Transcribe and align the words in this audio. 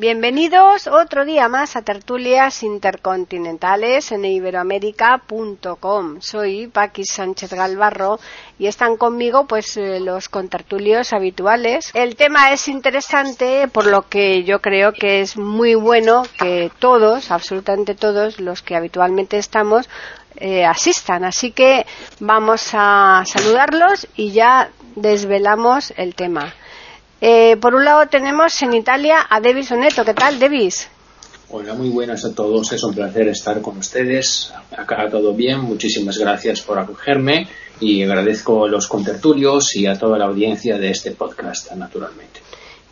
Bienvenidos 0.00 0.86
otro 0.86 1.24
día 1.24 1.48
más 1.48 1.74
a 1.74 1.82
Tertulias 1.82 2.62
Intercontinentales 2.62 4.12
en 4.12 4.24
iberoamérica.com. 4.24 6.20
Soy 6.20 6.68
Paqui 6.68 7.04
Sánchez 7.04 7.52
Galvarro 7.52 8.20
y 8.60 8.68
están 8.68 8.96
conmigo 8.96 9.48
pues 9.48 9.76
eh, 9.76 9.98
los 9.98 10.28
contertulios 10.28 11.12
habituales. 11.12 11.90
El 11.94 12.14
tema 12.14 12.52
es 12.52 12.68
interesante 12.68 13.66
por 13.66 13.86
lo 13.86 14.08
que 14.08 14.44
yo 14.44 14.60
creo 14.60 14.92
que 14.92 15.20
es 15.20 15.36
muy 15.36 15.74
bueno 15.74 16.22
que 16.38 16.70
todos, 16.78 17.32
absolutamente 17.32 17.96
todos 17.96 18.38
los 18.38 18.62
que 18.62 18.76
habitualmente 18.76 19.36
estamos, 19.36 19.88
eh, 20.36 20.64
asistan. 20.64 21.24
Así 21.24 21.50
que 21.50 21.86
vamos 22.20 22.70
a 22.72 23.24
saludarlos 23.26 24.06
y 24.14 24.30
ya 24.30 24.70
desvelamos 24.94 25.92
el 25.96 26.14
tema. 26.14 26.54
Eh, 27.20 27.56
por 27.56 27.74
un 27.74 27.84
lado 27.84 28.06
tenemos 28.06 28.60
en 28.62 28.74
Italia 28.74 29.26
a 29.28 29.40
Devis 29.40 29.70
Oneto. 29.72 30.04
¿Qué 30.04 30.14
tal, 30.14 30.38
Devis? 30.38 30.88
Hola, 31.50 31.74
muy 31.74 31.88
buenas 31.88 32.24
a 32.24 32.34
todos. 32.34 32.72
Es 32.72 32.84
un 32.84 32.94
placer 32.94 33.26
estar 33.28 33.60
con 33.62 33.78
ustedes. 33.78 34.52
Acá 34.76 35.08
todo 35.10 35.32
bien. 35.34 35.60
Muchísimas 35.60 36.18
gracias 36.18 36.60
por 36.60 36.78
acogerme 36.78 37.48
y 37.80 38.02
agradezco 38.02 38.66
a 38.66 38.68
los 38.68 38.86
contertulios 38.86 39.74
y 39.74 39.86
a 39.86 39.98
toda 39.98 40.18
la 40.18 40.26
audiencia 40.26 40.78
de 40.78 40.90
este 40.90 41.12
podcast, 41.12 41.72
naturalmente. 41.72 42.40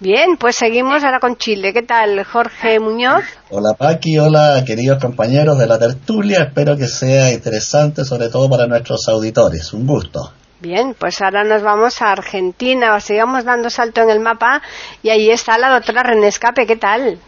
Bien, 0.00 0.36
pues 0.36 0.56
seguimos 0.56 1.04
ahora 1.04 1.20
con 1.20 1.36
Chile. 1.36 1.72
¿Qué 1.72 1.82
tal, 1.82 2.22
Jorge 2.24 2.80
Muñoz? 2.80 3.24
Hola, 3.50 3.74
Paqui. 3.74 4.19
Hola, 4.19 4.62
queridos 4.66 5.00
compañeros 5.00 5.58
de 5.58 5.66
la 5.66 5.78
tertulia. 5.78 6.44
Espero 6.44 6.77
que 6.77 6.88
sea 6.88 7.32
interesante, 7.32 8.04
sobre 8.04 8.28
todo 8.28 8.50
para 8.50 8.66
nuestros 8.66 9.08
auditores. 9.08 9.72
Un 9.72 9.86
gusto. 9.86 10.32
Bien, 10.67 10.97
pues 10.98 11.22
ahora 11.22 11.45
nos 11.45 11.62
vamos 11.62 12.03
a 12.03 12.11
Argentina, 12.11 12.98
sigamos 12.98 13.45
dando 13.45 13.70
salto 13.70 14.00
en 14.00 14.11
el 14.11 14.19
mapa 14.19 14.62
y 15.00 15.11
ahí 15.11 15.31
está 15.31 15.56
la 15.59 15.70
doctora 15.70 16.03
René 16.03 16.27
Escape, 16.27 16.67
¿qué 16.67 16.75
tal? 16.75 17.20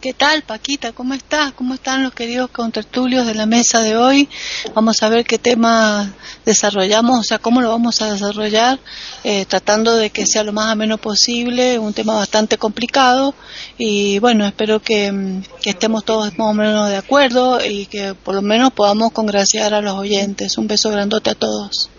¿Qué 0.00 0.14
tal, 0.14 0.40
Paquita? 0.40 0.92
¿Cómo 0.92 1.12
estás? 1.12 1.52
¿Cómo 1.52 1.74
están 1.74 2.02
los 2.02 2.14
queridos 2.14 2.48
contertulios 2.48 3.26
de 3.26 3.34
la 3.34 3.44
mesa 3.44 3.82
de 3.82 3.94
hoy? 3.94 4.26
Vamos 4.74 5.02
a 5.02 5.10
ver 5.10 5.26
qué 5.26 5.36
tema 5.36 6.14
desarrollamos, 6.46 7.20
o 7.20 7.22
sea, 7.22 7.38
cómo 7.38 7.60
lo 7.60 7.68
vamos 7.68 8.00
a 8.00 8.10
desarrollar, 8.10 8.80
eh, 9.22 9.44
tratando 9.44 9.94
de 9.94 10.08
que 10.08 10.24
sea 10.24 10.42
lo 10.42 10.54
más 10.54 10.72
ameno 10.72 10.96
posible, 10.96 11.78
un 11.78 11.92
tema 11.92 12.14
bastante 12.14 12.56
complicado 12.56 13.34
y 13.76 14.18
bueno, 14.18 14.46
espero 14.46 14.80
que, 14.80 15.12
mm, 15.12 15.42
que 15.60 15.70
estemos 15.70 16.06
todos 16.06 16.38
más 16.38 16.48
o 16.48 16.54
menos 16.54 16.88
de 16.88 16.96
acuerdo 16.96 17.62
y 17.62 17.84
que 17.84 18.14
por 18.14 18.34
lo 18.34 18.40
menos 18.40 18.72
podamos 18.72 19.12
congraciar 19.12 19.74
a 19.74 19.82
los 19.82 19.98
oyentes. 19.98 20.56
Un 20.56 20.68
beso 20.68 20.90
grandote 20.90 21.28
a 21.28 21.34
todos. 21.34 21.90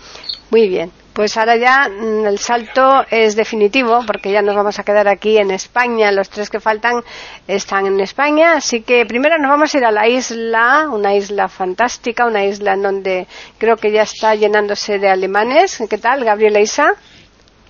Muy 0.54 0.70
bien, 0.70 0.92
pues 1.14 1.36
ahora 1.36 1.56
ya 1.56 1.90
mm, 1.90 2.28
el 2.28 2.38
salto 2.38 3.04
es 3.10 3.36
definitivo 3.36 4.02
porque 4.06 4.32
ya 4.32 4.44
nos 4.44 4.56
vamos 4.56 4.78
a 4.78 4.84
quedar 4.84 5.08
aquí 5.08 5.40
en 5.40 5.50
España. 5.50 6.12
Los 6.12 6.30
tres 6.30 6.52
que 6.52 6.60
faltan 6.60 7.04
están 7.48 7.88
en 7.88 8.00
España, 8.00 8.54
así 8.58 8.84
que 8.84 9.04
primero 9.08 9.40
nos 9.40 9.50
vamos 9.50 9.74
a 9.74 9.78
ir 9.80 9.84
a 9.84 9.92
la 9.92 10.08
isla, 10.08 10.90
una 10.92 11.16
isla 11.16 11.48
fantástica, 11.50 12.28
una 12.28 12.46
isla 12.46 12.74
en 12.74 12.84
donde 12.84 13.28
creo 13.58 13.78
que 13.78 13.92
ya 13.92 14.04
está 14.04 14.36
llenándose 14.36 15.00
de 15.00 15.10
alemanes. 15.10 15.82
¿Qué 15.90 15.98
tal, 15.98 16.24
Gabriela 16.24 16.60
Isa? 16.60 16.94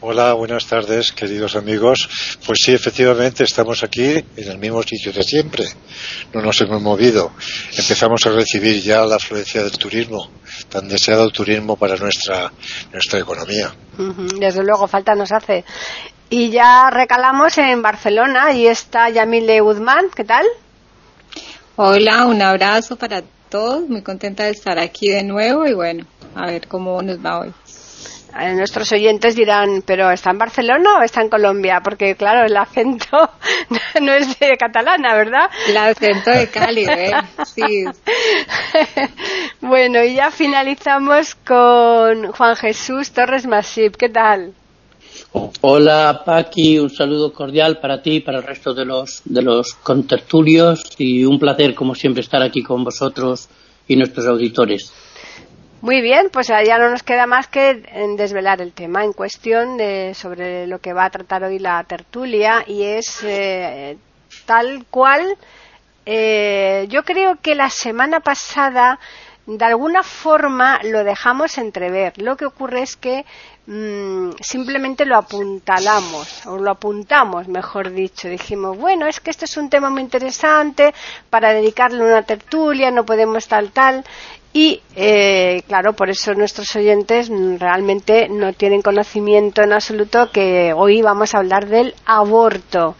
Hola, 0.05 0.33
buenas 0.33 0.67
tardes, 0.67 1.13
queridos 1.13 1.55
amigos. 1.55 2.09
Pues 2.45 2.59
sí, 2.61 2.73
efectivamente, 2.73 3.45
estamos 3.45 3.85
aquí 3.85 4.03
en 4.35 4.47
el 4.49 4.57
mismo 4.57 4.83
sitio 4.83 5.13
de 5.13 5.23
siempre. 5.23 5.63
No 6.33 6.41
nos 6.41 6.59
hemos 6.59 6.81
movido. 6.81 7.31
Empezamos 7.69 8.25
a 8.25 8.31
recibir 8.31 8.81
ya 8.81 9.05
la 9.05 9.15
afluencia 9.15 9.63
del 9.63 9.77
turismo, 9.77 10.29
tan 10.67 10.89
deseado 10.89 11.29
turismo 11.29 11.77
para 11.77 11.95
nuestra, 11.95 12.51
nuestra 12.91 13.19
economía. 13.19 13.73
Desde 14.37 14.61
luego, 14.61 14.89
falta 14.89 15.15
nos 15.15 15.31
hace. 15.31 15.63
Y 16.29 16.49
ya 16.49 16.89
recalamos 16.89 17.57
en 17.57 17.81
Barcelona 17.81 18.51
y 18.51 18.67
está 18.67 19.09
Yamile 19.09 19.61
Guzmán. 19.61 20.07
¿Qué 20.13 20.25
tal? 20.25 20.45
Hola, 21.77 22.25
un 22.25 22.41
abrazo 22.41 22.97
para 22.97 23.23
todos. 23.47 23.87
Muy 23.87 24.01
contenta 24.01 24.43
de 24.43 24.51
estar 24.51 24.77
aquí 24.79 25.07
de 25.07 25.23
nuevo 25.23 25.65
y 25.65 25.73
bueno, 25.73 26.05
a 26.35 26.47
ver 26.47 26.67
cómo 26.67 27.01
nos 27.01 27.25
va 27.25 27.39
hoy. 27.39 27.53
Eh, 28.39 28.55
nuestros 28.55 28.91
oyentes 28.91 29.35
dirán, 29.35 29.83
¿pero 29.85 30.09
está 30.09 30.31
en 30.31 30.39
Barcelona 30.39 30.97
o 30.99 31.03
está 31.03 31.21
en 31.21 31.29
Colombia? 31.29 31.81
Porque, 31.83 32.15
claro, 32.15 32.45
el 32.45 32.57
acento 32.57 33.29
no 34.01 34.11
es 34.11 34.39
de 34.39 34.57
catalana, 34.57 35.13
¿verdad? 35.13 35.49
El 35.67 35.77
acento 35.77 36.31
de 36.31 36.49
Cali, 36.49 36.85
¿eh? 36.85 37.13
Sí. 37.45 37.85
bueno, 39.61 40.03
y 40.03 40.15
ya 40.15 40.31
finalizamos 40.31 41.35
con 41.35 42.31
Juan 42.31 42.55
Jesús 42.55 43.11
Torres 43.11 43.45
Masip. 43.45 43.95
¿Qué 43.97 44.09
tal? 44.09 44.53
Hola, 45.61 46.23
Paqui, 46.25 46.79
un 46.79 46.89
saludo 46.89 47.31
cordial 47.33 47.79
para 47.79 48.01
ti 48.01 48.15
y 48.15 48.19
para 48.19 48.39
el 48.39 48.43
resto 48.43 48.73
de 48.73 48.85
los, 48.85 49.21
de 49.25 49.41
los 49.41 49.73
contertulios 49.75 50.83
y 50.97 51.23
un 51.23 51.39
placer, 51.39 51.75
como 51.75 51.93
siempre, 51.93 52.21
estar 52.21 52.41
aquí 52.41 52.63
con 52.63 52.83
vosotros 52.83 53.47
y 53.87 53.95
nuestros 53.95 54.25
auditores. 54.27 54.91
Muy 55.83 55.99
bien, 55.99 56.29
pues 56.31 56.47
ya 56.47 56.77
no 56.77 56.89
nos 56.89 57.03
queda 57.03 57.27
más 57.27 57.47
que 57.47 57.73
desvelar 58.15 58.61
el 58.61 58.71
tema 58.71 59.03
en 59.03 59.11
cuestión 59.11 59.75
de, 59.75 60.13
sobre 60.15 60.65
lo 60.65 60.79
que 60.79 60.93
va 60.93 61.03
a 61.03 61.09
tratar 61.09 61.43
hoy 61.43 61.59
la 61.59 61.83
tertulia 61.83 62.63
y 62.65 62.83
es 62.83 63.21
eh, 63.23 63.97
tal 64.45 64.85
cual. 64.89 65.37
Eh, 66.05 66.85
yo 66.87 67.03
creo 67.03 67.35
que 67.41 67.53
la 67.53 67.69
semana 67.69 68.21
pasada 68.21 68.97
de 69.45 69.65
alguna 69.65 70.03
forma 70.03 70.79
lo 70.83 71.03
dejamos 71.03 71.57
entrever. 71.57 72.13
Lo 72.15 72.37
que 72.37 72.45
ocurre 72.45 72.81
es 72.81 72.95
que 72.95 73.25
mm, 73.67 74.31
simplemente 74.41 75.05
lo 75.05 75.17
apuntalamos, 75.17 76.45
o 76.45 76.57
lo 76.57 76.71
apuntamos, 76.71 77.47
mejor 77.47 77.91
dicho. 77.91 78.27
Dijimos, 78.27 78.77
bueno, 78.77 79.07
es 79.07 79.19
que 79.19 79.31
este 79.31 79.45
es 79.45 79.57
un 79.57 79.69
tema 79.69 79.89
muy 79.89 80.01
interesante 80.01 80.93
para 81.29 81.53
dedicarle 81.53 82.03
una 82.03 82.23
tertulia, 82.23 82.91
no 82.91 83.05
podemos 83.05 83.47
tal, 83.47 83.71
tal. 83.71 84.03
Y, 84.55 84.81
eh, 84.95 85.63
claro, 85.67 85.93
por 85.93 86.11
eso 86.11 86.35
nuestros 86.35 86.75
oyentes 86.75 87.29
realmente 87.57 88.29
no 88.29 88.53
tienen 88.53 88.83
conocimiento 88.83 89.63
en 89.63 89.73
absoluto 89.73 90.29
que 90.31 90.73
hoy 90.73 91.01
vamos 91.01 91.33
a 91.33 91.39
hablar 91.39 91.67
del 91.67 91.95
aborto. 92.05 92.95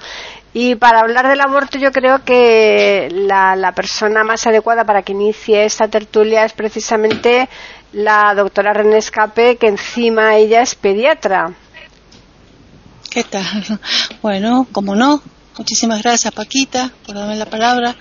Y 0.53 0.75
para 0.75 1.00
hablar 1.00 1.28
del 1.28 1.41
aborto 1.41 1.80
yo 1.80 1.91
creo 1.91 2.24
que 2.24 3.09
la, 3.12 3.74
persona 3.75 4.24
más 4.24 4.46
adecuada 4.46 4.86
para 4.86 5.02
que 5.02 5.14
inicie 5.14 5.66
esta 5.66 5.88
tertulia 5.88 6.46
es 6.46 6.53
precisamente 6.53 7.50
la 7.91 8.36
doctora 8.36 8.74
René 8.74 8.97
Escape, 8.97 9.58
que 9.58 9.68
encima 9.68 10.36
ella 10.36 10.62
es 10.62 10.75
pediatra. 10.75 11.53
¿Qué 13.09 13.24
tal? 13.24 13.44
Bueno, 14.22 14.68
como 14.72 14.96
no, 14.96 15.22
muchísimas 15.58 16.02
gracias 16.03 16.34
Paquita 16.34 16.92
por 17.06 17.16
darme 17.16 17.36
la 17.36 17.46
palabra. 17.46 17.96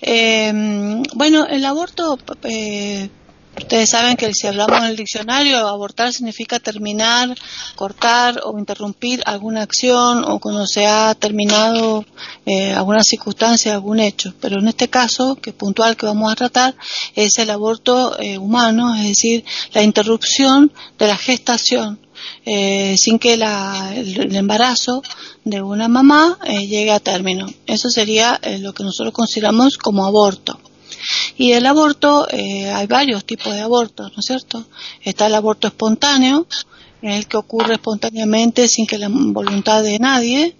Eh, 0.00 1.02
bueno, 1.14 1.46
el 1.46 1.64
aborto, 1.64 2.18
eh, 2.44 3.08
ustedes 3.56 3.90
saben 3.90 4.16
que 4.16 4.32
si 4.34 4.46
hablamos 4.46 4.78
en 4.78 4.84
el 4.84 4.96
diccionario, 4.96 5.66
abortar 5.66 6.12
significa 6.12 6.58
terminar, 6.58 7.36
cortar 7.74 8.40
o 8.44 8.58
interrumpir 8.58 9.22
alguna 9.26 9.62
acción 9.62 10.24
o 10.24 10.38
cuando 10.38 10.66
se 10.66 10.86
ha 10.86 11.14
terminado 11.14 12.04
eh, 12.46 12.72
alguna 12.72 13.02
circunstancia, 13.02 13.74
algún 13.74 14.00
hecho. 14.00 14.34
Pero 14.40 14.58
en 14.58 14.68
este 14.68 14.88
caso, 14.88 15.36
que 15.36 15.52
puntual 15.52 15.96
que 15.96 16.06
vamos 16.06 16.32
a 16.32 16.36
tratar, 16.36 16.74
es 17.14 17.38
el 17.38 17.50
aborto 17.50 18.18
eh, 18.18 18.38
humano, 18.38 18.94
es 18.96 19.08
decir, 19.08 19.44
la 19.72 19.82
interrupción 19.82 20.72
de 20.98 21.06
la 21.06 21.16
gestación 21.16 21.98
eh, 22.44 22.96
sin 22.98 23.18
que 23.18 23.36
la, 23.36 23.92
el, 23.94 24.34
embarazo 24.36 25.02
de 25.44 25.60
una 25.60 25.88
mamá 25.88 26.38
eh, 26.44 26.66
llegue 26.66 26.92
a 26.92 27.00
término. 27.00 27.46
Eso 27.66 27.90
sería 27.90 28.40
lo 28.60 28.72
que 28.72 28.84
nosotros 28.84 29.12
consideramos 29.12 29.76
como 29.76 30.06
aborto. 30.06 30.58
Y 31.36 31.52
el 31.52 31.66
aborto, 31.66 32.28
eh, 32.30 32.70
hay 32.70 32.86
varios 32.86 33.24
tipos 33.24 33.52
de 33.52 33.60
abortos, 33.60 34.12
¿no 34.12 34.20
es 34.20 34.26
cierto? 34.26 34.64
Está 35.02 35.26
el 35.26 35.34
aborto 35.34 35.68
espontáneo, 35.68 36.46
en 37.00 37.10
el 37.10 37.26
que 37.26 37.36
ocurre 37.36 37.74
espontáneamente 37.74 38.68
sin 38.68 38.86
que 38.86 38.98
la 38.98 39.08
voluntad 39.10 39.82
de 39.82 39.98
nadie, 39.98 40.56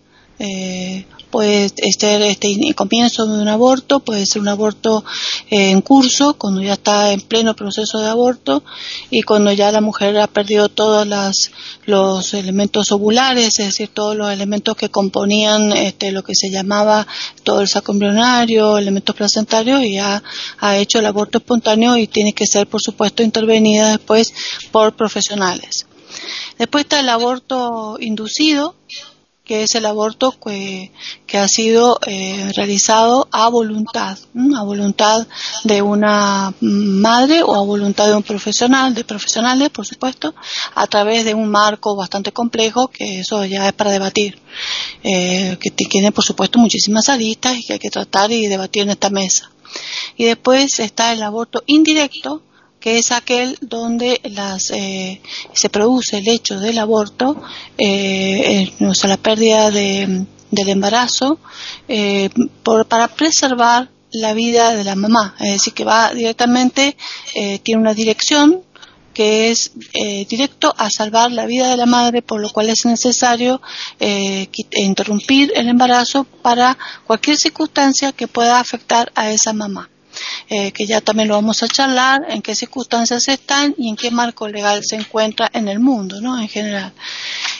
puede 1.32 1.70
ser 1.98 2.22
este 2.22 2.54
comienzo 2.76 3.26
de 3.26 3.42
un 3.42 3.48
aborto, 3.48 4.00
puede 4.00 4.26
ser 4.26 4.42
un 4.42 4.48
aborto 4.48 5.02
eh, 5.50 5.70
en 5.70 5.80
curso, 5.80 6.34
cuando 6.34 6.60
ya 6.60 6.74
está 6.74 7.12
en 7.12 7.22
pleno 7.22 7.56
proceso 7.56 7.98
de 7.98 8.08
aborto 8.08 8.62
y 9.10 9.22
cuando 9.22 9.50
ya 9.50 9.72
la 9.72 9.80
mujer 9.80 10.16
ha 10.18 10.26
perdido 10.26 10.68
todos 10.68 11.08
los 11.86 12.34
elementos 12.34 12.92
ovulares, 12.92 13.58
es 13.58 13.66
decir, 13.66 13.88
todos 13.88 14.14
los 14.14 14.30
elementos 14.30 14.76
que 14.76 14.90
componían 14.90 15.72
este, 15.72 16.12
lo 16.12 16.22
que 16.22 16.34
se 16.34 16.50
llamaba 16.50 17.06
todo 17.42 17.62
el 17.62 17.68
saco 17.68 17.92
embrionario, 17.92 18.76
elementos 18.76 19.16
placentarios 19.16 19.82
y 19.82 19.94
ya 19.94 20.22
ha 20.60 20.76
hecho 20.76 20.98
el 20.98 21.06
aborto 21.06 21.38
espontáneo 21.38 21.96
y 21.96 22.06
tiene 22.06 22.34
que 22.34 22.46
ser, 22.46 22.66
por 22.66 22.82
supuesto, 22.82 23.22
intervenida 23.22 23.88
después 23.88 24.34
por 24.70 24.94
profesionales. 24.94 25.86
Después 26.58 26.84
está 26.84 27.00
el 27.00 27.08
aborto 27.08 27.96
inducido, 27.98 28.76
que 29.52 29.64
es 29.64 29.74
el 29.74 29.84
aborto 29.84 30.34
que, 30.40 30.90
ha 31.34 31.46
sido 31.46 31.98
eh, 32.06 32.50
realizado 32.56 33.28
a 33.30 33.50
voluntad, 33.50 34.16
a 34.56 34.62
voluntad 34.62 35.26
de 35.64 35.82
una 35.82 36.54
madre 36.62 37.42
o 37.42 37.54
a 37.54 37.62
voluntad 37.62 38.06
de 38.06 38.14
un 38.14 38.22
profesional, 38.22 38.94
de 38.94 39.04
profesionales, 39.04 39.68
por 39.68 39.84
supuesto, 39.84 40.34
a 40.74 40.86
través 40.86 41.26
de 41.26 41.34
un 41.34 41.50
marco 41.50 41.94
bastante 41.94 42.32
complejo, 42.32 42.88
que 42.88 43.20
eso 43.20 43.44
ya 43.44 43.68
es 43.68 43.74
para 43.74 43.90
debatir, 43.90 44.40
eh, 45.02 45.58
que 45.60 45.70
tiene, 45.70 46.12
por 46.12 46.24
supuesto, 46.24 46.58
muchísimas 46.58 47.10
aristas 47.10 47.58
y 47.58 47.62
que 47.62 47.74
hay 47.74 47.78
que 47.78 47.90
tratar 47.90 48.32
y 48.32 48.46
debatir 48.46 48.84
en 48.84 48.90
esta 48.90 49.10
mesa. 49.10 49.50
Y 50.16 50.24
después 50.24 50.80
está 50.80 51.12
el 51.12 51.22
aborto 51.22 51.62
indirecto, 51.66 52.40
que 52.82 52.98
es 52.98 53.12
aquel 53.12 53.56
donde 53.60 54.20
las, 54.24 54.70
eh, 54.72 55.22
se 55.54 55.70
produce 55.70 56.18
el 56.18 56.28
hecho 56.28 56.58
del 56.58 56.78
aborto, 56.78 57.40
eh, 57.78 58.68
eh 58.80 58.84
o 58.84 58.92
sea, 58.92 59.08
la 59.08 59.16
pérdida 59.16 59.70
de, 59.70 60.26
del 60.50 60.68
embarazo, 60.68 61.38
eh, 61.86 62.28
por, 62.64 62.86
para 62.86 63.06
preservar 63.06 63.88
la 64.10 64.34
vida 64.34 64.74
de 64.74 64.84
la 64.84 64.96
mamá. 64.96 65.36
Es 65.38 65.52
decir, 65.52 65.72
que 65.72 65.84
va 65.84 66.12
directamente, 66.12 66.96
tiene 67.62 67.80
una 67.80 67.94
dirección 67.94 68.60
que 69.14 69.50
es 69.50 69.72
directo 70.28 70.74
a 70.76 70.90
salvar 70.90 71.32
la 71.32 71.46
vida 71.46 71.70
de 71.70 71.78
la 71.78 71.86
madre, 71.86 72.20
por 72.20 72.38
lo 72.38 72.50
cual 72.50 72.68
es 72.68 72.84
necesario 72.84 73.62
interrumpir 74.72 75.50
el 75.56 75.68
embarazo 75.68 76.24
para 76.42 76.76
cualquier 77.06 77.38
circunstancia 77.38 78.12
que 78.12 78.28
pueda 78.28 78.60
afectar 78.60 79.10
a 79.14 79.30
esa 79.30 79.54
mamá. 79.54 79.88
Eh, 80.48 80.72
que 80.72 80.86
ya 80.86 81.00
también 81.00 81.28
lo 81.28 81.34
vamos 81.34 81.62
a 81.62 81.68
charlar, 81.68 82.22
en 82.28 82.42
qué 82.42 82.54
circunstancias 82.54 83.26
están 83.28 83.74
y 83.78 83.88
en 83.88 83.96
qué 83.96 84.10
marco 84.10 84.48
legal 84.48 84.82
se 84.84 84.96
encuentra 84.96 85.50
en 85.52 85.68
el 85.68 85.78
mundo, 85.78 86.20
¿no? 86.20 86.38
En 86.38 86.48
general. 86.48 86.92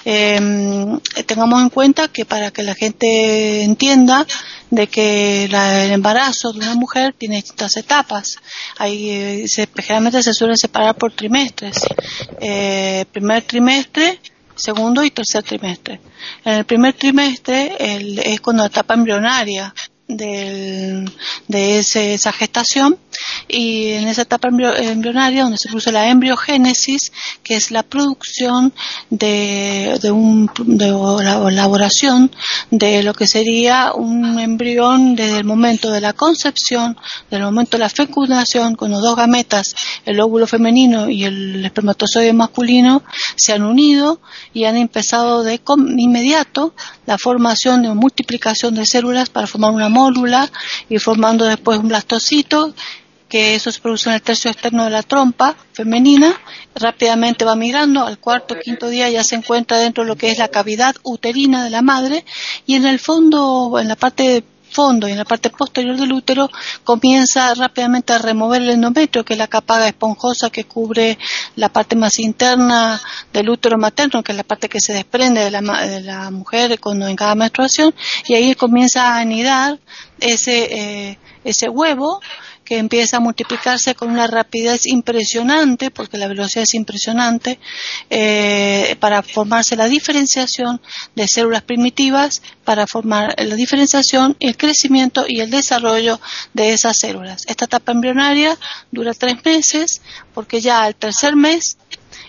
Em, 0.05 0.99
tengamos 1.27 1.63
en 1.63 1.69
cuenta 1.69 2.09
que 2.09 2.25
para 2.25 2.51
que 2.51 2.63
la 2.63 2.75
gente 2.75 3.63
entienda 3.63 4.27
de 4.71 4.87
que 4.89 5.45
el 5.45 5.55
embarazo 5.93 6.53
de 6.53 6.59
una 6.59 6.75
mujer 6.75 7.15
tiene 7.17 7.37
distintas 7.37 7.77
etapas. 7.77 8.37
Ahí 8.79 9.11
eh, 9.11 9.47
generalmente 9.77 10.23
se 10.23 10.35
suele 10.35 10.57
separar 10.57 10.97
por 10.97 11.13
trimestres. 11.13 11.77
Eh, 12.41 13.05
primer 13.13 13.43
trimestre, 13.45 14.19
segundo 14.57 15.05
y 15.05 15.11
tercer 15.11 15.43
trimestre. 15.45 16.01
En 16.45 16.55
el 16.55 16.65
primer 16.65 16.95
trimestre 16.95 17.77
es 17.79 18.41
cuando 18.41 18.63
la 18.63 18.69
etapa 18.69 18.95
embrionaria 18.95 19.73
del, 20.17 21.11
de 21.49 21.79
ese, 21.79 22.15
esa 22.15 22.33
gestación. 22.33 22.99
Y 23.49 23.91
en 23.91 24.09
esa 24.09 24.23
etapa 24.23 24.49
embrionaria 24.49 25.43
donde 25.43 25.59
se 25.59 25.69
produce 25.69 25.93
la 25.93 26.09
embriogénesis, 26.09 27.13
que 27.43 27.57
es 27.57 27.71
la 27.71 27.83
producción 27.83 28.73
de, 29.11 29.99
de, 30.01 30.11
un, 30.11 30.51
de 30.65 30.89
la 30.89 31.49
elaboración 31.49 32.31
de 32.71 33.03
lo 33.03 33.13
que 33.13 33.27
sería 33.27 33.93
un 33.95 34.39
embrión 34.39 35.15
desde 35.15 35.39
el 35.39 35.45
momento 35.45 35.91
de 35.91 36.01
la 36.01 36.13
concepción, 36.13 36.97
del 37.31 37.43
momento 37.43 37.77
de 37.77 37.81
la 37.85 37.89
fecundación, 37.89 38.75
cuando 38.75 39.01
dos 39.01 39.17
gametas, 39.17 39.75
el 40.05 40.21
óvulo 40.21 40.47
femenino 40.47 41.11
y 41.11 41.25
el 41.25 41.65
espermatozoide 41.65 42.33
masculino, 42.33 43.03
se 43.37 43.53
han 43.53 43.63
unido 43.63 44.21
y 44.55 44.65
han 44.65 44.77
empezado 44.77 45.43
de 45.43 45.61
inmediato 45.97 46.75
la 47.07 47.19
formación 47.19 47.83
de 47.83 47.95
multiplicación 47.95 48.75
de 48.75 48.87
células 48.87 49.31
para 49.31 49.47
formar 49.47 49.73
una 49.73 49.89
y 50.89 50.99
formando 50.99 51.45
después 51.45 51.79
un 51.79 51.89
blastocito 51.89 52.75
que 53.29 53.55
eso 53.55 53.73
se 53.73 53.81
produce 53.81 54.11
en 54.11 54.17
el 54.17 54.23
tercio 54.23 54.51
externo 54.51 54.85
de 54.85 54.91
la 54.91 55.03
trompa 55.03 55.57
femenina, 55.73 56.39
rápidamente 56.75 57.47
va 57.47 57.57
migrando, 57.57 58.05
al 58.05 58.19
cuarto, 58.19 58.57
quinto 58.63 58.89
día 58.89 59.09
ya 59.09 59.25
se 59.25 59.37
encuentra 59.37 59.79
dentro 59.79 60.05
de 60.05 60.09
lo 60.09 60.17
que 60.17 60.31
es 60.31 60.37
la 60.37 60.49
cavidad 60.49 60.95
uterina 61.03 61.65
de 61.65 61.71
la 61.71 61.81
madre. 61.81 62.27
Y 62.67 62.75
en 62.75 62.85
el 62.85 62.99
fondo, 62.99 63.79
en 63.81 63.89
la 63.89 63.97
parte 63.97 64.45
fondo 64.73 65.09
y 65.09 65.13
en 65.13 65.19
la 65.19 65.25
parte 65.25 65.51
posterior 65.51 65.97
del 65.97 66.13
útero 66.13 66.51
comienza 66.85 67.55
rápidamente 67.55 68.13
a 68.13 68.19
remover 68.19 68.63
el 68.63 68.71
endometrio, 68.71 69.25
que 69.25 69.35
es 69.35 69.39
la 69.39 69.49
capa 69.49 69.87
esponjosa 69.87 70.51
que 70.51 70.65
cubre 70.65 71.19
la 71.57 71.69
parte 71.69 71.97
más 71.97 72.19
interna 72.19 73.01
del 73.33 73.51
útero 73.51 73.79
materno, 73.79 74.23
que 74.23 74.33
es 74.33 74.39
la 74.39 74.45
parte 74.45 74.69
que 74.69 74.81
se 74.81 74.95
desprende 74.95 75.45
de 75.45 75.51
la, 75.51 75.61
de 75.61 76.01
la 76.01 76.31
mujer 76.31 76.79
cuando 76.81 77.07
en 77.07 77.17
cada 77.17 77.35
menstruación, 77.35 77.95
y 78.27 78.35
ahí 78.35 78.55
comienza 78.55 79.15
a 79.15 79.19
anidar 79.19 79.79
ese, 80.21 81.11
eh, 81.11 81.19
ese 81.45 81.69
huevo 81.69 82.21
que 82.73 82.79
empieza 82.79 83.19
a 83.19 83.21
multiplicarse 83.21 83.95
con 83.95 84.11
una 84.11 84.27
rapidez 84.27 84.87
impresionante, 84.87 85.91
porque 85.91 86.17
la 86.17 86.27
velocidad 86.27 86.63
es 86.63 86.73
impresionante, 86.73 87.59
eh, 88.09 88.97
para 88.99 89.23
formarse 89.23 89.77
la 89.77 89.89
diferenciación 89.89 90.81
de 91.15 91.29
células 91.29 91.61
primitivas, 91.65 92.41
para 92.65 92.87
formar 92.87 93.35
la 93.37 93.57
diferenciación, 93.57 94.39
el 94.41 94.57
crecimiento 94.57 95.27
y 95.29 95.41
el 95.41 95.51
desarrollo 95.51 96.19
de 96.55 96.73
esas 96.73 96.97
células. 96.99 97.45
Esta 97.47 97.67
etapa 97.67 97.93
embrionaria 97.93 98.57
dura 98.91 99.13
tres 99.13 99.45
meses, 99.45 100.01
porque 100.33 100.63
ya 100.63 100.83
al 100.83 100.95
tercer 100.95 101.37
mes 101.37 101.77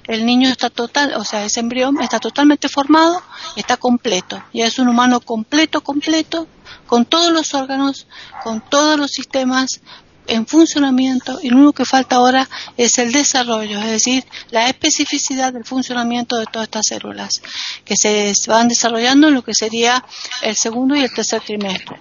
el 0.07 0.25
niño 0.25 0.50
está 0.50 0.69
total, 0.69 1.13
o 1.16 1.24
sea, 1.24 1.45
ese 1.45 1.62
embrión 1.62 2.01
está 2.01 2.19
totalmente 2.19 2.68
formado, 2.68 3.22
está 3.56 3.78
completo, 3.78 4.44
ya 4.54 4.66
es 4.66 4.78
un 4.78 4.90
humano 4.90 5.22
completo, 5.22 5.80
completo, 5.80 6.48
con 6.86 7.06
todos 7.06 7.31
los 7.31 7.54
órganos, 7.54 8.07
con 8.44 8.62
todos 8.62 9.00
los 9.00 9.12
sistemas 9.12 9.81
en 10.28 10.46
funcionamiento 10.48 11.40
y 11.42 11.50
lo 11.50 11.58
único 11.58 11.74
que 11.74 11.86
falta 11.86 12.18
ahora 12.18 12.48
es 12.78 12.98
el 12.98 13.12
desarrollo, 13.12 13.80
es 13.80 13.90
decir, 13.90 14.25
la 14.52 14.68
especificidad 14.68 15.54
del 15.54 15.66
funcionamiento 15.66 16.38
de 16.38 16.46
todas 16.46 16.68
estas 16.68 16.86
células 16.88 17.42
que 17.86 17.96
se 17.96 18.34
van 18.48 18.68
desarrollando 18.68 19.28
en 19.28 19.34
lo 19.34 19.44
que 19.44 19.54
sería 19.54 20.04
el 20.42 20.56
segundo 20.56 20.96
y 20.96 21.04
el 21.04 21.14
tercer 21.14 21.42
trimestre. 21.42 21.98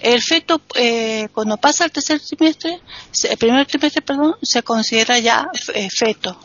El 0.00 0.20
feto, 0.22 0.60
eh, 0.74 1.28
cuando 1.32 1.56
pasa 1.56 1.86
el 1.86 1.90
tercer 1.90 2.20
trimestre, 2.20 2.78
el 3.22 3.36
primer 3.38 3.64
trimestre, 3.66 4.02
perdón, 4.02 4.36
se 4.42 4.62
considera 4.62 5.18
ya 5.18 5.48
eh, 5.72 5.88
feto. 5.90 6.38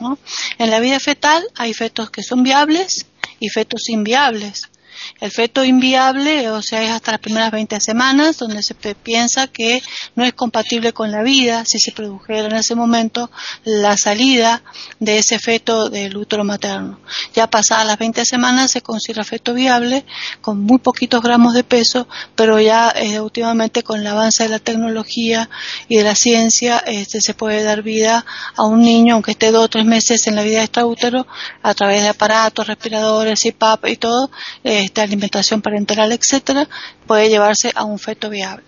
En 0.57 0.69
la 0.69 0.79
vida 0.79 0.97
fetal 1.01 1.45
hay 1.55 1.73
fetos 1.73 2.09
que 2.09 2.23
son 2.23 2.41
viables 2.41 3.05
y 3.39 3.49
fetos 3.49 3.89
inviables. 3.89 4.69
El 5.19 5.31
feto 5.31 5.63
inviable, 5.63 6.49
o 6.49 6.61
sea, 6.61 6.83
es 6.83 6.91
hasta 6.91 7.11
las 7.11 7.19
primeras 7.19 7.51
20 7.51 7.79
semanas, 7.79 8.37
donde 8.37 8.63
se 8.63 8.75
piensa 8.75 9.47
que 9.47 9.81
no 10.15 10.23
es 10.23 10.33
compatible 10.33 10.93
con 10.93 11.11
la 11.11 11.23
vida 11.23 11.65
si 11.65 11.79
se 11.79 11.91
produjera 11.91 12.47
en 12.47 12.55
ese 12.55 12.75
momento 12.75 13.29
la 13.63 13.97
salida 13.97 14.63
de 14.99 15.19
ese 15.19 15.39
feto 15.39 15.89
del 15.89 16.15
útero 16.17 16.43
materno. 16.43 16.99
Ya 17.33 17.49
pasadas 17.49 17.85
las 17.85 17.97
20 17.99 18.25
semanas 18.25 18.71
se 18.71 18.81
considera 18.81 19.23
feto 19.23 19.53
viable, 19.53 20.05
con 20.41 20.61
muy 20.61 20.79
poquitos 20.79 21.21
gramos 21.21 21.53
de 21.53 21.63
peso, 21.63 22.07
pero 22.35 22.59
ya 22.59 22.91
eh, 22.95 23.19
últimamente 23.19 23.83
con 23.83 23.99
el 23.99 24.07
avance 24.07 24.43
de 24.43 24.49
la 24.49 24.59
tecnología 24.59 25.49
y 25.87 25.97
de 25.97 26.03
la 26.03 26.15
ciencia 26.15 26.79
este, 26.85 27.21
se 27.21 27.33
puede 27.33 27.63
dar 27.63 27.83
vida 27.83 28.25
a 28.55 28.63
un 28.63 28.81
niño, 28.81 29.15
aunque 29.15 29.31
esté 29.31 29.51
dos 29.51 29.65
o 29.65 29.69
tres 29.69 29.85
meses 29.85 30.25
en 30.27 30.35
la 30.35 30.43
vida 30.43 30.59
de 30.61 30.83
útero, 30.83 31.27
a 31.61 31.73
través 31.73 32.01
de 32.01 32.09
aparatos, 32.09 32.67
respiradores, 32.67 33.41
CPAP 33.41 33.87
y 33.87 33.97
todo, 33.97 34.29
alimentación 35.03 35.61
parenteral, 35.61 36.11
etcétera, 36.11 36.67
puede 37.07 37.29
llevarse 37.29 37.71
a 37.75 37.83
un 37.83 37.99
feto 37.99 38.29
viable. 38.29 38.65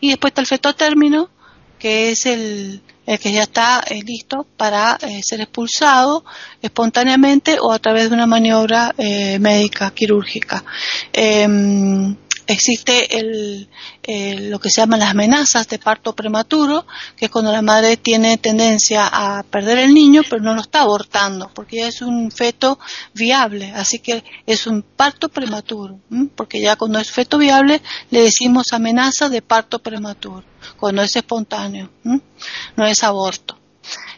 Y 0.00 0.10
después 0.10 0.30
está 0.30 0.40
el 0.40 0.46
feto 0.46 0.74
término, 0.74 1.30
que 1.78 2.10
es 2.10 2.26
el, 2.26 2.82
que 3.06 3.32
ya 3.32 3.42
está 3.42 3.82
eh, 3.88 4.02
listo 4.02 4.46
para 4.56 4.98
eh, 5.02 5.20
ser 5.22 5.40
expulsado 5.40 6.24
espontáneamente 6.60 7.58
o 7.60 7.72
a 7.72 7.78
través 7.78 8.08
de 8.08 8.14
una 8.14 8.26
maniobra 8.26 8.94
eh, 8.96 9.38
médica 9.38 9.90
quirúrgica. 9.90 10.64
Existe 12.46 13.18
el, 13.18 13.68
lo 14.50 14.58
que 14.58 14.70
se 14.70 14.80
llaman 14.80 15.00
las 15.00 15.10
amenazas 15.10 15.68
de 15.68 15.78
parto 15.78 16.14
prematuro, 16.14 16.86
que 17.16 17.26
es 17.26 17.30
cuando 17.30 17.52
la 17.52 17.62
madre 17.62 17.96
tiene 17.96 18.36
tendencia 18.36 19.08
a 19.10 19.42
perder 19.44 19.78
el 19.78 19.94
niño, 19.94 20.22
pero 20.28 20.42
no 20.42 20.54
lo 20.54 20.60
está 20.60 20.82
abortando, 20.82 21.50
porque 21.54 21.78
ya 21.78 21.86
es 21.88 22.02
un 22.02 22.30
feto 22.30 22.78
viable, 23.14 23.72
así 23.74 24.00
que 24.00 24.24
es 24.46 24.66
un 24.66 24.82
parto 24.82 25.28
prematuro, 25.28 26.00
porque 26.34 26.60
ya 26.60 26.76
cuando 26.76 26.98
es 26.98 27.10
feto 27.10 27.38
viable 27.38 27.80
le 28.10 28.22
decimos 28.22 28.72
amenaza 28.72 29.28
de 29.28 29.42
parto 29.42 29.78
prematuro, 29.78 30.44
cuando 30.78 31.02
es 31.02 31.14
espontáneo, 31.14 31.90
no 32.76 32.86
es 32.86 33.02
aborto. 33.02 33.61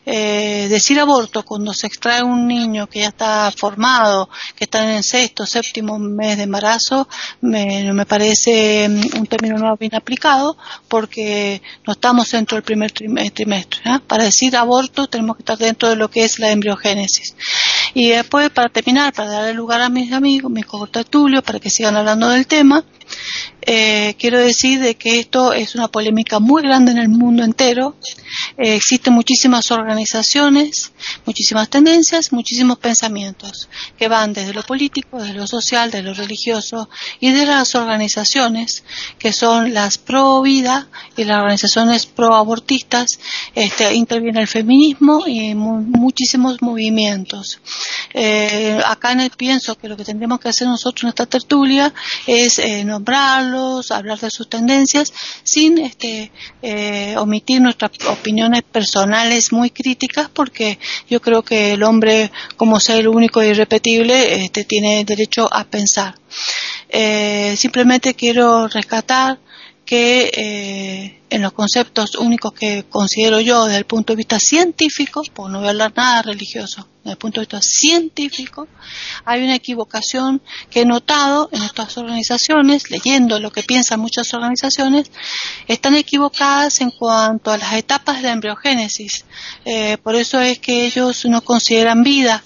Eh, 0.06 0.66
decir 0.68 1.00
aborto 1.00 1.44
cuando 1.44 1.72
se 1.72 1.86
extrae 1.86 2.22
un 2.22 2.46
niño 2.46 2.86
que 2.86 3.00
ya 3.00 3.08
está 3.08 3.52
formado, 3.56 4.28
que 4.54 4.64
está 4.64 4.82
en 4.84 4.96
el 4.96 5.04
sexto, 5.04 5.46
séptimo 5.46 5.98
mes 5.98 6.36
de 6.36 6.42
embarazo, 6.42 7.08
me, 7.40 7.92
me 7.92 8.04
parece 8.04 8.88
mm, 8.88 9.18
un 9.18 9.26
término 9.26 9.56
no 9.58 9.76
bien 9.76 9.94
aplicado 9.94 10.56
porque 10.88 11.62
no 11.86 11.92
estamos 11.94 12.30
dentro 12.30 12.56
del 12.56 12.64
primer 12.64 12.92
trimestre. 12.92 13.80
¿eh? 13.84 13.98
Para 14.06 14.24
decir 14.24 14.56
aborto 14.56 15.06
tenemos 15.06 15.36
que 15.36 15.42
estar 15.42 15.58
dentro 15.58 15.88
de 15.88 15.96
lo 15.96 16.10
que 16.10 16.24
es 16.24 16.38
la 16.38 16.50
embriogénesis. 16.50 17.34
Y 17.94 18.08
después, 18.10 18.50
para 18.50 18.68
terminar, 18.68 19.12
para 19.12 19.30
darle 19.30 19.54
lugar 19.54 19.80
a 19.80 19.88
mis 19.88 20.12
amigos, 20.12 20.50
mis 20.50 20.66
Tulio, 21.08 21.42
para 21.42 21.60
que 21.60 21.70
sigan 21.70 21.96
hablando 21.96 22.28
del 22.28 22.46
tema, 22.46 22.84
eh, 23.62 24.14
quiero 24.18 24.38
decir 24.38 24.80
de 24.80 24.96
que 24.96 25.20
esto 25.20 25.54
es 25.54 25.74
una 25.74 25.88
polémica 25.88 26.38
muy 26.38 26.62
grande 26.62 26.92
en 26.92 26.98
el 26.98 27.08
mundo 27.08 27.42
entero. 27.42 27.96
Eh, 28.58 28.74
existen 28.74 29.14
muchísimas 29.14 29.70
organizaciones, 29.70 30.92
muchísimas 31.24 31.70
tendencias, 31.70 32.32
muchísimos 32.32 32.78
pensamientos 32.78 33.68
que 33.96 34.08
van 34.08 34.34
desde 34.34 34.52
lo 34.52 34.62
político, 34.62 35.18
desde 35.18 35.34
lo 35.34 35.46
social, 35.46 35.90
de 35.90 36.02
lo 36.02 36.12
religioso 36.12 36.90
y 37.20 37.30
de 37.30 37.46
las 37.46 37.74
organizaciones 37.74 38.84
que 39.18 39.32
son 39.32 39.72
las 39.72 39.96
pro 39.96 40.42
vida 40.42 40.88
y 41.16 41.24
las 41.24 41.38
organizaciones 41.38 42.06
pro 42.06 42.34
abortistas. 42.34 43.18
Este, 43.54 43.94
interviene 43.94 44.40
el 44.40 44.48
feminismo 44.48 45.24
y 45.26 45.54
muchísimos 45.54 46.60
movimientos. 46.60 47.60
Eh, 48.12 48.80
acá 48.84 49.14
pienso 49.36 49.76
que 49.76 49.88
lo 49.88 49.96
que 49.96 50.04
tendríamos 50.04 50.40
que 50.40 50.48
hacer 50.48 50.66
nosotros 50.66 51.04
en 51.04 51.08
esta 51.10 51.26
tertulia 51.26 51.92
es 52.26 52.58
eh, 52.58 52.84
nombrarlos, 52.94 53.90
hablar 53.90 54.18
de 54.18 54.30
sus 54.30 54.48
tendencias, 54.48 55.12
sin 55.42 55.78
este, 55.78 56.30
eh, 56.62 57.14
omitir 57.18 57.60
nuestras 57.60 57.92
opiniones 58.08 58.62
personales 58.62 59.52
muy 59.52 59.70
críticas, 59.70 60.28
porque 60.32 60.78
yo 61.08 61.20
creo 61.20 61.42
que 61.42 61.72
el 61.72 61.82
hombre, 61.82 62.30
como 62.56 62.80
ser 62.80 63.08
único 63.08 63.40
e 63.42 63.48
irrepetible, 63.48 64.44
este, 64.44 64.64
tiene 64.64 65.04
derecho 65.04 65.48
a 65.52 65.64
pensar. 65.64 66.14
simplemente 67.56 68.14
quiero 68.14 68.68
rescatar 68.68 69.38
que 69.84 70.30
eh, 70.34 71.20
en 71.28 71.42
los 71.42 71.52
conceptos 71.52 72.14
únicos 72.14 72.52
que 72.52 72.84
considero 72.88 73.40
yo 73.40 73.64
desde 73.64 73.78
el 73.78 73.86
punto 73.86 74.12
de 74.12 74.16
vista 74.16 74.38
científico, 74.38 75.22
pues 75.32 75.50
no 75.50 75.58
hablar 75.66 75.92
nada 75.94 76.22
religioso, 76.22 76.88
desde 76.98 77.12
el 77.12 77.18
punto 77.18 77.40
de 77.40 77.46
vista 77.46 77.60
científico, 77.60 78.66
hay 79.24 79.42
una 79.42 79.56
equivocación 79.56 80.40
que 80.70 80.82
he 80.82 80.84
notado 80.86 81.48
en 81.52 81.62
estas 81.62 81.98
organizaciones, 81.98 82.90
leyendo 82.90 83.40
lo 83.40 83.50
que 83.50 83.62
piensan 83.62 84.00
muchas 84.00 84.32
organizaciones, 84.32 85.10
están 85.66 85.96
equivocadas 85.96 86.80
en 86.80 86.90
cuanto 86.90 87.50
a 87.50 87.58
las 87.58 87.74
etapas 87.74 88.16
de 88.16 88.22
la 88.22 88.32
embriogénesis. 88.32 89.24
Eh, 89.64 89.98
por 89.98 90.14
eso 90.14 90.40
es 90.40 90.60
que 90.60 90.86
ellos 90.86 91.24
no 91.26 91.42
consideran 91.42 92.02
vida 92.02 92.42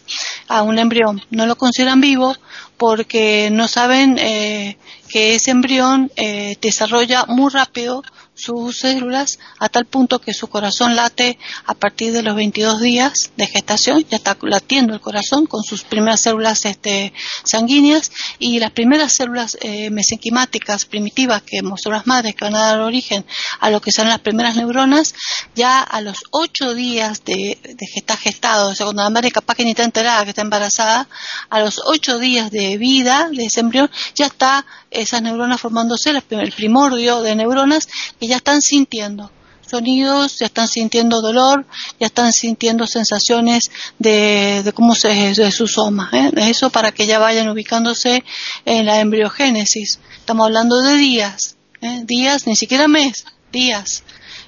a 0.49 0.62
un 0.62 0.78
embrión, 0.78 1.23
no 1.30 1.47
lo 1.47 1.57
consideran 1.57 2.00
vivo 2.00 2.35
porque 2.79 3.51
no 3.53 3.69
saben 3.69 4.17
eh, 4.19 4.79
que 5.09 5.35
ese 5.35 5.51
embrión 5.51 6.11
eh, 6.17 6.57
desarrolla 6.61 7.25
muy 7.27 7.51
rápido 7.51 8.03
sus 8.38 8.78
células 8.78 9.38
a 9.59 9.68
tal 9.68 9.85
punto 9.85 10.21
que 10.21 10.33
su 10.33 10.47
corazón 10.47 10.95
late 10.95 11.38
a 11.66 11.75
partir 11.75 12.12
de 12.12 12.23
los 12.23 12.37
22 12.37 12.80
días 12.80 13.33
de 13.37 13.47
gestación, 13.47 14.04
ya 14.09 14.16
está 14.16 14.37
latiendo 14.42 14.95
el 14.95 15.00
corazón 15.00 15.47
con 15.47 15.62
sus 15.62 15.83
primeras 15.83 16.23
células 16.23 16.64
este, 16.64 17.12
sanguíneas 17.45 18.12
y 18.38 18.61
las 18.61 18.71
primeras 18.71 19.12
células 19.12 19.59
eh, 19.61 19.90
mesenquimáticas 19.90 20.87
primitivas 20.87 21.42
que 21.42 21.61
son 21.76 21.92
las 21.92 22.07
madres 22.07 22.35
que 22.35 22.45
van 22.45 22.54
a 22.54 22.66
dar 22.66 22.80
origen 22.80 23.25
a 23.61 23.71
lo 23.71 23.80
que 23.80 23.90
son 23.92 24.09
las 24.09 24.21
primeras 24.21 24.57
neuronas, 24.57 25.14
ya 25.54 25.80
a 25.80 26.00
los 26.00 26.18
8 26.30 26.75
días 26.75 27.25
de, 27.25 27.59
de 27.62 27.87
estar 27.97 28.18
gestado, 28.18 28.71
o 28.71 28.75
sea, 28.75 28.87
cuando 28.87 29.02
la 29.02 29.11
madre 29.11 29.30
capaz 29.30 29.54
que 29.54 29.64
ni 29.64 29.71
está 29.71 29.85
enterada 29.85 30.25
que 30.25 30.30
está 30.30 30.42
embarazada, 30.42 31.09
a 31.50 31.61
los 31.61 31.80
8 31.85 32.18
días 32.18 32.50
de 32.50 32.78
vida 32.78 33.28
de 33.33 33.47
ese 33.47 33.61
embrión 33.61 33.90
ya 34.14 34.26
está 34.26 34.64
esas 34.90 35.23
neuronas 35.23 35.61
formándose, 35.61 36.11
el 36.11 36.52
primordio 36.52 37.23
de 37.23 37.35
neuronas 37.35 37.88
que 38.18 38.26
ya 38.26 38.37
están 38.37 38.62
sintiendo 38.62 39.30
sonidos, 39.68 40.38
ya 40.38 40.47
están 40.47 40.68
sintiendo 40.68 41.21
dolor, 41.21 41.66
ya 42.00 42.07
están 42.07 42.33
sintiendo 42.33 42.87
sensaciones 42.87 43.71
de, 43.99 44.62
de 44.64 44.73
cómo 44.73 44.95
se 44.95 45.09
de 45.09 45.50
su 45.50 45.66
soma. 45.66 46.11
¿eh? 46.12 46.30
Eso 46.37 46.71
para 46.71 46.92
que 46.92 47.07
ya 47.07 47.18
vayan 47.18 47.49
ubicándose 47.49 48.25
en 48.64 48.87
la 48.87 49.00
embriogénesis. 49.00 50.00
Estamos 50.18 50.47
hablando 50.47 50.80
de 50.80 50.97
días, 50.97 51.57
¿eh? 51.80 52.02
días, 52.04 52.47
ni 52.47 52.57
siquiera 52.57 52.88
mes, 52.88 53.26
días. 53.52 54.02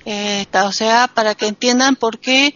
Eh, 0.07 0.47
o 0.65 0.73
sea, 0.73 1.09
para 1.09 1.35
que 1.35 1.47
entiendan 1.47 1.95
por 1.95 2.19
qué. 2.19 2.55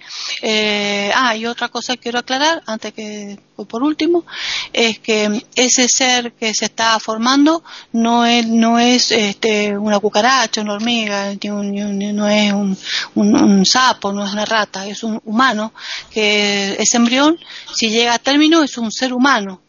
Ah, 1.15 1.37
y 1.37 1.47
otra 1.47 1.69
cosa 1.69 1.95
que 1.95 2.03
quiero 2.05 2.19
aclarar, 2.21 2.63
antes 2.67 2.95
que 2.95 3.39
por 3.69 3.83
último, 3.83 4.25
es 4.73 4.99
que 4.99 5.45
ese 5.55 5.89
ser 5.89 6.33
que 6.33 6.53
se 6.55 6.65
está 6.65 6.99
formando 6.99 7.63
no 7.93 8.27
es, 8.27 8.47
no 8.47 8.79
es 8.79 9.13
este, 9.13 9.77
una 9.79 10.01
cucaracha, 10.01 10.61
una 10.61 10.75
hormiga, 10.75 11.33
no 11.45 12.29
es 12.29 12.53
un, 12.53 12.77
un, 13.15 13.67
sapo, 13.67 14.13
no 14.13 14.25
es 14.25 14.33
una 14.33 14.45
rata, 14.45 14.87
es 14.87 15.05
un 15.05 15.21
humano, 15.25 15.73
que 16.11 16.77
ese 16.79 16.97
embrión, 16.97 17.39
si 17.75 17.91
llega 17.91 18.15
a 18.15 18.19
término, 18.19 18.63
es 18.63 18.77
un 18.77 18.91
ser 18.91 19.13
humano 19.13 19.61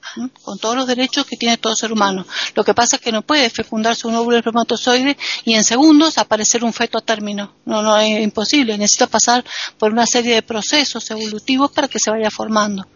con 0.44 0.58
todos 0.60 0.75
los 0.75 0.88
derechos 0.88 1.25
que 1.25 1.38
tiene 1.38 1.58
todo 1.58 1.75
ser 1.75 1.92
humano. 1.92 2.25
Lo 2.54 2.63
que 2.63 2.74
pasa 2.74 2.96
es 2.96 3.01
que 3.01 3.12
no 3.12 3.22
puede 3.22 3.50
fecundarse 3.50 4.08
un 4.08 4.15
óvulo 4.15 4.38
espermatozoide 4.38 5.18
y 5.44 5.56
en 5.56 5.63
segundos 5.63 6.18
aparecer 6.18 6.63
un 6.63 6.74
feto 6.74 6.98
a 6.98 7.01
término. 7.01 7.56
No, 7.65 7.82
no 7.82 7.98
es 7.98 8.24
imposible. 8.24 8.77
Necesita 8.77 9.08
pasar 9.08 9.44
por 9.77 9.92
una 9.92 10.06
serie 10.06 10.36
de 10.36 10.42
procesos 10.42 11.10
evolutivos 11.12 11.72
para 11.72 11.88
que 11.88 12.00
se 12.00 12.12
vaya 12.12 12.30
formando. 12.32 12.88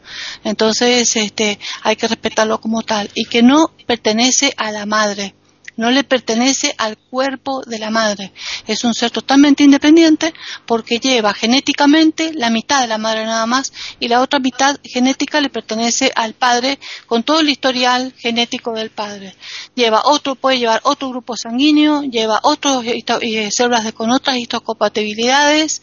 Entonces, 0.44 0.79
este, 0.86 1.60
hay 1.84 1.96
que 1.96 2.08
respetarlo 2.08 2.60
como 2.60 2.82
tal. 2.82 3.10
Y 3.14 3.26
que 3.26 3.42
no 3.44 3.72
pertenece 3.86 4.54
a 4.58 4.72
la 4.72 4.86
madre 4.86 5.36
no 5.80 5.92
le 5.92 6.04
pertenece 6.04 6.76
al 6.78 6.98
cuerpo 6.98 7.62
de 7.66 7.80
la 7.80 7.90
madre. 7.90 8.34
Es 8.68 8.84
un 8.84 8.94
ser 8.94 9.12
totalmente 9.12 9.64
independiente 9.64 10.34
porque 10.66 11.00
lleva 11.00 11.34
genéticamente 11.34 12.34
la 12.34 12.50
mitad 12.50 12.82
de 12.82 12.88
la 12.88 12.98
madre 12.98 13.26
nada 13.26 13.46
más 13.46 13.72
y 13.98 14.10
la 14.10 14.20
otra 14.20 14.40
mitad 14.40 14.78
genética 14.84 15.40
le 15.40 15.50
pertenece 15.50 16.12
al 16.14 16.34
padre 16.34 16.80
con 17.08 17.24
todo 17.24 17.40
el 17.40 17.50
historial 17.50 18.14
genético 18.18 18.74
del 18.74 18.90
padre. 18.90 19.34
Lleva 19.74 20.02
otro, 20.04 20.36
puede 20.36 20.60
llevar 20.60 20.82
otro 20.84 21.12
grupo 21.12 21.38
sanguíneo, 21.38 22.02
lleva 22.04 22.42
otras 22.44 22.84
eh, 22.86 23.50
células 23.50 23.90
con 23.94 24.12
otras 24.12 24.36
histocompatibilidades 24.36 25.82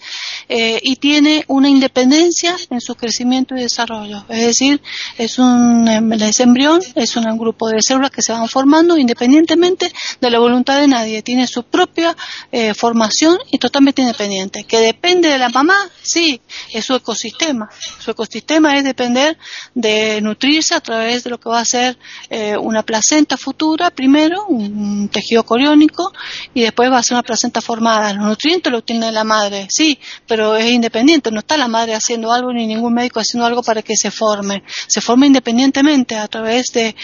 eh, 0.50 0.78
y 0.82 0.96
tiene 0.96 1.46
una 1.48 1.70
independencia 1.70 2.54
en 2.68 2.82
su 2.82 2.96
crecimiento 2.96 3.56
y 3.56 3.62
desarrollo. 3.62 4.26
Es 4.28 4.44
decir, 4.44 4.82
es 5.16 5.38
un 5.38 5.88
embrión, 5.88 6.82
es 6.94 7.16
un 7.16 7.38
grupo 7.38 7.70
de 7.70 7.80
células 7.80 8.10
que 8.10 8.20
se 8.20 8.32
van 8.32 8.46
formando 8.46 8.98
independientemente 8.98 9.85
de 10.20 10.30
la 10.30 10.38
voluntad 10.38 10.80
de 10.80 10.88
nadie, 10.88 11.22
tiene 11.22 11.46
su 11.46 11.64
propia 11.64 12.16
eh, 12.52 12.74
formación 12.74 13.38
y 13.50 13.58
totalmente 13.58 14.02
independiente. 14.02 14.64
Que 14.64 14.78
depende 14.80 15.28
de 15.28 15.38
la 15.38 15.48
mamá, 15.48 15.76
sí, 16.02 16.40
es 16.72 16.84
su 16.84 16.94
ecosistema. 16.94 17.68
Su 17.98 18.10
ecosistema 18.10 18.76
es 18.76 18.84
depender 18.84 19.38
de 19.74 20.20
nutrirse 20.20 20.74
a 20.74 20.80
través 20.80 21.24
de 21.24 21.30
lo 21.30 21.38
que 21.38 21.48
va 21.48 21.60
a 21.60 21.64
ser 21.64 21.98
eh, 22.30 22.56
una 22.56 22.82
placenta 22.82 23.36
futura, 23.36 23.90
primero, 23.90 24.46
un 24.46 25.08
tejido 25.08 25.44
coriónico, 25.44 26.12
y 26.54 26.62
después 26.62 26.90
va 26.90 26.98
a 26.98 27.02
ser 27.02 27.14
una 27.16 27.22
placenta 27.22 27.60
formada. 27.60 28.12
Los 28.12 28.26
nutrientes 28.26 28.72
los 28.72 28.84
tiene 28.84 29.12
la 29.12 29.24
madre, 29.24 29.66
sí, 29.70 29.98
pero 30.26 30.56
es 30.56 30.70
independiente, 30.70 31.30
no 31.30 31.40
está 31.40 31.56
la 31.56 31.68
madre 31.68 31.94
haciendo 31.94 32.32
algo 32.32 32.52
ni 32.52 32.66
ningún 32.66 32.94
médico 32.94 33.20
haciendo 33.20 33.46
algo 33.46 33.62
para 33.62 33.82
que 33.82 33.96
se 33.96 34.10
forme. 34.10 34.62
Se 34.86 35.00
forma 35.00 35.26
independientemente 35.26 36.16
a 36.16 36.28
través 36.28 36.66
de, 36.72 36.94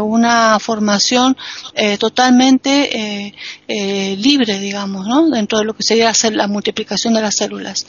una 0.00 0.58
formación 0.58 1.36
eh, 1.74 1.98
total 1.98 2.23
totalmente 2.24 2.96
eh, 2.96 3.34
eh, 3.68 4.16
libre, 4.16 4.58
digamos, 4.58 5.06
¿no? 5.06 5.28
dentro 5.28 5.58
de 5.58 5.66
lo 5.66 5.74
que 5.74 5.82
sería 5.82 6.08
hacer 6.08 6.34
la 6.34 6.46
multiplicación 6.46 7.12
de 7.12 7.20
las 7.20 7.34
células. 7.36 7.86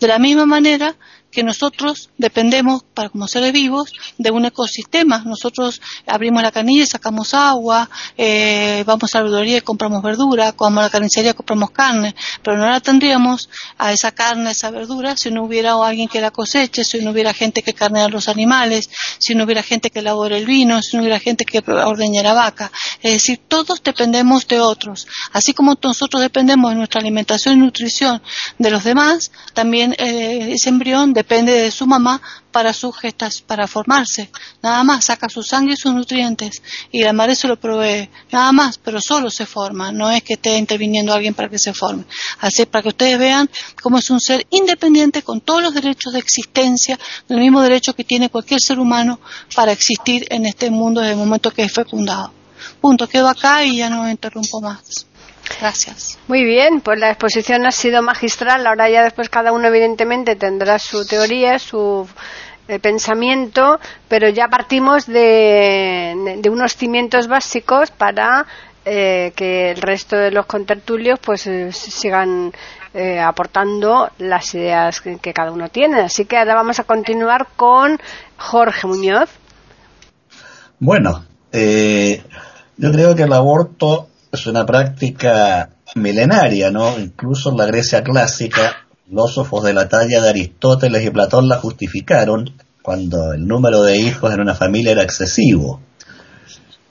De 0.00 0.08
la 0.08 0.18
misma 0.18 0.44
manera, 0.44 0.96
que 1.36 1.44
nosotros 1.44 2.08
dependemos, 2.16 2.82
para 2.94 3.10
como 3.10 3.28
seres 3.28 3.52
vivos, 3.52 3.92
de 4.16 4.30
un 4.30 4.46
ecosistema. 4.46 5.22
Nosotros 5.26 5.82
abrimos 6.06 6.42
la 6.42 6.50
canilla 6.50 6.84
y 6.84 6.86
sacamos 6.86 7.34
agua, 7.34 7.90
eh, 8.16 8.82
vamos 8.86 9.14
a 9.14 9.18
la 9.18 9.24
verdulería 9.24 9.58
y 9.58 9.60
compramos 9.60 10.02
verdura, 10.02 10.54
vamos 10.58 10.78
a 10.78 10.84
la 10.84 10.90
carnicería 10.90 11.34
compramos 11.34 11.72
carne, 11.72 12.14
pero 12.42 12.56
no 12.56 12.64
la 12.64 12.80
tendríamos 12.80 13.50
a 13.76 13.92
esa 13.92 14.12
carne, 14.12 14.48
a 14.48 14.52
esa 14.52 14.70
verdura, 14.70 15.14
si 15.14 15.30
no 15.30 15.44
hubiera 15.44 15.74
alguien 15.74 16.08
que 16.08 16.22
la 16.22 16.30
coseche, 16.30 16.84
si 16.84 17.04
no 17.04 17.10
hubiera 17.10 17.34
gente 17.34 17.62
que 17.62 17.74
carnea 17.74 18.08
los 18.08 18.28
animales, 18.28 18.88
si 19.18 19.34
no 19.34 19.44
hubiera 19.44 19.62
gente 19.62 19.90
que 19.90 19.98
elabore 19.98 20.38
el 20.38 20.46
vino, 20.46 20.80
si 20.80 20.96
no 20.96 21.02
hubiera 21.02 21.20
gente 21.20 21.44
que 21.44 21.58
ordeñe 21.58 22.22
la 22.22 22.32
vaca. 22.32 22.72
Es 23.02 23.12
decir, 23.12 23.42
todos 23.46 23.82
dependemos 23.82 24.48
de 24.48 24.58
otros. 24.60 25.06
Así 25.34 25.52
como 25.52 25.76
nosotros 25.82 26.22
dependemos 26.22 26.70
de 26.70 26.76
nuestra 26.76 27.02
alimentación 27.02 27.58
y 27.58 27.60
nutrición 27.60 28.22
de 28.56 28.70
los 28.70 28.84
demás, 28.84 29.30
también 29.52 29.94
eh, 29.98 30.52
ese 30.54 30.70
embrión 30.70 31.12
depende 31.12 31.25
depende 31.26 31.52
de 31.54 31.72
su 31.72 31.88
mamá 31.88 32.22
para 32.52 32.72
sus 32.72 32.96
gestas, 32.96 33.42
para 33.42 33.66
formarse. 33.66 34.30
Nada 34.62 34.84
más, 34.84 35.06
saca 35.06 35.28
su 35.28 35.42
sangre 35.42 35.74
y 35.74 35.76
sus 35.76 35.92
nutrientes 35.92 36.62
y 36.92 37.02
la 37.02 37.12
madre 37.12 37.34
se 37.34 37.48
lo 37.48 37.58
provee. 37.58 38.08
Nada 38.30 38.52
más, 38.52 38.78
pero 38.78 39.00
solo 39.00 39.28
se 39.28 39.44
forma. 39.44 39.90
No 39.90 40.08
es 40.08 40.22
que 40.22 40.34
esté 40.34 40.56
interviniendo 40.56 41.12
alguien 41.12 41.34
para 41.34 41.48
que 41.48 41.58
se 41.58 41.74
forme. 41.74 42.04
Así 42.38 42.64
para 42.64 42.82
que 42.82 42.90
ustedes 42.90 43.18
vean 43.18 43.50
cómo 43.82 43.98
es 43.98 44.08
un 44.08 44.20
ser 44.20 44.46
independiente 44.50 45.22
con 45.22 45.40
todos 45.40 45.62
los 45.62 45.74
derechos 45.74 46.12
de 46.12 46.20
existencia, 46.20 46.96
el 47.28 47.38
mismo 47.38 47.60
derecho 47.60 47.92
que 47.92 48.04
tiene 48.04 48.30
cualquier 48.30 48.60
ser 48.60 48.78
humano 48.78 49.18
para 49.56 49.72
existir 49.72 50.26
en 50.30 50.46
este 50.46 50.70
mundo 50.70 51.00
desde 51.00 51.14
el 51.14 51.18
momento 51.18 51.50
que 51.50 51.64
es 51.64 51.72
fecundado. 51.72 52.32
Punto, 52.80 53.08
quedo 53.08 53.28
acá 53.28 53.64
y 53.64 53.78
ya 53.78 53.90
no 53.90 54.08
interrumpo 54.08 54.60
más. 54.60 55.06
Gracias. 55.60 56.18
Muy 56.28 56.44
bien, 56.44 56.80
pues 56.80 56.98
la 56.98 57.10
exposición 57.10 57.66
ha 57.66 57.72
sido 57.72 58.02
magistral. 58.02 58.66
Ahora 58.66 58.90
ya 58.90 59.02
después 59.02 59.28
cada 59.28 59.52
uno 59.52 59.68
evidentemente 59.68 60.36
tendrá 60.36 60.78
su 60.78 61.06
teoría, 61.06 61.58
su 61.58 62.06
eh, 62.68 62.80
pensamiento, 62.80 63.78
pero 64.08 64.28
ya 64.28 64.48
partimos 64.48 65.06
de, 65.06 66.42
unos 66.50 66.74
cimientos 66.74 67.28
básicos 67.28 67.92
para 67.92 68.44
eh, 68.84 69.32
que 69.36 69.70
el 69.70 69.80
resto 69.80 70.16
de 70.16 70.32
los 70.32 70.46
contertulios 70.46 71.20
pues 71.20 71.46
eh, 71.46 71.70
sigan 71.72 72.52
aportando 73.22 74.10
las 74.16 74.54
ideas 74.54 75.02
que, 75.02 75.18
que, 75.18 75.34
cada 75.34 75.52
uno 75.52 75.68
tiene. 75.68 76.00
Así 76.00 76.24
que 76.24 76.38
ahora 76.38 76.54
vamos 76.54 76.80
a 76.80 76.84
continuar 76.84 77.46
con 77.54 78.00
Jorge 78.38 78.86
Muñoz. 78.86 79.28
Bueno, 80.78 81.26
yo 81.52 82.92
creo 82.92 83.14
que 83.14 83.22
el 83.24 83.32
aborto 83.34 84.08
es 84.32 84.46
una 84.46 84.66
práctica 84.66 85.70
milenaria, 85.94 86.70
¿no? 86.70 86.98
Incluso 86.98 87.50
en 87.50 87.56
la 87.56 87.66
Grecia 87.66 88.02
clásica, 88.02 88.86
filósofos 89.06 89.64
de 89.64 89.74
la 89.74 89.88
talla 89.88 90.20
de 90.20 90.28
Aristóteles 90.28 91.04
y 91.04 91.10
Platón 91.10 91.48
la 91.48 91.58
justificaron 91.58 92.52
cuando 92.82 93.32
el 93.32 93.46
número 93.46 93.82
de 93.82 93.96
hijos 93.96 94.32
en 94.32 94.40
una 94.40 94.54
familia 94.54 94.92
era 94.92 95.02
excesivo. 95.02 95.80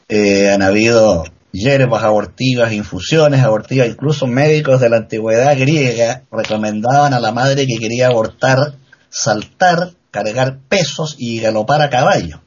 Eh, 0.08 0.52
han 0.52 0.62
habido 0.62 1.24
hierbas 1.52 2.04
abortivas, 2.04 2.74
infusiones 2.74 3.44
abortivas, 3.44 3.88
incluso 3.88 4.28
médicos 4.28 4.82
de 4.82 4.90
la 4.90 4.98
antigüedad 4.98 5.58
griega 5.58 6.24
recomendaban 6.32 7.14
a 7.14 7.20
la 7.20 7.32
madre 7.32 7.66
que 7.66 7.80
quería 7.80 8.08
abortar 8.08 8.74
saltar, 9.10 9.92
cargar 10.12 10.60
pesos 10.68 11.16
y 11.18 11.40
galopar 11.40 11.82
a 11.82 11.90
caballo. 11.90 12.42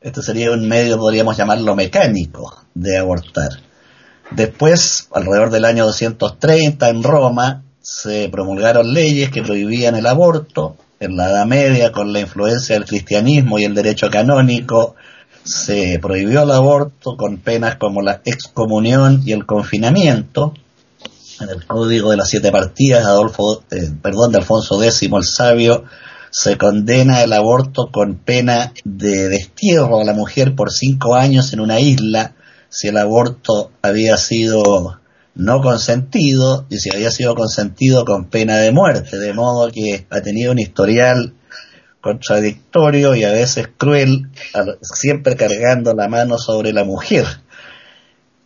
Este 0.00 0.22
sería 0.22 0.52
un 0.52 0.66
medio, 0.66 0.96
podríamos 0.96 1.36
llamarlo 1.36 1.74
mecánico, 1.74 2.62
de 2.74 2.96
abortar. 2.96 3.50
Después, 4.30 5.08
alrededor 5.12 5.50
del 5.50 5.64
año 5.64 5.86
230, 5.86 6.88
en 6.88 7.02
Roma, 7.02 7.62
se 7.80 8.28
promulgaron 8.28 8.92
leyes 8.92 9.30
que 9.30 9.42
prohibían 9.42 9.94
el 9.94 10.06
aborto. 10.06 10.76
En 11.00 11.16
la 11.16 11.30
Edad 11.30 11.46
Media, 11.46 11.92
con 11.92 12.12
la 12.12 12.20
influencia 12.20 12.74
del 12.74 12.84
cristianismo 12.84 13.58
y 13.58 13.64
el 13.64 13.74
derecho 13.74 14.10
canónico, 14.10 14.96
se 15.44 15.98
prohibió 16.00 16.42
el 16.42 16.50
aborto 16.50 17.16
con 17.16 17.38
penas 17.38 17.76
como 17.76 18.02
la 18.02 18.20
excomunión 18.24 19.22
y 19.24 19.32
el 19.32 19.46
confinamiento. 19.46 20.52
En 21.40 21.48
el 21.48 21.64
Código 21.66 22.10
de 22.10 22.16
las 22.16 22.28
Siete 22.28 22.50
Partidas, 22.50 23.06
Adolfo, 23.06 23.62
eh, 23.70 23.90
perdón, 24.02 24.32
de 24.32 24.38
Alfonso 24.38 24.82
X 24.82 25.02
el 25.02 25.24
Sabio, 25.24 25.84
se 26.30 26.58
condena 26.58 27.22
el 27.22 27.32
aborto 27.32 27.90
con 27.90 28.16
pena 28.16 28.72
de 28.84 29.28
destierro 29.28 30.00
a 30.00 30.04
la 30.04 30.12
mujer 30.12 30.54
por 30.54 30.70
cinco 30.70 31.14
años 31.14 31.52
en 31.52 31.60
una 31.60 31.80
isla 31.80 32.34
si 32.68 32.88
el 32.88 32.96
aborto 32.96 33.70
había 33.82 34.16
sido 34.16 35.00
no 35.34 35.62
consentido 35.62 36.66
y 36.68 36.78
si 36.78 36.90
había 36.94 37.10
sido 37.10 37.34
consentido 37.34 38.04
con 38.04 38.26
pena 38.26 38.58
de 38.58 38.72
muerte, 38.72 39.18
de 39.18 39.32
modo 39.32 39.70
que 39.70 40.06
ha 40.10 40.20
tenido 40.20 40.52
un 40.52 40.58
historial 40.58 41.34
contradictorio 42.00 43.14
y 43.14 43.24
a 43.24 43.32
veces 43.32 43.68
cruel, 43.76 44.28
siempre 44.82 45.36
cargando 45.36 45.94
la 45.94 46.08
mano 46.08 46.38
sobre 46.38 46.72
la 46.72 46.84
mujer. 46.84 47.24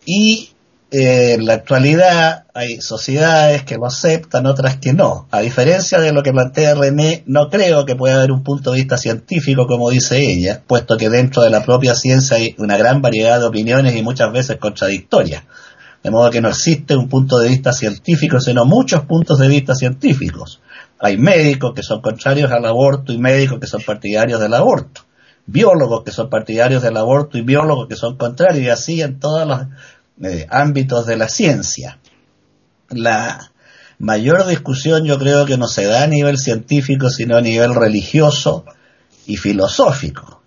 Y 0.05 0.52
eh, 0.95 1.33
en 1.33 1.47
la 1.47 1.55
actualidad 1.55 2.45
hay 2.53 2.79
sociedades 2.79 3.63
que 3.63 3.77
lo 3.77 3.87
aceptan, 3.87 4.45
otras 4.45 4.77
que 4.77 4.93
no. 4.93 5.27
A 5.31 5.41
diferencia 5.41 5.99
de 5.99 6.13
lo 6.13 6.21
que 6.21 6.31
plantea 6.31 6.75
René, 6.75 7.23
no 7.25 7.49
creo 7.49 7.83
que 7.83 7.95
pueda 7.95 8.17
haber 8.17 8.31
un 8.31 8.43
punto 8.43 8.71
de 8.71 8.77
vista 8.77 8.97
científico, 8.97 9.65
como 9.65 9.89
dice 9.89 10.19
ella, 10.19 10.61
puesto 10.67 10.95
que 10.95 11.09
dentro 11.09 11.41
de 11.41 11.49
la 11.49 11.65
propia 11.65 11.95
ciencia 11.95 12.37
hay 12.37 12.53
una 12.59 12.77
gran 12.77 13.01
variedad 13.01 13.39
de 13.39 13.47
opiniones 13.47 13.95
y 13.95 14.03
muchas 14.03 14.31
veces 14.31 14.57
contradictorias. 14.57 15.41
De 16.03 16.11
modo 16.11 16.29
que 16.29 16.41
no 16.41 16.49
existe 16.49 16.95
un 16.95 17.09
punto 17.09 17.39
de 17.39 17.49
vista 17.49 17.73
científico, 17.73 18.39
sino 18.39 18.63
muchos 18.65 19.01
puntos 19.05 19.39
de 19.39 19.47
vista 19.47 19.73
científicos. 19.73 20.61
Hay 20.99 21.17
médicos 21.17 21.73
que 21.73 21.81
son 21.81 22.01
contrarios 22.01 22.51
al 22.51 22.65
aborto 22.67 23.11
y 23.11 23.17
médicos 23.17 23.59
que 23.59 23.65
son 23.65 23.81
partidarios 23.81 24.39
del 24.39 24.53
aborto. 24.53 25.01
Biólogos 25.47 26.03
que 26.03 26.11
son 26.11 26.29
partidarios 26.29 26.83
del 26.83 26.97
aborto 26.97 27.39
y 27.39 27.41
biólogos 27.41 27.87
que 27.87 27.95
son 27.95 28.15
contrarios, 28.15 28.63
y 28.63 28.69
así 28.69 29.01
en 29.01 29.19
todas 29.19 29.47
las 29.47 29.67
eh, 30.25 30.47
ámbitos 30.49 31.05
de 31.05 31.17
la 31.17 31.27
ciencia. 31.27 31.99
La 32.89 33.51
mayor 33.99 34.45
discusión 34.47 35.05
yo 35.05 35.17
creo 35.17 35.45
que 35.45 35.57
no 35.57 35.67
se 35.67 35.85
da 35.85 36.03
a 36.03 36.07
nivel 36.07 36.37
científico, 36.37 37.09
sino 37.09 37.37
a 37.37 37.41
nivel 37.41 37.73
religioso 37.73 38.65
y 39.25 39.37
filosófico. 39.37 40.41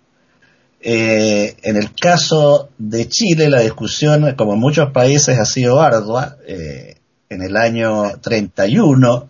Eh, 0.79 1.57
en 1.63 1.75
el 1.75 1.93
caso 1.93 2.69
de 2.77 3.09
Chile, 3.09 3.49
la 3.49 3.61
discusión, 3.61 4.35
como 4.35 4.53
en 4.53 4.59
muchos 4.59 4.91
países, 4.91 5.39
ha 5.39 5.45
sido 5.45 5.81
ardua. 5.81 6.37
Eh, 6.47 6.95
en 7.29 7.41
el 7.41 7.57
año 7.57 8.19
31 8.21 9.27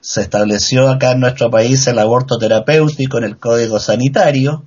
se 0.00 0.20
estableció 0.22 0.88
acá 0.88 1.12
en 1.12 1.20
nuestro 1.20 1.50
país 1.50 1.86
el 1.86 1.98
aborto 1.98 2.38
terapéutico 2.38 3.18
en 3.18 3.24
el 3.24 3.36
Código 3.36 3.80
Sanitario. 3.80 4.64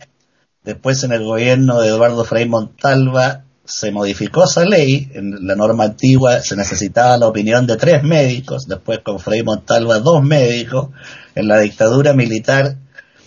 Después, 0.63 1.03
en 1.03 1.13
el 1.13 1.23
gobierno 1.23 1.79
de 1.79 1.87
Eduardo 1.87 2.25
Frei 2.25 2.47
Montalva, 2.47 3.45
se 3.69 3.91
modificó 3.91 4.45
esa 4.45 4.65
ley, 4.65 5.09
en 5.13 5.45
la 5.45 5.55
norma 5.55 5.85
antigua 5.85 6.41
se 6.41 6.55
necesitaba 6.55 7.17
la 7.17 7.27
opinión 7.27 7.67
de 7.67 7.77
tres 7.77 8.03
médicos, 8.03 8.67
después 8.67 8.99
con 9.03 9.19
Frei 9.19 9.43
Montalva 9.43 9.99
dos 9.99 10.23
médicos, 10.23 10.89
en 11.35 11.47
la 11.47 11.59
dictadura 11.59 12.13
militar 12.13 12.75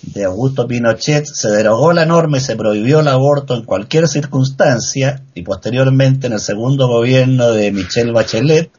de 0.02 0.24
Augusto 0.24 0.66
Pinochet 0.66 1.24
se 1.26 1.48
derogó 1.48 1.92
la 1.92 2.04
norma 2.04 2.38
y 2.38 2.40
se 2.40 2.56
prohibió 2.56 3.00
el 3.00 3.08
aborto 3.08 3.54
en 3.54 3.64
cualquier 3.64 4.08
circunstancia 4.08 5.22
y 5.32 5.42
posteriormente 5.42 6.26
en 6.26 6.32
el 6.32 6.40
segundo 6.40 6.88
gobierno 6.88 7.52
de 7.52 7.70
Michelle 7.70 8.10
Bachelet 8.10 8.72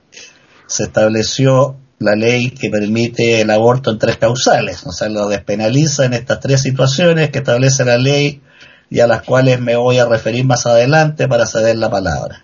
se 0.68 0.84
estableció 0.84 1.78
la 2.00 2.16
ley 2.16 2.52
que 2.52 2.70
permite 2.70 3.40
el 3.40 3.50
aborto 3.52 3.90
en 3.90 4.00
tres 4.00 4.18
causales, 4.18 4.86
o 4.86 4.92
sea, 4.92 5.08
lo 5.08 5.30
despenaliza 5.30 6.04
en 6.04 6.14
estas 6.14 6.42
tres 6.42 6.62
situaciones 6.62 7.30
que 7.30 7.40
establece 7.40 7.86
la 7.86 7.98
ley 7.98 8.42
y 8.94 9.00
a 9.00 9.08
las 9.08 9.24
cuales 9.24 9.60
me 9.60 9.76
voy 9.76 9.98
a 9.98 10.06
referir 10.06 10.46
más 10.46 10.68
adelante 10.68 11.28
para 11.28 11.48
ceder 11.48 11.78
la 11.78 11.90
palabra. 11.90 12.44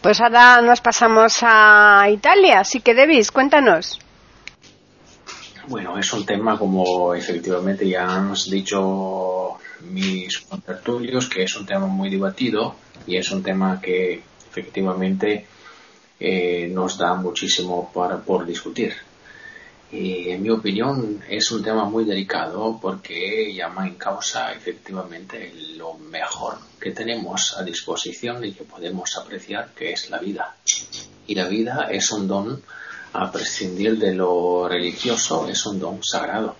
Pues 0.00 0.20
ahora 0.22 0.62
nos 0.62 0.80
pasamos 0.80 1.36
a 1.42 2.06
Italia, 2.10 2.60
así 2.60 2.80
que 2.80 2.94
Davis, 2.94 3.30
cuéntanos. 3.30 3.98
Bueno, 5.68 5.98
es 5.98 6.10
un 6.14 6.24
tema 6.24 6.58
como 6.58 7.14
efectivamente 7.14 7.86
ya 7.86 8.06
han 8.06 8.32
dicho 8.50 9.58
mis 9.82 10.38
contertulios, 10.38 11.28
que 11.28 11.42
es 11.42 11.54
un 11.56 11.66
tema 11.66 11.86
muy 11.86 12.08
debatido 12.08 12.76
y 13.06 13.18
es 13.18 13.30
un 13.30 13.42
tema 13.42 13.78
que 13.78 14.22
efectivamente 14.48 15.46
eh, 16.18 16.70
nos 16.72 16.96
da 16.96 17.16
muchísimo 17.16 17.90
para, 17.92 18.16
por 18.16 18.46
discutir. 18.46 18.94
Y 19.98 20.28
en 20.28 20.42
mi 20.42 20.50
opinión 20.50 21.22
es 21.26 21.50
un 21.52 21.62
tema 21.62 21.86
muy 21.86 22.04
delicado 22.04 22.78
porque 22.78 23.50
llama 23.54 23.86
en 23.86 23.94
causa 23.94 24.52
efectivamente 24.52 25.54
lo 25.78 25.94
mejor 25.94 26.58
que 26.78 26.90
tenemos 26.90 27.56
a 27.56 27.62
disposición 27.62 28.44
y 28.44 28.52
que 28.52 28.64
podemos 28.64 29.16
apreciar 29.16 29.70
que 29.74 29.92
es 29.92 30.10
la 30.10 30.18
vida. 30.18 30.54
Y 31.26 31.34
la 31.34 31.48
vida 31.48 31.88
es 31.90 32.12
un 32.12 32.28
don 32.28 32.62
a 33.14 33.32
prescindir 33.32 33.96
de 33.96 34.12
lo 34.14 34.68
religioso, 34.68 35.48
es 35.48 35.64
un 35.64 35.80
don 35.80 36.04
sagrado. 36.04 36.54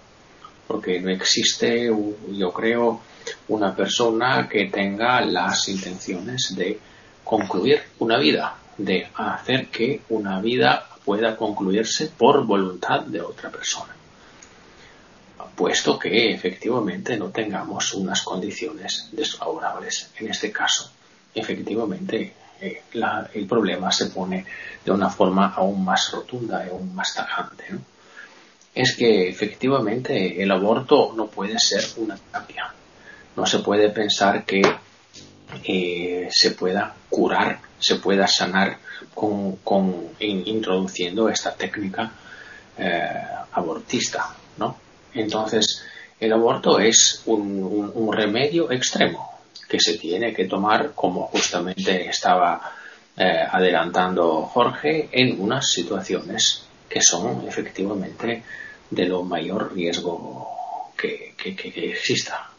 Porque 0.66 0.98
no 0.98 1.10
existe, 1.10 1.90
yo 2.32 2.52
creo, 2.54 3.02
una 3.48 3.76
persona 3.76 4.48
que 4.48 4.70
tenga 4.70 5.20
las 5.20 5.68
intenciones 5.68 6.54
de 6.56 6.80
concluir 7.22 7.82
una 7.98 8.16
vida, 8.16 8.56
de 8.78 9.06
hacer 9.14 9.66
que 9.66 10.00
una 10.08 10.40
vida 10.40 10.95
pueda 11.06 11.36
concluirse 11.36 12.08
por 12.08 12.44
voluntad 12.44 13.02
de 13.02 13.20
otra 13.20 13.48
persona, 13.48 13.94
puesto 15.54 15.96
que 15.98 16.34
efectivamente 16.34 17.16
no 17.16 17.30
tengamos 17.30 17.94
unas 17.94 18.22
condiciones 18.22 19.08
desfavorables. 19.12 20.10
En 20.18 20.28
este 20.28 20.50
caso, 20.50 20.90
efectivamente, 21.32 22.34
eh, 22.60 22.82
el 23.34 23.46
problema 23.46 23.92
se 23.92 24.06
pone 24.06 24.44
de 24.84 24.90
una 24.90 25.08
forma 25.08 25.54
aún 25.54 25.84
más 25.84 26.10
rotunda 26.10 26.66
y 26.66 26.70
aún 26.70 26.92
más 26.92 27.14
tajante. 27.14 27.64
Es 28.74 28.96
que 28.96 29.28
efectivamente 29.28 30.42
el 30.42 30.50
aborto 30.50 31.12
no 31.16 31.28
puede 31.28 31.58
ser 31.58 31.84
una 31.98 32.16
terapia. 32.16 32.74
No 33.36 33.46
se 33.46 33.60
puede 33.60 33.90
pensar 33.90 34.44
que 34.44 34.60
eh, 35.64 36.28
se 36.30 36.50
pueda 36.50 36.94
curar, 37.08 37.60
se 37.78 37.96
pueda 37.96 38.26
sanar 38.26 38.78
con, 39.14 39.58
introduciendo 40.20 41.28
esta 41.28 41.54
técnica 41.54 42.12
eh, 42.78 43.22
abortista. 43.52 44.34
¿no? 44.58 44.76
Entonces, 45.14 45.84
el 46.18 46.32
aborto 46.32 46.78
es 46.78 47.22
un, 47.26 48.10
remedio 48.12 48.70
extremo 48.70 49.40
que 49.68 49.78
se 49.80 49.98
tiene 49.98 50.32
que 50.32 50.46
tomar, 50.46 50.92
como 50.94 51.26
justamente 51.26 52.08
estaba 52.08 52.72
eh, 53.16 53.46
adelantando 53.50 54.42
Jorge, 54.42 55.08
en 55.12 55.40
unas 55.40 55.70
situaciones 55.70 56.62
que 56.88 57.02
son 57.02 57.46
efectivamente 57.48 58.42
de 58.90 59.06
lo 59.06 59.22
mayor 59.24 59.74
riesgo 59.74 60.92
que, 60.96 61.34
exista. 61.76 62.50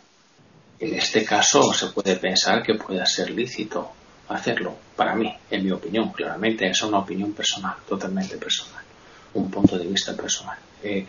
En 0.80 0.93
este 0.93 1.25
caso 1.25 1.73
se 1.73 1.88
puede 1.88 2.17
pensar 2.17 2.62
que 2.62 2.75
pueda 2.75 3.06
ser 3.06 3.32
lícito 3.32 3.91
hacerlo, 4.30 4.76
para 4.96 5.16
mí, 5.16 5.34
en 5.50 5.66
mi 5.66 5.72
opinión, 5.72 6.12
claramente 6.12 6.68
es 6.68 6.82
una 6.84 7.00
opinión 7.00 7.34
personal, 7.34 7.76
totalmente 7.88 8.38
personal, 8.38 8.84
un 9.34 9.50
punto 9.50 9.78
de 9.78 9.86
vista 9.88 10.16
personal. 10.16 10.58
Eh, 10.84 11.06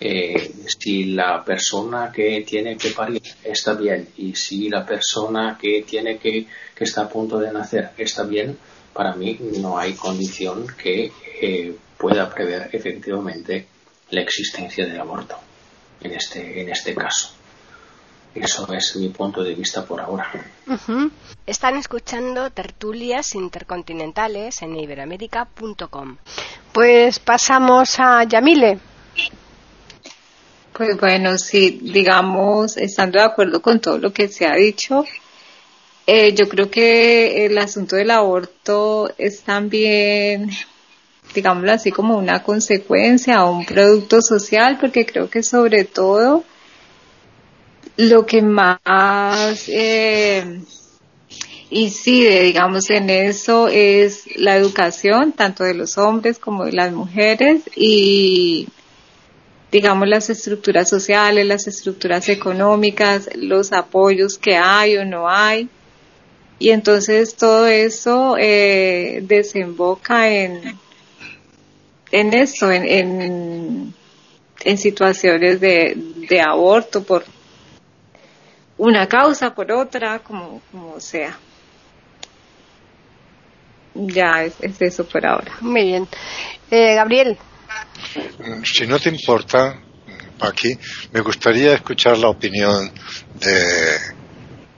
eh, 0.00 0.52
si 0.66 1.04
la 1.04 1.44
persona 1.44 2.10
que 2.10 2.44
tiene 2.46 2.76
que 2.76 2.90
parir 2.90 3.22
está 3.44 3.74
bien 3.74 4.08
y 4.16 4.34
si 4.34 4.68
la 4.68 4.84
persona 4.84 5.56
que 5.60 5.82
tiene 5.82 6.18
que, 6.18 6.46
está 6.78 7.02
a 7.02 7.08
punto 7.08 7.38
de 7.38 7.52
nacer 7.52 7.90
está 7.96 8.24
bien, 8.24 8.58
para 8.92 9.14
mí 9.14 9.38
no 9.60 9.78
hay 9.78 9.92
condición 9.94 10.66
que 10.76 11.12
eh, 11.40 11.76
pueda 11.96 12.28
prever 12.28 12.68
efectivamente 12.72 13.66
la 14.10 14.22
existencia 14.22 14.84
del 14.84 15.00
aborto 15.00 15.36
en 16.00 16.12
este, 16.12 16.60
en 16.60 16.68
este 16.70 16.94
caso. 16.94 17.41
Eso 18.34 18.72
es 18.72 18.96
mi 18.96 19.08
punto 19.10 19.42
de 19.44 19.54
vista 19.54 19.84
por 19.84 20.00
ahora. 20.00 20.30
Están 21.46 21.76
escuchando 21.76 22.50
tertulias 22.50 23.34
intercontinentales 23.34 24.62
en 24.62 24.76
iberamérica.com. 24.76 26.16
Pues 26.72 27.18
pasamos 27.18 27.98
a 27.98 28.24
Yamile. 28.24 28.78
Pues 30.72 30.98
bueno, 30.98 31.36
sí, 31.36 31.80
digamos, 31.82 32.78
estando 32.78 33.18
de 33.18 33.26
acuerdo 33.26 33.60
con 33.60 33.80
todo 33.80 33.98
lo 33.98 34.12
que 34.12 34.28
se 34.28 34.46
ha 34.46 34.54
dicho, 34.54 35.04
eh, 36.06 36.32
yo 36.34 36.48
creo 36.48 36.70
que 36.70 37.44
el 37.44 37.58
asunto 37.58 37.96
del 37.96 38.10
aborto 38.10 39.12
es 39.18 39.42
también 39.42 40.50
digámoslo 41.34 41.72
así, 41.72 41.90
como 41.90 42.16
una 42.16 42.42
consecuencia 42.42 43.44
o 43.44 43.56
un 43.56 43.64
producto 43.64 44.20
social, 44.20 44.78
porque 44.80 45.06
creo 45.06 45.30
que 45.30 45.42
sobre 45.42 45.84
todo 45.84 46.44
lo 47.96 48.26
que 48.26 48.42
más 48.42 49.68
eh, 49.68 50.60
incide, 51.70 52.42
digamos, 52.42 52.90
en 52.90 53.10
eso 53.10 53.68
es 53.68 54.24
la 54.36 54.56
educación, 54.56 55.32
tanto 55.32 55.64
de 55.64 55.74
los 55.74 55.98
hombres 55.98 56.38
como 56.38 56.64
de 56.64 56.72
las 56.72 56.92
mujeres, 56.92 57.62
y 57.76 58.68
digamos 59.72 60.06
las 60.06 60.28
estructuras 60.28 60.88
sociales, 60.88 61.46
las 61.46 61.66
estructuras 61.66 62.28
económicas, 62.28 63.30
los 63.34 63.72
apoyos 63.72 64.38
que 64.38 64.56
hay 64.56 64.98
o 64.98 65.04
no 65.04 65.28
hay. 65.28 65.68
Y 66.58 66.70
entonces 66.70 67.34
todo 67.34 67.66
eso 67.66 68.36
eh, 68.38 69.20
desemboca 69.24 70.30
en, 70.32 70.78
en 72.12 72.34
eso, 72.34 72.70
en, 72.70 73.94
en, 74.64 74.78
situaciones 74.78 75.58
de, 75.58 75.96
de, 76.28 76.40
aborto 76.40 77.02
por 77.02 77.24
una 78.78 79.08
causa, 79.08 79.54
por 79.54 79.70
otra, 79.72 80.20
como, 80.20 80.60
como 80.70 81.00
sea. 81.00 81.36
Ya 83.94 84.44
es, 84.44 84.54
eso 84.80 85.04
por 85.06 85.26
ahora. 85.26 85.52
Muy 85.60 85.84
bien. 85.84 86.08
Eh, 86.70 86.94
Gabriel. 86.94 87.36
Si 88.64 88.86
no 88.86 88.98
te 88.98 89.10
importa, 89.10 89.78
aquí, 90.40 90.76
me 91.12 91.20
gustaría 91.20 91.74
escuchar 91.74 92.18
la 92.18 92.28
opinión 92.28 92.90
de, 93.34 93.98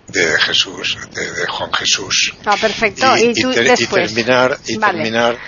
de 0.09 0.41
Jesús, 0.41 0.99
de, 1.15 1.47
Juan 1.47 1.73
Jesús. 1.73 2.35
Ah, 2.45 2.57
perfecto. 2.61 3.07
Y, 3.17 3.33
terminar, 3.87 4.59
y 4.67 4.79
terminar 4.79 5.39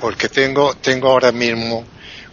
porque 0.00 0.28
tengo, 0.28 0.74
tengo 0.76 1.08
ahora 1.08 1.32
mismo 1.32 1.84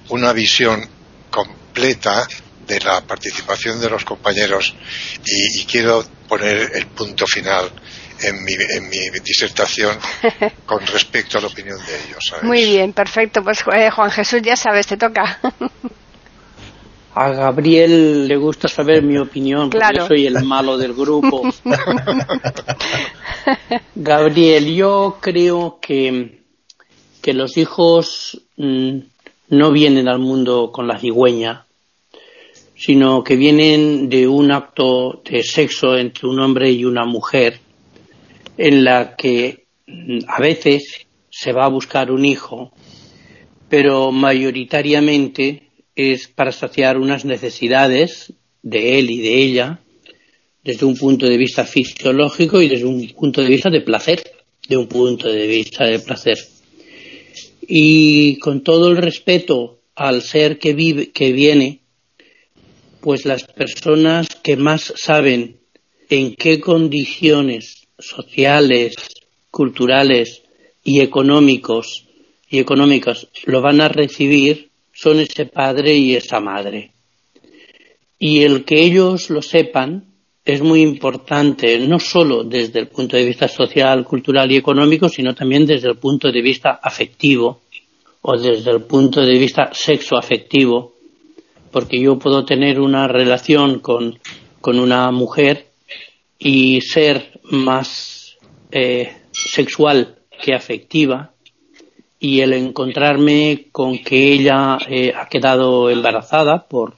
una 0.10 0.34
visión 0.34 0.88
completa 1.29 2.27
de 2.67 2.80
la 2.80 3.02
participación 3.02 3.80
de 3.80 3.89
los 3.89 4.06
compañeros 4.06 4.73
y, 5.26 5.65
quiero 5.65 6.04
poner 6.28 6.71
el 6.76 6.88
punto 6.88 7.26
final 7.26 7.71
en 8.21 8.43
mi, 8.43 8.54
en 8.54 8.89
mi 8.89 9.10
disertación 9.23 9.97
con 10.65 10.86
respecto 10.86 11.38
a 11.38 11.41
la 11.41 11.47
opinión 11.47 11.78
de 11.86 11.95
ellos. 11.95 12.34
Muy 12.43 12.63
bien, 12.63 12.93
perfecto. 12.93 13.43
Pues 13.43 13.63
eh, 13.76 13.89
Juan 13.89 14.12
Jesús, 14.12 14.41
ya 14.41 14.56
sabes, 14.56 14.88
te 14.88 14.97
toca. 14.97 15.39
A 17.15 17.30
Gabriel 17.30 18.28
le 18.28 18.36
gusta 18.38 18.67
saber 18.67 19.04
mi 19.04 19.19
opinión, 19.19 19.69
porque 19.69 19.88
yo 19.95 20.08
soy 20.08 20.26
el 20.26 20.43
malo 20.43 20.80
del 20.80 20.95
grupo. 20.95 21.43
Gabriel, 23.95 24.73
yo 24.73 25.19
creo 25.21 25.78
que 25.80 26.43
que 27.23 27.34
los 27.34 27.58
hijos 27.58 28.39
mm, 28.58 28.97
no 29.47 29.71
vienen 29.71 30.10
al 30.10 30.19
mundo 30.19 30.71
con 30.71 30.88
la 30.88 30.99
cigüeña, 30.99 31.65
sino 32.86 33.24
que 33.24 33.38
vienen 33.38 34.10
de 34.10 34.28
un 34.28 34.52
acto 34.52 35.22
de 35.24 35.41
sexo 35.41 35.96
entre 35.98 36.28
un 36.28 36.38
hombre 36.41 36.69
y 36.69 36.84
una 36.84 37.06
mujer, 37.06 37.60
en 38.58 38.84
la 38.84 39.15
que 39.15 39.67
mm, 39.88 40.19
a 40.28 40.41
veces 40.41 41.08
se 41.30 41.54
va 41.54 41.63
a 41.63 41.69
buscar 41.69 42.12
un 42.12 42.26
hijo, 42.26 42.74
pero 43.69 44.12
mayoritariamente 44.12 45.69
es 45.96 46.28
para 46.28 46.52
saciar 46.52 46.98
unas 46.98 47.24
necesidades 47.24 48.34
de 48.63 49.00
él 49.00 49.12
y 49.12 49.22
de 49.22 49.36
ella 49.41 49.80
desde 50.62 50.86
un 50.86 50.98
punto 50.98 51.26
de 51.26 51.38
vista 51.38 51.63
fisiológico 51.63 52.62
y 52.62 52.67
desde 52.67 52.86
un 52.86 53.08
punto 53.12 53.41
de 53.41 53.48
vista 53.48 53.69
de 53.69 53.80
placer, 53.80 54.22
de 54.67 54.76
un 54.76 54.88
punto 54.88 55.30
de 55.30 55.48
vista 55.48 55.86
de 55.86 56.00
placer. 56.00 56.38
Y 57.62 58.39
con 58.39 58.62
todo 58.62 58.91
el 58.91 58.98
respeto 58.98 59.80
al 59.96 60.22
ser 60.22 60.60
que 60.60 60.74
vive, 60.74 61.12
que 61.12 61.32
viene, 61.32 61.83
pues 63.04 63.26
las 63.26 63.44
personas 63.44 64.30
que 64.42 64.56
más 64.56 64.94
saben 64.96 65.58
en 66.10 66.36
qué 66.36 66.62
condiciones 66.62 67.86
sociales, 68.00 68.96
culturales 69.52 70.42
y 70.86 71.02
económicos 71.02 72.08
y 72.50 72.60
económicas 72.60 73.28
lo 73.46 73.62
van 73.62 73.82
a 73.82 73.89
recibir 73.89 74.70
son 74.94 75.20
ese 75.20 75.48
padre 75.48 75.96
y 75.96 76.16
esa 76.16 76.39
madre. 76.39 76.92
Y 78.18 78.44
el 78.44 78.63
que 78.63 78.82
ellos 78.82 79.30
lo 79.30 79.42
sepan 79.42 80.06
es 80.46 80.62
muy 80.62 80.82
importante, 80.82 81.78
no 81.80 82.00
solo 82.00 82.46
desde 82.46 82.80
el 82.80 82.88
punto 82.88 83.18
de 83.18 83.26
vista 83.26 83.50
social, 83.50 84.06
cultural 84.06 84.50
y 84.50 84.56
económico, 84.56 85.10
sino 85.10 85.36
también 85.36 85.66
desde 85.66 85.89
el 85.89 85.98
punto 85.98 86.32
de 86.32 86.42
vista 86.42 86.80
afectivo 86.82 87.63
o 88.22 88.38
desde 88.38 88.72
el 88.72 88.84
punto 88.84 89.20
de 89.26 89.38
vista 89.38 89.72
sexoafectivo, 89.74 90.92
porque 91.73 91.99
yo 91.99 92.19
puedo 92.19 92.45
tener 92.45 92.79
una 92.79 93.07
relación 93.07 93.79
con, 93.79 94.19
una 94.62 95.12
mujer 95.12 95.67
y 96.38 96.79
ser 96.81 97.41
más 97.43 98.38
eh, 98.71 99.12
sexual 99.31 100.19
que 100.41 100.53
afectiva 100.53 101.31
y 102.19 102.39
el 102.41 102.53
encontrarme 102.53 103.65
con 103.71 103.97
que 103.97 104.33
ella 104.33 104.77
eh, 104.88 105.12
ha 105.13 105.27
quedado 105.27 105.89
embarazada 105.89 106.67
por, 106.67 106.93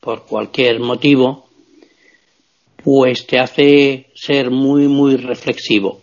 por 0.00 0.26
cualquier 0.26 0.78
motivo 0.78 1.48
pues 2.84 3.26
te 3.26 3.38
hace 3.38 4.10
ser 4.14 4.50
muy, 4.50 4.88
muy 4.88 5.16
reflexivo. 5.16 6.00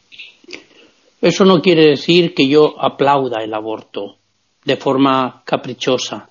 Eso 1.22 1.46
no 1.46 1.62
quiere 1.62 1.88
decir 1.90 2.36
que 2.36 2.48
yo 2.48 2.76
aplauda 2.80 3.44
el 3.44 3.54
aborto 3.54 4.18
de 4.64 4.78
forma 4.78 5.42
caprichosa, 5.44 6.30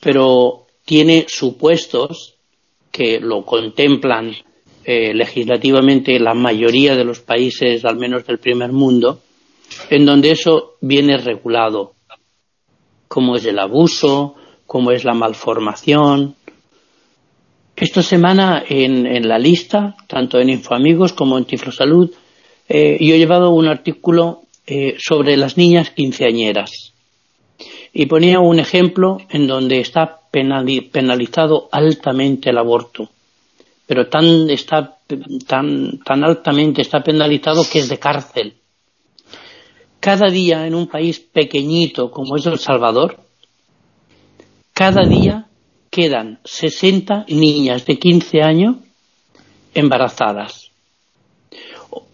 pero 0.00 0.66
tiene 0.90 1.26
supuestos 1.28 2.34
que 2.90 3.20
lo 3.20 3.44
contemplan 3.44 4.34
eh, 4.84 5.14
legislativamente 5.14 6.18
la 6.18 6.34
mayoría 6.34 6.96
de 6.96 7.04
los 7.04 7.20
países, 7.20 7.84
al 7.84 7.96
menos 7.96 8.26
del 8.26 8.38
primer 8.38 8.72
mundo, 8.72 9.20
en 9.88 10.04
donde 10.04 10.32
eso 10.32 10.72
viene 10.80 11.16
regulado, 11.16 11.92
como 13.06 13.36
es 13.36 13.46
el 13.46 13.60
abuso, 13.60 14.34
como 14.66 14.90
es 14.90 15.04
la 15.04 15.14
malformación, 15.14 16.34
esta 17.76 18.02
semana 18.02 18.64
en, 18.68 19.28
la 19.28 19.38
lista, 19.38 19.94
tanto 20.08 20.40
en 20.40 20.50
InfoAmigos 20.50 21.12
como 21.12 21.38
en 21.38 21.44
Tiflosalud, 21.44 22.10
eh, 22.68 22.98
yo 23.00 23.14
he 23.14 23.18
llevado 23.18 23.50
un 23.50 23.68
artículo 23.68 24.42
eh, 24.66 24.96
sobre 24.98 25.36
las 25.36 25.56
niñas 25.56 25.90
quinceañeras. 25.90 26.94
Y 27.92 28.06
ponía 28.06 28.40
un 28.40 28.58
ejemplo 28.58 29.18
en 29.30 29.46
donde 29.46 29.78
está 29.78 30.19
penalizado 30.30 31.68
altamente 31.72 32.50
el 32.50 32.58
aborto. 32.58 33.08
Pero 33.86 34.08
tan, 34.08 34.48
está, 34.50 34.98
tan, 35.46 35.98
tan 36.04 36.24
altamente 36.24 36.82
está 36.82 37.02
penalizado 37.02 37.64
que 37.70 37.80
es 37.80 37.88
de 37.88 37.98
cárcel. 37.98 38.54
Cada 39.98 40.30
día 40.30 40.66
en 40.66 40.74
un 40.74 40.86
país 40.86 41.20
pequeñito 41.20 42.10
como 42.10 42.36
es 42.36 42.46
El 42.46 42.58
Salvador, 42.58 43.18
cada 44.72 45.04
día 45.06 45.46
quedan 45.90 46.38
60 46.44 47.26
niñas 47.28 47.84
de 47.84 47.98
15 47.98 48.42
años 48.42 48.76
embarazadas. 49.74 50.70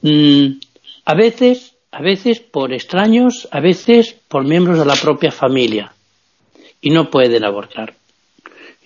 Mm, 0.03 0.59
a 1.05 1.15
veces, 1.15 1.77
a 1.93 2.01
veces 2.03 2.41
por 2.41 2.73
extraños, 2.73 3.47
a 3.53 3.61
veces 3.61 4.17
por 4.29 4.45
miembros 4.45 4.79
de 4.79 4.87
la 4.87 4.97
propia 4.97 5.31
familia 5.31 5.93
y 6.81 6.91
no 6.91 7.11
pueden 7.11 7.45
abortar. 7.45 7.95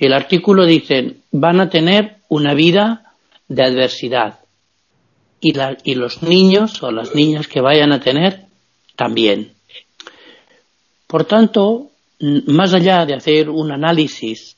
El 0.00 0.14
artículo 0.14 0.64
dice, 0.64 1.16
van 1.30 1.60
a 1.60 1.68
tener 1.68 2.16
una 2.30 2.54
vida 2.54 3.12
de 3.48 3.62
adversidad 3.62 4.38
y, 5.42 5.94
los 5.94 6.22
niños 6.22 6.82
o 6.82 6.90
las 6.90 7.14
niñas 7.14 7.46
que 7.48 7.60
vayan 7.60 7.92
a 7.92 8.00
tener 8.00 8.46
también. 8.96 9.52
Por 11.06 11.24
tanto, 11.24 11.90
más 12.18 12.72
allá 12.72 13.04
de 13.04 13.14
hacer 13.14 13.50
un 13.50 13.72
análisis 13.72 14.56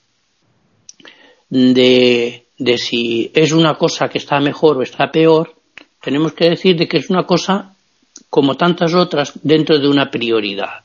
de, 1.51 2.45
si 2.77 3.33
es 3.35 3.51
una 3.51 3.75
cosa 3.75 4.09
que 4.09 4.19
está 4.19 4.39
mejor 4.39 4.77
o 4.77 4.83
está 4.83 5.11
peor, 5.11 5.57
tenemos 6.01 6.35
que 6.35 6.51
decir 6.51 6.77
de 6.77 6.87
que 6.87 6.99
es 6.99 7.11
una 7.11 7.25
cosa 7.27 7.75
como 8.31 8.57
tantas 8.57 8.95
otras 8.95 9.33
dentro 9.43 9.77
de 9.81 9.89
una 9.89 10.09
prioridad. 10.09 10.85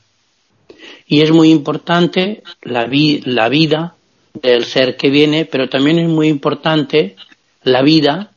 Y 1.06 1.22
es 1.22 1.30
muy 1.30 1.50
importante 1.50 2.42
la 2.62 2.86
vida 2.86 3.94
del 4.34 4.64
ser 4.64 4.96
que 4.96 5.10
viene, 5.10 5.44
pero 5.44 5.68
también 5.68 5.98
es 5.98 6.08
muy 6.08 6.28
importante 6.28 7.16
la 7.62 7.82
vida 7.82 8.32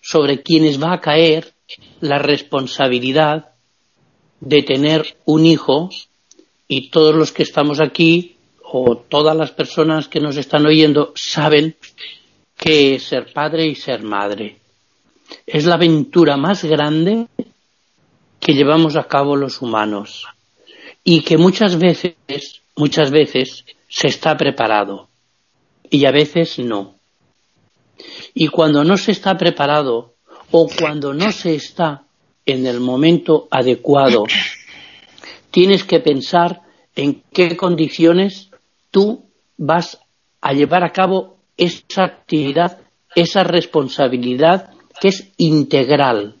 sobre 0.00 0.42
quienes 0.42 0.82
va 0.82 0.92
a 0.92 1.00
caer 1.00 1.52
la 2.00 2.18
responsabilidad 2.18 3.50
de 4.40 4.62
tener 4.62 5.16
un 5.24 5.46
hijo 5.46 5.90
y 6.68 6.90
todos 6.90 7.14
los 7.14 7.32
que 7.32 7.42
estamos 7.42 7.80
aquí 7.80 8.36
o 8.62 8.96
todas 8.96 9.36
las 9.36 9.52
personas 9.52 10.08
que 10.08 10.20
nos 10.20 10.36
están 10.36 10.66
oyendo 10.66 11.12
saben 11.14 11.76
que 12.56 12.98
ser 12.98 13.32
padre 13.32 13.66
y 13.66 13.74
ser 13.74 14.02
madre 14.02 14.58
es 15.46 15.64
la 15.64 15.74
aventura 15.74 16.36
más 16.36 16.64
grande 16.64 17.26
que 18.40 18.52
llevamos 18.52 18.96
a 18.96 19.04
cabo 19.04 19.36
los 19.36 19.62
humanos 19.62 20.26
y 21.02 21.22
que 21.22 21.38
muchas 21.38 21.78
veces, 21.78 22.14
muchas 22.76 23.10
veces 23.10 23.64
se 23.88 24.08
está 24.08 24.36
preparado 24.36 25.08
y 25.90 26.04
a 26.06 26.10
veces 26.10 26.58
no. 26.58 26.96
Y 28.34 28.48
cuando 28.48 28.84
no 28.84 28.96
se 28.96 29.12
está 29.12 29.36
preparado 29.36 30.14
o 30.50 30.68
cuando 30.68 31.14
no 31.14 31.30
se 31.32 31.54
está 31.54 32.02
en 32.46 32.66
el 32.66 32.80
momento 32.80 33.48
adecuado 33.50 34.24
tienes 35.54 35.84
que 35.84 36.00
pensar 36.00 36.62
en 36.96 37.22
qué 37.32 37.56
condiciones 37.56 38.50
tú 38.90 39.22
vas 39.56 40.00
a 40.40 40.52
llevar 40.52 40.82
a 40.82 40.90
cabo 40.90 41.36
esa 41.56 42.02
actividad, 42.02 42.78
esa 43.14 43.44
responsabilidad 43.44 44.70
que 45.00 45.08
es 45.08 45.32
integral 45.36 46.34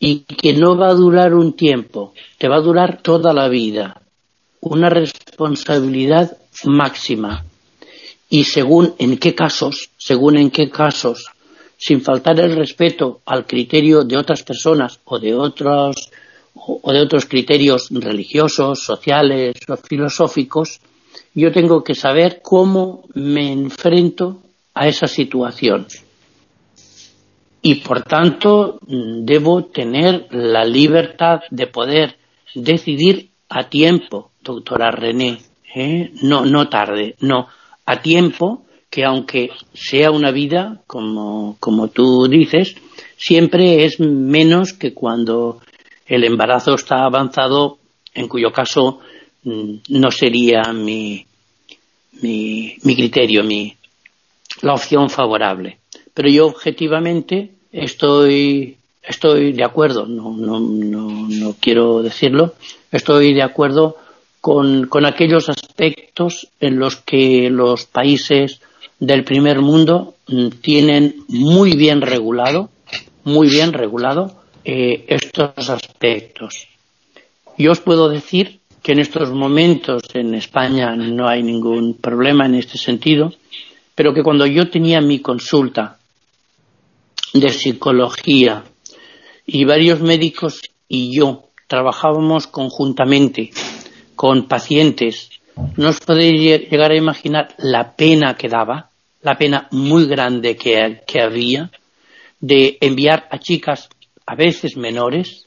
y 0.00 0.24
que 0.24 0.54
no 0.54 0.76
va 0.76 0.88
a 0.88 0.94
durar 0.94 1.34
un 1.34 1.52
tiempo, 1.52 2.14
te 2.38 2.48
va 2.48 2.56
a 2.56 2.62
durar 2.62 3.00
toda 3.00 3.32
la 3.32 3.48
vida. 3.48 4.02
Una 4.60 4.90
responsabilidad 4.90 6.36
máxima. 6.64 7.44
Y 8.32 8.44
según 8.44 8.94
en 8.98 9.18
qué 9.18 9.34
casos, 9.34 9.90
según 9.98 10.38
en 10.38 10.50
qué 10.50 10.70
casos, 10.70 11.26
sin 11.76 12.00
faltar 12.00 12.40
el 12.40 12.56
respeto 12.56 13.20
al 13.26 13.44
criterio 13.44 14.04
de 14.04 14.16
otras 14.16 14.42
personas 14.42 15.00
o 15.04 15.18
de 15.18 15.34
otros 15.34 16.10
o 16.54 16.92
de 16.94 17.02
otros 17.02 17.26
criterios 17.26 17.88
religiosos, 17.90 18.84
sociales 18.84 19.56
o 19.68 19.76
filosóficos, 19.76 20.80
yo 21.34 21.52
tengo 21.52 21.84
que 21.84 21.94
saber 21.94 22.40
cómo 22.42 23.04
me 23.12 23.52
enfrento 23.52 24.38
a 24.72 24.88
esa 24.88 25.08
situación. 25.08 25.86
Y 27.60 27.74
por 27.82 28.02
tanto 28.02 28.78
debo 28.80 29.64
tener 29.66 30.28
la 30.30 30.64
libertad 30.64 31.40
de 31.50 31.66
poder 31.66 32.16
decidir 32.54 33.28
a 33.50 33.68
tiempo, 33.68 34.30
doctora 34.40 34.90
René, 34.90 35.38
¿eh? 35.74 36.12
no, 36.22 36.46
no 36.46 36.70
tarde, 36.70 37.14
no, 37.20 37.48
a 37.86 38.02
tiempo 38.02 38.64
que 38.90 39.04
aunque 39.04 39.50
sea 39.72 40.10
una 40.10 40.30
vida, 40.30 40.82
como, 40.86 41.56
como 41.60 41.88
tú 41.88 42.26
dices, 42.28 42.76
siempre 43.16 43.84
es 43.84 43.98
menos 44.00 44.74
que 44.74 44.92
cuando 44.92 45.60
el 46.06 46.24
embarazo 46.24 46.74
está 46.74 47.04
avanzado, 47.04 47.78
en 48.14 48.28
cuyo 48.28 48.52
caso 48.52 49.00
mm, 49.44 49.76
no 49.88 50.10
sería 50.10 50.74
mi, 50.74 51.24
mi, 52.20 52.76
criterio, 52.82 53.42
mi, 53.44 53.74
la 54.60 54.74
opción 54.74 55.08
favorable. 55.08 55.78
Pero 56.12 56.28
yo 56.28 56.46
objetivamente 56.46 57.50
estoy, 57.72 58.76
estoy 59.02 59.52
de 59.52 59.64
acuerdo, 59.64 60.04
no, 60.04 60.36
no, 60.36 60.60
no, 60.60 61.28
no 61.28 61.56
quiero 61.58 62.02
decirlo, 62.02 62.52
estoy 62.90 63.32
de 63.32 63.42
acuerdo 63.42 63.96
con, 64.42 64.88
con 64.88 65.06
aquellos 65.06 65.48
aspectos 65.48 66.48
en 66.58 66.80
los 66.80 66.96
que 66.96 67.48
los 67.48 67.86
países 67.86 68.60
del 68.98 69.22
primer 69.22 69.60
mundo 69.60 70.16
mm, 70.26 70.48
tienen 70.60 71.14
muy 71.28 71.76
bien 71.76 72.00
regulado, 72.00 72.68
muy 73.22 73.48
bien 73.48 73.72
regulado 73.72 74.42
eh, 74.64 75.04
estos 75.06 75.70
aspectos. 75.70 76.66
Yo 77.56 77.70
os 77.70 77.80
puedo 77.80 78.08
decir 78.08 78.58
que 78.82 78.92
en 78.92 78.98
estos 78.98 79.30
momentos 79.30 80.02
en 80.12 80.34
España 80.34 80.96
no 80.96 81.28
hay 81.28 81.44
ningún 81.44 81.94
problema 81.94 82.44
en 82.44 82.56
este 82.56 82.78
sentido, 82.78 83.32
pero 83.94 84.12
que 84.12 84.24
cuando 84.24 84.44
yo 84.44 84.68
tenía 84.68 85.00
mi 85.00 85.20
consulta 85.20 85.98
de 87.32 87.48
psicología 87.50 88.64
y 89.46 89.64
varios 89.64 90.00
médicos 90.00 90.62
y 90.88 91.16
yo 91.16 91.44
trabajábamos 91.68 92.48
conjuntamente 92.48 93.52
con 94.14 94.48
pacientes, 94.48 95.30
no 95.76 95.90
os 95.90 96.00
podéis 96.00 96.40
llegar 96.70 96.92
a 96.92 96.96
imaginar 96.96 97.54
la 97.58 97.94
pena 97.94 98.34
que 98.34 98.48
daba, 98.48 98.90
la 99.22 99.36
pena 99.36 99.68
muy 99.70 100.06
grande 100.06 100.56
que, 100.56 101.20
había 101.20 101.70
de 102.40 102.78
enviar 102.80 103.28
a 103.30 103.38
chicas 103.38 103.88
a 104.26 104.34
veces 104.34 104.76
menores, 104.76 105.46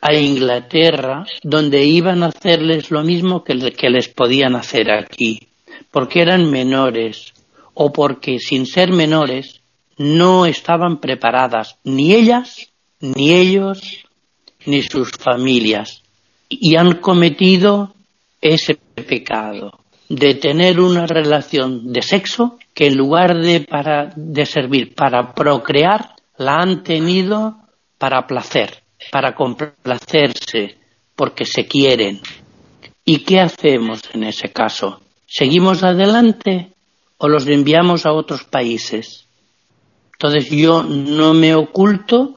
a 0.00 0.14
Inglaterra, 0.14 1.24
donde 1.42 1.84
iban 1.84 2.22
a 2.22 2.26
hacerles 2.26 2.90
lo 2.90 3.02
mismo 3.02 3.44
que, 3.44 3.54
les 3.54 4.08
podían 4.08 4.56
hacer 4.56 4.90
aquí, 4.90 5.40
porque 5.90 6.22
eran 6.22 6.50
menores 6.50 7.32
o 7.74 7.92
porque 7.92 8.38
sin 8.38 8.66
ser 8.66 8.92
menores 8.92 9.60
no 9.96 10.46
estaban 10.46 10.98
preparadas 10.98 11.78
ni 11.84 12.14
ellas, 12.14 12.72
ni 13.00 13.32
ellos, 13.32 14.04
ni 14.64 14.82
sus 14.82 15.10
familias, 15.12 16.01
y 16.60 16.76
han 16.76 17.00
cometido 17.00 17.94
ese 18.40 18.74
pecado 18.74 19.82
de 20.08 20.34
tener 20.34 20.80
una 20.80 21.06
relación 21.06 21.92
de 21.92 22.02
sexo 22.02 22.58
que 22.74 22.86
en 22.86 22.96
lugar 22.96 23.38
de, 23.38 23.60
para, 23.60 24.12
de 24.14 24.44
servir 24.44 24.94
para 24.94 25.32
procrear, 25.32 26.16
la 26.36 26.56
han 26.56 26.82
tenido 26.82 27.56
para 27.98 28.26
placer, 28.26 28.82
para 29.10 29.34
complacerse, 29.34 30.76
porque 31.16 31.44
se 31.44 31.66
quieren. 31.66 32.20
¿Y 33.04 33.20
qué 33.20 33.40
hacemos 33.40 34.02
en 34.12 34.24
ese 34.24 34.52
caso? 34.52 35.00
¿Seguimos 35.26 35.82
adelante 35.82 36.72
o 37.18 37.28
los 37.28 37.46
enviamos 37.46 38.04
a 38.04 38.12
otros 38.12 38.44
países? 38.44 39.26
Entonces 40.12 40.50
yo 40.50 40.82
no 40.82 41.32
me 41.32 41.54
oculto 41.54 42.36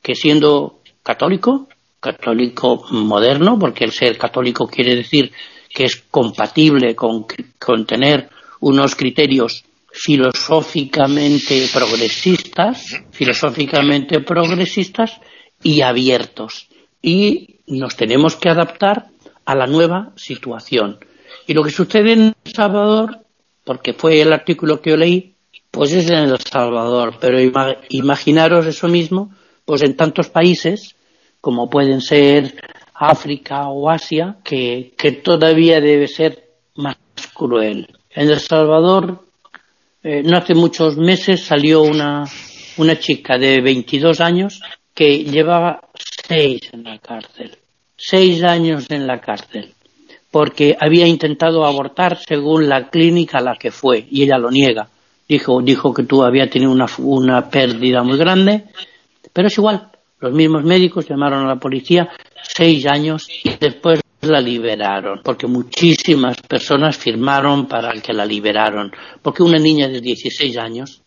que 0.00 0.14
siendo 0.14 0.80
católico, 1.02 1.68
católico 2.12 2.86
moderno, 2.90 3.58
porque 3.58 3.84
el 3.84 3.92
ser 3.92 4.16
católico 4.16 4.66
quiere 4.66 4.94
decir 4.94 5.32
que 5.68 5.84
es 5.84 5.96
compatible 6.10 6.94
con, 6.94 7.26
con 7.58 7.86
tener 7.86 8.28
unos 8.60 8.94
criterios 8.94 9.64
filosóficamente 9.92 11.66
progresistas, 11.72 13.02
filosóficamente 13.10 14.20
progresistas 14.20 15.20
y 15.62 15.80
abiertos. 15.80 16.68
Y 17.02 17.60
nos 17.66 17.96
tenemos 17.96 18.36
que 18.36 18.48
adaptar 18.48 19.06
a 19.44 19.54
la 19.54 19.66
nueva 19.66 20.12
situación. 20.16 20.98
Y 21.46 21.54
lo 21.54 21.62
que 21.62 21.70
sucede 21.70 22.12
en 22.12 22.20
El 22.44 22.52
Salvador, 22.52 23.20
porque 23.64 23.94
fue 23.94 24.20
el 24.20 24.32
artículo 24.32 24.80
que 24.80 24.90
yo 24.90 24.96
leí, 24.96 25.34
pues 25.70 25.92
es 25.92 26.10
en 26.10 26.30
El 26.30 26.38
Salvador, 26.40 27.16
pero 27.20 27.38
imaginaros 27.90 28.66
eso 28.66 28.88
mismo, 28.88 29.32
pues 29.64 29.82
en 29.82 29.96
tantos 29.96 30.28
países 30.28 30.95
como 31.40 31.68
pueden 31.70 32.00
ser 32.00 32.54
África 32.94 33.68
o 33.68 33.90
Asia, 33.90 34.36
que, 34.42 34.94
que 34.96 35.12
todavía 35.12 35.80
debe 35.80 36.08
ser 36.08 36.48
más 36.76 36.96
cruel. 37.34 37.88
En 38.10 38.30
El 38.30 38.40
Salvador 38.40 39.26
eh, 40.02 40.22
no 40.24 40.38
hace 40.38 40.54
muchos 40.54 40.96
meses 40.96 41.44
salió 41.44 41.82
una, 41.82 42.24
una 42.76 42.98
chica 42.98 43.38
de 43.38 43.60
22 43.60 44.20
años 44.20 44.60
que 44.94 45.24
llevaba 45.24 45.80
seis 46.26 46.60
en 46.72 46.84
la 46.84 46.98
cárcel. 46.98 47.56
Seis 47.96 48.42
años 48.42 48.90
en 48.90 49.06
la 49.06 49.20
cárcel. 49.20 49.72
porque 50.30 50.76
había 50.78 51.06
intentado 51.06 51.64
abortar 51.64 52.18
según 52.18 52.68
la 52.68 52.90
clínica 52.90 53.38
a 53.38 53.42
la 53.42 53.56
que 53.56 53.70
fue 53.70 54.06
y 54.10 54.22
ella 54.22 54.38
lo 54.38 54.50
niega. 54.50 54.88
Dijo, 55.28 55.60
dijo 55.62 55.92
que 55.92 56.04
tú 56.04 56.22
había 56.22 56.48
tenido 56.48 56.70
una, 56.70 56.86
una 56.98 57.48
pérdida 57.50 58.02
muy 58.02 58.16
grande, 58.18 58.64
pero 59.32 59.48
es 59.48 59.58
igual. 59.58 59.88
Los 60.20 60.32
mismos 60.32 60.64
médicos 60.64 61.08
llamaron 61.08 61.44
a 61.44 61.48
la 61.48 61.56
policía 61.56 62.08
seis 62.42 62.86
años 62.86 63.28
y 63.44 63.56
después 63.56 64.00
la 64.22 64.40
liberaron, 64.40 65.20
porque 65.22 65.46
muchísimas 65.46 66.40
personas 66.42 66.96
firmaron 66.96 67.66
para 67.66 67.92
que 68.00 68.12
la 68.12 68.24
liberaron, 68.24 68.92
porque 69.22 69.42
una 69.42 69.58
niña 69.58 69.88
de 69.88 70.00
16 70.00 70.56
años, 70.56 71.02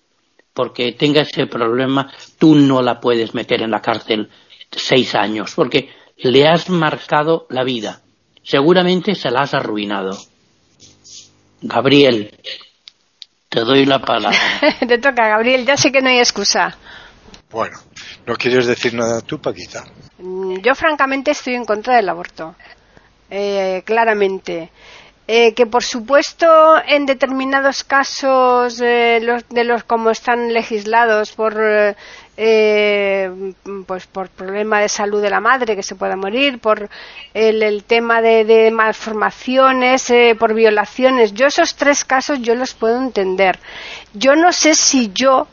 porque 0.54 0.94
tenga 0.94 1.22
ese 1.22 1.48
problema, 1.48 2.12
tú 2.38 2.56
no 2.56 2.82
la 2.82 3.00
puedes 3.00 3.34
meter 3.34 3.62
en 3.62 3.72
la 3.72 3.82
cárcel 3.82 4.30
seis 4.72 5.16
años, 5.16 5.54
porque 5.56 5.90
le 6.18 6.48
has 6.48 6.70
marcado 6.70 7.46
la 7.50 7.64
vida. 7.64 8.02
Seguramente 8.44 9.16
se 9.16 9.32
la 9.32 9.42
has 9.42 9.54
arruinado. 9.54 10.18
Gabriel, 11.62 12.32
te 13.50 13.62
doy 13.62 13.86
la 13.86 14.00
palabra. 14.00 14.38
te 14.88 14.98
toca, 14.98 15.28
Gabriel, 15.28 15.66
ya 15.66 15.78
sé 15.78 15.92
que 15.92 16.02
no 16.02 16.10
hay 16.10 16.20
excusa. 16.20 16.78
Bueno, 17.52 17.78
¿no 18.28 18.36
quieres 18.36 18.68
decir 18.68 18.94
nada 18.94 19.22
tú, 19.22 19.40
Paquita? 19.42 19.84
Mm, 20.20 20.58
yo 20.58 20.76
francamente 20.76 21.32
estoy 21.32 21.56
en 21.56 21.66
contra 21.66 21.96
del 21.96 22.10
aborto. 22.10 22.56
Eh, 23.30 23.84
claramente. 23.86 24.72
Eh, 25.32 25.54
que 25.54 25.68
por 25.68 25.84
supuesto 25.84 26.48
en 26.88 27.06
determinados 27.06 27.84
casos 27.84 28.82
eh, 28.82 29.20
los, 29.22 29.48
de 29.50 29.64
los 29.64 29.84
como 29.84 30.10
están 30.10 30.52
legislados 30.52 31.34
por 31.34 31.54
pues 33.86 34.08
por 34.08 34.30
problema 34.30 34.80
de 34.80 34.90
salud 34.90 35.22
de 35.22 35.30
la 35.30 35.40
madre 35.40 35.76
que 35.76 35.84
se 35.84 35.94
pueda 35.94 36.16
morir 36.16 36.58
por 36.58 36.90
el, 37.36 37.84
tema 37.84 38.24
de, 38.24 38.44
de 38.44 38.72
malformaciones 38.72 40.12
por 40.40 40.56
violaciones 40.56 41.34
yo 41.34 41.46
esos 41.46 41.76
tres 41.76 42.06
casos 42.06 42.42
yo 42.42 42.56
los 42.56 42.74
puedo 42.74 42.98
entender 42.98 43.60
yo 44.14 44.36
no 44.36 44.52
sé 44.52 44.74
si 44.74 45.12
yo 45.14 45.48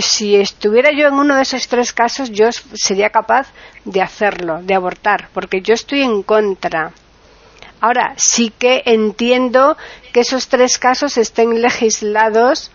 si 0.00 0.36
estuviera 0.36 0.90
yo 0.92 1.08
en 1.08 1.14
uno 1.14 1.36
de 1.36 1.42
esos 1.42 1.66
tres 1.68 1.92
casos 1.92 2.30
yo 2.30 2.50
sería 2.74 3.10
capaz 3.10 3.48
de 3.84 4.02
hacerlo 4.02 4.62
de 4.62 4.74
abortar 4.74 5.28
porque 5.32 5.60
yo 5.60 5.74
estoy 5.74 6.02
en 6.02 6.22
contra 6.22 6.92
Ahora, 7.80 8.14
sí 8.16 8.52
que 8.58 8.82
entiendo 8.86 9.76
que 10.12 10.20
esos 10.20 10.48
tres 10.48 10.78
casos 10.78 11.16
estén 11.16 11.62
legislados 11.62 12.72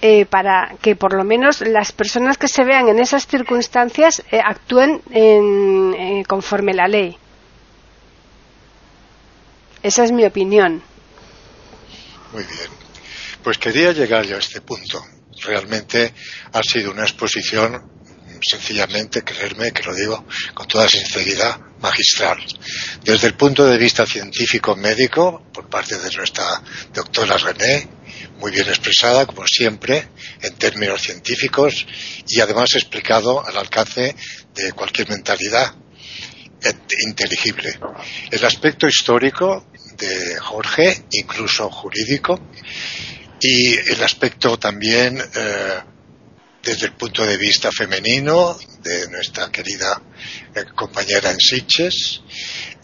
eh, 0.00 0.24
para 0.26 0.76
que 0.80 0.96
por 0.96 1.14
lo 1.14 1.24
menos 1.24 1.60
las 1.60 1.92
personas 1.92 2.38
que 2.38 2.48
se 2.48 2.64
vean 2.64 2.88
en 2.88 2.98
esas 2.98 3.26
circunstancias 3.26 4.22
eh, 4.30 4.40
actúen 4.42 5.02
en, 5.10 5.94
eh, 5.94 6.24
conforme 6.26 6.72
la 6.72 6.88
ley. 6.88 7.18
Esa 9.82 10.04
es 10.04 10.12
mi 10.12 10.24
opinión. 10.24 10.82
Muy 12.32 12.42
bien. 12.42 12.70
Pues 13.42 13.58
quería 13.58 13.92
llegar 13.92 14.24
yo 14.24 14.36
a 14.36 14.40
este 14.40 14.60
punto. 14.60 15.04
Realmente 15.42 16.12
ha 16.52 16.62
sido 16.62 16.90
una 16.90 17.02
exposición 17.02 17.96
sencillamente, 18.42 19.22
creerme 19.22 19.72
que 19.72 19.82
lo 19.82 19.94
digo 19.94 20.26
con 20.54 20.66
toda 20.66 20.88
sinceridad, 20.88 21.58
magistral. 21.80 22.38
Desde 23.02 23.28
el 23.28 23.34
punto 23.34 23.66
de 23.66 23.78
vista 23.78 24.06
científico 24.06 24.76
médico, 24.76 25.46
por 25.52 25.68
parte 25.68 25.98
de 25.98 26.10
nuestra 26.16 26.62
doctora 26.92 27.36
René, 27.36 27.88
muy 28.38 28.50
bien 28.50 28.68
expresada, 28.68 29.26
como 29.26 29.46
siempre, 29.46 30.08
en 30.42 30.54
términos 30.54 31.02
científicos 31.02 31.86
y 32.28 32.40
además 32.40 32.74
explicado 32.74 33.46
al 33.46 33.56
alcance 33.56 34.14
de 34.54 34.72
cualquier 34.72 35.08
mentalidad 35.08 35.74
inteligible. 37.06 37.78
El 38.30 38.44
aspecto 38.44 38.86
histórico 38.86 39.66
de 39.96 40.36
Jorge, 40.36 41.04
incluso 41.12 41.70
jurídico, 41.70 42.40
y 43.48 43.76
el 43.92 44.02
aspecto 44.02 44.58
también 44.58 45.18
eh, 45.18 45.80
desde 46.62 46.86
el 46.86 46.92
punto 46.94 47.24
de 47.24 47.36
vista 47.36 47.70
femenino 47.70 48.58
de 48.82 49.08
nuestra 49.08 49.52
querida 49.52 50.02
eh, 50.54 50.64
compañera 50.74 51.30
en 51.30 51.38
Sitges. 51.38 52.22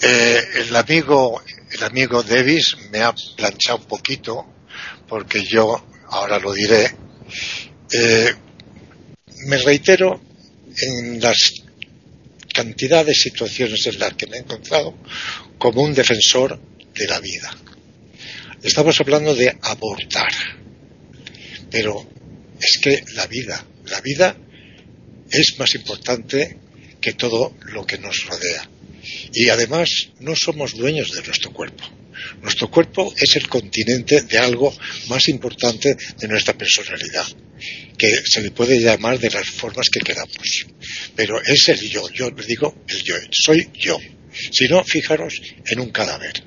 Eh, 0.01 0.41
el 0.57 0.77
amigo 0.77 1.43
el 1.73 1.83
amigo 1.83 2.23
Davis 2.23 2.77
me 2.91 3.01
ha 3.01 3.13
planchado 3.37 3.79
un 3.79 3.87
poquito 3.87 4.47
porque 5.09 5.43
yo 5.45 5.85
ahora 6.11 6.39
lo 6.39 6.53
diré. 6.53 6.95
Me 9.47 9.59
reitero 9.59 10.23
en 10.81 11.21
las 11.21 11.63
cantidad 12.55 13.05
de 13.05 13.15
situaciones 13.15 13.87
en 13.87 13.99
las 13.99 14.15
que 14.15 14.27
me 14.27 14.37
he 14.37 14.41
encontrado 14.41 14.95
como 15.59 15.83
un 15.83 15.95
defensor 15.95 16.61
de 16.95 17.07
la 17.07 17.19
vida. 17.21 17.51
Estamos 18.63 19.01
hablando 19.01 19.35
de 19.35 19.57
abortar, 19.63 20.33
pero 21.71 22.07
es 22.61 22.79
que 22.81 23.05
la 23.15 23.27
vida 23.27 23.67
la 23.87 24.01
vida 24.01 24.37
es 25.31 25.59
más 25.59 25.75
importante 25.75 26.59
que 27.01 27.15
todo 27.15 27.57
lo 27.73 27.85
que 27.85 27.99
nos 27.99 28.27
rodea. 28.27 28.69
Y 29.33 29.49
además 29.49 30.11
no 30.21 30.37
somos 30.37 30.75
dueños 30.75 31.13
de 31.13 31.23
nuestro 31.23 31.53
cuerpo. 31.53 31.85
Nuestro 32.41 32.71
cuerpo 32.71 33.13
es 33.17 33.37
el 33.37 33.49
continente 33.49 34.23
de 34.23 34.39
algo 34.39 34.73
más 35.09 35.29
importante 35.29 35.97
de 36.19 36.29
nuestra 36.29 36.57
personalidad, 36.57 37.27
que 37.99 38.09
se 38.25 38.41
le 38.43 38.53
puede 38.53 38.79
llamar 38.79 39.19
de 39.19 39.31
las 39.31 39.49
formas 39.49 39.89
que 39.91 40.01
queramos. 40.01 40.67
Pero 41.17 41.43
es 41.43 41.69
el 41.69 41.81
yo, 41.81 42.09
yo 42.11 42.31
le 42.31 42.47
digo 42.47 42.85
el 42.87 43.03
yo, 43.03 43.17
soy 43.33 43.69
yo. 43.75 43.99
Si 44.53 44.69
no, 44.69 44.85
fijaros 44.85 45.41
en 45.67 45.81
un 45.81 45.91
cadáver. 45.91 46.45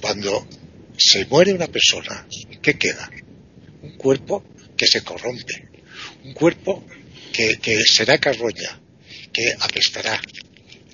Cuando 0.00 0.46
se 0.96 1.24
muere 1.26 1.52
una 1.52 1.66
persona, 1.66 2.26
¿qué 2.62 2.74
queda? 2.78 3.10
Un 3.82 3.96
cuerpo 3.96 4.44
que 4.76 4.86
se 4.86 5.02
corrompe, 5.02 5.68
un 6.24 6.34
cuerpo 6.34 6.84
que, 7.32 7.82
será 7.84 8.18
carroña, 8.18 8.80
que 9.32 9.54
apestará. 9.58 10.20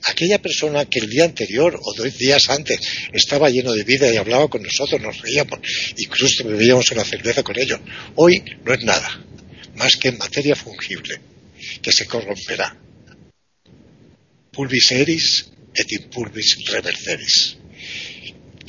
Aquella 0.05 0.41
persona 0.41 0.87
que 0.87 1.01
el 1.01 1.11
día 1.11 1.25
anterior 1.25 1.79
o 1.83 1.95
dos 1.95 2.17
días 2.17 2.49
antes 2.49 2.81
estaba 3.13 3.51
lleno 3.51 3.73
de 3.73 3.85
vida 3.85 4.11
y 4.13 4.17
hablaba 4.17 4.49
con 4.49 4.63
nosotros, 4.63 5.01
nos 5.01 5.21
reíamos, 5.21 5.61
incluso 5.99 6.45
bebíamos 6.45 6.91
una 6.91 7.05
cerveza 7.05 7.43
con 7.43 7.59
ellos, 7.59 7.81
hoy 8.17 8.43
no 8.65 8.73
es 8.73 8.83
nada 8.83 9.27
más 9.77 9.97
que 9.97 10.13
materia 10.13 10.57
fungible 10.57 11.21
que 11.83 11.93
se 11.93 12.07
corromperá. 12.07 12.77
Pulvis 14.53 14.91
eris 14.93 15.51
et 15.75 15.93
impulvis 15.93 16.57
reverseris. 16.73 17.60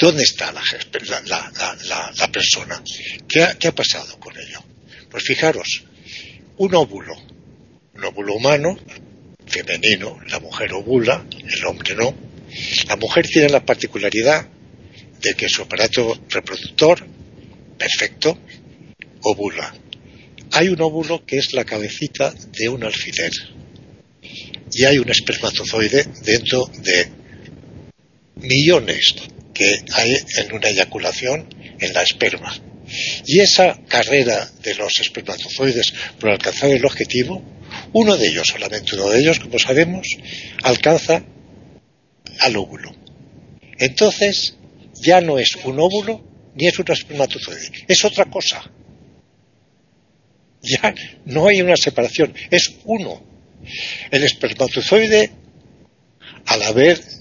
¿Dónde 0.02 0.24
está 0.24 0.52
la, 0.52 2.28
persona? 2.32 2.84
¿Qué 3.28 3.68
ha 3.68 3.76
pasado 3.76 4.20
con 4.20 4.36
ello? 4.36 4.64
Pues 5.12 5.24
fijaros, 5.24 5.84
un 6.58 6.74
óvulo, 6.74 7.14
un 7.94 8.04
óvulo 8.06 8.34
humano, 8.34 8.80
femenino, 9.46 10.20
la 10.28 10.40
mujer 10.40 10.74
ovula, 10.74 11.24
el 11.30 11.66
hombre 11.68 11.94
no. 11.94 12.16
La 12.88 12.96
mujer 12.96 13.28
tiene 13.28 13.50
la 13.50 13.64
particularidad 13.64 14.48
de 15.22 15.36
que 15.36 15.48
su 15.48 15.62
aparato 15.62 16.20
reproductor, 16.30 17.06
perfecto, 17.78 18.40
ovula. 19.22 19.72
Hay 20.54 20.70
un 20.70 20.82
óvulo 20.82 21.24
que 21.28 21.38
es 21.38 21.54
la 21.54 21.64
cabecita 21.64 22.34
de 22.58 22.70
un 22.70 22.84
alfiler 22.84 23.32
y 24.74 24.84
hay 24.84 24.98
un 24.98 25.12
espermatozoide 25.12 26.08
dentro 26.24 26.66
de 26.80 27.08
millones 28.38 29.14
que 29.62 29.86
hay 29.94 30.18
en 30.38 30.54
una 30.54 30.70
eyaculación 30.70 31.48
en 31.80 31.94
la 31.94 32.02
esperma. 32.02 32.52
Y 33.28 33.42
esa 33.42 33.80
carrera 33.88 34.50
de 34.64 34.74
los 34.74 35.00
espermatozoides 35.00 35.94
por 36.20 36.32
alcanzar 36.32 36.72
el 36.72 36.84
objetivo, 36.84 37.44
uno 37.94 38.18
de 38.18 38.28
ellos, 38.28 38.48
solamente 38.48 38.96
uno 38.96 39.10
de 39.12 39.20
ellos, 39.20 39.40
como 39.40 39.60
sabemos, 39.60 40.08
alcanza 40.64 41.24
al 42.40 42.58
óvulo. 42.58 42.92
Entonces, 43.78 44.56
ya 44.96 45.22
no 45.22 45.38
es 45.38 45.56
un 45.64 45.80
óvulo 45.80 46.24
ni 46.56 46.66
es 46.68 46.80
un 46.80 46.92
espermatozoide, 46.92 47.86
es 47.88 48.04
otra 48.04 48.26
cosa. 48.26 48.64
Ya 50.64 50.96
no 51.26 51.48
hay 51.48 51.62
una 51.62 51.78
separación, 51.78 52.34
es 52.50 52.78
uno. 52.86 53.24
El 54.10 54.24
espermatozoide, 54.24 55.30
al 56.48 56.64
haber 56.64 57.21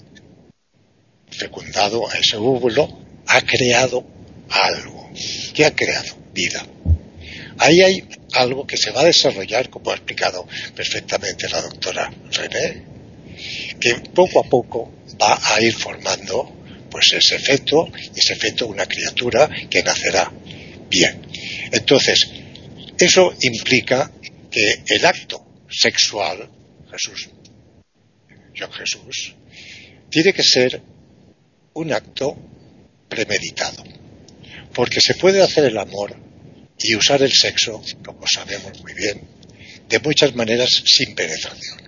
fecundado 1.31 2.07
a 2.09 2.17
ese 2.17 2.37
óvulo, 2.37 2.87
ha 3.27 3.41
creado 3.41 4.05
algo. 4.49 5.09
¿Qué 5.53 5.65
ha 5.65 5.75
creado? 5.75 6.15
Vida. 6.33 6.65
Ahí 7.57 7.81
hay 7.81 8.03
algo 8.33 8.65
que 8.65 8.77
se 8.77 8.91
va 8.91 9.01
a 9.01 9.05
desarrollar, 9.05 9.69
como 9.69 9.91
ha 9.91 9.95
explicado 9.95 10.47
perfectamente 10.75 11.49
la 11.49 11.61
doctora 11.61 12.11
René, 12.31 12.83
que 13.79 13.95
poco 14.13 14.39
a 14.39 14.49
poco 14.49 14.93
va 15.21 15.39
a 15.41 15.61
ir 15.61 15.73
formando 15.73 16.57
pues 16.89 17.13
ese 17.13 17.35
efecto, 17.35 17.87
ese 18.15 18.33
efecto 18.33 18.67
una 18.67 18.85
criatura 18.85 19.49
que 19.69 19.81
nacerá 19.81 20.31
bien. 20.89 21.21
Entonces, 21.71 22.29
eso 22.99 23.33
implica 23.41 24.11
que 24.51 24.83
el 24.87 25.05
acto 25.05 25.45
sexual, 25.69 26.49
Jesús, 26.91 27.29
yo 28.53 28.69
Jesús, 28.71 29.35
tiene 30.09 30.33
que 30.33 30.43
ser 30.43 30.81
un 31.73 31.93
acto 31.93 32.37
premeditado. 33.07 33.83
Porque 34.73 34.99
se 35.01 35.15
puede 35.15 35.41
hacer 35.41 35.65
el 35.65 35.77
amor 35.77 36.15
y 36.77 36.95
usar 36.95 37.21
el 37.21 37.31
sexo, 37.31 37.81
como 38.03 38.25
sabemos 38.27 38.79
muy 38.81 38.93
bien, 38.93 39.21
de 39.87 39.99
muchas 39.99 40.33
maneras 40.35 40.69
sin 40.85 41.13
penetración. 41.13 41.81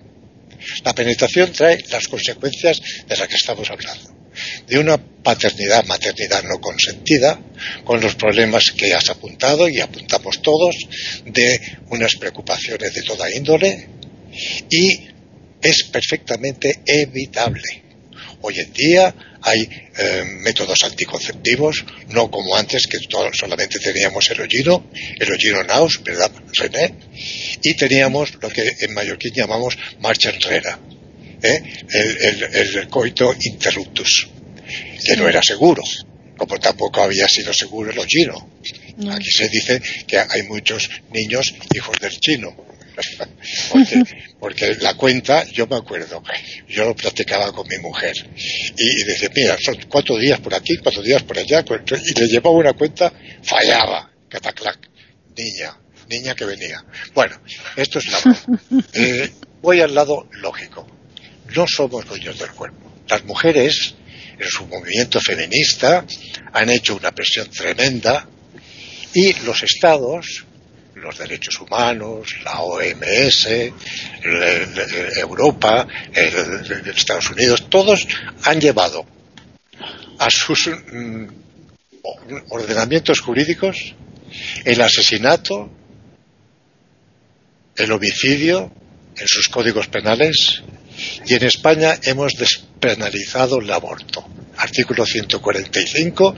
La 0.84 0.94
penetración 0.94 1.52
trae 1.52 1.82
las 1.90 2.08
consecuencias 2.08 2.80
de 3.06 3.16
las 3.16 3.28
que 3.28 3.36
estamos 3.36 3.70
hablando. 3.70 4.14
De 4.66 4.78
una 4.78 4.98
paternidad, 4.98 5.84
maternidad 5.84 6.42
no 6.42 6.60
consentida, 6.60 7.40
con 7.84 8.00
los 8.00 8.14
problemas 8.16 8.64
que 8.76 8.92
has 8.92 9.08
apuntado 9.08 9.68
y 9.68 9.80
apuntamos 9.80 10.42
todos, 10.42 10.74
de 11.24 11.78
unas 11.90 12.16
preocupaciones 12.16 12.94
de 12.94 13.02
toda 13.02 13.30
índole, 13.34 13.88
y 14.70 15.08
es 15.62 15.84
perfectamente 15.84 16.80
evitable. 16.84 17.82
Hoy 18.42 18.58
en 18.58 18.72
día 18.72 19.14
hay 19.44 19.68
eh, 19.98 20.24
métodos 20.40 20.82
anticonceptivos, 20.84 21.84
no 22.08 22.30
como 22.30 22.56
antes 22.56 22.86
que 22.86 22.96
solamente 23.32 23.78
teníamos 23.78 24.30
el 24.30 24.40
hollino, 24.40 24.90
el 25.20 25.30
hollino 25.30 25.62
naus, 25.64 26.02
¿verdad, 26.02 26.32
René? 26.54 26.94
Y 27.62 27.74
teníamos 27.74 28.34
lo 28.40 28.48
que 28.48 28.64
en 28.80 28.94
mallorquín 28.94 29.34
llamamos 29.34 29.76
marcha 30.00 30.30
enrera, 30.30 30.78
¿eh? 31.42 31.62
el, 32.52 32.88
coito 32.88 33.34
interruptus, 33.38 34.28
que 35.04 35.16
no 35.16 35.28
era 35.28 35.42
seguro, 35.42 35.82
como 36.38 36.58
tampoco 36.58 37.02
había 37.02 37.28
sido 37.28 37.52
seguro 37.52 37.90
el 37.90 37.98
hollino. 37.98 38.50
Aquí 39.10 39.30
se 39.30 39.48
dice 39.50 39.82
que 40.06 40.18
hay 40.18 40.42
muchos 40.44 40.88
niños 41.12 41.54
hijos 41.74 41.98
del 42.00 42.18
chino, 42.18 42.56
porque, 44.38 44.76
la 44.80 44.94
cuenta, 44.94 45.44
yo 45.50 45.66
me 45.66 45.76
acuerdo, 45.76 46.22
yo 46.68 46.84
lo 46.84 46.94
platicaba 46.94 47.52
con 47.52 47.66
mi 47.68 47.78
mujer 47.78 48.14
y, 48.76 49.04
decía, 49.04 49.30
mira, 49.34 49.56
son 49.60 49.76
cuatro 49.88 50.16
días 50.16 50.40
por 50.40 50.54
aquí, 50.54 50.76
cuatro 50.76 51.02
días 51.02 51.22
por 51.22 51.38
allá, 51.38 51.64
y 51.64 52.20
le 52.20 52.26
llevaba 52.26 52.56
una 52.56 52.72
cuenta, 52.72 53.12
fallaba, 53.42 54.10
cataclac, 54.28 54.88
niña, 55.36 55.76
niña 56.08 56.34
que 56.34 56.44
venía. 56.44 56.84
Bueno, 57.14 57.40
esto 57.76 57.98
es 57.98 58.06
la 58.06 58.36
eh, 58.94 59.32
voy 59.60 59.80
al 59.80 59.94
lado 59.94 60.28
lógico. 60.32 60.86
No 61.54 61.66
somos 61.66 62.06
dueños 62.06 62.38
del 62.38 62.50
cuerpo. 62.50 62.92
Las 63.08 63.24
mujeres, 63.24 63.94
en 64.38 64.48
su 64.48 64.66
movimiento 64.66 65.20
feminista, 65.20 66.04
han 66.52 66.70
hecho 66.70 66.96
una 66.96 67.12
presión 67.12 67.48
tremenda 67.50 68.28
y 69.12 69.32
los 69.40 69.62
estados 69.62 70.46
los 71.04 71.18
derechos 71.18 71.60
humanos, 71.60 72.34
la 72.42 72.60
OMS, 72.60 73.48
Europa, 75.18 75.86
Estados 76.96 77.30
Unidos, 77.30 77.68
todos 77.68 78.06
han 78.44 78.60
llevado 78.60 79.06
a 80.18 80.30
sus 80.30 80.68
mm, 80.68 81.26
ordenamientos 82.48 83.20
jurídicos 83.20 83.94
el 84.64 84.80
asesinato, 84.80 85.70
el 87.76 87.92
homicidio 87.92 88.72
en 89.16 89.28
sus 89.28 89.48
códigos 89.48 89.88
penales 89.88 90.62
y 91.26 91.34
en 91.34 91.44
España 91.44 91.98
hemos 92.02 92.32
despenalizado 92.32 93.60
el 93.60 93.70
aborto. 93.70 94.26
Artículo 94.56 95.04
145 95.04 96.36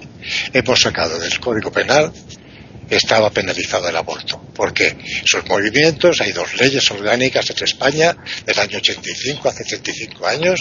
hemos 0.52 0.80
sacado 0.80 1.18
del 1.18 1.38
Código 1.38 1.70
Penal 1.70 2.12
estaba 2.88 3.30
penalizado 3.30 3.88
el 3.88 3.96
aborto. 3.96 4.40
Porque 4.54 4.96
sus 5.24 5.44
movimientos, 5.46 6.20
hay 6.20 6.32
dos 6.32 6.54
leyes 6.58 6.90
orgánicas 6.90 7.50
en 7.50 7.64
España 7.64 8.16
del 8.44 8.58
año 8.58 8.78
85, 8.78 9.48
hace 9.48 9.64
35 9.64 10.26
años, 10.26 10.60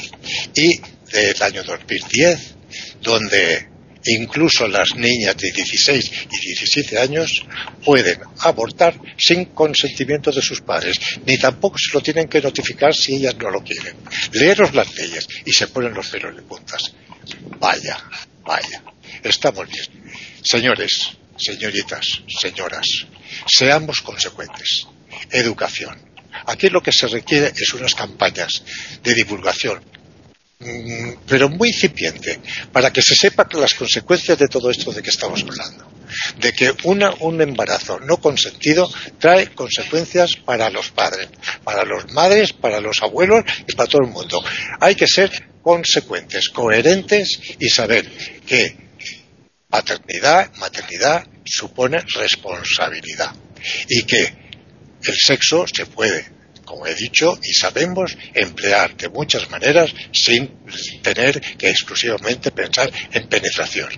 y 0.54 0.80
del 1.12 1.42
año 1.42 1.64
2010, 1.64 2.56
donde 3.02 3.76
incluso 4.06 4.68
las 4.68 4.96
niñas 4.96 5.36
de 5.38 5.52
16 5.52 6.12
y 6.32 6.48
17 6.48 7.00
años 7.00 7.44
pueden 7.84 8.20
abortar 8.40 9.00
sin 9.18 9.46
consentimiento 9.46 10.32
de 10.32 10.42
sus 10.42 10.62
padres, 10.62 11.00
ni 11.26 11.38
tampoco 11.38 11.78
se 11.78 11.94
lo 11.94 12.02
tienen 12.02 12.28
que 12.28 12.42
notificar 12.42 12.94
si 12.94 13.16
ellas 13.16 13.36
no 13.38 13.50
lo 13.50 13.64
quieren. 13.64 13.96
Leeros 14.34 14.74
las 14.76 14.94
leyes 14.96 15.28
y 15.46 15.52
se 15.52 15.68
ponen 15.68 15.94
los 15.94 16.08
pelos 16.10 16.36
de 16.36 16.44
puntas. 16.44 16.94
Vaya, 17.60 17.98
vaya, 18.44 18.84
estamos 19.24 19.68
bien. 19.68 19.86
Señores, 20.44 21.18
señoritas, 21.38 22.22
señoras, 22.42 22.86
seamos 23.48 24.02
consecuentes. 24.02 24.88
Educación. 25.32 25.98
Aquí 26.48 26.70
lo 26.70 26.82
que 26.82 26.92
se 26.92 27.08
requiere 27.08 27.54
es 27.56 27.74
unas 27.74 27.96
campañas 27.96 28.64
de 29.02 29.14
divulgación, 29.14 29.82
mm, 30.60 31.10
pero 31.28 31.50
muy 31.50 31.70
incipiente, 31.70 32.40
para 32.72 32.92
que 32.92 33.02
se 33.02 33.16
sepa 33.16 33.48
las 33.54 33.74
consecuencias 33.74 34.38
de 34.38 34.48
todo 34.48 34.70
esto 34.70 34.92
de 34.92 35.02
que 35.02 35.10
estamos 35.10 35.42
hablando. 35.42 35.92
De 36.38 36.54
que 36.54 36.74
un 36.84 37.42
embarazo 37.42 38.00
no 38.00 38.18
consentido 38.18 38.90
trae 39.20 39.48
consecuencias 39.48 40.36
para 40.36 40.70
los 40.70 40.92
padres, 40.92 41.30
para 41.64 41.84
los 41.84 42.12
madres, 42.12 42.54
para 42.54 42.80
los 42.80 43.02
abuelos 43.02 43.44
y 43.68 43.74
para 43.74 43.90
todo 43.90 44.04
el 44.04 44.12
mundo. 44.12 44.44
Hay 44.80 44.96
que 44.96 45.08
ser 45.08 45.32
consecuentes, 45.62 46.50
coherentes 46.50 47.40
y 47.60 47.70
saber 47.70 48.06
que 48.46 48.85
paternidad, 49.76 50.54
maternidad 50.56 51.28
supone 51.44 52.00
responsabilidad 52.00 53.32
y 53.90 54.04
que 54.04 54.22
el 55.04 55.16
sexo 55.16 55.66
se 55.68 55.86
puede, 55.86 56.26
como 56.64 56.88
he 56.88 56.96
dicho, 56.96 57.38
y 57.44 57.54
sabemos 57.54 58.18
emplear 58.34 58.96
de 58.96 59.10
muchas 59.10 59.50
maneras 59.50 59.94
sin 60.14 60.50
tener 61.02 61.42
que 61.58 61.70
exclusivamente 61.70 62.52
pensar 62.52 62.90
en 63.12 63.28
penetración 63.28 63.90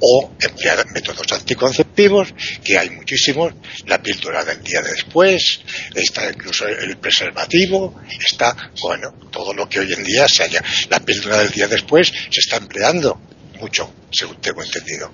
o 0.00 0.32
emplear 0.40 0.86
métodos 0.92 1.30
anticonceptivos, 1.32 2.32
que 2.64 2.78
hay 2.78 2.90
muchísimos, 2.90 3.52
la 3.86 4.02
píldora 4.02 4.44
del 4.44 4.62
día 4.62 4.80
después, 4.80 5.60
está 5.94 6.30
incluso 6.30 6.66
el 6.66 6.96
preservativo, 6.96 8.00
está, 8.18 8.72
bueno, 8.80 9.12
todo 9.30 9.52
lo 9.52 9.68
que 9.68 9.80
hoy 9.80 9.92
en 9.92 10.04
día 10.04 10.26
se 10.26 10.44
haya. 10.44 10.62
La 10.88 11.00
píldora 11.00 11.38
del 11.38 11.50
día 11.50 11.68
después 11.68 12.08
se 12.08 12.40
está 12.40 12.56
empleando 12.56 13.20
mucho, 13.62 13.94
según 14.10 14.40
tengo 14.40 14.62
entendido. 14.62 15.10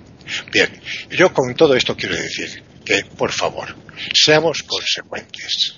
Bien, 0.50 0.80
yo 1.10 1.32
con 1.32 1.54
todo 1.54 1.74
esto 1.74 1.94
quiero 1.94 2.16
decir 2.16 2.62
que, 2.84 3.04
por 3.04 3.30
favor, 3.30 3.76
seamos 4.14 4.62
consecuentes, 4.62 5.74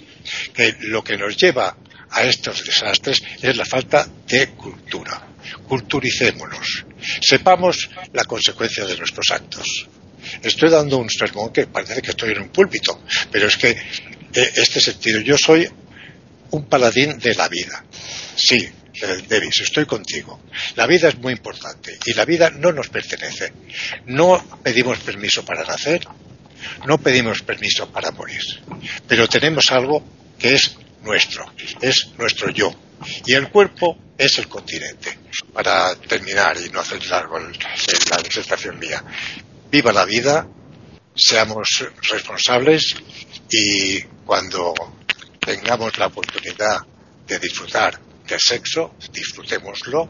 que 0.55 0.77
lo 0.83 1.03
que 1.03 1.17
nos 1.17 1.37
lleva 1.37 1.77
a 2.11 2.23
estos 2.23 2.65
desastres 2.65 3.23
es 3.43 3.57
la 3.57 3.65
falta 3.65 4.09
de 4.27 4.51
cultura. 4.51 5.27
Culturicémonos, 5.67 6.85
sepamos 7.21 7.91
la 8.13 8.25
consecuencia 8.25 8.85
de 8.85 8.97
nuestros 8.97 9.31
actos. 9.31 9.89
Estoy 10.43 10.71
dando 10.71 10.99
un 10.99 11.11
sermón 11.11 11.53
que 11.53 11.67
parece 11.67 12.03
que 12.03 12.11
estoy 12.11 12.31
en 12.33 12.43
un 12.43 12.49
púlpito, 12.51 13.03
pero 13.33 13.49
es 13.49 13.57
que 13.57 13.71
en 13.71 14.51
este 14.55 14.81
sentido 14.81 15.21
yo 15.23 15.37
soy 15.37 15.69
un 16.51 16.67
paladín 16.67 17.19
de 17.19 17.35
la 17.35 17.49
vida. 17.49 17.85
Sí, 18.37 18.69
Davis, 19.29 19.61
estoy 19.63 19.87
contigo. 19.87 20.41
La 20.77 20.87
vida 20.87 21.09
es 21.09 21.19
muy 21.19 21.33
importante 21.33 21.99
y 22.05 22.15
la 22.15 22.25
vida 22.25 22.51
no 22.51 22.73
nos 22.73 22.89
pertenece. 22.89 23.53
No 24.07 24.45
pedimos 24.63 24.99
permiso 25.01 25.45
para 25.45 25.65
nacer, 25.65 26.07
no 26.87 26.99
pedimos 26.99 27.43
permiso 27.43 27.91
para 27.91 28.11
morir, 28.11 28.43
pero 29.07 29.29
tenemos 29.29 29.71
algo 29.71 30.05
que 30.39 30.55
es 30.55 30.77
nuestro, 31.03 31.45
es 31.81 32.11
nuestro 32.19 32.51
yo. 32.51 32.75
Y 33.27 33.35
el 33.35 33.49
cuerpo 33.49 33.99
es 34.19 34.39
el 34.39 34.49
continente. 34.49 35.19
Para 35.53 35.95
terminar 35.97 36.59
y 36.59 36.69
no 36.71 36.81
hacer 36.81 37.05
largo 37.07 37.39
la 37.39 38.23
disertación 38.23 38.79
mía, 38.79 39.03
viva 39.71 39.93
la 39.93 40.05
vida, 40.05 40.47
seamos 41.15 41.85
responsables 42.11 42.97
y 43.51 44.01
cuando 44.25 44.75
tengamos 45.41 45.97
la 45.99 46.07
oportunidad 46.07 46.81
de 47.27 47.39
disfrutar 47.39 47.99
del 48.31 48.41
sexo, 48.41 48.93
disfrutémoslo, 49.13 50.09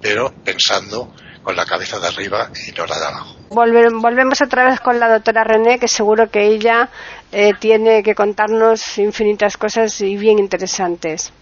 pero 0.00 0.32
pensando 0.44 1.14
con 1.42 1.56
la 1.56 1.64
cabeza 1.64 1.98
de 1.98 2.08
arriba 2.08 2.50
y 2.66 2.72
no 2.72 2.86
la 2.86 2.98
de 2.98 3.06
abajo. 3.06 3.36
volvemos 3.48 4.40
otra 4.42 4.68
vez 4.68 4.80
con 4.80 5.00
la 5.00 5.08
doctora 5.08 5.44
René, 5.44 5.78
que 5.78 5.88
seguro 5.88 6.30
que 6.30 6.46
ella 6.46 6.90
eh, 7.32 7.54
tiene 7.58 8.02
que 8.02 8.14
contarnos 8.14 8.98
infinitas 8.98 9.56
cosas 9.56 10.00
y 10.00 10.16
bien 10.16 10.38
interesantes. 10.38 11.32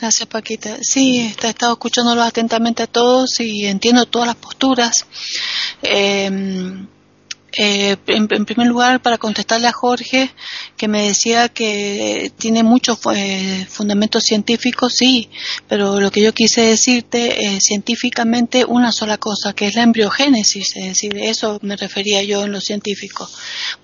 Gracias, 0.00 0.26
Paquita. 0.26 0.78
Sí, 0.80 1.34
he 1.42 1.48
estado 1.48 1.72
escuchándolos 1.74 2.26
atentamente 2.26 2.82
a 2.82 2.86
todos 2.86 3.40
y 3.40 3.66
entiendo 3.66 4.06
todas 4.06 4.28
las 4.28 4.36
posturas. 4.36 5.06
Eh, 5.82 6.86
eh, 7.56 7.96
en, 8.06 8.26
primer 8.26 8.66
lugar, 8.66 9.00
para 9.00 9.18
contestarle 9.18 9.66
a 9.66 9.72
Jorge, 9.72 10.30
que 10.76 10.88
me 10.88 11.08
decía 11.08 11.48
que 11.48 12.32
tiene 12.36 12.62
muchos 12.62 12.98
eh, 13.14 13.66
fundamentos 13.68 14.24
científicos, 14.24 14.94
sí, 14.96 15.30
pero 15.68 16.00
lo 16.00 16.10
que 16.10 16.22
yo 16.22 16.32
quise 16.32 16.62
decirte, 16.62 17.46
eh, 17.46 17.60
científicamente, 17.60 18.64
una 18.64 18.92
sola 18.92 19.18
cosa, 19.18 19.52
que 19.52 19.66
es 19.66 19.74
la 19.74 19.82
embriogénesis, 19.82 20.76
es 20.76 20.84
decir, 20.84 21.16
eso 21.18 21.58
me 21.62 21.76
refería 21.76 22.22
yo 22.22 22.44
en 22.44 22.52
lo 22.52 22.60
científico, 22.60 23.28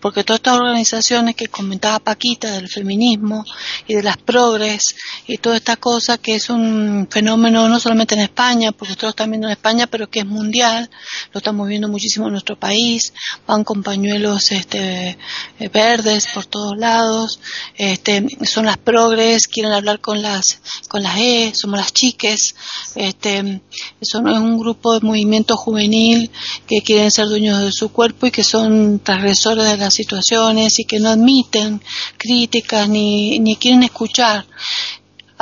porque 0.01 0.25
todas 0.25 0.41
estas 0.41 0.59
organizaciones 0.59 1.37
que 1.37 1.49
comentaba 1.49 1.99
Paquita 2.01 2.51
del 2.53 2.69
feminismo 2.69 3.45
y 3.87 3.95
de 3.95 4.03
las 4.03 4.17
progres 4.17 4.97
y 5.27 5.39
toda 5.39 5.57
esta 5.57 5.77
cosa 5.77 6.19
que 6.19 6.35
es 6.35 6.51
un 6.51 7.09
fenómeno 7.11 7.69
no 7.69 7.79
solamente 7.81 8.15
en 8.15 8.23
España, 8.23 8.73
porque 8.73 8.95
nosotros 8.95 9.15
viendo 9.29 9.47
en 9.47 9.53
España, 9.53 9.87
pero 9.87 10.09
que 10.09 10.21
es 10.21 10.27
mundial, 10.27 10.91
lo 11.33 11.39
estamos 11.39 11.69
viendo 11.69 11.89
muchísimo 11.89 12.27
en 12.27 12.33
nuestro 12.33 12.59
país, 12.59 13.13
van 13.47 13.60
con 13.65 13.83
pañuelos 13.83 14.53
este, 14.53 15.19
eh, 15.59 15.69
verdes 15.69 16.29
por 16.35 16.47
todos 16.47 16.77
lados, 16.77 17.41
este, 17.77 18.27
son 18.45 18.67
las 18.67 18.77
progres, 18.77 19.47
quieren 19.47 19.73
hablar 19.73 20.01
con 20.01 20.23
las, 20.23 20.61
con 20.89 21.03
las 21.03 21.17
E, 21.19 21.53
somos 21.55 21.79
las 21.79 21.93
chiques, 21.93 22.55
este, 22.95 23.61
son 24.01 24.29
un 24.29 24.59
grupo 24.59 24.95
de 24.95 25.07
movimiento 25.07 25.57
juvenil 25.57 26.31
que 26.67 26.83
quieren 26.83 27.11
ser 27.11 27.27
dueños 27.27 27.61
de 27.61 27.73
su 27.73 27.91
cuerpo 27.91 28.27
y 28.27 28.31
que 28.31 28.45
son 28.45 29.01
transgresores 29.01 29.65
de 29.65 29.77
las 29.77 29.95
situaciones 29.95 30.79
y 30.79 30.85
que 30.85 31.01
no 31.01 31.11
admiten 31.11 31.83
críticas 32.17 32.89
ni, 32.89 33.39
ni 33.39 33.57
quieren 33.57 33.83
escuchar. 33.83 34.45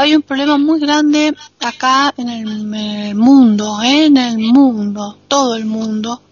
Hay 0.01 0.14
un 0.14 0.23
problema 0.23 0.59
muy 0.59 0.79
grande 0.79 1.35
acá 1.59 2.14
en 2.16 2.29
el, 2.29 3.16
mundo, 3.16 3.83
en 3.83 4.16
el 4.16 4.39
mundo, 4.39 5.19
todo 5.27 5.57
el 5.57 5.64
mundo, 5.64 6.23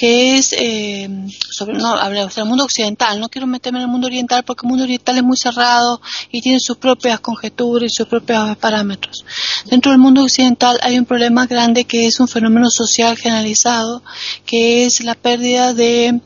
que 0.00 0.36
es 0.36 0.54
eh, 0.56 1.10
sobre 1.50 1.76
no 1.76 1.94
del 1.94 2.44
mundo 2.46 2.64
occidental. 2.64 3.20
No 3.20 3.28
quiero 3.28 3.46
meterme 3.46 3.80
en 3.80 3.82
el 3.82 3.90
mundo 3.90 4.06
oriental 4.06 4.42
porque 4.44 4.64
el 4.64 4.70
mundo 4.70 4.84
oriental 4.84 5.18
es 5.18 5.22
muy 5.22 5.36
cerrado 5.36 6.00
y 6.32 6.40
tiene 6.40 6.58
sus 6.58 6.78
propias 6.78 7.20
conjeturas 7.20 7.92
y 7.92 7.94
sus 7.94 8.08
propios 8.08 8.56
parámetros. 8.56 9.26
Dentro 9.66 9.92
del 9.92 10.00
mundo 10.00 10.22
occidental 10.22 10.78
hay 10.82 10.98
un 10.98 11.04
problema 11.04 11.44
grande 11.44 11.84
que 11.84 12.06
es 12.06 12.18
un 12.18 12.28
fenómeno 12.28 12.70
social 12.70 13.14
generalizado 13.18 14.02
que 14.46 14.86
es 14.86 15.04
la 15.04 15.14
pérdida 15.14 15.74
de, 15.74 16.18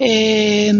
eh, 0.00 0.72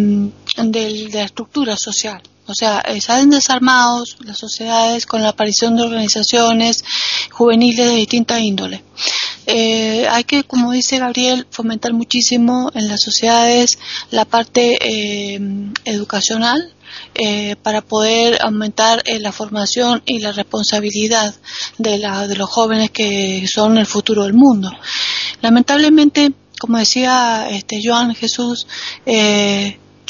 de 0.57 1.09
la 1.13 1.23
estructura 1.23 1.77
social 1.77 2.21
o 2.51 2.55
sea, 2.55 2.81
eh, 2.81 3.01
salen 3.01 3.31
desarmados 3.31 4.17
las 4.25 4.39
sociedades 4.39 5.07
con 5.07 5.23
la 5.23 5.29
aparición 5.29 5.77
de 5.77 5.85
organizaciones 5.85 6.83
juveniles 7.31 7.87
de 7.87 7.95
distinta 7.95 8.41
índole. 8.41 8.83
Eh, 9.47 10.07
hay 10.11 10.25
que, 10.25 10.43
como 10.43 10.73
dice 10.73 10.99
Gabriel, 10.99 11.47
fomentar 11.51 11.93
muchísimo 11.93 12.71
en 12.75 12.89
las 12.89 13.03
sociedades 13.03 13.79
la 14.11 14.25
parte 14.25 14.79
eh, 14.81 15.41
educacional, 15.85 16.75
para 17.63 17.83
poder 17.83 18.39
aumentar 18.43 19.03
la 19.07 19.31
formación 19.31 20.03
y 20.07 20.19
la 20.19 20.33
responsabilidad 20.33 21.35
de, 21.79 21.99
la, 21.99 22.27
de, 22.27 22.35
los 22.35 22.49
jóvenes 22.51 22.91
que 22.91 23.47
son 23.47 23.79
el 23.79 23.87
futuro 23.87 24.25
del 24.25 24.33
mundo. 24.33 24.73
Lamentablemente, 25.41 26.33
como 26.59 26.79
decía 26.79 27.49
este 27.51 27.81
Joan 27.85 28.15
Jesús, 28.15 28.67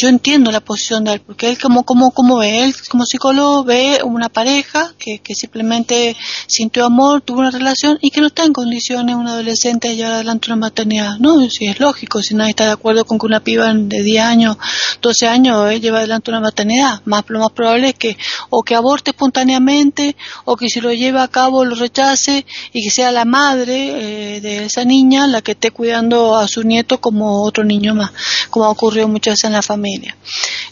yo 0.00 0.08
entiendo 0.08 0.50
la 0.50 0.60
posición 0.60 1.04
de 1.04 1.12
él, 1.12 1.20
porque 1.20 1.50
él 1.50 1.58
como, 1.58 1.82
como, 1.84 2.10
como 2.12 2.38
ve, 2.38 2.64
él 2.64 2.74
como 2.88 3.04
psicólogo 3.04 3.64
ve 3.64 4.00
una 4.02 4.30
pareja 4.30 4.94
que, 4.98 5.18
que 5.18 5.34
simplemente 5.34 6.16
sintió 6.46 6.86
amor, 6.86 7.20
tuvo 7.20 7.40
una 7.40 7.50
relación 7.50 7.98
y 8.00 8.10
que 8.10 8.22
no 8.22 8.28
está 8.28 8.44
en 8.44 8.54
condiciones 8.54 9.14
un 9.14 9.28
adolescente 9.28 9.88
de 9.88 9.96
llevar 9.96 10.14
adelante 10.14 10.48
una 10.48 10.56
maternidad. 10.56 11.18
No, 11.18 11.38
si 11.50 11.66
es 11.66 11.78
lógico, 11.80 12.22
si 12.22 12.34
nadie 12.34 12.50
está 12.50 12.64
de 12.64 12.72
acuerdo 12.72 13.04
con 13.04 13.18
que 13.18 13.26
una 13.26 13.40
piba 13.40 13.74
de 13.74 14.02
10 14.02 14.24
años, 14.24 14.56
12 15.02 15.28
años 15.28 15.70
eh, 15.70 15.80
lleva 15.80 15.98
adelante 15.98 16.30
una 16.30 16.40
maternidad, 16.40 17.02
más, 17.04 17.24
lo 17.28 17.40
más 17.40 17.50
probable 17.50 17.90
es 17.90 17.94
que 17.94 18.16
o 18.48 18.62
que 18.62 18.74
aborte 18.74 19.10
espontáneamente 19.10 20.16
o 20.46 20.56
que 20.56 20.70
si 20.70 20.80
lo 20.80 20.94
lleva 20.94 21.24
a 21.24 21.28
cabo 21.28 21.66
lo 21.66 21.74
rechace 21.74 22.46
y 22.72 22.82
que 22.82 22.90
sea 22.90 23.12
la 23.12 23.26
madre 23.26 24.36
eh, 24.36 24.40
de 24.40 24.64
esa 24.64 24.86
niña 24.86 25.26
la 25.26 25.42
que 25.42 25.52
esté 25.52 25.72
cuidando 25.72 26.36
a 26.38 26.48
su 26.48 26.62
nieto 26.62 27.02
como 27.02 27.42
otro 27.42 27.64
niño 27.64 27.94
más, 27.94 28.12
como 28.48 28.64
ha 28.64 28.70
ocurrido 28.70 29.06
muchas 29.06 29.32
veces 29.32 29.44
en 29.44 29.52
la 29.52 29.62
familia. 29.62 29.89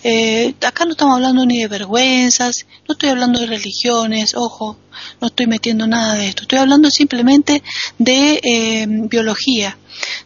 Eh, 0.04 0.54
acá 0.66 0.84
no 0.84 0.92
estamos 0.92 1.16
hablando 1.16 1.44
ni 1.44 1.58
de 1.58 1.68
vergüenzas, 1.68 2.66
no 2.86 2.92
estoy 2.92 3.08
hablando 3.08 3.40
de 3.40 3.46
religiones, 3.46 4.34
ojo, 4.34 4.76
no 5.20 5.26
estoy 5.28 5.46
metiendo 5.46 5.86
nada 5.86 6.14
de 6.14 6.28
esto, 6.28 6.42
estoy 6.42 6.58
hablando 6.58 6.90
simplemente 6.90 7.62
de 7.98 8.40
eh, 8.42 8.86
biología 8.88 9.76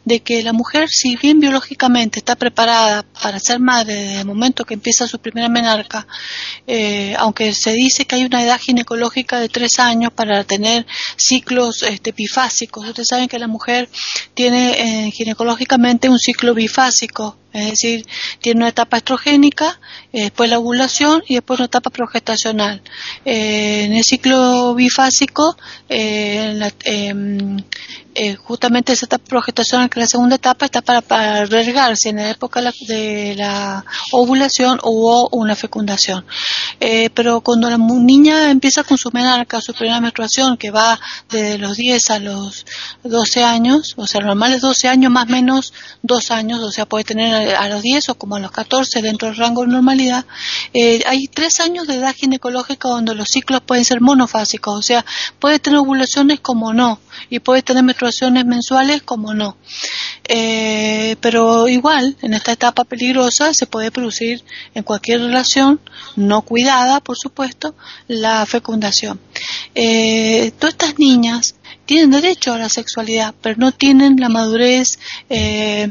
de 0.04 0.20
que 0.20 0.42
la 0.42 0.52
mujer, 0.52 0.88
si 0.90 1.16
bien 1.16 1.40
biológicamente 1.40 2.18
está 2.18 2.36
preparada 2.36 3.04
para 3.22 3.38
ser 3.38 3.60
madre 3.60 3.94
desde 3.94 4.20
el 4.20 4.26
momento 4.26 4.64
que 4.64 4.74
empieza 4.74 5.06
su 5.06 5.18
primera 5.18 5.48
menarca, 5.48 6.06
eh, 6.66 7.14
aunque 7.18 7.52
se 7.54 7.72
dice 7.72 8.04
que 8.04 8.16
hay 8.16 8.24
una 8.24 8.42
edad 8.42 8.60
ginecológica 8.60 9.40
de 9.40 9.48
tres 9.48 9.78
años 9.78 10.12
para 10.12 10.44
tener 10.44 10.86
ciclos 11.16 11.82
este, 11.82 12.12
bifásicos, 12.12 12.88
ustedes 12.88 13.08
saben 13.08 13.28
que 13.28 13.38
la 13.38 13.46
mujer 13.46 13.88
tiene 14.34 15.06
eh, 15.06 15.10
ginecológicamente 15.10 16.08
un 16.08 16.18
ciclo 16.18 16.54
bifásico, 16.54 17.36
es 17.52 17.70
decir, 17.70 18.06
tiene 18.40 18.60
una 18.60 18.68
etapa 18.70 18.96
estrogénica, 18.96 19.78
eh, 20.12 20.22
después 20.22 20.48
la 20.48 20.58
ovulación 20.58 21.22
y 21.28 21.34
después 21.34 21.60
una 21.60 21.66
etapa 21.66 21.90
progestacional. 21.90 22.82
en 23.24 23.92
el 23.92 24.02
ciclo 24.04 24.74
bifásico, 24.74 25.56
la, 25.88 26.72
em, 26.84 27.58
eh, 28.14 28.34
justamente 28.36 28.92
esa 28.92 29.06
etapa 29.06 29.24
progestacional, 29.24 29.88
que 29.88 30.00
la 30.00 30.06
segunda 30.06 30.36
etapa 30.36 30.66
está 30.66 30.82
para, 30.82 31.00
para 31.00 31.36
albergarse 31.38 32.10
en 32.10 32.16
la 32.16 32.30
época 32.30 32.60
de 32.88 33.34
la 33.36 33.84
ovulación 34.12 34.78
hubo 34.82 35.28
una 35.30 35.56
fecundación. 35.56 36.24
Eh, 36.80 37.10
pero 37.14 37.40
cuando 37.40 37.70
la 37.70 37.78
niña 37.78 38.50
empieza 38.50 38.82
con 38.84 38.98
su 38.98 39.10
menarca, 39.12 39.60
su 39.60 39.72
primera 39.72 40.00
menstruación, 40.00 40.56
que 40.56 40.70
va 40.70 40.98
desde 41.30 41.58
los 41.58 41.76
10 41.76 42.10
a 42.10 42.18
los 42.18 42.66
12 43.02 43.44
años, 43.44 43.94
o 43.96 44.06
sea, 44.06 44.20
normal 44.20 44.52
es 44.52 44.60
12 44.60 44.88
años 44.88 45.10
más 45.10 45.28
o 45.28 45.32
menos 45.32 45.72
2 46.02 46.30
años, 46.30 46.60
o 46.60 46.70
sea, 46.70 46.86
puede 46.86 47.04
tener 47.04 47.54
a, 47.54 47.68
los 47.68 47.82
10 47.82 48.10
o 48.10 48.14
como 48.16 48.36
a 48.36 48.40
los 48.40 48.50
14 48.50 49.02
dentro 49.02 49.28
del 49.28 49.36
rango 49.36 49.62
de 49.62 49.68
normalidad, 49.68 50.24
eh, 50.74 51.02
hay 51.06 51.28
3 51.28 51.60
años 51.60 51.86
de 51.86 51.96
edad 51.96 52.14
ginecológica 52.14 52.88
donde 52.88 53.14
los 53.14 53.28
ciclos 53.28 53.60
pueden 53.62 53.84
ser 53.84 54.00
monofásicos, 54.00 54.78
o 54.78 54.82
sea, 54.82 55.04
puede 55.38 55.58
tener 55.58 55.78
ovulaciones 55.78 56.40
como 56.40 56.72
no, 56.72 57.00
y 57.30 57.38
puede 57.38 57.62
tener 57.62 57.84
mensuales 58.44 59.02
como 59.02 59.34
no. 59.34 59.56
Eh, 60.28 61.16
pero 61.20 61.68
igual, 61.68 62.16
en 62.22 62.34
esta 62.34 62.52
etapa 62.52 62.84
peligrosa 62.84 63.52
se 63.54 63.66
puede 63.66 63.90
producir 63.90 64.42
en 64.74 64.82
cualquier 64.82 65.20
relación 65.20 65.80
no 66.16 66.42
cuidada, 66.42 67.00
por 67.00 67.16
supuesto, 67.16 67.74
la 68.08 68.44
fecundación. 68.46 69.20
Eh, 69.74 70.52
todas 70.58 70.74
estas 70.74 70.98
niñas 70.98 71.54
tienen 71.86 72.10
derecho 72.10 72.52
a 72.52 72.58
la 72.58 72.68
sexualidad, 72.68 73.34
pero 73.40 73.56
no 73.58 73.72
tienen 73.72 74.16
la 74.18 74.28
madurez 74.28 74.98
eh, 75.28 75.86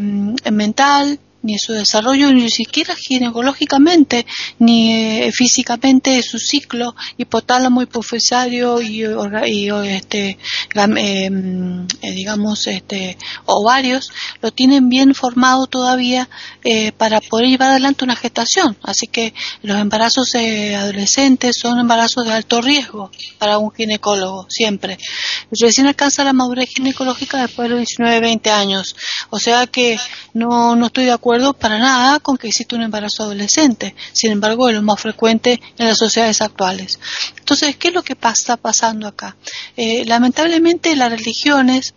mental, 0.52 1.20
ni 1.44 1.58
su 1.58 1.74
desarrollo, 1.74 2.32
ni 2.32 2.50
siquiera 2.50 2.96
ginecológicamente, 2.96 4.26
ni 4.60 4.94
eh, 4.94 5.32
físicamente 5.32 6.22
su 6.22 6.38
ciclo 6.38 6.96
hipotálamo, 7.18 7.82
hipofisario 7.82 8.82
y, 8.82 9.04
y 9.48 9.70
este, 9.88 10.38
eh, 10.76 11.30
mm, 11.30 11.88
eh, 12.02 12.12
digamos, 12.12 12.68
este, 12.68 13.18
ovarios, 13.46 14.12
lo 14.42 14.52
tienen 14.52 14.90
bien 14.90 15.16
formado 15.16 15.68
todavía 15.68 16.30
para 16.98 17.22
poder 17.22 17.48
llevar 17.48 17.72
adelante 17.72 18.04
una 18.04 18.16
gestación. 18.16 18.78
Así 18.84 19.08
que 19.08 19.34
los 19.64 19.78
embarazos 19.78 20.36
adolescentes 20.36 21.58
son 21.60 21.80
embarazos 21.80 22.26
de 22.26 22.34
alto 22.34 22.62
riesgo 22.62 23.12
para 23.40 23.58
un 23.58 23.72
ginecólogo, 23.72 24.46
siempre. 24.50 24.98
Recién 25.52 25.88
alcanza 25.88 26.24
la 26.24 26.34
madurez 26.34 26.70
ginecológica 26.70 27.42
después 27.42 27.66
de 27.66 27.70
los 27.70 27.80
19, 27.80 28.20
20 28.20 28.52
años. 28.52 28.96
O 29.32 29.40
sea 29.40 29.66
que 29.66 29.98
no, 30.34 30.76
no 30.76 30.88
estoy 30.88 31.06
de 31.06 31.12
acuerdo 31.12 31.54
para 31.54 31.80
nada 31.80 32.20
con 32.20 32.38
que 32.38 32.50
existe 32.50 32.76
un 32.76 32.84
embarazo 32.84 33.24
adolescente. 33.24 33.96
Sin 34.12 34.32
embargo, 34.32 34.70
es 34.70 34.76
lo 34.76 34.82
más 34.82 35.02
frecuente 35.02 35.60
en 35.78 35.88
las 35.88 35.98
sociedades 35.98 36.42
actuales. 36.42 37.00
Entonces, 37.38 37.78
¿qué 37.78 37.88
es 37.88 37.94
lo 37.94 38.04
que 38.04 38.14
está 38.14 38.58
pasando 38.58 39.08
acá? 39.08 39.38
Eh, 39.78 40.04
lamentablemente, 40.06 40.96
las 40.96 41.10
religiones 41.10 41.96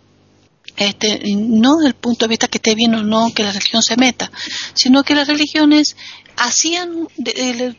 este, 0.77 1.21
no 1.35 1.77
del 1.77 1.93
punto 1.93 2.25
de 2.25 2.29
vista 2.29 2.47
que 2.47 2.57
esté 2.57 2.75
bien 2.75 2.95
o 2.95 3.03
no 3.03 3.31
que 3.33 3.43
la 3.43 3.51
religión 3.51 3.81
se 3.81 3.97
meta, 3.97 4.31
sino 4.73 5.03
que 5.03 5.15
las 5.15 5.27
religiones 5.27 5.95
hacían, 6.37 7.07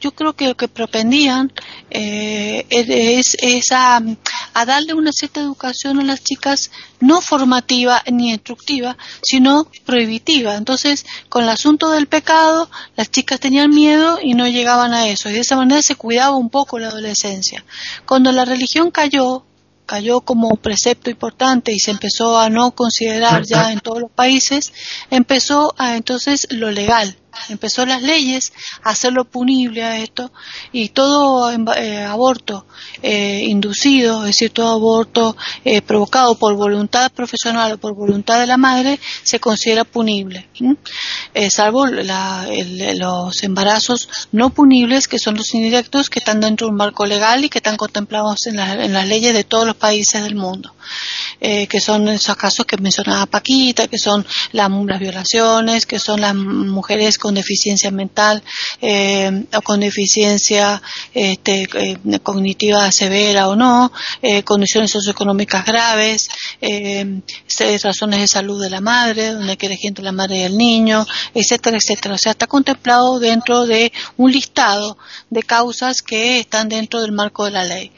yo 0.01 0.13
creo 0.13 0.35
que 0.35 0.49
lo 0.49 0.57
que 0.57 0.69
propendían 0.69 1.53
eh, 1.91 2.67
es, 2.71 3.73
a, 3.73 4.01
darle 4.67 4.95
una 4.95 5.13
cierta 5.13 5.41
educación 5.41 6.01
a 6.01 6.05
las 6.05 6.23
chicas, 6.23 6.71
no 7.01 7.21
formativa 7.21 8.03
ni 8.11 8.31
instructiva, 8.31 8.97
sino 9.23 9.69
prohibitiva. 9.85 10.57
Entonces, 10.57 11.05
con 11.29 11.45
el 11.45 11.51
asunto 11.51 11.91
del 11.91 12.07
pecado, 12.07 12.71
las 12.97 13.11
chicas 13.11 13.41
tenían 13.41 13.71
miedo 13.71 14.19
y 14.23 14.35
no 14.35 14.49
llegaban 14.49 14.93
a 14.93 15.09
eso, 15.09 15.29
y 15.29 15.35
de 15.35 15.41
esa 15.41 15.57
manera 15.57 15.83
se 15.83 15.97
cuidaba 15.97 16.37
un 16.37 16.51
poco 16.51 16.79
la 16.79 16.89
adolescencia. 16.89 17.65
Cuando 18.07 18.33
la 18.33 18.45
religión 18.45 18.91
cayó, 18.91 19.45
cayó 19.87 20.21
como 20.21 20.57
precepto 20.57 21.11
importante 21.11 21.73
y 21.73 21.79
se 21.79 21.93
empezó 21.93 22.39
a 22.39 22.51
no 22.51 22.73
considerar 22.73 23.45
ya 23.45 23.73
en 23.73 23.81
todos 23.81 24.01
los 24.01 24.11
países, 24.11 24.73
empezó 25.11 25.75
a 25.79 25.97
entonces 25.97 26.47
lo 26.51 26.71
legal 26.71 27.17
empezó 27.49 27.87
las 27.87 28.03
leyes 28.03 28.53
a 28.83 28.91
hacerlo 28.91 29.25
punible 29.25 29.83
a 29.85 29.99
esto 29.99 30.33
y 30.73 30.91
todo 30.91 31.51
eh, 31.51 32.03
aborto 32.05 32.67
eh, 33.03 33.45
inducido, 33.45 34.21
es 34.21 34.27
decir, 34.27 34.51
todo 34.51 34.69
aborto 34.69 35.37
eh, 35.65 35.83
provocado 35.83 36.37
por 36.37 36.55
voluntad 36.55 37.11
profesional 37.13 37.73
o 37.73 37.79
por 37.79 37.95
voluntad 37.95 38.41
de 38.41 38.47
la 38.47 38.57
madre 38.57 38.99
se 39.23 39.41
considera 39.41 39.85
punible, 39.85 40.49
salvo 41.51 41.87
los 41.87 43.43
embarazos 43.43 44.09
no 44.33 44.51
punibles 44.51 45.09
que 45.09 45.19
son 45.19 45.37
los 45.37 45.55
indirectos 45.55 46.11
que 46.11 46.19
están 46.19 46.41
dentro 46.41 46.67
de 46.67 46.71
un 46.73 46.77
marco 46.77 47.07
legal 47.07 47.45
y 47.45 47.49
que 47.49 47.59
están 47.59 47.77
contemplados 47.77 48.47
en, 48.47 48.59
en 48.59 48.93
las 48.93 49.07
leyes 49.07 49.35
de 49.35 49.45
todos 49.45 49.67
los 49.67 49.77
países 49.77 50.23
del 50.23 50.35
mundo. 50.35 50.73
Eh, 51.41 51.67
que 51.67 51.81
son 51.81 52.09
esos 52.09 52.37
casos 52.37 52.65
que 52.65 52.79
mencionaba 52.79 53.27
Paquita, 53.27 53.89
que 53.89 53.99
son 53.99 54.25
las, 54.53 54.71
violaciones, 54.99 55.85
que 55.85 55.99
son 55.99 56.23
las 56.23 56.35
mujeres 56.35 57.19
deficiencia 57.35 57.91
mental 57.91 58.43
eh, 58.81 59.45
o 59.55 59.63
con 59.63 59.81
deficiencia 59.81 60.83
este, 61.13 61.69
eh, 61.75 61.99
cognitiva 62.23 62.91
severa 62.93 63.49
o 63.49 63.57
no, 63.57 63.93
condiciones 64.45 64.91
socioeconómicas 64.91 65.65
graves, 65.65 66.29
razones 67.83 68.21
de 68.21 68.29
salud 68.29 68.63
de 68.63 68.71
la 68.71 68.81
madre, 68.81 69.33
donde 69.33 69.57
quiere 69.57 69.77
gente 69.77 70.03
la 70.03 70.13
madre 70.13 70.39
y 70.39 70.43
el 70.43 70.57
niño, 70.57 71.07
etcétera, 71.35 71.77
etcétera. 71.77 72.15
O 72.15 72.19
sea, 72.19 72.33
está 72.33 72.47
contemplado 72.47 73.19
dentro 73.19 73.67
de 73.67 73.93
un 74.17 74.33
listado 74.33 74.99
de 75.31 75.43
causas 75.43 76.03
que 76.03 76.41
están 76.41 76.69
dentro 76.69 77.01
del 77.01 77.13
marco 77.13 77.45
de 77.45 77.51
la 77.51 77.65
ley. 77.65 77.93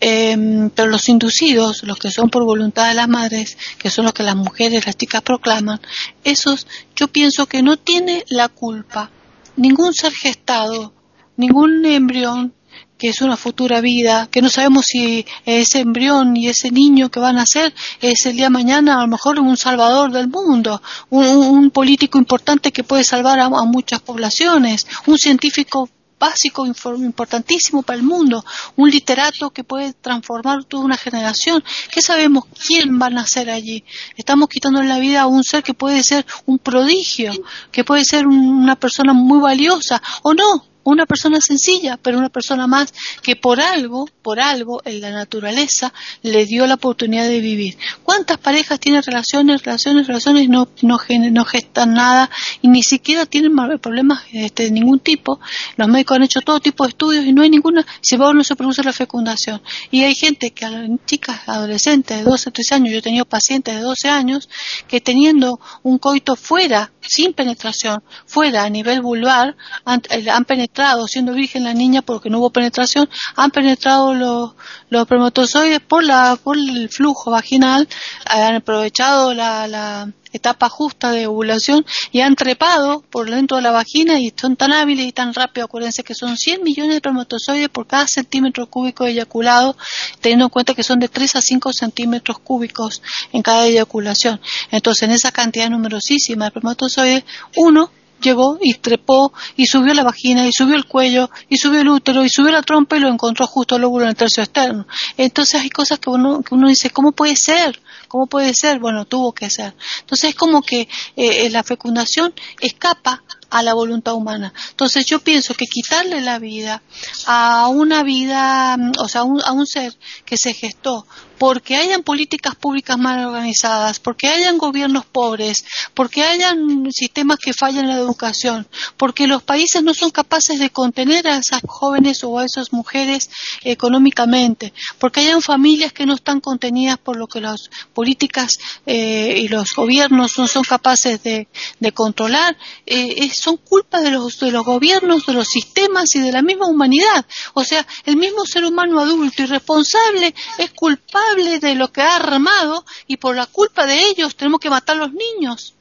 Eh, 0.00 0.70
pero 0.74 0.88
los 0.88 1.08
inducidos, 1.08 1.82
los 1.82 1.98
que 1.98 2.10
son 2.10 2.30
por 2.30 2.44
voluntad 2.44 2.88
de 2.88 2.94
las 2.94 3.08
madres, 3.08 3.58
que 3.78 3.90
son 3.90 4.06
los 4.06 4.14
que 4.14 4.22
las 4.22 4.36
mujeres, 4.36 4.86
las 4.86 4.96
chicas 4.96 5.20
proclaman, 5.20 5.80
esos 6.24 6.66
yo 6.96 7.08
pienso 7.08 7.46
que 7.46 7.62
no 7.62 7.76
tiene 7.76 8.24
la 8.28 8.48
culpa 8.48 9.10
ningún 9.56 9.92
ser 9.92 10.12
gestado, 10.12 10.94
ningún 11.36 11.84
embrión 11.84 12.54
que 12.96 13.08
es 13.08 13.22
una 13.22 13.36
futura 13.36 13.80
vida, 13.80 14.28
que 14.30 14.42
no 14.42 14.50
sabemos 14.50 14.84
si 14.86 15.24
ese 15.46 15.80
embrión 15.80 16.36
y 16.36 16.48
ese 16.48 16.70
niño 16.70 17.10
que 17.10 17.18
van 17.18 17.38
a 17.38 17.46
ser 17.46 17.74
es 18.00 18.26
el 18.26 18.36
día 18.36 18.46
de 18.46 18.50
mañana 18.50 18.98
a 18.98 19.02
lo 19.02 19.08
mejor 19.08 19.38
un 19.40 19.56
salvador 19.56 20.12
del 20.12 20.28
mundo, 20.28 20.82
un, 21.08 21.70
político 21.70 22.18
importante 22.18 22.72
que 22.72 22.84
puede 22.84 23.04
salvar 23.04 23.40
a 23.40 23.48
muchas 23.48 24.00
poblaciones, 24.00 24.86
un 25.06 25.16
científico 25.16 25.88
básico, 26.20 26.66
importantísimo 26.66 27.82
para 27.82 27.98
el 27.98 28.04
mundo, 28.04 28.44
un 28.76 28.90
literato 28.90 29.50
que 29.50 29.64
puede 29.64 29.94
transformar 29.94 30.64
toda 30.64 30.84
una 30.84 30.96
generación. 30.96 31.64
¿Qué 31.90 32.02
sabemos 32.02 32.44
quién 32.66 33.00
va 33.00 33.06
a 33.06 33.10
nacer 33.10 33.50
allí? 33.50 33.82
Estamos 34.16 34.48
quitando 34.48 34.82
la 34.82 34.98
vida 34.98 35.22
a 35.22 35.26
un 35.26 35.42
ser 35.42 35.64
que 35.64 35.74
puede 35.74 36.04
ser 36.04 36.24
un 36.46 36.58
prodigio, 36.58 37.32
que 37.72 37.84
puede 37.84 38.04
ser 38.04 38.26
una 38.26 38.76
persona 38.76 39.14
muy 39.14 39.40
valiosa 39.40 40.00
o 40.22 40.34
no, 40.34 40.69
una 40.84 41.06
persona 41.06 41.38
sencilla, 41.40 41.96
pero 41.96 42.18
una 42.18 42.28
persona 42.28 42.66
más 42.66 42.92
que 43.22 43.36
por 43.36 43.60
algo, 43.60 44.08
por 44.22 44.40
algo 44.40 44.80
en 44.84 45.00
la 45.00 45.10
naturaleza 45.10 45.92
le 46.22 46.46
dio 46.46 46.66
la 46.66 46.74
oportunidad 46.74 47.28
de 47.28 47.40
vivir. 47.40 47.76
¿Cuántas 48.02 48.38
parejas 48.38 48.80
tienen 48.80 49.02
relaciones, 49.02 49.62
relaciones, 49.62 50.06
relaciones, 50.06 50.48
no, 50.48 50.68
no, 50.82 50.98
no 51.08 51.44
gestan 51.44 51.94
nada 51.94 52.30
y 52.62 52.68
ni 52.68 52.82
siquiera 52.82 53.26
tienen 53.26 53.54
problemas 53.80 54.22
este, 54.32 54.64
de 54.64 54.70
ningún 54.70 55.00
tipo? 55.00 55.40
Los 55.76 55.88
médicos 55.88 56.16
han 56.16 56.24
hecho 56.24 56.40
todo 56.40 56.60
tipo 56.60 56.84
de 56.84 56.90
estudios 56.90 57.24
y 57.24 57.32
no 57.32 57.42
hay 57.42 57.50
ninguna, 57.50 57.86
si 58.00 58.16
vos 58.16 58.34
no 58.34 58.44
se 58.44 58.56
produce 58.56 58.82
la 58.82 58.92
fecundación. 58.92 59.62
Y 59.90 60.02
hay 60.02 60.14
gente 60.14 60.50
que, 60.52 60.66
chicas 61.06 61.40
adolescentes 61.46 62.18
de 62.18 62.24
12, 62.24 62.50
13 62.50 62.74
años, 62.74 62.92
yo 62.92 62.98
he 62.98 63.02
tenido 63.02 63.24
pacientes 63.24 63.74
de 63.74 63.80
12 63.80 64.08
años 64.08 64.48
que 64.88 65.00
teniendo 65.00 65.60
un 65.82 65.98
coito 65.98 66.36
fuera, 66.36 66.92
sin 67.00 67.32
penetración, 67.32 68.02
fuera 68.26 68.64
a 68.64 68.70
nivel 68.70 69.02
vulvar, 69.02 69.56
han, 69.84 70.02
eh, 70.10 70.28
han 70.30 70.44
penetrado 70.44 70.79
siendo 71.06 71.32
virgen 71.32 71.64
la 71.64 71.74
niña 71.74 72.02
porque 72.02 72.30
no 72.30 72.38
hubo 72.38 72.50
penetración, 72.50 73.08
han 73.36 73.50
penetrado 73.50 74.14
los, 74.14 74.52
los 74.88 75.02
espermatozoides 75.02 75.80
por, 75.80 76.04
la, 76.04 76.36
por 76.42 76.56
el 76.56 76.88
flujo 76.88 77.30
vaginal, 77.30 77.88
han 78.26 78.56
aprovechado 78.56 79.34
la, 79.34 79.66
la 79.66 80.12
etapa 80.32 80.68
justa 80.68 81.10
de 81.10 81.26
ovulación 81.26 81.84
y 82.12 82.20
han 82.20 82.36
trepado 82.36 83.02
por 83.10 83.30
dentro 83.30 83.56
de 83.56 83.62
la 83.62 83.72
vagina 83.72 84.20
y 84.20 84.32
son 84.34 84.56
tan 84.56 84.72
hábiles 84.72 85.06
y 85.06 85.12
tan 85.12 85.34
rápidos. 85.34 85.66
Acuérdense 85.66 86.04
que 86.04 86.14
son 86.14 86.36
100 86.36 86.62
millones 86.62 86.90
de 86.90 86.96
espermatozoides 86.96 87.68
por 87.68 87.86
cada 87.86 88.06
centímetro 88.06 88.66
cúbico 88.66 89.06
eyaculado, 89.06 89.76
teniendo 90.20 90.46
en 90.46 90.50
cuenta 90.50 90.74
que 90.74 90.82
son 90.82 90.98
de 90.98 91.08
3 91.08 91.36
a 91.36 91.42
5 91.42 91.72
centímetros 91.72 92.38
cúbicos 92.38 93.02
en 93.32 93.42
cada 93.42 93.66
eyaculación. 93.66 94.40
Entonces, 94.70 95.02
en 95.04 95.10
esa 95.12 95.32
cantidad 95.32 95.68
numerosísima 95.68 96.44
de 96.44 96.48
espermatozoides, 96.48 97.24
uno 97.56 97.90
llegó 98.20 98.58
y 98.60 98.74
trepó 98.74 99.32
y 99.56 99.66
subió 99.66 99.94
la 99.94 100.04
vagina 100.04 100.46
y 100.46 100.52
subió 100.52 100.76
el 100.76 100.86
cuello 100.86 101.30
y 101.48 101.56
subió 101.56 101.80
el 101.80 101.88
útero 101.88 102.24
y 102.24 102.28
subió 102.28 102.50
la 102.50 102.62
trompa 102.62 102.96
y 102.96 103.00
lo 103.00 103.08
encontró 103.08 103.46
justo 103.46 103.76
el 103.76 103.84
óvulo 103.84 104.04
en 104.04 104.10
el 104.10 104.16
tercio 104.16 104.42
externo. 104.42 104.86
Entonces 105.16 105.60
hay 105.60 105.70
cosas 105.70 105.98
que 105.98 106.10
uno, 106.10 106.42
que 106.42 106.54
uno 106.54 106.68
dice, 106.68 106.90
¿cómo 106.90 107.12
puede 107.12 107.36
ser? 107.36 107.80
¿Cómo 108.08 108.26
puede 108.26 108.52
ser? 108.54 108.78
Bueno, 108.78 109.04
tuvo 109.04 109.32
que 109.32 109.50
ser. 109.50 109.74
Entonces 110.00 110.30
es 110.30 110.34
como 110.34 110.62
que 110.62 110.88
eh, 111.16 111.48
la 111.50 111.62
fecundación 111.62 112.32
escapa 112.60 113.22
a 113.50 113.62
la 113.62 113.74
voluntad 113.74 114.14
humana. 114.14 114.52
Entonces 114.70 115.06
yo 115.06 115.20
pienso 115.20 115.54
que 115.54 115.66
quitarle 115.66 116.20
la 116.20 116.38
vida 116.38 116.82
a 117.26 117.68
una 117.68 118.02
vida, 118.02 118.76
o 118.98 119.08
sea, 119.08 119.24
un, 119.24 119.40
a 119.44 119.52
un 119.52 119.66
ser 119.66 119.96
que 120.24 120.36
se 120.36 120.54
gestó 120.54 121.06
porque 121.40 121.74
hayan 121.74 122.02
políticas 122.02 122.54
públicas 122.54 122.98
mal 122.98 123.24
organizadas, 123.24 123.98
porque 123.98 124.28
hayan 124.28 124.58
gobiernos 124.58 125.06
pobres, 125.06 125.64
porque 125.94 126.22
hayan 126.22 126.92
sistemas 126.92 127.38
que 127.38 127.54
fallan 127.54 127.86
en 127.86 127.96
la 127.96 128.02
educación, 128.02 128.68
porque 128.98 129.26
los 129.26 129.42
países 129.42 129.82
no 129.82 129.94
son 129.94 130.10
capaces 130.10 130.58
de 130.58 130.68
contener 130.68 131.26
a 131.26 131.38
esas 131.38 131.62
jóvenes 131.66 132.24
o 132.24 132.38
a 132.38 132.44
esas 132.44 132.74
mujeres 132.74 133.30
económicamente, 133.64 134.74
porque 134.98 135.20
hayan 135.20 135.40
familias 135.40 135.94
que 135.94 136.04
no 136.04 136.12
están 136.12 136.40
contenidas 136.40 136.98
por 136.98 137.16
lo 137.16 137.26
que 137.26 137.40
las 137.40 137.70
políticas 137.94 138.58
eh, 138.84 139.36
y 139.38 139.48
los 139.48 139.72
gobiernos 139.74 140.38
no 140.38 140.46
son 140.46 140.62
capaces 140.62 141.22
de, 141.22 141.48
controlar, 141.94 142.54
eh, 142.84 143.14
son 143.40 143.56
culpa 143.56 144.00
de 144.00 144.10
los, 144.10 144.38
de 144.38 144.50
los 144.50 144.64
gobiernos, 144.64 145.26
de 145.26 145.32
los 145.32 145.48
sistemas 145.48 146.14
y 146.14 146.20
de 146.20 146.32
la 146.32 146.42
misma 146.42 146.66
humanidad. 146.66 147.26
O 147.54 147.64
sea, 147.64 147.86
el 148.04 148.16
mismo 148.16 148.44
ser 148.44 148.64
humano 148.64 149.00
adulto 149.00 149.42
y 149.42 149.46
responsable 149.46 150.34
es 150.58 150.70
culpable 150.70 151.58
de 151.58 151.74
lo 151.74 151.92
que 151.92 152.02
ha 152.02 152.16
armado 152.16 152.84
y 153.06 153.16
por 153.16 153.36
la 153.36 153.46
culpa 153.46 153.86
de 153.86 154.08
ellos 154.08 154.36
tenemos 154.36 154.60
que 154.60 154.70
matar 154.70 154.96
a 154.96 155.06
los 155.06 155.12
niños. 155.12 155.74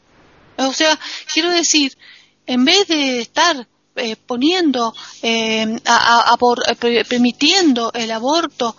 O 0.58 0.74
sea, 0.74 1.00
quiero 1.32 1.50
decir, 1.50 1.98
en 2.46 2.66
vez 2.66 2.88
de 2.88 3.22
estar 3.22 3.68
eh, 4.00 4.16
poniendo, 4.16 4.94
eh, 5.22 5.80
a, 5.86 6.36
eh, 6.84 7.04
permitiendo 7.06 7.92
el 7.94 8.12
aborto 8.12 8.76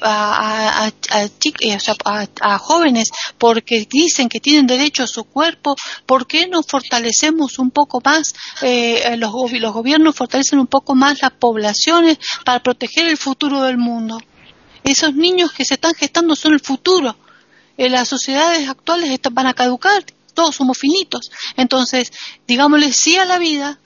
a, 0.00 0.90
a, 2.40 2.58
jóvenes 2.58 3.10
porque 3.36 3.86
dicen 3.90 4.28
que 4.28 4.40
tienen 4.40 4.66
derecho 4.66 5.02
a 5.02 5.06
su 5.06 5.24
cuerpo, 5.24 5.76
¿por 6.06 6.26
qué 6.26 6.46
no 6.48 6.62
fortalecemos 6.62 7.58
un 7.58 7.70
poco 7.70 8.00
más, 8.04 8.34
los, 8.62 9.52
los 9.52 9.72
gobiernos 9.72 10.16
fortalecen 10.16 10.58
un 10.58 10.66
poco 10.66 10.94
más 10.94 11.20
las 11.22 11.32
poblaciones 11.32 12.18
para 12.44 12.62
proteger 12.62 13.08
el 13.08 13.16
futuro 13.16 13.62
del 13.62 13.78
mundo? 13.78 14.20
Esos 14.84 15.14
niños 15.14 15.52
que 15.52 15.64
se 15.64 15.74
están 15.74 15.94
gestando 15.94 16.34
son 16.34 16.54
el 16.54 16.60
futuro. 16.60 17.16
Las 17.76 18.08
sociedades 18.08 18.68
actuales 18.68 19.20
van 19.30 19.46
a 19.46 19.54
caducar, 19.54 20.04
todos 20.38 20.54
somos 20.54 20.78
finitos. 20.78 21.32
Entonces, 21.56 22.12
digámosle 22.46 22.92
sí 22.92 23.16
a 23.16 23.24
la 23.24 23.38
vida, 23.38 23.80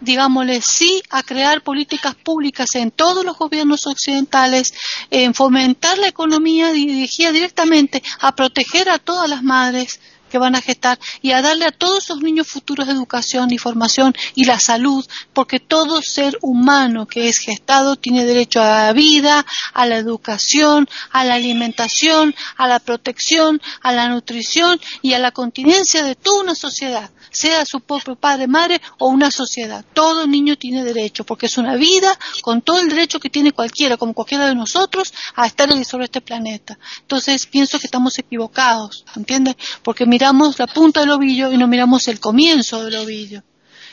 digámosle 0.00 0.60
sí 0.60 1.02
a 1.10 1.22
crear 1.22 1.62
políticas 1.62 2.14
públicas 2.14 2.74
en 2.74 2.90
todos 2.90 3.24
los 3.24 3.36
gobiernos 3.36 3.86
occidentales, 3.86 4.72
en 5.10 5.34
fomentar 5.34 5.98
la 5.98 6.08
economía 6.08 6.72
dirigida 6.72 7.32
directamente 7.32 8.02
a 8.20 8.34
proteger 8.34 8.88
a 8.88 8.98
todas 8.98 9.28
las 9.28 9.42
madres, 9.42 10.00
que 10.30 10.38
van 10.38 10.54
a 10.54 10.60
gestar 10.60 10.98
y 11.22 11.32
a 11.32 11.42
darle 11.42 11.66
a 11.66 11.72
todos 11.72 12.04
esos 12.04 12.20
niños 12.20 12.46
futuros 12.46 12.88
educación 12.88 13.50
y 13.52 13.58
formación 13.58 14.14
y 14.34 14.44
la 14.44 14.58
salud, 14.58 15.06
porque 15.32 15.60
todo 15.60 16.02
ser 16.02 16.38
humano 16.42 17.06
que 17.06 17.28
es 17.28 17.38
gestado 17.38 17.96
tiene 17.96 18.24
derecho 18.24 18.60
a 18.60 18.84
la 18.84 18.92
vida, 18.92 19.44
a 19.74 19.86
la 19.86 19.96
educación, 19.96 20.88
a 21.10 21.24
la 21.24 21.34
alimentación, 21.34 22.34
a 22.56 22.68
la 22.68 22.78
protección, 22.78 23.60
a 23.82 23.92
la 23.92 24.08
nutrición 24.08 24.80
y 25.02 25.14
a 25.14 25.18
la 25.18 25.32
continencia 25.32 26.04
de 26.04 26.14
toda 26.14 26.42
una 26.42 26.54
sociedad, 26.54 27.10
sea 27.30 27.64
su 27.64 27.80
propio 27.80 28.16
padre, 28.16 28.46
madre 28.46 28.80
o 28.98 29.08
una 29.08 29.30
sociedad. 29.30 29.84
Todo 29.94 30.26
niño 30.26 30.56
tiene 30.56 30.84
derecho, 30.84 31.24
porque 31.24 31.46
es 31.46 31.58
una 31.58 31.76
vida 31.76 32.18
con 32.42 32.62
todo 32.62 32.80
el 32.80 32.88
derecho 32.88 33.18
que 33.18 33.30
tiene 33.30 33.52
cualquiera, 33.52 33.96
como 33.96 34.14
cualquiera 34.14 34.46
de 34.46 34.54
nosotros, 34.54 35.12
a 35.34 35.46
estar 35.46 35.70
sobre 35.84 36.04
este 36.04 36.20
planeta. 36.20 36.78
Entonces 37.00 37.46
pienso 37.46 37.78
que 37.78 37.86
estamos 37.86 38.18
equivocados, 38.18 39.04
¿entiendes? 39.16 39.56
Porque 39.82 40.04
miramos 40.20 40.58
la 40.58 40.66
punta 40.66 41.00
del 41.00 41.12
ovillo 41.12 41.50
y 41.50 41.56
no 41.56 41.66
miramos 41.66 42.06
el 42.08 42.20
comienzo 42.20 42.84
del 42.84 42.96
ovillo. 42.96 43.42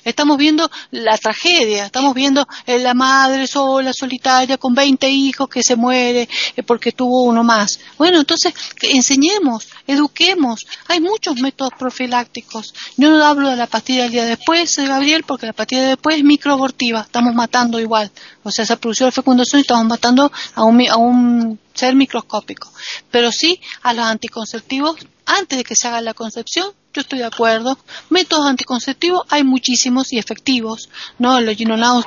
Estamos 0.04 0.38
viendo 0.38 0.70
la 0.92 1.18
tragedia, 1.18 1.86
estamos 1.86 2.14
viendo 2.14 2.46
eh, 2.66 2.80
la 2.80 2.94
madre 2.94 3.48
sola, 3.48 3.94
solitaria, 3.94 4.58
con 4.58 4.76
20 4.76 5.10
hijos 5.10 5.48
que 5.48 5.64
se 5.64 5.78
muere 5.78 6.28
eh, 6.56 6.64
porque 6.64 6.92
tuvo 6.92 7.24
uno 7.24 7.46
más. 7.46 7.80
Bueno, 7.98 8.20
entonces 8.20 8.54
enseñemos, 8.82 9.70
eduquemos. 9.88 10.66
Hay 10.90 11.00
muchos 11.00 11.40
métodos 11.40 11.74
profilácticos. 11.80 12.74
Yo 12.98 13.10
no 13.10 13.24
hablo 13.24 13.50
de 13.50 13.56
la 13.56 13.68
pastilla 13.68 14.04
del 14.04 14.12
día 14.12 14.26
después, 14.26 14.78
Gabriel, 14.78 15.24
porque 15.26 15.46
la 15.46 15.54
pastilla 15.54 15.84
de 15.84 15.88
después 15.90 16.18
es 16.18 16.24
microabortiva, 16.26 17.02
estamos 17.02 17.34
matando 17.34 17.80
igual. 17.80 18.12
O 18.44 18.52
sea, 18.52 18.66
se 18.66 18.76
produjo 18.76 19.06
la 19.06 19.12
fecundación 19.12 19.60
y 19.60 19.62
estamos 19.62 19.86
matando 19.86 20.30
a 20.56 20.64
un, 20.66 20.88
a 20.90 20.98
un 20.98 21.60
ser 21.74 21.96
microscópico. 21.96 22.70
Pero 23.12 23.32
sí 23.32 23.62
a 23.84 23.94
los 23.94 24.06
anticonceptivos 24.06 24.98
antes 25.28 25.58
de 25.58 25.64
que 25.64 25.76
se 25.76 25.88
haga 25.88 26.02
la 26.02 26.14
concepción 26.14 26.74
yo 26.98 27.02
estoy 27.02 27.20
de 27.20 27.26
acuerdo. 27.26 27.78
Métodos 28.10 28.48
anticonceptivos 28.48 29.22
hay 29.30 29.44
muchísimos 29.44 30.12
y 30.14 30.18
efectivos, 30.18 30.90
¿no? 31.20 31.40
Los 31.42 31.56
ginolados, 31.56 32.06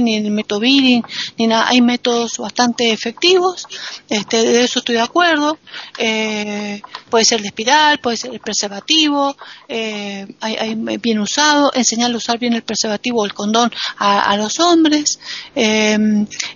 ni 0.00 0.16
el 0.16 0.30
método 0.30 0.60
ni 0.60 1.02
nada. 1.48 1.66
Hay 1.68 1.80
métodos 1.80 2.38
bastante 2.38 2.92
efectivos, 2.92 3.66
este, 4.08 4.44
de 4.44 4.62
eso 4.62 4.78
estoy 4.78 4.94
de 4.94 5.00
acuerdo. 5.00 5.58
Eh, 5.98 6.80
puede 7.08 7.24
ser 7.24 7.40
el 7.40 7.46
espiral, 7.46 7.98
puede 7.98 8.16
ser 8.16 8.32
el 8.32 8.38
preservativo, 8.38 9.36
eh, 9.66 10.28
hay, 10.40 10.76
bien 10.76 11.18
usado, 11.18 11.72
enseñarle 11.74 12.14
a 12.14 12.18
usar 12.18 12.38
bien 12.38 12.52
el 12.52 12.62
preservativo 12.62 13.22
o 13.22 13.24
el 13.24 13.34
condón 13.34 13.72
a, 13.96 14.36
los 14.36 14.60
hombres, 14.60 15.18
eh, 15.56 15.98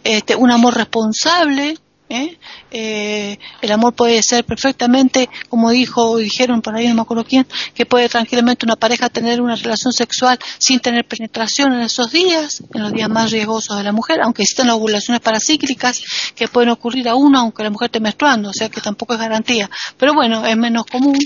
este, 0.05 0.37
un 0.37 0.53
amor 0.53 0.77
responsable, 0.77 1.77
¿eh? 2.15 2.39
Eh, 2.71 3.39
el 3.61 3.73
amor 3.73 3.95
puede 3.95 4.23
ser 4.23 4.45
perfectamente, 4.45 5.29
como 5.49 5.71
dijo, 5.71 6.19
dijeron 6.19 6.63
por 6.63 6.75
ahí, 6.75 6.89
no 6.89 6.95
me 6.95 7.03
acuerdo 7.03 7.25
quién, 7.25 7.47
que 7.75 7.87
puede 7.87 8.09
tranquilamente 8.09 8.67
una 8.67 8.77
pareja 8.77 9.09
tener 9.09 9.41
una 9.41 9.57
relación 9.57 9.93
sexual 9.93 10.39
sin 10.59 10.81
tener 10.81 11.07
penetración 11.07 11.73
en 11.73 11.81
esos 11.83 12.11
días, 12.11 12.63
en 12.73 12.83
los 12.83 12.93
días 12.93 13.09
más 13.09 13.31
riesgosos 13.31 13.77
de 13.77 13.85
la 13.85 13.93
mujer, 13.93 14.21
aunque 14.23 14.43
existen 14.43 14.71
ovulaciones 14.71 15.21
paracíclicas 15.21 16.03
que 16.35 16.49
pueden 16.49 16.71
ocurrir 16.71 17.09
a 17.09 17.15
uno 17.15 17.39
aunque 17.39 17.63
la 17.63 17.71
mujer 17.71 17.87
esté 17.87 18.01
menstruando, 18.01 18.51
o 18.51 18.53
sea 18.53 18.69
que 18.69 18.81
tampoco 18.81 19.15
es 19.15 19.21
garantía. 19.21 19.71
Pero 19.97 20.15
bueno, 20.15 20.45
es 20.47 20.57
menos 20.57 20.87
común. 20.87 21.19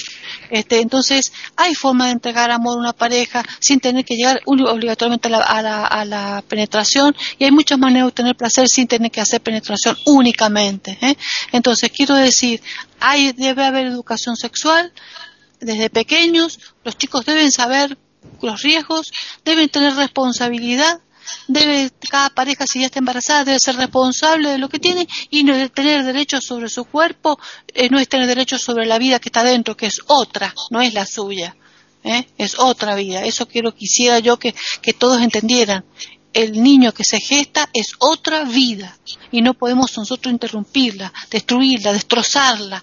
Este, 0.51 0.81
entonces, 0.81 1.33
hay 1.57 1.75
forma 1.75 2.07
de 2.07 2.13
entregar 2.13 2.51
amor 2.51 2.77
a 2.77 2.81
una 2.81 2.93
pareja 2.93 3.45
sin 3.61 3.81
tener 3.81 4.05
que 4.05 4.15
llegar 4.15 4.41
obligatoriamente 4.45 5.29
a 5.29 5.31
la, 5.31 5.85
a 5.85 6.05
la 6.05 6.45
penetración 6.49 7.15
y 7.39 7.45
hay 7.45 7.51
muchas 7.51 7.79
maneras 7.79 8.05
de 8.05 8.09
obtener 8.09 8.37
placer 8.37 8.69
sin 8.69 8.87
tener 8.87 9.11
que 9.11 9.21
hacer 9.21 9.41
penetración 9.41 9.97
únicamente. 10.07 10.78
¿Eh? 10.87 11.17
Entonces, 11.53 11.91
quiero 11.91 12.15
decir, 12.15 12.63
hay, 13.01 13.33
debe 13.33 13.65
haber 13.65 13.87
educación 13.87 14.37
sexual 14.37 14.93
desde 15.61 15.91
pequeños, 15.91 16.59
los 16.85 16.97
chicos 16.97 17.27
deben 17.27 17.51
saber 17.51 17.99
los 18.41 18.63
riesgos, 18.63 19.11
deben 19.45 19.69
tener 19.69 19.95
responsabilidad, 19.95 21.01
debe 21.47 21.91
cada 22.09 22.31
pareja 22.31 22.67
si 22.67 22.81
ya 22.81 22.87
está 22.87 23.01
embarazada 23.01 23.45
debe 23.45 23.59
ser 23.59 23.77
responsable 23.77 24.51
de 24.51 24.59
lo 24.59 24.69
que 24.69 24.79
tiene 24.79 25.07
y 25.31 25.45
no 25.45 25.71
tener 25.71 26.05
derechos 26.05 26.45
sobre 26.45 26.69
su 26.69 26.85
cuerpo, 26.85 27.39
eh, 27.75 27.89
no 27.91 27.99
es 27.99 28.09
tener 28.09 28.27
derechos 28.27 28.63
sobre 28.63 28.87
la 28.87 28.99
vida 28.99 29.19
que 29.19 29.29
está 29.29 29.43
dentro, 29.43 29.77
que 29.77 29.87
es 29.87 30.01
otra, 30.07 30.55
no 30.71 30.81
es 30.81 30.95
la 30.95 31.07
suya. 31.07 31.57
¿eh? 32.05 32.27
Es 32.39 32.59
otra 32.59 32.95
vida. 32.95 33.25
Eso 33.25 33.47
quiero 33.47 33.75
quisiera 33.75 34.19
yo 34.21 34.39
que 34.39 34.55
todos 34.99 35.21
entendieran 35.21 35.85
el 36.33 36.63
niño 36.63 36.93
que 36.93 37.05
se 37.05 37.19
gesta 37.21 37.69
es 37.73 37.93
otra 37.99 38.45
vida 38.45 38.97
y 39.31 39.41
no 39.43 39.55
podemos 39.55 39.97
nosotros 39.97 40.33
interrumpirla, 40.33 41.13
destruirla, 41.31 41.93
destrozarla, 41.93 42.83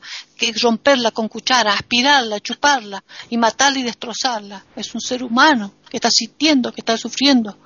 romperla 0.62 1.12
con 1.12 1.28
cuchara, 1.28 1.74
aspirarla, 1.74 2.40
chuparla 2.40 3.04
y 3.30 3.38
matarla 3.38 3.80
y 3.80 3.84
destrozarla. 3.84 4.66
Es 4.76 4.94
un 4.94 5.02
ser 5.02 5.24
humano 5.24 5.74
que 5.90 5.98
está 5.98 6.10
sintiendo, 6.12 6.72
que 6.72 6.82
está 6.82 6.98
sufriendo. 6.98 7.58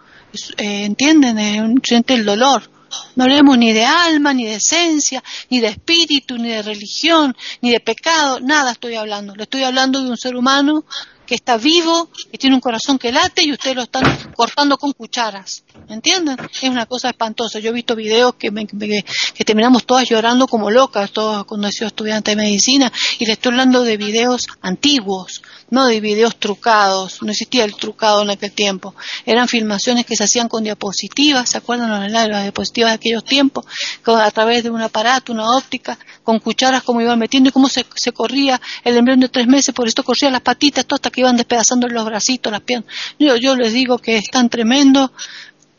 Eh, 0.57 0.85
¿Entienden? 0.85 1.39
Eh, 1.39 1.75
siente 1.83 2.13
el 2.13 2.25
dolor. 2.25 2.69
No 3.15 3.23
hablemos 3.25 3.57
ni 3.57 3.71
de 3.71 3.85
alma, 3.85 4.33
ni 4.33 4.45
de 4.45 4.55
esencia, 4.55 5.23
ni 5.49 5.59
de 5.59 5.67
espíritu, 5.67 6.37
ni 6.37 6.49
de 6.49 6.61
religión, 6.61 7.35
ni 7.61 7.71
de 7.71 7.79
pecado, 7.79 8.39
nada 8.39 8.71
estoy 8.71 8.95
hablando. 8.95 9.35
Le 9.35 9.43
estoy 9.43 9.63
hablando 9.63 10.01
de 10.01 10.09
un 10.09 10.17
ser 10.17 10.35
humano 10.35 10.85
que 11.29 11.35
está 11.35 11.57
vivo, 11.57 12.09
que 12.31 12.39
tiene 12.39 12.55
un 12.55 12.59
corazón 12.59 12.97
que 12.97 13.11
late 13.11 13.43
y 13.43 13.51
ustedes 13.51 13.75
lo 13.75 13.83
están 13.83 14.33
cortando 14.35 14.79
con 14.79 14.93
cucharas. 14.93 15.63
¿Entienden? 15.87 16.37
Es 16.51 16.63
una 16.63 16.87
cosa 16.87 17.09
espantosa. 17.09 17.59
Yo 17.59 17.69
he 17.69 17.73
visto 17.73 17.95
videos 17.95 18.33
que, 18.33 18.49
que 18.49 19.45
terminamos 19.45 19.85
todas 19.85 20.09
llorando 20.09 20.47
como 20.47 20.71
locas, 20.71 21.11
todas 21.11 21.43
cuando 21.43 21.67
he 21.67 21.71
sido 21.71 21.85
estudiante 21.85 22.31
de 22.31 22.37
medicina, 22.37 22.91
y 23.19 23.27
le 23.27 23.33
estoy 23.33 23.51
hablando 23.51 23.83
de 23.83 23.97
videos 23.97 24.47
antiguos, 24.61 25.43
no 25.69 25.85
de 25.85 26.01
videos 26.01 26.37
trucados, 26.37 27.21
no 27.21 27.31
existía 27.31 27.63
el 27.63 27.75
trucado 27.75 28.23
en 28.23 28.31
aquel 28.31 28.51
tiempo, 28.51 28.95
eran 29.25 29.47
filmaciones 29.47 30.07
que 30.07 30.15
se 30.15 30.23
hacían 30.23 30.47
con 30.47 30.63
diapositivas, 30.63 31.49
¿se 31.49 31.59
acuerdan 31.59 32.11
las 32.11 32.43
diapositivas 32.43 32.91
de 32.91 32.95
aquellos 32.95 33.23
tiempos? 33.23 33.65
a 34.05 34.31
través 34.31 34.63
de 34.63 34.71
un 34.71 34.81
aparato, 34.81 35.31
una 35.31 35.55
óptica, 35.55 35.97
con 36.23 36.39
cucharas 36.39 36.83
como 36.83 37.01
iban 37.01 37.19
metiendo 37.19 37.49
y 37.49 37.51
cómo 37.51 37.67
se, 37.69 37.85
corría 38.11 38.59
el 38.83 38.97
embrión 38.97 39.19
de 39.19 39.29
tres 39.29 39.47
meses, 39.47 39.73
por 39.73 39.87
esto 39.87 40.03
corría 40.03 40.31
las 40.31 40.41
patitas, 40.41 40.85
todo 40.85 40.95
hasta 40.95 41.11
que 41.11 41.18
iban 41.19 41.37
despedazando 41.37 41.87
los 41.87 42.05
bracitos, 42.05 42.51
las 42.51 42.61
piernas. 42.61 42.93
Yo, 43.17 43.35
yo 43.35 43.55
les 43.55 43.73
digo 43.73 43.97
que 43.97 44.17
es 44.17 44.29
tan 44.29 44.49
tremendo 44.49 45.11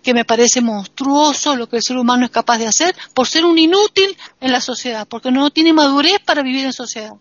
que 0.03 0.15
me 0.15 0.25
parece 0.25 0.61
monstruoso 0.61 1.57
lo 1.57 1.69
que 1.69 1.77
el 1.77 1.83
ser 1.83 1.97
humano 1.97 2.25
es 2.25 2.31
capaz 2.31 2.59
de 2.59 2.67
hacer 2.67 2.95
por 3.15 3.27
ser 3.27 3.45
un 3.45 3.59
inútil 3.59 4.17
en 4.41 4.53
la 4.53 4.61
sociedad, 4.61 5.07
porque 5.07 5.31
no 5.31 5.51
tiene 5.51 5.73
madurez 5.73 6.19
para 6.25 6.43
vivir 6.43 6.65
en 6.65 6.73
sociedad. 6.73 7.13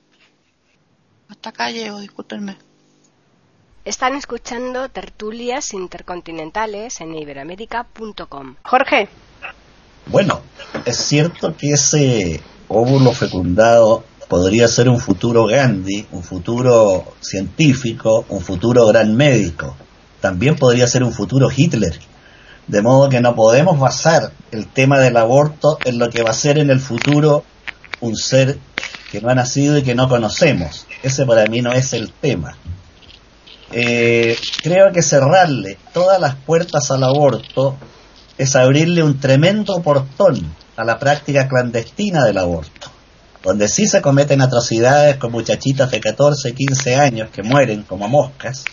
Hasta 1.28 1.50
acá 1.50 1.72
llego, 1.72 2.00
discúlpenme. 2.00 2.58
Están 3.86 4.16
escuchando 4.16 4.90
tertulias 4.90 5.74
intercontinentales 5.74 7.02
en 7.02 7.16
iberoamérica.com. 7.16 8.56
Jorge. 8.64 9.10
Bueno, 10.08 10.42
es 10.86 10.98
cierto 10.98 11.56
que 11.56 11.74
ese 11.74 12.42
óvulo 12.68 13.12
fecundado 13.14 14.04
podría 14.30 14.68
ser 14.68 14.88
un 14.88 15.00
futuro 15.00 15.46
Gandhi, 15.46 16.08
un 16.12 16.24
futuro 16.24 17.16
científico, 17.20 18.26
un 18.30 18.40
futuro 18.40 18.86
gran 18.88 19.16
médico. 19.16 19.76
También 20.22 20.56
podría 20.56 20.88
ser 20.88 21.04
un 21.04 21.12
futuro 21.12 21.50
Hitler. 21.54 22.00
De 22.68 22.82
modo 22.82 23.10
que 23.10 23.20
no 23.20 23.36
podemos 23.36 23.80
basar 23.80 24.32
el 24.52 24.68
tema 24.68 25.00
del 25.00 25.18
aborto 25.18 25.80
en 25.84 25.98
lo 25.98 26.10
que 26.10 26.22
va 26.22 26.30
a 26.30 26.34
ser 26.34 26.60
en 26.60 26.70
el 26.70 26.80
futuro 26.80 27.44
un 28.00 28.16
ser 28.16 28.60
que 29.12 29.20
no 29.20 29.30
ha 29.30 29.36
nacido 29.36 29.80
y 29.80 29.84
que 29.84 29.96
no 29.96 30.08
conocemos. 30.08 30.86
Ese 31.02 31.26
para 31.26 31.46
mí 31.48 31.62
no 31.62 31.74
es 31.74 31.94
el 31.94 32.12
tema. 32.12 32.56
Eh, 33.72 34.38
creo 34.64 34.92
que 34.92 35.02
cerrarle 35.02 35.78
todas 35.94 36.22
las 36.22 36.36
puertas 36.36 36.92
al 36.92 37.04
aborto 37.04 37.78
es 38.38 38.56
abrirle 38.56 39.04
un 39.04 39.20
tremendo 39.20 39.82
portón 39.82 40.56
a 40.76 40.84
la 40.84 40.98
práctica 40.98 41.48
clandestina 41.48 42.24
del 42.26 42.38
aborto, 42.38 42.90
donde 43.44 43.68
sí 43.68 43.88
se 43.88 44.02
cometen 44.02 44.42
atrocidades 44.42 45.18
con 45.18 45.32
muchachitas 45.32 45.92
de 45.92 46.00
14, 46.00 46.54
15 46.54 46.96
años 46.96 47.30
que 47.30 47.44
mueren 47.44 47.84
como 47.84 48.08
moscas, 48.08 48.66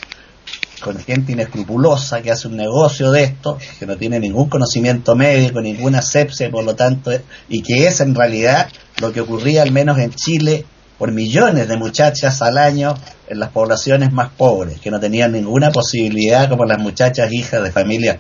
con 0.81 0.99
gente 0.99 1.33
inescrupulosa 1.33 2.21
que 2.21 2.31
hace 2.31 2.49
un 2.49 2.57
negocio 2.57 3.11
de 3.11 3.25
esto, 3.25 3.59
que 3.79 3.87
no 3.87 3.97
tiene 3.97 4.21
ningún 4.21 4.49
conocimiento 4.49 5.15
médico, 5.15 5.61
ninguna 5.61 6.03
sepsia, 6.03 6.51
por 6.51 6.65
lo 6.65 6.75
tanto, 6.75 7.13
y 7.49 7.63
que 7.63 7.87
es 7.87 8.01
en 8.01 8.15
realidad 8.15 8.69
lo 9.01 9.13
que 9.13 9.21
ocurría 9.21 9.63
al 9.63 9.73
menos 9.73 9.99
en 9.99 10.13
Chile 10.13 10.65
por 10.99 11.13
millones 11.13 11.69
de 11.69 11.77
muchachas 11.77 12.43
al 12.43 12.59
año 12.59 12.95
en 13.29 13.39
las 13.39 13.51
poblaciones 13.51 14.13
más 14.13 14.31
pobres, 14.31 14.81
que 14.81 14.91
no 14.91 15.01
tenían 15.01 15.33
ninguna 15.33 15.71
posibilidad, 15.71 16.49
como 16.49 16.65
las 16.65 16.79
muchachas 16.79 17.33
hijas 17.33 17.63
de 17.63 17.73
familias 17.73 18.19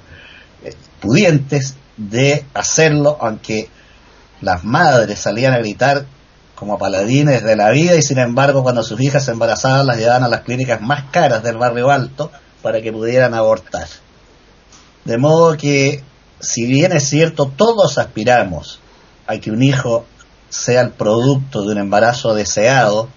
eh, 0.64 0.74
pudientes, 1.00 1.76
de 1.96 2.44
hacerlo, 2.52 3.16
aunque 3.20 3.68
las 4.42 4.64
madres 4.64 5.18
salían 5.18 5.54
a 5.54 5.58
gritar 5.58 6.04
como 6.56 6.78
paladines 6.78 7.44
de 7.44 7.54
la 7.54 7.70
vida 7.70 7.94
y 7.94 8.02
sin 8.02 8.18
embargo 8.18 8.64
cuando 8.64 8.82
sus 8.82 9.00
hijas 9.00 9.26
se 9.26 9.30
embarazaban 9.30 9.86
las 9.86 9.98
llevaban 9.98 10.24
a 10.24 10.28
las 10.28 10.40
clínicas 10.40 10.80
más 10.80 11.04
caras 11.12 11.42
del 11.42 11.58
barrio 11.58 11.90
alto 11.90 12.32
para 12.62 12.82
que 12.82 12.92
pudieran 12.92 13.34
abortar. 13.34 13.86
De 15.04 15.18
modo 15.18 15.56
que, 15.56 16.02
si 16.40 16.66
bien 16.66 16.90
es 16.90 17.08
cierto, 17.08 17.52
todos 17.54 17.98
aspiramos 17.98 18.80
a 19.28 19.38
que 19.38 19.52
un 19.52 19.62
hijo 19.62 20.04
sea 20.48 20.80
el 20.80 20.90
producto 20.90 21.62
de 21.62 21.72
un 21.72 21.78
embarazo 21.78 22.34
deseado, 22.34 23.08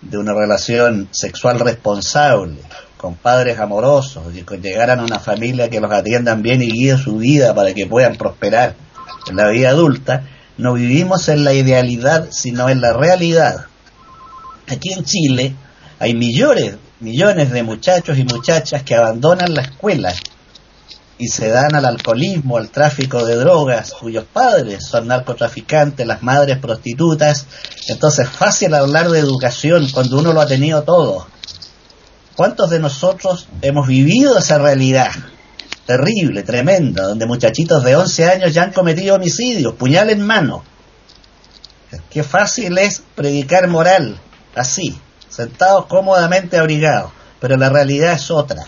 de 0.00 0.16
una 0.16 0.32
relación 0.32 1.08
sexual 1.10 1.60
responsable, 1.60 2.60
con 2.96 3.16
padres 3.16 3.58
amorosos 3.58 4.34
y 4.34 4.44
que 4.44 4.56
llegaran 4.56 5.00
a 5.00 5.04
una 5.04 5.18
familia 5.18 5.68
que 5.68 5.80
los 5.80 5.92
atiendan 5.92 6.40
bien 6.40 6.62
y 6.62 6.70
guíe 6.70 6.96
su 6.96 7.18
vida 7.18 7.54
para 7.54 7.74
que 7.74 7.86
puedan 7.86 8.16
prosperar 8.16 8.76
en 9.28 9.36
la 9.36 9.48
vida 9.48 9.70
adulta, 9.70 10.24
no 10.56 10.74
vivimos 10.74 11.28
en 11.28 11.44
la 11.44 11.52
idealidad, 11.52 12.28
sino 12.30 12.68
en 12.68 12.80
la 12.80 12.92
realidad. 12.92 13.66
Aquí 14.68 14.92
en 14.92 15.04
Chile 15.04 15.56
hay 15.98 16.14
millones, 16.14 16.76
millones 17.00 17.50
de 17.50 17.62
muchachos 17.62 18.18
y 18.18 18.24
muchachas 18.24 18.82
que 18.82 18.94
abandonan 18.94 19.54
la 19.54 19.62
escuela 19.62 20.14
y 21.18 21.28
se 21.28 21.48
dan 21.48 21.74
al 21.74 21.84
alcoholismo, 21.84 22.56
al 22.56 22.70
tráfico 22.70 23.24
de 23.24 23.36
drogas, 23.36 23.92
cuyos 23.92 24.24
padres 24.32 24.84
son 24.84 25.08
narcotraficantes, 25.08 26.06
las 26.06 26.22
madres 26.22 26.58
prostitutas. 26.58 27.46
Entonces, 27.88 28.28
fácil 28.28 28.74
hablar 28.74 29.10
de 29.10 29.18
educación 29.18 29.88
cuando 29.90 30.18
uno 30.18 30.32
lo 30.32 30.40
ha 30.40 30.46
tenido 30.46 30.82
todo. 30.82 31.26
¿Cuántos 32.36 32.70
de 32.70 32.80
nosotros 32.80 33.46
hemos 33.62 33.86
vivido 33.86 34.38
esa 34.38 34.58
realidad 34.58 35.12
terrible, 35.86 36.42
tremenda, 36.42 37.04
donde 37.04 37.26
muchachitos 37.26 37.84
de 37.84 37.96
11 37.96 38.24
años 38.26 38.54
ya 38.54 38.62
han 38.62 38.72
cometido 38.72 39.16
homicidios, 39.16 39.74
puñal 39.74 40.10
en 40.10 40.22
mano? 40.22 40.64
Qué 42.10 42.22
fácil 42.22 42.78
es 42.78 43.02
predicar 43.14 43.68
moral, 43.68 44.18
así, 44.54 44.98
sentados 45.28 45.86
cómodamente 45.86 46.58
abrigados, 46.58 47.12
pero 47.40 47.56
la 47.56 47.68
realidad 47.68 48.14
es 48.14 48.30
otra. 48.30 48.64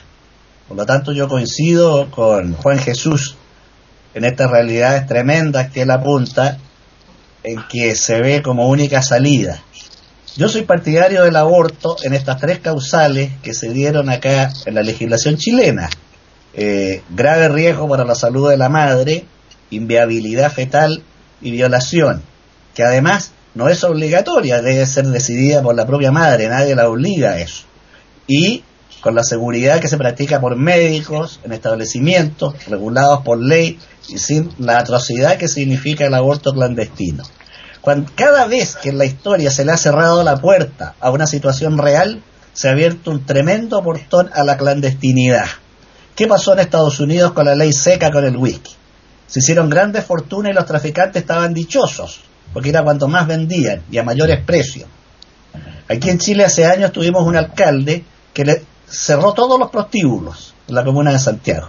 Por 0.68 0.76
lo 0.76 0.86
tanto, 0.86 1.12
yo 1.12 1.28
coincido 1.28 2.10
con 2.10 2.54
Juan 2.54 2.78
Jesús 2.78 3.36
en 4.14 4.24
estas 4.24 4.50
realidades 4.50 5.06
tremendas 5.06 5.70
que 5.70 5.82
él 5.82 5.90
apunta, 5.90 6.58
en 7.42 7.62
que 7.68 7.94
se 7.94 8.20
ve 8.20 8.42
como 8.42 8.68
única 8.68 9.02
salida. 9.02 9.62
Yo 10.36 10.48
soy 10.48 10.62
partidario 10.62 11.24
del 11.24 11.36
aborto 11.36 11.96
en 12.02 12.12
estas 12.12 12.38
tres 12.38 12.58
causales 12.58 13.32
que 13.42 13.54
se 13.54 13.70
dieron 13.70 14.10
acá 14.10 14.52
en 14.66 14.74
la 14.74 14.82
legislación 14.82 15.36
chilena. 15.36 15.88
Eh, 16.58 17.02
grave 17.10 17.48
riesgo 17.50 17.86
para 17.86 18.06
la 18.06 18.14
salud 18.14 18.48
de 18.48 18.56
la 18.56 18.70
madre, 18.70 19.26
inviabilidad 19.68 20.50
fetal 20.50 21.02
y 21.42 21.50
violación, 21.50 22.22
que 22.74 22.82
además 22.82 23.32
no 23.54 23.68
es 23.68 23.84
obligatoria, 23.84 24.62
debe 24.62 24.86
ser 24.86 25.06
decidida 25.06 25.62
por 25.62 25.74
la 25.74 25.86
propia 25.86 26.10
madre, 26.10 26.48
nadie 26.48 26.74
la 26.74 26.88
obliga 26.88 27.32
a 27.32 27.40
eso. 27.40 27.64
Y 28.26 28.64
con 29.02 29.14
la 29.14 29.22
seguridad 29.22 29.80
que 29.80 29.88
se 29.88 29.98
practica 29.98 30.40
por 30.40 30.56
médicos 30.56 31.40
en 31.44 31.52
establecimientos 31.52 32.54
regulados 32.66 33.20
por 33.20 33.38
ley 33.38 33.78
y 34.08 34.16
sin 34.16 34.50
la 34.58 34.78
atrocidad 34.78 35.36
que 35.36 35.48
significa 35.48 36.06
el 36.06 36.14
aborto 36.14 36.54
clandestino. 36.54 37.22
Cada 38.14 38.46
vez 38.46 38.76
que 38.76 38.88
en 38.88 38.98
la 38.98 39.04
historia 39.04 39.50
se 39.50 39.64
le 39.64 39.72
ha 39.72 39.76
cerrado 39.76 40.24
la 40.24 40.38
puerta 40.38 40.94
a 41.00 41.10
una 41.10 41.26
situación 41.26 41.76
real, 41.76 42.22
se 42.54 42.68
ha 42.68 42.72
abierto 42.72 43.10
un 43.10 43.26
tremendo 43.26 43.82
portón 43.82 44.30
a 44.32 44.42
la 44.42 44.56
clandestinidad. 44.56 45.46
¿Qué 46.16 46.26
pasó 46.26 46.54
en 46.54 46.60
Estados 46.60 46.98
Unidos 46.98 47.32
con 47.32 47.44
la 47.44 47.54
ley 47.54 47.74
seca 47.74 48.10
con 48.10 48.24
el 48.24 48.38
whisky? 48.38 48.72
Se 49.26 49.40
hicieron 49.40 49.68
grandes 49.68 50.06
fortunas 50.06 50.50
y 50.50 50.54
los 50.54 50.64
traficantes 50.64 51.20
estaban 51.20 51.52
dichosos, 51.52 52.22
porque 52.54 52.70
era 52.70 52.82
cuanto 52.82 53.06
más 53.06 53.26
vendían 53.26 53.82
y 53.90 53.98
a 53.98 54.02
mayores 54.02 54.42
precios. 54.42 54.88
Aquí 55.86 56.08
en 56.08 56.18
Chile 56.18 56.46
hace 56.46 56.64
años 56.64 56.90
tuvimos 56.90 57.22
un 57.26 57.36
alcalde 57.36 58.02
que 58.32 58.46
le 58.46 58.64
cerró 58.88 59.34
todos 59.34 59.60
los 59.60 59.70
prostíbulos 59.70 60.54
en 60.66 60.74
la 60.74 60.84
comuna 60.84 61.12
de 61.12 61.18
Santiago. 61.18 61.68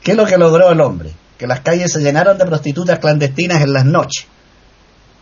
¿Qué 0.00 0.12
es 0.12 0.16
lo 0.16 0.26
que 0.26 0.38
logró 0.38 0.70
el 0.70 0.80
hombre? 0.80 1.12
Que 1.36 1.48
las 1.48 1.60
calles 1.60 1.92
se 1.92 2.00
llenaron 2.00 2.38
de 2.38 2.46
prostitutas 2.46 3.00
clandestinas 3.00 3.62
en 3.62 3.72
las 3.72 3.84
noches, 3.84 4.28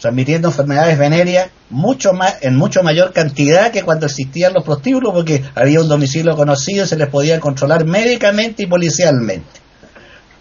transmitiendo 0.06 0.48
enfermedades 0.48 0.96
venéreas 0.96 1.50
mucho 1.68 2.12
más, 2.12 2.36
en 2.42 2.54
mucho 2.54 2.84
mayor 2.84 3.12
cantidad 3.12 3.72
que 3.72 3.82
cuando 3.82 4.06
existían 4.06 4.52
los 4.52 4.62
prostíbulos, 4.62 5.12
porque 5.12 5.42
había 5.56 5.80
un 5.80 5.88
domicilio 5.88 6.36
conocido 6.36 6.84
y 6.84 6.88
se 6.88 6.96
les 6.96 7.08
podía 7.08 7.40
controlar 7.40 7.84
médicamente 7.84 8.62
y 8.62 8.66
policialmente. 8.66 9.60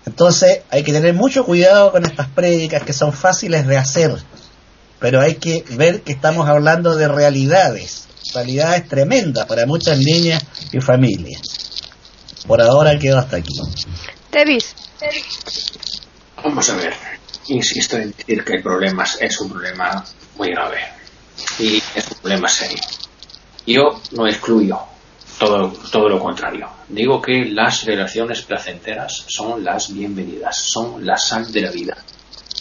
Entonces 0.05 0.59
hay 0.69 0.83
que 0.83 0.93
tener 0.93 1.15
mucho 1.15 1.43
cuidado 1.45 1.91
con 1.91 2.05
estas 2.05 2.27
prédicas 2.27 2.83
que 2.83 2.93
son 2.93 3.11
fáciles 3.11 3.65
de 3.65 3.75
hacer, 3.75 4.15
pero 4.99 5.19
hay 5.19 5.33
que 5.33 5.65
ver 5.71 6.01
que 6.01 6.11
estamos 6.11 6.47
hablando 6.47 6.95
de 6.95 7.07
realidades 7.07 8.03
realidades 8.33 8.87
tremendas 8.87 9.45
para 9.45 9.65
muchas 9.65 9.97
niñas 9.97 10.43
y 10.71 10.79
familias. 10.79 11.41
Por 12.45 12.61
ahora 12.61 12.99
quedo 12.99 13.17
hasta 13.17 13.37
aquí. 13.37 13.53
Tevis. 14.29 14.75
Vamos 16.43 16.69
a 16.69 16.75
ver. 16.75 17.14
Insisto 17.47 17.97
en 17.97 18.11
decir 18.11 18.43
que 18.43 18.53
el 18.53 18.63
problema 18.63 19.05
es 19.19 19.39
un 19.39 19.51
problema 19.51 20.03
muy 20.37 20.49
grave 20.49 20.79
y 21.59 21.77
es 21.77 22.07
un 22.11 22.17
problema 22.21 22.47
serio. 22.47 22.81
Yo 23.67 24.01
no 24.11 24.27
excluyo 24.27 24.79
todo, 25.37 25.71
todo 25.91 26.09
lo 26.09 26.19
contrario. 26.19 26.69
Digo 26.87 27.21
que 27.21 27.45
las 27.45 27.83
relaciones 27.83 28.41
placenteras 28.41 29.25
son 29.27 29.63
las 29.63 29.93
bienvenidas, 29.93 30.57
son 30.71 31.05
la 31.05 31.17
sal 31.17 31.51
de 31.51 31.61
la 31.61 31.71
vida. 31.71 31.97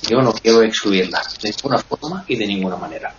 Yo 0.09 0.19
no 0.19 0.33
quiero 0.33 0.63
excluirlas 0.63 1.39
de 1.41 1.51
ninguna 1.51 1.79
forma 1.79 2.25
y 2.29 2.37
de 2.37 2.47
ninguna 2.47 2.77
manera 2.77 3.15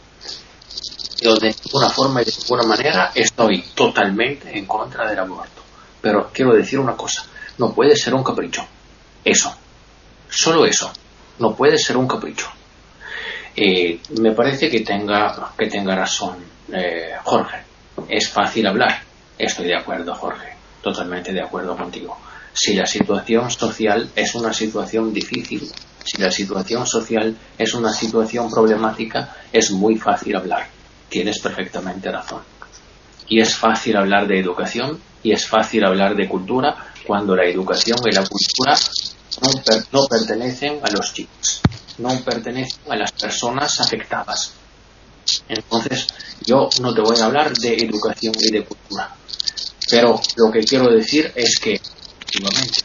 yo 1.21 1.35
de 1.35 1.55
ninguna 1.63 1.89
forma 1.89 2.21
y 2.21 2.25
de 2.25 2.33
ninguna 2.37 2.63
manera 2.63 3.11
estoy 3.15 3.61
totalmente 3.73 4.57
en 4.57 4.65
contra 4.65 5.09
del 5.09 5.19
aborto. 5.19 5.63
Pero 6.01 6.29
quiero 6.31 6.53
decir 6.53 6.79
una 6.79 6.95
cosa, 6.95 7.25
no 7.57 7.73
puede 7.73 7.95
ser 7.95 8.13
un 8.13 8.23
capricho. 8.23 8.65
Eso. 9.23 9.55
Solo 10.29 10.65
eso. 10.65 10.91
No 11.39 11.55
puede 11.55 11.77
ser 11.77 11.97
un 11.97 12.07
capricho. 12.07 12.47
Eh, 13.55 13.99
me 14.19 14.31
parece 14.31 14.69
que 14.69 14.81
tenga, 14.81 15.51
que 15.57 15.67
tenga 15.67 15.95
razón 15.95 16.37
eh, 16.71 17.13
Jorge. 17.23 17.57
Es 18.09 18.29
fácil 18.29 18.67
hablar. 18.67 19.01
Estoy 19.37 19.67
de 19.67 19.77
acuerdo, 19.77 20.13
Jorge. 20.15 20.53
Totalmente 20.81 21.31
de 21.33 21.41
acuerdo 21.41 21.75
contigo. 21.75 22.17
Si 22.53 22.73
la 22.73 22.85
situación 22.85 23.49
social 23.51 24.09
es 24.15 24.35
una 24.35 24.53
situación 24.53 25.13
difícil, 25.13 25.69
si 26.03 26.21
la 26.21 26.31
situación 26.31 26.85
social 26.85 27.35
es 27.57 27.73
una 27.73 27.91
situación 27.91 28.49
problemática, 28.49 29.35
es 29.51 29.71
muy 29.71 29.97
fácil 29.97 30.35
hablar 30.35 30.67
tienes 31.09 31.39
perfectamente 31.39 32.11
razón. 32.11 32.41
Y 33.27 33.39
es 33.39 33.55
fácil 33.55 33.95
hablar 33.95 34.27
de 34.27 34.39
educación 34.39 34.99
y 35.23 35.31
es 35.31 35.47
fácil 35.47 35.85
hablar 35.85 36.15
de 36.15 36.27
cultura 36.27 36.75
cuando 37.07 37.35
la 37.35 37.45
educación 37.45 37.97
y 38.05 38.13
la 38.13 38.23
cultura 38.23 38.75
no, 39.41 40.07
pertenecen 40.07 40.79
a 40.83 40.91
los 40.91 41.13
chicos, 41.13 41.61
no 41.97 42.09
pertenecen 42.21 42.79
a 42.91 42.95
las 42.95 43.11
personas 43.11 43.79
afectadas. 43.79 44.53
Entonces, 45.49 46.07
yo 46.45 46.69
no 46.81 46.93
te 46.93 47.01
voy 47.01 47.19
a 47.19 47.25
hablar 47.25 47.53
de 47.53 47.75
educación 47.75 48.33
y 48.39 48.51
de 48.51 48.65
cultura. 48.65 49.15
Pero 49.89 50.19
lo 50.35 50.51
que 50.51 50.61
quiero 50.61 50.89
decir 50.89 51.31
es 51.35 51.59
que, 51.59 51.73
efectivamente, 51.73 52.81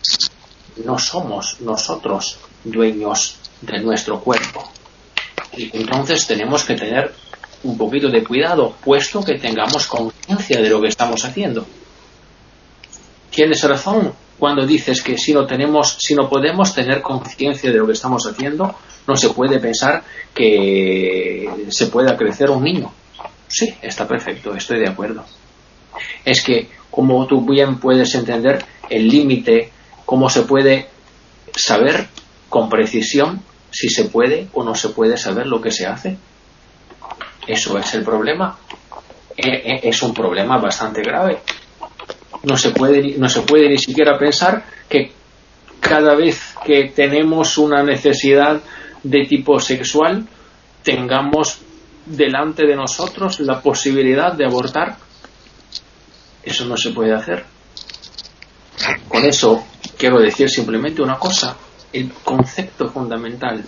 no 0.85 0.99
somos 0.99 1.61
nosotros 1.61 2.39
dueños 2.65 3.37
de 3.61 3.79
nuestro 3.81 4.21
cuerpo. 4.21 4.71
Y 5.57 5.77
entonces 5.77 6.27
tenemos 6.27 6.65
que 6.65 6.75
tener 6.75 7.15
un 7.63 7.77
poquito 7.77 8.09
de 8.09 8.25
cuidado, 8.25 8.75
puesto 8.83 9.23
que 9.23 9.39
tengamos 9.39 9.87
conciencia 9.87 10.61
de 10.61 10.71
lo 10.71 10.81
que 10.81 10.89
estamos 10.89 11.25
haciendo. 11.25 11.67
Tienes 13.31 13.63
razón 13.63 14.15
cuando 14.41 14.67
dices 14.67 15.03
que 15.03 15.19
si 15.19 15.35
no 15.35 15.47
tenemos, 15.47 15.99
si 16.01 16.15
no 16.15 16.29
podemos 16.29 16.75
tener 16.75 17.03
conciencia 17.03 17.71
de 17.71 17.77
lo 17.77 17.87
que 17.87 17.93
estamos 17.93 18.27
haciendo, 18.27 18.75
no 19.07 19.15
se 19.15 19.29
puede 19.31 19.61
pensar 19.61 20.03
que 20.35 21.69
se 21.69 21.87
pueda 21.89 22.17
crecer 22.17 22.51
un 22.51 22.65
niño. 22.65 22.91
Sí, 23.47 23.75
está 23.83 24.09
perfecto, 24.09 24.55
estoy 24.55 24.81
de 24.81 24.89
acuerdo. 24.89 25.25
Es 26.25 26.43
que, 26.43 26.69
como 26.91 27.27
tú 27.27 27.45
bien 27.45 27.79
puedes 27.79 28.15
entender, 28.15 28.65
el 28.89 29.09
límite, 29.09 29.71
cómo 30.07 30.31
se 30.31 30.43
puede 30.43 30.89
saber 31.55 32.09
con 32.49 32.71
precisión 32.71 33.43
si 33.71 33.91
se 33.91 34.07
puede 34.07 34.49
o 34.55 34.65
no 34.65 34.75
se 34.75 34.89
puede 34.89 35.19
saber 35.19 35.47
lo 35.47 35.61
que 35.61 35.71
se 35.71 35.87
hace. 35.87 36.17
Eso 37.47 37.77
es 37.79 37.93
el 37.95 38.05
problema. 38.05 38.59
E, 39.37 39.49
e, 39.49 39.89
es 39.89 40.03
un 40.03 40.15
problema 40.15 40.57
bastante 40.57 41.03
grave. 41.03 41.41
No 42.43 42.57
se 42.57 42.71
puede, 42.71 43.19
no 43.19 43.29
se 43.29 43.43
puede 43.43 43.69
ni 43.69 43.79
siquiera 43.79 44.19
pensar 44.19 44.65
que 44.89 45.13
cada 45.81 46.15
vez 46.15 46.55
que 46.65 46.93
tenemos 46.95 47.59
una 47.59 47.83
necesidad 47.83 48.61
de 49.03 49.27
tipo 49.27 49.59
sexual, 49.61 50.27
tengamos 50.83 51.59
delante 52.07 52.67
de 52.67 52.77
nosotros 52.77 53.41
la 53.41 53.61
posibilidad 53.61 54.33
de 54.33 54.47
abortar. 54.47 54.97
Eso 56.43 56.65
no 56.65 56.77
se 56.77 56.91
puede 56.91 57.15
hacer. 57.15 57.45
Con 59.09 59.25
eso 59.25 59.65
quiero 59.99 60.19
decir 60.21 60.49
simplemente 60.49 61.03
una 61.03 61.19
cosa. 61.19 61.57
El 61.93 62.13
concepto 62.25 62.89
fundamental 62.89 63.65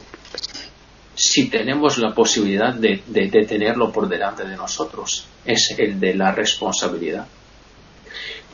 si 1.15 1.49
tenemos 1.49 1.99
la 1.99 2.15
posibilidad 2.15 2.75
de, 2.75 2.99
tenerlo 3.47 3.93
por 3.93 4.09
delante 4.09 4.45
de 4.45 4.57
nosotros. 4.57 5.27
Es 5.45 5.75
el 5.79 6.01
de 6.01 6.15
la 6.15 6.33
responsabilidad. 6.33 7.27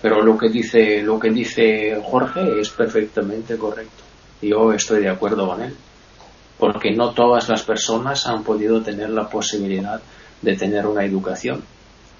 Pero 0.01 0.23
lo 0.23 0.39
que 0.39 0.49
dice, 0.49 1.03
lo 1.03 1.19
que 1.19 1.31
dice 1.31 2.01
Jorge 2.05 2.61
es 2.61 2.71
perfectamente 2.71 3.57
correcto. 3.57 4.05
Yo 4.41 4.73
estoy 4.73 5.03
de 5.03 5.11
acuerdo 5.11 5.49
con 5.49 5.63
él. 5.63 5.75
Porque 6.59 6.93
no 6.93 7.13
todas 7.13 7.49
las 7.49 7.63
personas 7.63 8.27
han 8.27 8.43
podido 8.43 8.83
tener 8.83 9.11
la 9.11 9.29
posibilidad 9.29 10.01
de 10.43 10.57
tener 10.57 10.87
una 10.87 11.05
educación 11.05 11.63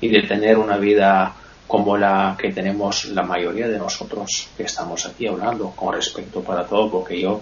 y 0.01 0.09
de 0.09 0.23
tener 0.23 0.59
una 0.59 0.77
vida 0.77 1.35
como 1.67 1.97
la 1.97 2.37
que 2.39 2.53
tenemos 2.53 3.07
la 3.07 3.23
mayoría 3.23 3.69
de 3.69 3.79
nosotros 3.79 4.49
que 4.57 4.63
estamos 4.63 5.05
aquí 5.07 5.27
hablando 5.27 5.71
con 5.71 5.93
respecto 5.93 6.41
para 6.41 6.65
todo, 6.65 6.91
porque 6.91 7.21
yo 7.21 7.41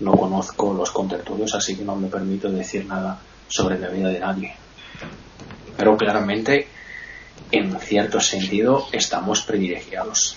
no 0.00 0.12
conozco 0.12 0.72
los 0.72 0.90
contertulios, 0.90 1.54
así 1.54 1.76
que 1.76 1.84
no 1.84 1.94
me 1.94 2.08
permito 2.08 2.50
decir 2.50 2.86
nada 2.86 3.18
sobre 3.48 3.78
la 3.78 3.88
vida 3.88 4.08
de 4.08 4.20
nadie. 4.20 4.54
Pero 5.76 5.96
claramente, 5.96 6.68
en 7.50 7.78
cierto 7.80 8.20
sentido, 8.20 8.88
estamos 8.92 9.42
privilegiados. 9.42 10.36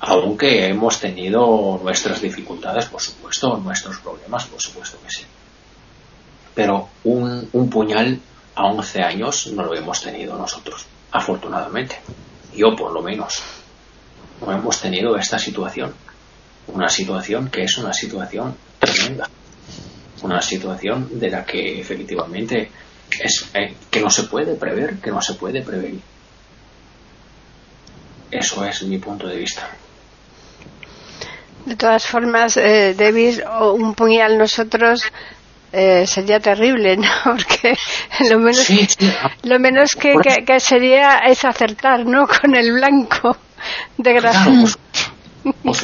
Aunque 0.00 0.66
hemos 0.66 0.98
tenido 0.98 1.78
nuestras 1.82 2.22
dificultades, 2.22 2.86
por 2.86 3.02
supuesto, 3.02 3.58
nuestros 3.58 3.98
problemas, 3.98 4.46
por 4.46 4.60
supuesto 4.60 4.98
que 5.04 5.10
sí. 5.10 5.24
Pero 6.54 6.88
un, 7.04 7.48
un 7.52 7.70
puñal 7.70 8.18
a 8.54 8.66
11 8.66 9.02
años 9.02 9.46
no 9.48 9.64
lo 9.64 9.74
hemos 9.74 10.00
tenido 10.02 10.36
nosotros, 10.36 10.86
afortunadamente. 11.12 11.96
Yo 12.54 12.74
por 12.74 12.92
lo 12.92 13.02
menos. 13.02 13.42
hemos 14.42 14.80
tenido 14.80 15.16
esta 15.16 15.38
situación. 15.38 15.94
Una 16.68 16.88
situación 16.88 17.50
que 17.50 17.64
es 17.64 17.78
una 17.78 17.92
situación 17.92 18.56
tremenda. 18.78 19.28
Una 20.22 20.40
situación 20.42 21.18
de 21.18 21.30
la 21.30 21.44
que 21.44 21.80
efectivamente 21.80 22.70
es 23.20 23.50
eh, 23.54 23.74
que 23.90 24.00
no 24.00 24.10
se 24.10 24.24
puede 24.24 24.54
prever, 24.54 24.98
que 24.98 25.10
no 25.10 25.20
se 25.20 25.34
puede 25.34 25.62
prevenir. 25.62 26.00
Eso 28.30 28.64
es 28.64 28.82
mi 28.82 28.98
punto 28.98 29.26
de 29.26 29.36
vista. 29.36 29.68
De 31.66 31.76
todas 31.76 32.06
formas, 32.06 32.56
eh, 32.56 32.94
David, 32.96 33.40
un 33.74 33.94
puñal 33.94 34.38
nosotros 34.38 35.02
eh, 35.72 36.06
sería 36.06 36.40
terrible, 36.40 36.96
¿no? 36.96 37.08
Porque 37.24 37.76
lo 38.28 38.38
menos, 38.38 38.68
Lo 39.42 39.58
menos 39.58 39.90
que, 39.92 40.14
que, 40.46 40.60
sería 40.60 41.18
es 41.18 41.44
acertar, 41.44 42.06
¿no? 42.06 42.26
Con 42.26 42.54
el 42.54 42.72
blanco 42.72 43.36
de 43.96 44.12
grasa. 44.14 44.46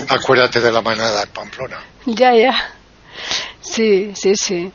Acuérdate 0.09 0.61
de 0.61 0.73
la 0.73 0.83
manada 0.83 1.23
en 1.23 1.29
Pamplona. 1.31 1.79
Ya, 2.07 2.35
ya. 2.35 2.55
Sí, 3.61 4.13
sí, 4.15 4.35
sí. 4.35 4.73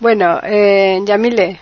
Bueno, 0.00 0.40
eh, 0.42 1.00
Yamile. 1.04 1.60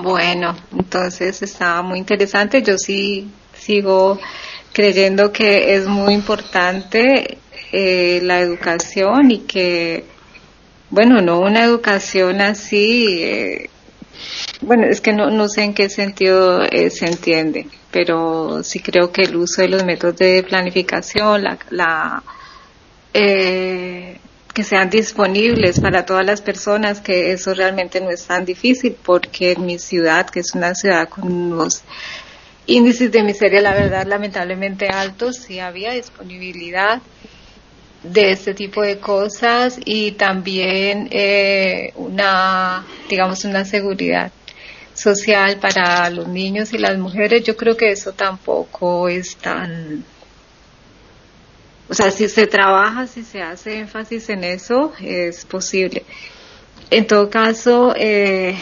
Bueno, 0.00 0.56
entonces 0.72 1.42
está 1.42 1.82
muy 1.82 1.98
interesante. 1.98 2.62
Yo 2.62 2.78
sí 2.78 3.30
sigo 3.52 4.18
creyendo 4.72 5.32
que 5.32 5.74
es 5.74 5.86
muy 5.86 6.14
importante 6.14 7.36
eh, 7.72 8.20
la 8.22 8.40
educación 8.40 9.30
y 9.30 9.40
que, 9.40 10.06
bueno, 10.88 11.20
no 11.20 11.40
una 11.40 11.62
educación 11.64 12.40
así, 12.40 13.22
eh, 13.22 13.70
bueno, 14.62 14.86
es 14.86 15.02
que 15.02 15.12
no, 15.12 15.30
no 15.30 15.48
sé 15.48 15.64
en 15.64 15.74
qué 15.74 15.90
sentido 15.90 16.62
eh, 16.62 16.88
se 16.88 17.06
entiende, 17.06 17.68
pero 17.90 18.62
sí 18.62 18.80
creo 18.80 19.12
que 19.12 19.22
el 19.22 19.36
uso 19.36 19.60
de 19.60 19.68
los 19.68 19.84
métodos 19.84 20.16
de 20.16 20.42
planificación, 20.42 21.42
la, 21.42 21.58
la 21.68 22.22
que 24.52 24.64
sean 24.64 24.90
disponibles 24.90 25.80
para 25.80 26.04
todas 26.04 26.26
las 26.26 26.42
personas, 26.42 27.00
que 27.00 27.32
eso 27.32 27.54
realmente 27.54 28.00
no 28.00 28.10
es 28.10 28.24
tan 28.26 28.44
difícil, 28.44 28.96
porque 29.02 29.52
en 29.52 29.64
mi 29.64 29.78
ciudad, 29.78 30.28
que 30.28 30.40
es 30.40 30.54
una 30.54 30.74
ciudad 30.74 31.08
con 31.08 31.32
unos 31.32 31.82
índices 32.66 33.10
de 33.10 33.22
miseria, 33.22 33.60
la 33.60 33.74
verdad, 33.74 34.06
lamentablemente 34.06 34.88
altos, 34.88 35.36
sí 35.36 35.58
había 35.58 35.92
disponibilidad 35.92 37.00
de 38.02 38.32
este 38.32 38.52
tipo 38.52 38.82
de 38.82 38.98
cosas 38.98 39.78
y 39.84 40.12
también 40.12 41.08
eh, 41.10 41.92
una, 41.96 42.84
digamos, 43.08 43.44
una 43.44 43.64
seguridad 43.64 44.32
social 44.94 45.58
para 45.58 46.10
los 46.10 46.28
niños 46.28 46.72
y 46.72 46.78
las 46.78 46.98
mujeres. 46.98 47.44
Yo 47.44 47.56
creo 47.56 47.76
que 47.76 47.90
eso 47.90 48.12
tampoco 48.12 49.08
es 49.08 49.36
tan, 49.36 50.04
o 51.88 51.94
sea, 51.94 52.10
si 52.10 52.28
se 52.28 52.46
trabaja, 52.46 53.06
si 53.06 53.22
se 53.22 53.42
hace 53.42 53.78
énfasis 53.78 54.28
en 54.30 54.44
eso, 54.44 54.92
es 55.00 55.44
posible. 55.44 56.04
En 56.90 57.06
todo 57.06 57.28
caso, 57.28 57.94
eh, 57.96 58.56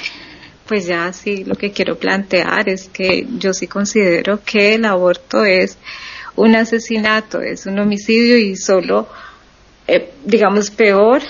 pues 0.66 0.86
ya 0.86 1.12
sí 1.12 1.44
lo 1.44 1.54
que 1.56 1.72
quiero 1.72 1.98
plantear 1.98 2.68
es 2.68 2.88
que 2.88 3.26
yo 3.38 3.52
sí 3.52 3.66
considero 3.66 4.40
que 4.44 4.74
el 4.74 4.84
aborto 4.84 5.44
es 5.44 5.76
un 6.36 6.54
asesinato, 6.54 7.40
es 7.40 7.66
un 7.66 7.78
homicidio 7.78 8.38
y 8.38 8.56
solo, 8.56 9.08
eh, 9.86 10.12
digamos, 10.24 10.70
peor 10.70 11.22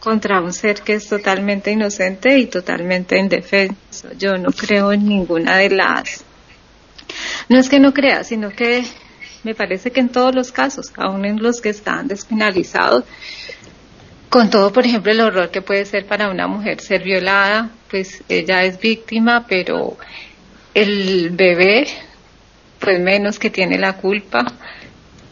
contra 0.00 0.40
un 0.40 0.52
ser 0.52 0.82
que 0.82 0.94
es 0.94 1.08
totalmente 1.08 1.70
inocente 1.70 2.38
y 2.38 2.46
totalmente 2.46 3.18
indefenso. 3.18 4.08
Yo 4.18 4.36
no 4.36 4.50
creo 4.50 4.92
en 4.92 5.06
ninguna 5.06 5.56
de 5.56 5.70
las... 5.70 6.24
No 7.48 7.58
es 7.58 7.68
que 7.68 7.80
no 7.80 7.92
crea, 7.92 8.24
sino 8.24 8.50
que 8.50 8.84
me 9.44 9.54
parece 9.54 9.90
que 9.90 10.00
en 10.00 10.08
todos 10.08 10.34
los 10.34 10.52
casos, 10.52 10.92
aun 10.96 11.24
en 11.24 11.42
los 11.42 11.60
que 11.60 11.70
están 11.70 12.08
despenalizados, 12.08 13.04
con 14.28 14.50
todo, 14.50 14.72
por 14.72 14.84
ejemplo, 14.84 15.12
el 15.12 15.20
horror 15.20 15.50
que 15.50 15.62
puede 15.62 15.84
ser 15.84 16.06
para 16.06 16.28
una 16.28 16.46
mujer 16.46 16.80
ser 16.80 17.02
violada, 17.02 17.70
pues 17.90 18.22
ella 18.28 18.64
es 18.64 18.78
víctima, 18.78 19.46
pero 19.48 19.96
el 20.74 21.30
bebé, 21.30 21.86
pues 22.80 23.00
menos 23.00 23.38
que 23.38 23.50
tiene 23.50 23.78
la 23.78 23.94
culpa, 23.94 24.44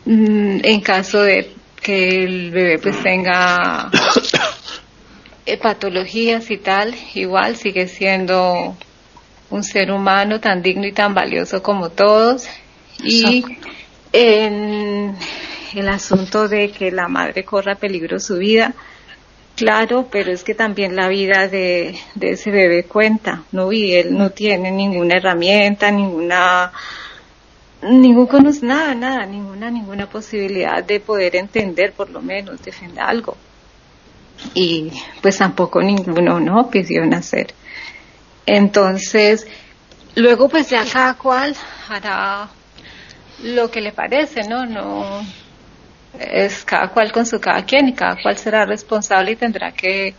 mm, 0.05 0.61
en 0.63 0.81
caso 0.81 1.23
de 1.23 1.51
que 1.83 2.25
el 2.25 2.51
bebé 2.51 2.79
pues 2.79 3.03
tenga 3.03 3.91
patologías 5.63 6.51
y 6.51 6.57
tal, 6.57 6.95
igual 7.15 7.57
sigue 7.57 7.89
siendo 7.89 8.77
un 9.51 9.63
ser 9.63 9.91
humano 9.91 10.41
tan 10.41 10.63
digno 10.63 10.87
y 10.87 10.93
tan 10.93 11.15
valioso 11.15 11.63
como 11.63 11.91
todos. 11.91 12.47
Y 13.03 13.45
en 14.15 15.17
el 15.75 15.89
asunto 15.89 16.47
de 16.47 16.71
que 16.71 16.93
la 16.93 17.09
madre 17.09 17.45
corra 17.45 17.75
peligro 17.75 18.21
su 18.21 18.39
vida. 18.39 18.73
Claro, 19.57 20.09
pero 20.11 20.31
es 20.31 20.45
que 20.45 20.55
también 20.55 20.95
la 20.95 21.09
vida 21.09 21.49
de, 21.49 21.99
ese 22.21 22.51
bebé 22.51 22.85
cuenta, 22.85 23.43
¿no? 23.51 23.73
Y 23.73 23.93
él 23.95 24.17
no 24.17 24.31
tiene 24.31 24.71
ninguna 24.71 25.17
herramienta, 25.17 25.91
ninguna, 25.91 26.73
ningún 27.83 28.29
nada, 28.63 28.95
nada, 28.95 29.27
ninguna, 29.27 29.71
ninguna 29.71 30.09
posibilidad 30.09 30.83
de 30.83 31.01
poder 31.01 31.37
entender, 31.37 31.93
por 31.93 32.11
lo 32.11 32.23
menos, 32.23 32.63
defender 32.63 33.03
algo. 33.03 33.37
Y 34.55 34.93
pues 35.23 35.39
tampoco 35.39 35.83
ninguno, 35.83 36.39
¿no? 36.39 36.71
Pidió 36.71 37.05
nacer. 37.05 37.55
Entonces, 38.47 39.47
luego 40.15 40.49
pues 40.49 40.71
ya 40.71 40.85
cada 40.85 41.15
cual 41.15 41.57
hará 41.89 42.49
lo 43.43 43.71
que 43.71 43.81
le 43.81 43.93
parece, 43.93 44.43
¿no? 44.49 44.67
No, 44.67 45.25
es 46.19 46.65
cada 46.65 46.89
cual 46.89 47.13
con 47.13 47.27
su 47.27 47.41
cada 47.41 47.65
quien 47.65 47.89
y 47.89 47.93
cada 47.95 48.17
cual 48.23 48.37
será 48.39 48.65
responsable 48.65 49.33
y 49.33 49.37
tendrá 49.37 49.73
que 49.73 50.15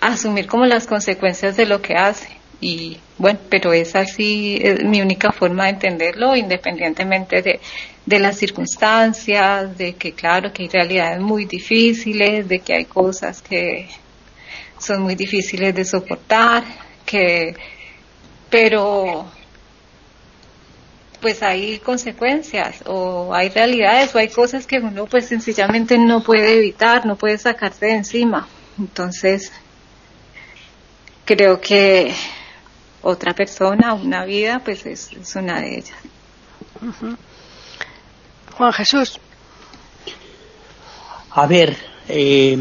asumir 0.00 0.46
como 0.46 0.64
las 0.66 0.86
consecuencias 0.86 1.56
de 1.56 1.66
lo 1.66 1.82
que 1.82 1.94
hace. 1.94 2.28
Y 2.60 2.98
bueno, 3.18 3.38
pero 3.48 3.72
es 3.72 3.94
así 3.94 4.58
es 4.60 4.82
mi 4.84 5.00
única 5.00 5.30
forma 5.30 5.64
de 5.64 5.70
entenderlo, 5.70 6.34
independientemente 6.34 7.40
de, 7.42 7.60
de 8.04 8.18
las 8.18 8.36
circunstancias, 8.36 9.76
de 9.78 9.94
que 9.94 10.12
claro 10.12 10.52
que 10.52 10.64
hay 10.64 10.68
realidades 10.68 11.20
muy 11.20 11.44
difíciles, 11.44 12.48
de 12.48 12.58
que 12.60 12.74
hay 12.74 12.84
cosas 12.84 13.42
que 13.42 13.88
son 14.78 15.02
muy 15.02 15.14
difíciles 15.14 15.74
de 15.74 15.84
soportar, 15.84 16.64
que 17.04 17.54
pero 18.50 19.26
pues 21.20 21.42
hay 21.42 21.78
consecuencias 21.78 22.82
o 22.86 23.34
hay 23.34 23.48
realidades 23.48 24.14
o 24.14 24.18
hay 24.18 24.28
cosas 24.28 24.66
que 24.66 24.78
uno 24.78 25.06
pues 25.06 25.26
sencillamente 25.26 25.98
no 25.98 26.22
puede 26.22 26.58
evitar, 26.58 27.06
no 27.06 27.16
puede 27.16 27.38
sacarse 27.38 27.86
de 27.86 27.96
encima. 27.96 28.48
Entonces, 28.78 29.52
creo 31.24 31.60
que 31.60 32.14
otra 33.02 33.34
persona, 33.34 33.94
una 33.94 34.24
vida, 34.24 34.60
pues 34.64 34.86
es, 34.86 35.10
una 35.34 35.60
de 35.60 35.78
ellas. 35.78 35.98
Juan 38.56 38.72
Jesús. 38.72 39.18
A 41.30 41.46
ver, 41.46 41.76
eh, 42.08 42.58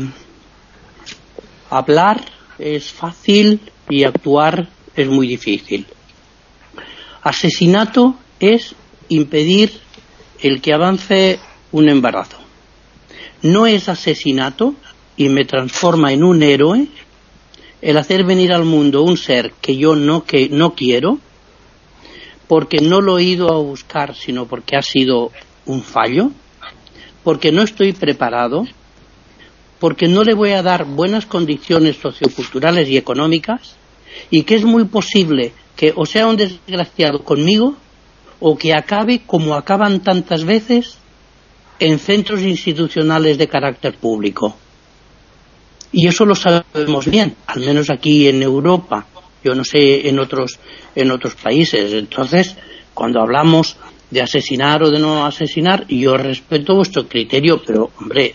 hablar 1.70 2.26
es 2.58 2.91
fácil 2.91 3.72
y 3.89 4.03
actuar 4.03 4.68
es 4.95 5.08
muy 5.08 5.28
difícil. 5.28 5.86
Asesinato 7.22 8.18
es 8.40 8.76
impedir 9.10 9.72
el 10.42 10.62
que 10.62 10.74
avance 10.74 11.40
un 11.72 11.90
embarazo. 11.90 12.38
No 13.42 13.68
es 13.68 13.90
asesinato 13.90 14.76
y 15.16 15.30
me 15.30 15.46
transforma 15.46 16.14
en 16.14 16.24
un 16.24 16.44
héroe 16.44 16.88
el 17.82 17.98
hacer 17.98 18.24
venir 18.24 18.52
al 18.52 18.66
mundo 18.66 19.04
un 19.04 19.18
ser 19.18 19.54
que 19.62 19.78
yo 19.78 19.96
no, 19.96 20.24
que 20.24 20.50
no 20.50 20.74
quiero, 20.74 21.20
porque 22.48 22.80
no 22.82 23.02
lo 23.02 23.20
he 23.20 23.24
ido 23.24 23.52
a 23.52 23.62
buscar, 23.62 24.16
sino 24.16 24.48
porque 24.48 24.76
ha 24.76 24.82
sido 24.82 25.32
un 25.66 25.84
fallo, 25.84 26.32
porque 27.24 27.52
no 27.52 27.62
estoy 27.62 27.94
preparado, 27.94 28.66
porque 29.80 30.08
no 30.08 30.24
le 30.24 30.34
voy 30.34 30.52
a 30.52 30.64
dar 30.64 30.86
buenas 30.86 31.26
condiciones 31.26 31.98
socioculturales 31.98 32.90
y 32.90 32.98
económicas, 32.98 33.76
y 34.32 34.44
que 34.44 34.56
es 34.56 34.64
muy 34.64 34.86
posible 34.86 35.54
que 35.76 35.94
o 35.96 36.06
sea 36.06 36.26
un 36.26 36.38
desgraciado 36.38 37.24
conmigo 37.24 37.76
o 38.40 38.58
que 38.58 38.74
acabe 38.74 39.22
como 39.26 39.56
acaban 39.56 40.02
tantas 40.02 40.44
veces 40.44 40.98
en 41.80 42.00
centros 42.00 42.42
institucionales 42.42 43.38
de 43.38 43.48
carácter 43.48 43.96
público. 43.96 44.56
Y 45.92 46.08
eso 46.08 46.26
lo 46.26 46.36
sabemos 46.36 47.06
bien, 47.08 47.36
al 47.48 47.62
menos 47.62 47.90
aquí 47.90 48.28
en 48.28 48.42
Europa, 48.44 49.06
yo 49.44 49.56
no 49.56 49.64
sé 49.64 50.10
en 50.10 50.20
otros, 50.20 50.60
en 50.96 51.12
otros 51.12 51.36
países. 51.36 51.94
Entonces, 51.94 52.56
cuando 52.94 53.22
hablamos 53.22 53.78
de 54.10 54.22
asesinar 54.22 54.84
o 54.84 54.92
de 54.92 55.00
no 55.00 55.26
asesinar, 55.26 55.88
yo 55.88 56.18
respeto 56.18 56.76
vuestro 56.76 57.08
criterio, 57.08 57.62
pero 57.66 57.92
hombre, 58.00 58.34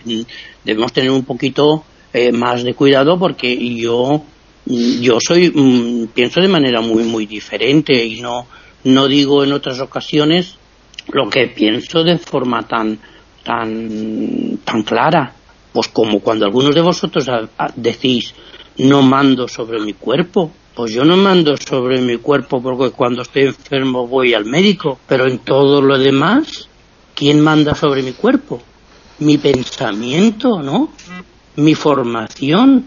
debemos 0.63 0.93
tener 0.93 1.11
un 1.11 1.23
poquito 1.23 1.83
eh, 2.11 2.31
más 2.31 2.63
de 2.63 2.73
cuidado 2.73 3.17
porque 3.19 3.55
yo, 3.75 4.23
yo 4.65 5.17
soy, 5.19 5.51
mm, 5.53 6.07
pienso 6.13 6.41
de 6.41 6.47
manera 6.47 6.81
muy, 6.81 7.03
muy 7.03 7.25
diferente 7.25 8.03
y 8.05 8.21
no, 8.21 8.47
no 8.83 9.07
digo 9.07 9.43
en 9.43 9.53
otras 9.53 9.79
ocasiones 9.79 10.57
lo 11.11 11.29
que 11.29 11.47
pienso 11.47 12.03
de 12.03 12.17
forma 12.17 12.67
tan, 12.67 12.99
tan, 13.43 14.57
tan 14.63 14.83
clara. 14.83 15.33
Pues 15.71 15.87
como 15.87 16.19
cuando 16.19 16.45
algunos 16.45 16.75
de 16.75 16.81
vosotros 16.81 17.25
decís, 17.75 18.33
no 18.77 19.01
mando 19.01 19.47
sobre 19.47 19.79
mi 19.79 19.93
cuerpo. 19.93 20.51
Pues 20.75 20.93
yo 20.93 21.03
no 21.03 21.17
mando 21.17 21.55
sobre 21.57 22.01
mi 22.01 22.17
cuerpo 22.17 22.61
porque 22.61 22.91
cuando 22.91 23.21
estoy 23.21 23.43
enfermo 23.43 24.07
voy 24.07 24.33
al 24.33 24.45
médico, 24.45 24.99
pero 25.07 25.27
en 25.27 25.39
todo 25.39 25.81
lo 25.81 25.97
demás, 25.99 26.67
¿quién 27.13 27.41
manda 27.41 27.75
sobre 27.75 28.01
mi 28.01 28.13
cuerpo? 28.13 28.61
Mi 29.19 29.37
pensamiento, 29.37 30.61
¿no? 30.61 30.91
Mi 31.57 31.75
formación. 31.75 32.85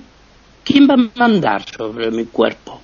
¿Quién 0.65 0.89
va 0.89 0.95
a 0.95 1.19
mandar 1.19 1.65
sobre 1.77 2.11
mi 2.11 2.25
cuerpo? 2.25 2.81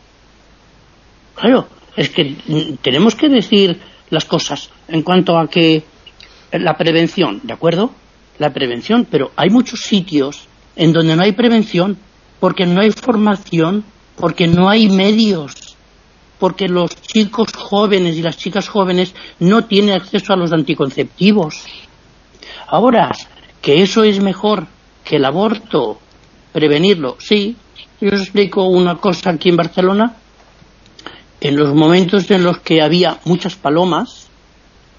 Claro, 1.34 1.66
es 1.96 2.10
que 2.10 2.36
tenemos 2.82 3.14
que 3.14 3.28
decir 3.28 3.80
las 4.10 4.24
cosas 4.24 4.70
en 4.88 5.02
cuanto 5.02 5.38
a 5.38 5.48
que 5.48 5.84
la 6.52 6.76
prevención, 6.76 7.40
¿de 7.42 7.52
acuerdo? 7.52 7.92
La 8.38 8.52
prevención, 8.52 9.06
pero 9.10 9.32
hay 9.36 9.50
muchos 9.50 9.80
sitios 9.80 10.46
en 10.76 10.92
donde 10.92 11.16
no 11.16 11.22
hay 11.22 11.32
prevención 11.32 11.98
porque 12.40 12.66
no 12.66 12.80
hay 12.80 12.90
formación, 12.90 13.84
porque 14.16 14.46
no 14.48 14.68
hay 14.68 14.88
medios, 14.88 15.76
porque 16.38 16.68
los 16.68 16.90
chicos 17.00 17.52
jóvenes 17.54 18.16
y 18.16 18.22
las 18.22 18.36
chicas 18.36 18.68
jóvenes 18.68 19.14
no 19.38 19.64
tienen 19.64 19.94
acceso 19.94 20.32
a 20.32 20.36
los 20.36 20.52
anticonceptivos. 20.52 21.64
Ahora, 22.66 23.12
que 23.60 23.82
eso 23.82 24.02
es 24.02 24.20
mejor 24.20 24.66
que 25.04 25.16
el 25.16 25.24
aborto, 25.24 26.00
prevenirlo, 26.52 27.16
sí. 27.18 27.56
Yo 28.00 28.08
os 28.12 28.22
explico 28.22 28.66
una 28.66 28.96
cosa 28.96 29.30
aquí 29.30 29.48
en 29.48 29.56
Barcelona. 29.56 30.16
En 31.42 31.56
los 31.56 31.74
momentos 31.74 32.30
en 32.30 32.44
los 32.44 32.60
que 32.60 32.80
había 32.80 33.18
muchas 33.24 33.56
palomas, 33.56 34.28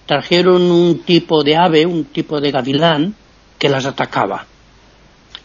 trajeron 0.06 0.62
un 0.70 1.00
tipo 1.00 1.42
de 1.42 1.56
ave, 1.56 1.86
un 1.86 2.04
tipo 2.04 2.40
de 2.42 2.52
gavilán, 2.52 3.16
que 3.58 3.70
las 3.70 3.86
atacaba 3.86 4.46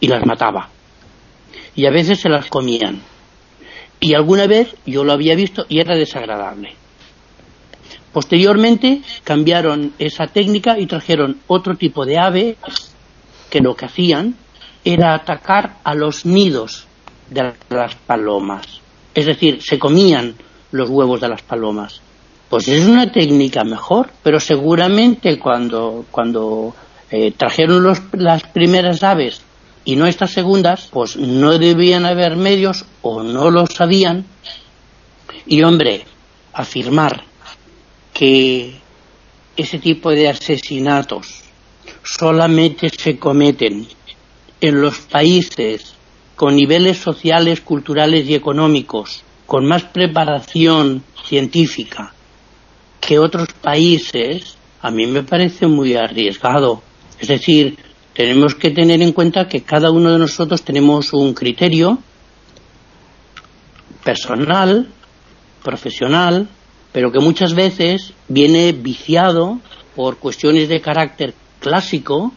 y 0.01 0.07
las 0.07 0.25
mataba 0.25 0.69
y 1.79 1.85
a 1.85 1.91
veces 1.91 2.19
se 2.19 2.27
las 2.27 2.49
comían. 2.49 3.01
Y 4.01 4.13
alguna 4.13 4.47
vez 4.47 4.75
yo 4.85 5.05
lo 5.05 5.13
había 5.13 5.33
visto 5.33 5.65
y 5.69 5.79
era 5.79 5.95
desagradable. 5.95 6.75
Posteriormente 8.11 9.01
cambiaron 9.23 9.93
esa 9.97 10.27
técnica 10.27 10.77
y 10.77 10.87
trajeron 10.87 11.39
otro 11.47 11.75
tipo 11.75 12.05
de 12.05 12.19
ave 12.19 12.57
que 13.49 13.61
lo 13.61 13.73
que 13.77 13.85
hacían 13.85 14.35
era 14.83 15.13
atacar 15.13 15.77
a 15.85 15.95
los 15.95 16.25
nidos 16.25 16.85
de 17.29 17.53
las 17.69 17.95
palomas. 17.95 18.81
Es 19.15 19.27
decir, 19.27 19.61
se 19.61 19.79
comían 19.79 20.35
los 20.71 20.89
huevos 20.89 21.21
de 21.21 21.29
las 21.29 21.41
palomas. 21.41 22.01
Pues 22.49 22.67
es 22.67 22.85
una 22.85 23.11
técnica 23.11 23.63
mejor, 23.63 24.09
pero 24.23 24.39
seguramente 24.39 25.37
cuando, 25.37 26.05
cuando 26.09 26.73
eh, 27.11 27.31
trajeron 27.31 27.83
los, 27.83 28.01
las 28.13 28.43
primeras 28.43 29.03
aves 29.03 29.41
y 29.85 29.95
no 29.95 30.07
estas 30.07 30.31
segundas, 30.31 30.89
pues 30.91 31.15
no 31.15 31.57
debían 31.57 32.05
haber 32.05 32.35
medios 32.35 32.85
o 33.01 33.23
no 33.23 33.51
lo 33.51 33.65
sabían. 33.67 34.25
Y 35.45 35.61
hombre, 35.63 36.05
afirmar 36.53 37.23
que 38.13 38.75
ese 39.55 39.79
tipo 39.79 40.09
de 40.11 40.29
asesinatos 40.29 41.43
solamente 42.03 42.89
se 42.89 43.17
cometen 43.17 43.87
en 44.61 44.81
los 44.81 44.99
países 44.99 45.93
con 46.35 46.55
niveles 46.55 46.97
sociales, 46.97 47.61
culturales 47.61 48.27
y 48.27 48.35
económicos, 48.35 49.23
con 49.49 49.65
más 49.65 49.83
preparación 49.83 51.03
científica 51.25 52.13
que 53.01 53.17
otros 53.17 53.47
países, 53.59 54.55
a 54.79 54.91
mí 54.91 55.07
me 55.07 55.23
parece 55.23 55.65
muy 55.65 55.95
arriesgado. 55.95 56.83
Es 57.19 57.29
decir, 57.29 57.75
tenemos 58.13 58.53
que 58.53 58.69
tener 58.69 59.01
en 59.01 59.11
cuenta 59.11 59.47
que 59.47 59.63
cada 59.63 59.89
uno 59.89 60.11
de 60.11 60.19
nosotros 60.19 60.61
tenemos 60.61 61.13
un 61.13 61.33
criterio 61.33 61.97
personal, 64.03 64.87
profesional, 65.63 66.47
pero 66.91 67.11
que 67.11 67.19
muchas 67.19 67.55
veces 67.55 68.13
viene 68.27 68.71
viciado 68.71 69.59
por 69.95 70.19
cuestiones 70.19 70.69
de 70.69 70.79
carácter 70.79 71.33
clásico 71.59 72.33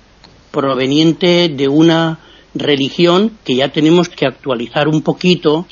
proveniente 0.51 1.51
de 1.51 1.69
una 1.69 2.21
religión 2.55 3.37
que 3.45 3.57
ya 3.57 3.69
tenemos 3.69 4.09
que 4.09 4.25
actualizar 4.25 4.89
un 4.89 5.03
poquito, 5.03 5.67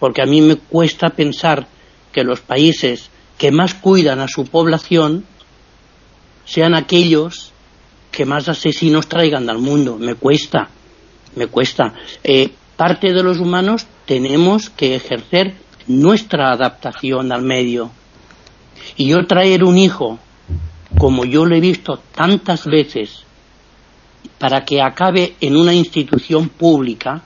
porque 0.00 0.22
a 0.22 0.26
mí 0.26 0.40
me 0.40 0.56
cuesta 0.56 1.10
pensar 1.10 1.68
que 2.10 2.24
los 2.24 2.40
países 2.40 3.10
que 3.38 3.52
más 3.52 3.74
cuidan 3.74 4.18
a 4.20 4.26
su 4.26 4.46
población 4.46 5.24
sean 6.44 6.74
aquellos 6.74 7.52
que 8.10 8.24
más 8.24 8.48
asesinos 8.48 9.06
traigan 9.06 9.48
al 9.48 9.58
mundo. 9.58 9.96
Me 9.98 10.14
cuesta, 10.14 10.68
me 11.36 11.46
cuesta. 11.46 11.94
Eh, 12.24 12.50
parte 12.76 13.12
de 13.12 13.22
los 13.22 13.38
humanos 13.38 13.86
tenemos 14.06 14.70
que 14.70 14.96
ejercer 14.96 15.54
nuestra 15.86 16.50
adaptación 16.50 17.30
al 17.30 17.42
medio. 17.42 17.90
Y 18.96 19.08
yo 19.08 19.26
traer 19.26 19.62
un 19.62 19.78
hijo, 19.78 20.18
como 20.98 21.24
yo 21.24 21.44
lo 21.44 21.54
he 21.54 21.60
visto 21.60 22.00
tantas 22.14 22.66
veces, 22.66 23.24
para 24.38 24.64
que 24.64 24.80
acabe 24.82 25.36
en 25.40 25.56
una 25.56 25.74
institución 25.74 26.48
pública, 26.48 27.22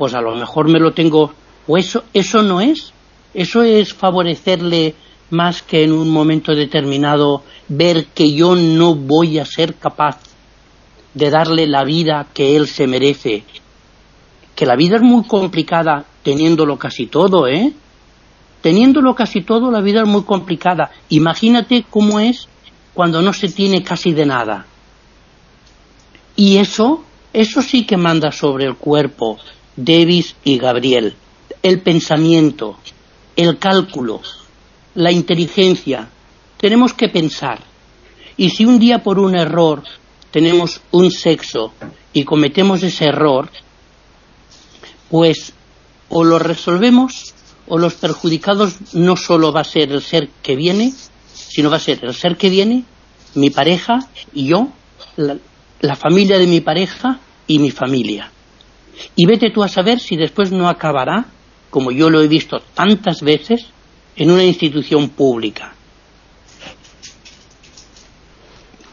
pues 0.00 0.14
a 0.14 0.22
lo 0.22 0.34
mejor 0.34 0.66
me 0.66 0.80
lo 0.80 0.92
tengo. 0.92 1.34
O 1.66 1.76
eso, 1.76 2.04
eso 2.14 2.42
no 2.42 2.62
es. 2.62 2.94
Eso 3.34 3.62
es 3.62 3.92
favorecerle 3.92 4.94
más 5.28 5.60
que 5.60 5.84
en 5.84 5.92
un 5.92 6.08
momento 6.08 6.54
determinado 6.54 7.42
ver 7.68 8.06
que 8.06 8.32
yo 8.32 8.56
no 8.56 8.94
voy 8.94 9.38
a 9.38 9.44
ser 9.44 9.74
capaz 9.74 10.18
de 11.12 11.28
darle 11.28 11.66
la 11.66 11.84
vida 11.84 12.28
que 12.32 12.56
él 12.56 12.66
se 12.66 12.86
merece. 12.86 13.44
Que 14.54 14.64
la 14.64 14.74
vida 14.74 14.96
es 14.96 15.02
muy 15.02 15.24
complicada 15.24 16.06
teniéndolo 16.22 16.78
casi 16.78 17.06
todo, 17.06 17.46
¿eh? 17.46 17.70
Teniéndolo 18.62 19.14
casi 19.14 19.42
todo, 19.42 19.70
la 19.70 19.82
vida 19.82 20.00
es 20.00 20.08
muy 20.08 20.22
complicada. 20.22 20.92
Imagínate 21.10 21.84
cómo 21.90 22.20
es 22.20 22.48
cuando 22.94 23.20
no 23.20 23.34
se 23.34 23.50
tiene 23.50 23.82
casi 23.82 24.14
de 24.14 24.24
nada. 24.24 24.64
Y 26.36 26.56
eso, 26.56 27.04
eso 27.34 27.60
sí 27.60 27.84
que 27.84 27.98
manda 27.98 28.32
sobre 28.32 28.64
el 28.64 28.76
cuerpo 28.76 29.38
Davis 29.84 30.36
y 30.44 30.58
Gabriel. 30.58 31.14
El 31.62 31.80
pensamiento, 31.80 32.78
el 33.36 33.58
cálculo, 33.58 34.20
la 34.94 35.12
inteligencia, 35.12 36.08
tenemos 36.56 36.94
que 36.94 37.08
pensar. 37.08 37.60
Y 38.36 38.50
si 38.50 38.64
un 38.64 38.78
día 38.78 39.02
por 39.02 39.18
un 39.18 39.34
error 39.34 39.82
tenemos 40.30 40.80
un 40.92 41.10
sexo 41.10 41.72
y 42.12 42.24
cometemos 42.24 42.82
ese 42.82 43.06
error, 43.06 43.50
pues 45.08 45.52
o 46.08 46.24
lo 46.24 46.38
resolvemos 46.38 47.34
o 47.66 47.78
los 47.78 47.94
perjudicados 47.94 48.94
no 48.94 49.16
solo 49.16 49.52
va 49.52 49.60
a 49.60 49.64
ser 49.64 49.92
el 49.92 50.02
ser 50.02 50.28
que 50.42 50.56
viene, 50.56 50.92
sino 51.32 51.70
va 51.70 51.76
a 51.76 51.80
ser 51.80 52.04
el 52.04 52.14
ser 52.14 52.36
que 52.36 52.50
viene, 52.50 52.84
mi 53.34 53.50
pareja 53.50 54.00
y 54.32 54.46
yo, 54.46 54.68
la, 55.16 55.36
la 55.80 55.96
familia 55.96 56.38
de 56.38 56.46
mi 56.46 56.60
pareja 56.60 57.20
y 57.46 57.58
mi 57.58 57.70
familia. 57.70 58.30
Y 59.16 59.26
vete 59.26 59.50
tú 59.50 59.62
a 59.62 59.68
saber 59.68 60.00
si 60.00 60.16
después 60.16 60.52
no 60.52 60.68
acabará, 60.68 61.26
como 61.70 61.90
yo 61.90 62.10
lo 62.10 62.20
he 62.20 62.28
visto 62.28 62.60
tantas 62.74 63.22
veces, 63.22 63.66
en 64.16 64.30
una 64.30 64.44
institución 64.44 65.10
pública. 65.10 65.74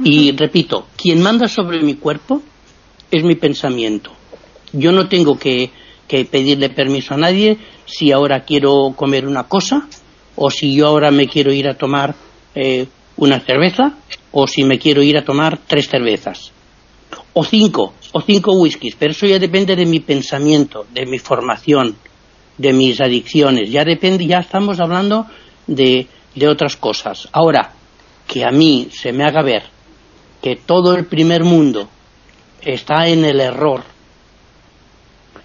Y 0.03 0.31
repito, 0.31 0.87
quien 0.95 1.21
manda 1.21 1.47
sobre 1.47 1.81
mi 1.81 1.95
cuerpo 1.95 2.41
es 3.09 3.23
mi 3.23 3.35
pensamiento. 3.35 4.11
Yo 4.73 4.91
no 4.91 5.07
tengo 5.09 5.37
que, 5.37 5.71
pedirle 6.07 6.69
permiso 6.69 7.13
a 7.13 7.17
nadie 7.17 7.57
si 7.85 8.11
ahora 8.11 8.45
quiero 8.45 8.93
comer 8.95 9.27
una 9.27 9.43
cosa 9.43 9.87
o 10.37 10.49
si 10.49 10.73
yo 10.73 10.87
ahora 10.87 11.11
me 11.11 11.27
quiero 11.27 11.51
ir 11.51 11.67
a 11.67 11.77
tomar 11.77 12.15
eh, 12.55 12.87
una 13.17 13.41
cerveza 13.41 13.97
o 14.31 14.47
si 14.47 14.63
me 14.63 14.79
quiero 14.79 15.01
ir 15.03 15.17
a 15.17 15.25
tomar 15.25 15.59
tres 15.67 15.89
cervezas 15.89 16.53
o 17.33 17.43
cinco 17.43 17.93
o 18.11 18.21
cinco 18.21 18.53
whiskies, 18.53 18.95
pero 18.95 19.11
eso 19.11 19.25
ya 19.25 19.39
depende 19.39 19.75
de 19.75 19.85
mi 19.85 19.99
pensamiento, 19.99 20.85
de 20.93 21.05
mi 21.05 21.19
formación, 21.19 21.95
de 22.57 22.73
mis 22.73 22.99
adicciones. 23.01 23.69
Ya 23.69 23.83
depende, 23.83 24.25
ya 24.25 24.39
estamos 24.39 24.79
hablando 24.79 25.25
de, 25.67 26.07
de 26.35 26.47
otras 26.47 26.77
cosas. 26.77 27.27
Ahora, 27.31 27.73
que 28.27 28.43
a 28.43 28.51
mí 28.51 28.89
se 28.91 29.11
me 29.11 29.23
haga 29.23 29.41
ver 29.41 29.63
que 30.41 30.55
todo 30.55 30.95
el 30.95 31.05
primer 31.05 31.43
mundo 31.43 31.89
está 32.61 33.07
en 33.07 33.25
el 33.25 33.39
error 33.39 33.83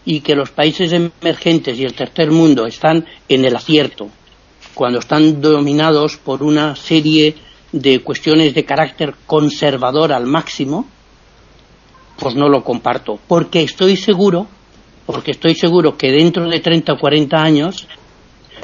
y 0.04 0.20
que 0.20 0.34
los 0.34 0.50
países 0.50 0.92
emergentes 0.92 1.78
y 1.78 1.84
el 1.84 1.94
tercer 1.94 2.30
mundo 2.30 2.66
están 2.66 3.06
en 3.28 3.44
el 3.44 3.54
acierto, 3.54 4.08
cuando 4.74 4.98
están 4.98 5.40
dominados 5.40 6.16
por 6.16 6.42
una 6.42 6.74
serie 6.74 7.36
de 7.70 8.00
cuestiones 8.00 8.54
de 8.54 8.64
carácter 8.64 9.14
conservador 9.26 10.12
al 10.12 10.26
máximo, 10.26 10.86
pues 12.18 12.34
no 12.34 12.48
lo 12.48 12.62
comparto, 12.62 13.18
porque 13.26 13.62
estoy 13.62 13.96
seguro 13.96 14.46
porque 15.06 15.32
estoy 15.32 15.54
seguro 15.54 15.96
que 15.96 16.10
dentro 16.10 16.48
de 16.48 16.60
30 16.60 16.92
o 16.92 16.98
40 16.98 17.36
años 17.36 17.86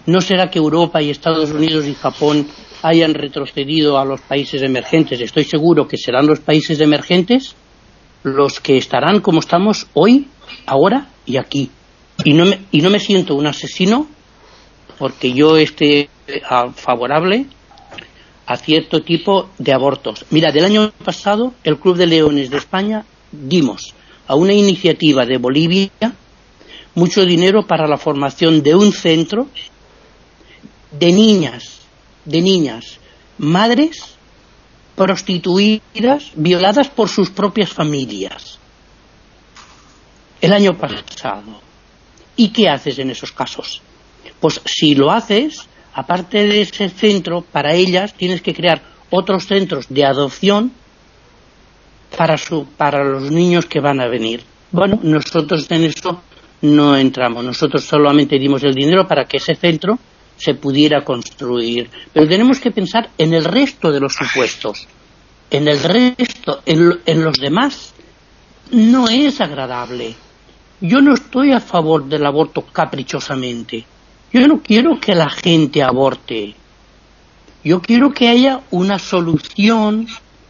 no 0.06 0.20
será 0.20 0.48
que 0.48 0.58
Europa 0.58 1.02
y 1.02 1.10
Estados 1.10 1.50
Unidos 1.50 1.86
y 1.86 1.94
Japón 1.94 2.46
hayan 2.82 3.14
retrocedido 3.14 3.98
a 3.98 4.04
los 4.04 4.20
países 4.20 4.62
emergentes. 4.62 5.20
Estoy 5.20 5.44
seguro 5.44 5.86
que 5.86 5.96
serán 5.96 6.26
los 6.26 6.40
países 6.40 6.80
emergentes 6.80 7.54
los 8.22 8.60
que 8.60 8.76
estarán 8.76 9.20
como 9.20 9.40
estamos 9.40 9.86
hoy, 9.94 10.28
ahora 10.66 11.08
y 11.26 11.36
aquí. 11.36 11.70
Y 12.24 12.32
no 12.32 12.46
me, 12.46 12.60
y 12.70 12.80
no 12.80 12.90
me 12.90 12.98
siento 12.98 13.34
un 13.34 13.46
asesino 13.46 14.08
porque 14.98 15.32
yo 15.32 15.56
esté 15.56 16.08
favorable 16.74 17.46
a 18.46 18.56
cierto 18.56 19.02
tipo 19.02 19.50
de 19.58 19.72
abortos. 19.72 20.24
Mira, 20.30 20.50
del 20.50 20.64
año 20.64 20.90
pasado 21.04 21.52
el 21.62 21.78
Club 21.78 21.96
de 21.96 22.06
Leones 22.06 22.50
de 22.50 22.56
España 22.56 23.04
dimos 23.32 23.94
a 24.26 24.34
una 24.34 24.52
iniciativa 24.52 25.24
de 25.24 25.38
Bolivia 25.38 25.90
mucho 26.94 27.24
dinero 27.24 27.66
para 27.66 27.86
la 27.86 27.96
formación 27.96 28.62
de 28.62 28.74
un 28.74 28.92
centro 28.92 29.48
de 30.90 31.12
niñas, 31.12 31.80
de 32.24 32.40
niñas, 32.40 32.98
madres 33.38 34.16
prostituidas, 34.96 36.32
violadas 36.34 36.88
por 36.88 37.08
sus 37.08 37.30
propias 37.30 37.70
familias. 37.70 38.58
El 40.40 40.52
año 40.52 40.76
pasado. 40.76 41.60
¿Y 42.36 42.48
qué 42.48 42.68
haces 42.68 42.98
en 42.98 43.10
esos 43.10 43.32
casos? 43.32 43.80
Pues 44.40 44.60
si 44.64 44.94
lo 44.94 45.10
haces, 45.12 45.68
aparte 45.94 46.46
de 46.46 46.62
ese 46.62 46.88
centro, 46.88 47.42
para 47.42 47.74
ellas 47.74 48.14
tienes 48.14 48.42
que 48.42 48.54
crear 48.54 48.82
otros 49.10 49.46
centros 49.46 49.86
de 49.88 50.04
adopción 50.04 50.72
para, 52.16 52.36
su, 52.36 52.66
para 52.76 53.04
los 53.04 53.30
niños 53.30 53.66
que 53.66 53.80
van 53.80 54.00
a 54.00 54.08
venir. 54.08 54.42
Bueno, 54.70 54.98
nosotros 55.02 55.70
en 55.70 55.84
eso 55.84 56.22
no 56.62 56.96
entramos. 56.96 57.44
Nosotros 57.44 57.84
solamente 57.84 58.38
dimos 58.38 58.62
el 58.64 58.74
dinero 58.74 59.06
para 59.06 59.24
que 59.24 59.38
ese 59.38 59.54
centro 59.54 59.98
se 60.36 60.54
pudiera 60.54 61.04
construir. 61.04 61.90
Pero 62.12 62.28
tenemos 62.28 62.60
que 62.60 62.70
pensar 62.70 63.10
en 63.18 63.34
el 63.34 63.44
resto 63.44 63.90
de 63.90 64.00
los 64.00 64.14
supuestos. 64.14 64.86
En 65.50 65.66
el 65.66 65.82
resto, 65.82 66.62
en, 66.66 67.00
en 67.06 67.24
los 67.24 67.36
demás, 67.38 67.94
no 68.70 69.08
es 69.08 69.40
agradable. 69.40 70.14
Yo 70.80 71.00
no 71.00 71.14
estoy 71.14 71.52
a 71.52 71.60
favor 71.60 72.04
del 72.04 72.24
aborto 72.24 72.62
caprichosamente. 72.62 73.84
Yo 74.32 74.46
no 74.46 74.62
quiero 74.62 75.00
que 75.00 75.14
la 75.14 75.30
gente 75.30 75.82
aborte. 75.82 76.54
Yo 77.64 77.80
quiero 77.80 78.12
que 78.12 78.28
haya 78.28 78.60
una 78.70 78.98
solución 78.98 80.06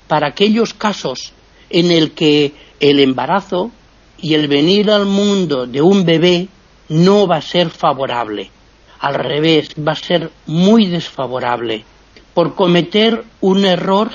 para 0.08 0.28
aquellos 0.28 0.74
casos 0.74 1.32
en 1.70 1.90
el 1.90 2.12
que 2.12 2.52
el 2.80 3.00
embarazo 3.00 3.70
y 4.20 4.34
el 4.34 4.48
venir 4.48 4.90
al 4.90 5.06
mundo 5.06 5.66
de 5.66 5.80
un 5.80 6.04
bebé 6.04 6.48
no 6.88 7.26
va 7.26 7.36
a 7.36 7.42
ser 7.42 7.70
favorable. 7.70 8.50
Al 9.00 9.14
revés, 9.14 9.70
va 9.76 9.92
a 9.92 9.96
ser 9.96 10.30
muy 10.46 10.86
desfavorable 10.86 11.84
por 12.34 12.54
cometer 12.54 13.24
un 13.40 13.64
error 13.64 14.10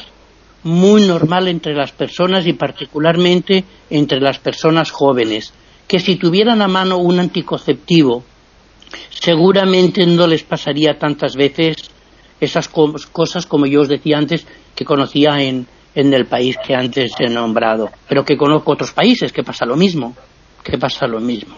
muy 0.64 1.06
normal 1.06 1.48
entre 1.48 1.74
las 1.74 1.92
personas 1.92 2.48
y 2.48 2.54
particularmente 2.54 3.66
entre 3.90 4.22
las 4.22 4.40
personas 4.40 4.92
jóvenes, 4.92 5.54
que 5.88 6.00
si 6.00 6.16
tuvieran 6.16 6.62
a 6.62 6.68
mano 6.68 6.98
un 6.98 7.20
anticonceptivo, 7.20 8.24
seguramente 9.10 10.06
no 10.06 10.26
les 10.28 10.44
pasaría 10.44 10.98
tantas 10.98 11.36
veces 11.36 11.76
esas 12.40 12.70
cosas 12.70 13.46
como 13.46 13.66
yo 13.66 13.82
os 13.82 13.90
decía 13.90 14.18
antes 14.18 14.46
que 14.76 14.86
conocía 14.86 15.42
en, 15.42 15.68
en 15.95 16.14
el 16.14 16.26
país 16.26 16.56
que 16.65 16.76
antes 16.76 17.11
he 17.20 17.30
nombrado, 17.30 17.91
pero 18.07 18.26
que 18.26 18.38
conozco 18.38 18.72
otros 18.72 18.91
países 18.91 19.32
que 19.32 19.44
pasa 19.44 19.65
lo 19.65 19.76
mismo, 19.76 20.15
que 20.64 20.78
pasa 20.78 21.07
lo 21.07 21.20
mismo. 21.20 21.57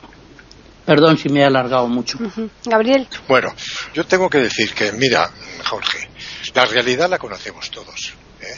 Perdón 0.85 1.17
si 1.17 1.29
me 1.29 1.41
he 1.41 1.45
alargado 1.45 1.87
mucho. 1.87 2.19
Gabriel. 2.65 3.07
Bueno, 3.27 3.53
yo 3.93 4.05
tengo 4.05 4.29
que 4.29 4.37
decir 4.39 4.73
que, 4.73 4.91
mira, 4.91 5.29
Jorge, 5.63 6.09
la 6.53 6.65
realidad 6.65 7.09
la 7.09 7.17
conocemos 7.17 7.71
todos. 7.71 8.13
¿eh? 8.41 8.55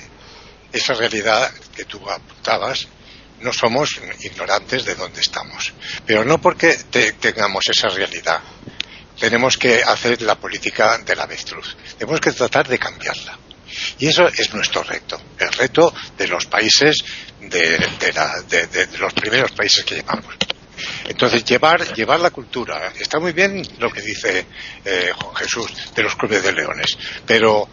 Esa 0.73 0.93
realidad 0.93 1.49
que 1.73 1.85
tú 1.85 2.01
apuntabas, 2.09 2.87
no 3.39 3.53
somos 3.53 4.01
ignorantes 4.19 4.83
de 4.83 4.95
dónde 4.95 5.21
estamos. 5.21 5.73
Pero 6.05 6.25
no 6.25 6.39
porque 6.39 6.75
tengamos 7.19 7.63
esa 7.69 7.87
realidad, 7.87 8.41
tenemos 9.17 9.57
que 9.57 9.81
hacer 9.81 10.21
la 10.21 10.35
política 10.35 10.97
de 10.97 11.15
la 11.15 11.23
avestruz. 11.23 11.77
Tenemos 11.97 12.19
que 12.19 12.33
tratar 12.33 12.67
de 12.67 12.77
cambiarla. 12.77 13.37
Y 13.99 14.07
eso 14.07 14.27
es 14.27 14.53
nuestro 14.53 14.83
reto, 14.83 15.21
el 15.39 15.51
reto 15.53 15.93
de 16.17 16.27
los 16.27 16.45
países, 16.45 17.03
de, 17.39 18.87
los 18.99 19.13
primeros 19.13 19.51
países 19.51 19.83
que 19.83 19.95
llevamos. 19.95 20.35
Entonces, 21.07 21.43
llevar, 21.43 21.93
llevar 21.95 22.19
la 22.19 22.29
cultura. 22.29 22.93
Está 22.99 23.19
muy 23.19 23.33
bien 23.33 23.67
lo 23.79 23.91
que 23.91 24.01
dice 24.01 24.45
eh, 24.85 25.11
Juan 25.15 25.35
Jesús 25.35 25.71
de 25.95 26.03
los 26.03 26.15
clubes 26.15 26.43
de 26.43 26.53
leones, 26.53 26.97
pero, 27.25 27.67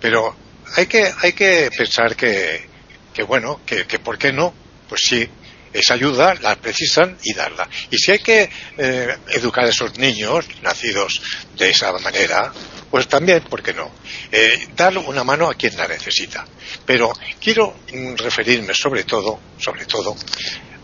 pero 0.00 0.36
hay, 0.76 0.86
que, 0.86 1.12
hay 1.20 1.32
que 1.32 1.70
pensar 1.76 2.16
que, 2.16 2.68
que 3.14 3.22
bueno, 3.22 3.60
que, 3.64 3.86
que 3.86 3.98
por 4.00 4.18
qué 4.18 4.32
no, 4.32 4.52
pues 4.88 5.02
sí, 5.04 5.28
esa 5.72 5.94
ayuda 5.94 6.34
la 6.34 6.56
precisan 6.56 7.18
y 7.22 7.34
darla. 7.34 7.68
Y 7.90 7.98
si 7.98 8.12
hay 8.12 8.18
que 8.18 8.50
eh, 8.76 9.16
educar 9.28 9.64
a 9.64 9.68
esos 9.68 9.96
niños 9.98 10.46
nacidos 10.62 11.20
de 11.56 11.70
esa 11.70 11.92
manera, 11.98 12.52
pues 12.90 13.08
también, 13.08 13.42
¿por 13.42 13.62
qué 13.62 13.74
no? 13.74 13.90
Eh, 14.32 14.68
dar 14.74 14.96
una 14.98 15.24
mano 15.24 15.48
a 15.48 15.54
quien 15.54 15.76
la 15.76 15.86
necesita. 15.86 16.46
Pero 16.86 17.12
quiero 17.40 17.80
mm, 17.92 18.14
referirme 18.16 18.74
sobre 18.74 19.04
todo, 19.04 19.40
sobre 19.58 19.84
todo, 19.84 20.16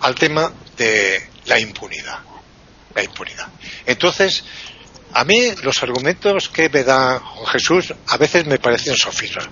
al 0.01 0.15
tema 0.15 0.53
de 0.77 1.31
la 1.47 1.59
impunidad. 1.59 2.19
La 2.95 3.03
impunidad. 3.03 3.49
Entonces, 3.87 4.45
a 5.13 5.25
mí 5.25 5.53
los 5.63 5.83
argumentos 5.83 6.49
que 6.49 6.69
me 6.69 6.85
da 6.85 7.19
Juan 7.21 7.47
Jesús 7.47 7.95
a 8.07 8.17
veces 8.17 8.47
me 8.47 8.59
parecen 8.59 8.97
sofismas. 8.97 9.49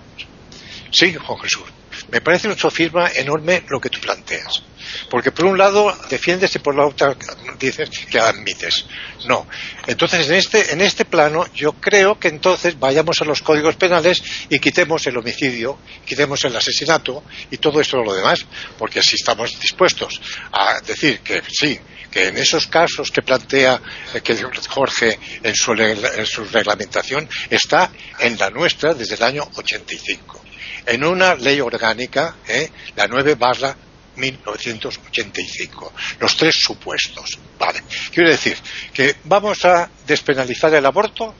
Sí, 0.90 1.14
Juan 1.14 1.40
Jesús. 1.40 1.64
Me 2.10 2.20
parece 2.20 2.48
un 2.48 2.58
sofisma 2.58 3.10
enorme 3.14 3.64
lo 3.68 3.80
que 3.80 3.90
tú 3.90 4.00
planteas. 4.00 4.62
Porque 5.08 5.32
por 5.32 5.46
un 5.46 5.56
lado 5.56 5.96
defiendes 6.10 6.54
y 6.54 6.58
por 6.58 6.74
la 6.74 6.86
otra 6.86 7.16
dices 7.58 7.88
que 8.10 8.18
admites. 8.18 8.86
No. 9.26 9.46
Entonces, 9.86 10.28
en 10.28 10.34
este, 10.34 10.72
en 10.72 10.80
este 10.80 11.04
plano, 11.04 11.46
yo 11.54 11.72
creo 11.74 12.18
que 12.18 12.28
entonces 12.28 12.78
vayamos 12.78 13.20
a 13.20 13.24
los 13.24 13.42
códigos 13.42 13.76
penales 13.76 14.22
y 14.48 14.58
quitemos 14.58 15.06
el 15.06 15.16
homicidio, 15.16 15.78
quitemos 16.04 16.44
el 16.44 16.56
asesinato 16.56 17.24
y 17.50 17.58
todo 17.58 17.80
esto 17.80 18.02
lo 18.02 18.14
demás. 18.14 18.44
Porque 18.78 19.02
si 19.02 19.16
estamos 19.16 19.58
dispuestos 19.60 20.20
a 20.52 20.80
decir 20.80 21.20
que 21.20 21.42
sí, 21.48 21.78
que 22.10 22.28
en 22.28 22.36
esos 22.36 22.66
casos 22.66 23.10
que 23.10 23.22
plantea 23.22 23.80
eh, 24.14 24.20
que 24.20 24.36
Jorge 24.68 25.18
en 25.42 25.54
su, 25.54 25.72
en 25.72 26.26
su 26.26 26.44
reglamentación 26.44 27.28
está 27.48 27.90
en 28.18 28.36
la 28.38 28.50
nuestra 28.50 28.92
desde 28.92 29.14
el 29.14 29.22
año 29.22 29.48
85 29.54 30.51
en 30.86 31.04
una 31.04 31.34
ley 31.34 31.60
orgánica, 31.60 32.36
¿eh? 32.46 32.70
la 32.96 33.06
9 33.06 33.34
barra 33.36 33.76
1985. 34.16 35.92
Los 36.18 36.36
tres 36.36 36.56
supuestos. 36.56 37.38
Vale. 37.58 37.82
Quiero 38.12 38.30
decir 38.30 38.56
que 38.92 39.16
vamos 39.24 39.64
a 39.64 39.90
despenalizar 40.06 40.74
el 40.74 40.84
aborto 40.84 41.34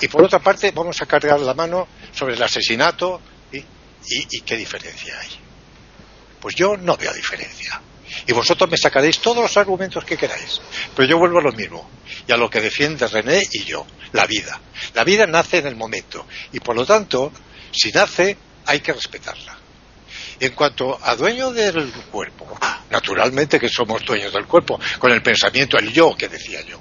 y 0.00 0.08
por 0.08 0.24
otra 0.24 0.38
parte 0.38 0.70
vamos 0.72 1.00
a 1.00 1.06
cargar 1.06 1.40
la 1.40 1.54
mano 1.54 1.88
sobre 2.12 2.34
el 2.34 2.42
asesinato 2.42 3.20
y, 3.52 3.58
y 4.06 4.40
qué 4.42 4.56
diferencia 4.56 5.18
hay. 5.18 5.28
Pues 6.40 6.54
yo 6.54 6.76
no 6.76 6.96
veo 6.96 7.12
diferencia. 7.14 7.80
Y 8.26 8.32
vosotros 8.32 8.70
me 8.70 8.76
sacaréis 8.76 9.18
todos 9.18 9.38
los 9.38 9.56
argumentos 9.56 10.04
que 10.04 10.16
queráis. 10.16 10.60
Pero 10.94 11.08
yo 11.08 11.18
vuelvo 11.18 11.38
a 11.38 11.42
lo 11.42 11.52
mismo. 11.52 11.88
Y 12.26 12.32
a 12.32 12.36
lo 12.36 12.48
que 12.48 12.60
defiende 12.60 13.08
René 13.08 13.42
y 13.50 13.64
yo. 13.64 13.86
La 14.12 14.26
vida. 14.26 14.60
La 14.94 15.04
vida 15.04 15.26
nace 15.26 15.58
en 15.58 15.66
el 15.66 15.76
momento. 15.76 16.26
Y 16.52 16.60
por 16.60 16.76
lo 16.76 16.86
tanto, 16.86 17.32
si 17.72 17.90
nace, 17.90 18.36
hay 18.66 18.80
que 18.80 18.92
respetarla. 18.92 19.56
En 20.40 20.52
cuanto 20.52 20.98
a 21.00 21.14
dueño 21.14 21.52
del 21.52 21.90
cuerpo, 22.10 22.58
naturalmente 22.90 23.60
que 23.60 23.68
somos 23.68 24.04
dueños 24.04 24.32
del 24.32 24.46
cuerpo, 24.46 24.80
con 24.98 25.12
el 25.12 25.22
pensamiento, 25.22 25.78
el 25.78 25.92
yo 25.92 26.16
que 26.16 26.28
decía 26.28 26.60
yo. 26.62 26.80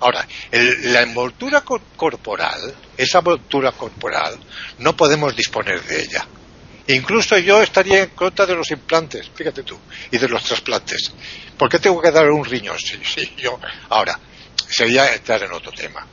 Ahora, 0.00 0.26
la 0.50 1.02
envoltura 1.02 1.62
corporal, 1.62 2.74
esa 2.96 3.18
envoltura 3.18 3.72
corporal, 3.72 4.38
no 4.78 4.96
podemos 4.96 5.34
disponer 5.34 5.82
de 5.82 6.02
ella. 6.02 6.26
Incluso 6.88 7.36
yo 7.38 7.62
estaría 7.62 8.04
en 8.04 8.10
contra 8.10 8.46
de 8.46 8.54
los 8.54 8.70
implantes, 8.70 9.28
fíjate 9.34 9.62
tú, 9.62 9.78
y 10.10 10.18
de 10.18 10.28
los 10.28 10.44
trasplantes. 10.44 11.12
¿Por 11.58 11.68
qué 11.68 11.78
tengo 11.78 12.00
que 12.00 12.10
dar 12.10 12.30
un 12.30 12.44
riñón? 12.44 12.78
Sí, 12.78 13.00
sí, 13.04 13.34
yo. 13.36 13.58
Ahora, 13.88 14.18
sería 14.68 15.14
entrar 15.14 15.42
en 15.42 15.52
otro 15.52 15.72
tema. 15.72 16.06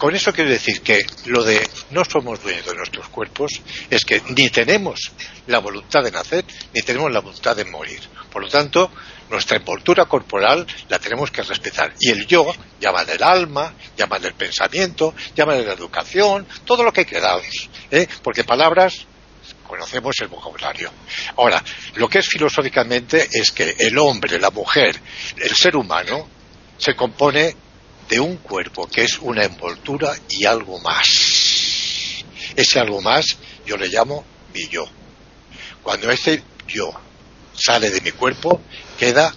Con 0.00 0.16
eso 0.16 0.32
quiero 0.32 0.48
decir 0.48 0.80
que 0.80 1.04
lo 1.26 1.44
de 1.44 1.60
no 1.90 2.06
somos 2.06 2.42
dueños 2.42 2.64
de 2.64 2.74
nuestros 2.74 3.08
cuerpos 3.10 3.60
es 3.90 4.02
que 4.02 4.22
ni 4.34 4.48
tenemos 4.48 5.12
la 5.46 5.58
voluntad 5.58 6.02
de 6.02 6.10
nacer 6.10 6.42
ni 6.72 6.80
tenemos 6.80 7.12
la 7.12 7.20
voluntad 7.20 7.54
de 7.54 7.66
morir. 7.66 8.00
Por 8.32 8.40
lo 8.40 8.48
tanto, 8.48 8.90
nuestra 9.28 9.58
envoltura 9.58 10.06
corporal 10.06 10.66
la 10.88 10.98
tenemos 10.98 11.30
que 11.30 11.42
respetar. 11.42 11.92
Y 12.00 12.08
el 12.08 12.26
yo, 12.26 12.50
llama 12.80 13.04
del 13.04 13.22
alma, 13.22 13.74
llama 13.94 14.18
del 14.18 14.32
pensamiento, 14.32 15.14
llama 15.36 15.52
de 15.52 15.66
la 15.66 15.74
educación, 15.74 16.46
todo 16.64 16.82
lo 16.82 16.94
que 16.94 17.04
queramos. 17.04 17.68
¿eh? 17.90 18.08
Porque 18.22 18.44
palabras 18.44 19.06
conocemos 19.66 20.16
el 20.22 20.28
vocabulario. 20.28 20.90
Ahora, 21.36 21.62
lo 21.96 22.08
que 22.08 22.20
es 22.20 22.26
filosóficamente 22.26 23.28
es 23.30 23.50
que 23.50 23.76
el 23.78 23.98
hombre, 23.98 24.40
la 24.40 24.50
mujer, 24.50 24.98
el 25.36 25.54
ser 25.54 25.76
humano, 25.76 26.26
se 26.78 26.96
compone 26.96 27.54
de 28.10 28.20
un 28.20 28.38
cuerpo 28.38 28.88
que 28.88 29.04
es 29.04 29.18
una 29.20 29.44
envoltura 29.44 30.14
y 30.28 30.44
algo 30.44 30.78
más. 30.80 31.06
Ese 32.56 32.80
algo 32.80 33.00
más 33.00 33.24
yo 33.64 33.76
le 33.76 33.88
llamo 33.88 34.24
mi 34.52 34.68
yo. 34.68 34.84
Cuando 35.82 36.10
ese 36.10 36.42
yo 36.66 36.92
sale 37.54 37.90
de 37.90 38.00
mi 38.00 38.10
cuerpo, 38.10 38.62
queda 38.98 39.32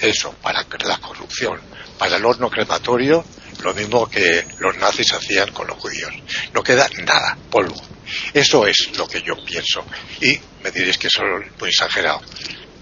eso, 0.00 0.32
para 0.42 0.66
la 0.84 0.98
corrupción, 0.98 1.60
para 1.98 2.16
el 2.16 2.24
horno 2.24 2.50
crematorio, 2.50 3.24
lo 3.62 3.74
mismo 3.74 4.08
que 4.08 4.44
los 4.58 4.76
nazis 4.76 5.12
hacían 5.12 5.52
con 5.52 5.66
los 5.66 5.78
judíos. 5.78 6.12
No 6.52 6.62
queda 6.62 6.88
nada, 7.04 7.38
polvo. 7.50 7.80
Eso 8.34 8.66
es 8.66 8.90
lo 8.96 9.06
que 9.06 9.22
yo 9.22 9.34
pienso. 9.44 9.84
Y 10.20 10.38
me 10.62 10.70
diréis 10.70 10.98
que 10.98 11.06
es 11.06 11.14
muy 11.58 11.68
exagerado. 11.68 12.20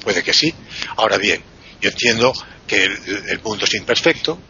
Puede 0.02 0.22
que 0.22 0.32
sí. 0.32 0.52
Ahora 0.96 1.18
bien, 1.18 1.42
yo 1.80 1.90
entiendo 1.90 2.32
que 2.66 2.84
el, 2.84 3.40
mundo 3.42 3.64
es 3.64 3.74
imperfecto. 3.74 4.40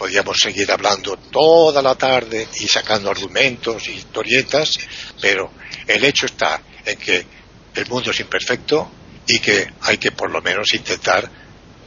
Podríamos 0.00 0.38
seguir 0.38 0.72
hablando 0.72 1.18
toda 1.30 1.82
la 1.82 1.94
tarde 1.94 2.48
y 2.58 2.66
sacando 2.66 3.10
argumentos 3.10 3.86
y 3.86 3.90
historietas, 3.90 4.78
pero 5.20 5.50
el 5.86 6.02
hecho 6.02 6.24
está 6.24 6.58
en 6.86 6.98
que 6.98 7.26
el 7.74 7.86
mundo 7.86 8.10
es 8.10 8.18
imperfecto 8.18 8.90
y 9.26 9.38
que 9.40 9.70
hay 9.82 9.98
que 9.98 10.12
por 10.12 10.30
lo 10.30 10.40
menos 10.40 10.72
intentar 10.72 11.30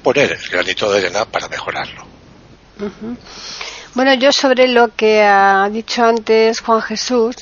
poner 0.03 0.34
el 0.34 0.48
granito 0.48 0.91
de 0.91 0.99
arena 0.99 1.26
para 1.26 1.48
mejorarlo. 1.48 2.06
Bueno, 3.95 4.14
yo 4.14 4.31
sobre 4.31 4.68
lo 4.68 4.90
que 4.95 5.23
ha 5.23 5.68
dicho 5.72 6.06
antes 6.06 6.60
Juan 6.60 6.84
Jesús, 6.84 7.38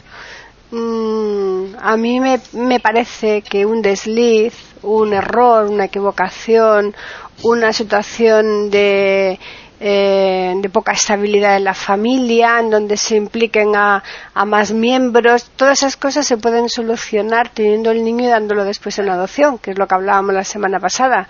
mm, 0.72 1.76
a 1.81 1.98
mí 1.98 2.22
me, 2.22 2.39
me 2.53 2.80
parece 2.80 3.41
que 3.41 3.65
un 3.65 3.81
desliz, 3.81 4.53
un 4.84 5.11
error, 5.11 5.65
una 5.65 5.84
equivocación, 5.84 6.95
una 7.43 7.73
situación 7.73 8.69
de 8.72 9.38
eh, 9.84 10.53
de 10.58 10.70
poca 10.70 10.91
estabilidad 10.91 11.58
en 11.58 11.64
la 11.64 11.74
familia, 11.74 12.60
en 12.60 12.70
donde 12.70 12.98
se 12.98 13.16
impliquen 13.16 13.76
a, 13.76 14.03
más 14.45 14.72
miembros. 14.72 15.49
Todas 15.56 15.80
esas 15.80 15.98
cosas 15.98 16.28
se 16.28 16.38
pueden 16.38 16.70
solucionar 16.70 17.49
teniendo 17.49 17.90
el 17.90 18.03
niño 18.03 18.26
y 18.26 18.30
dándolo 18.30 18.64
después 18.64 18.99
en 18.99 19.10
adopción, 19.10 19.58
que 19.58 19.72
es 19.72 19.80
lo 19.80 19.88
que 19.88 19.95
hablábamos 19.95 20.36
la 20.36 20.44
semana 20.44 20.80
pasada. 20.80 21.28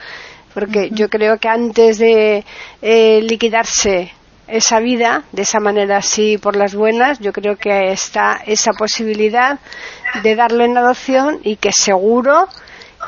Porque 0.53 0.89
yo 0.91 1.07
creo 1.09 1.37
que 1.37 1.47
antes 1.47 1.97
de 1.97 2.43
eh, 2.81 3.21
liquidarse 3.21 4.11
esa 4.49 4.81
vida 4.81 5.23
de 5.31 5.43
esa 5.43 5.61
manera 5.61 5.95
así 5.95 6.37
por 6.37 6.57
las 6.57 6.75
buenas, 6.75 7.19
yo 7.19 7.31
creo 7.31 7.55
que 7.55 7.93
está 7.93 8.41
esa 8.45 8.73
posibilidad 8.73 9.59
de 10.23 10.35
darlo 10.35 10.65
en 10.65 10.77
adopción 10.77 11.39
y 11.45 11.55
que 11.55 11.71
seguro 11.71 12.49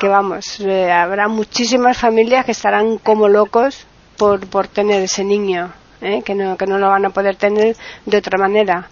que 0.00 0.08
vamos, 0.08 0.58
eh, 0.60 0.90
habrá 0.90 1.28
muchísimas 1.28 1.98
familias 1.98 2.46
que 2.46 2.52
estarán 2.52 2.96
como 2.96 3.28
locos 3.28 3.86
por, 4.16 4.46
por 4.46 4.68
tener 4.68 5.02
ese 5.02 5.24
niño, 5.24 5.72
¿eh? 6.00 6.22
que, 6.24 6.34
no, 6.34 6.56
que 6.56 6.66
no 6.66 6.78
lo 6.78 6.88
van 6.88 7.06
a 7.06 7.10
poder 7.10 7.36
tener 7.36 7.76
de 8.06 8.16
otra 8.18 8.38
manera. 8.38 8.88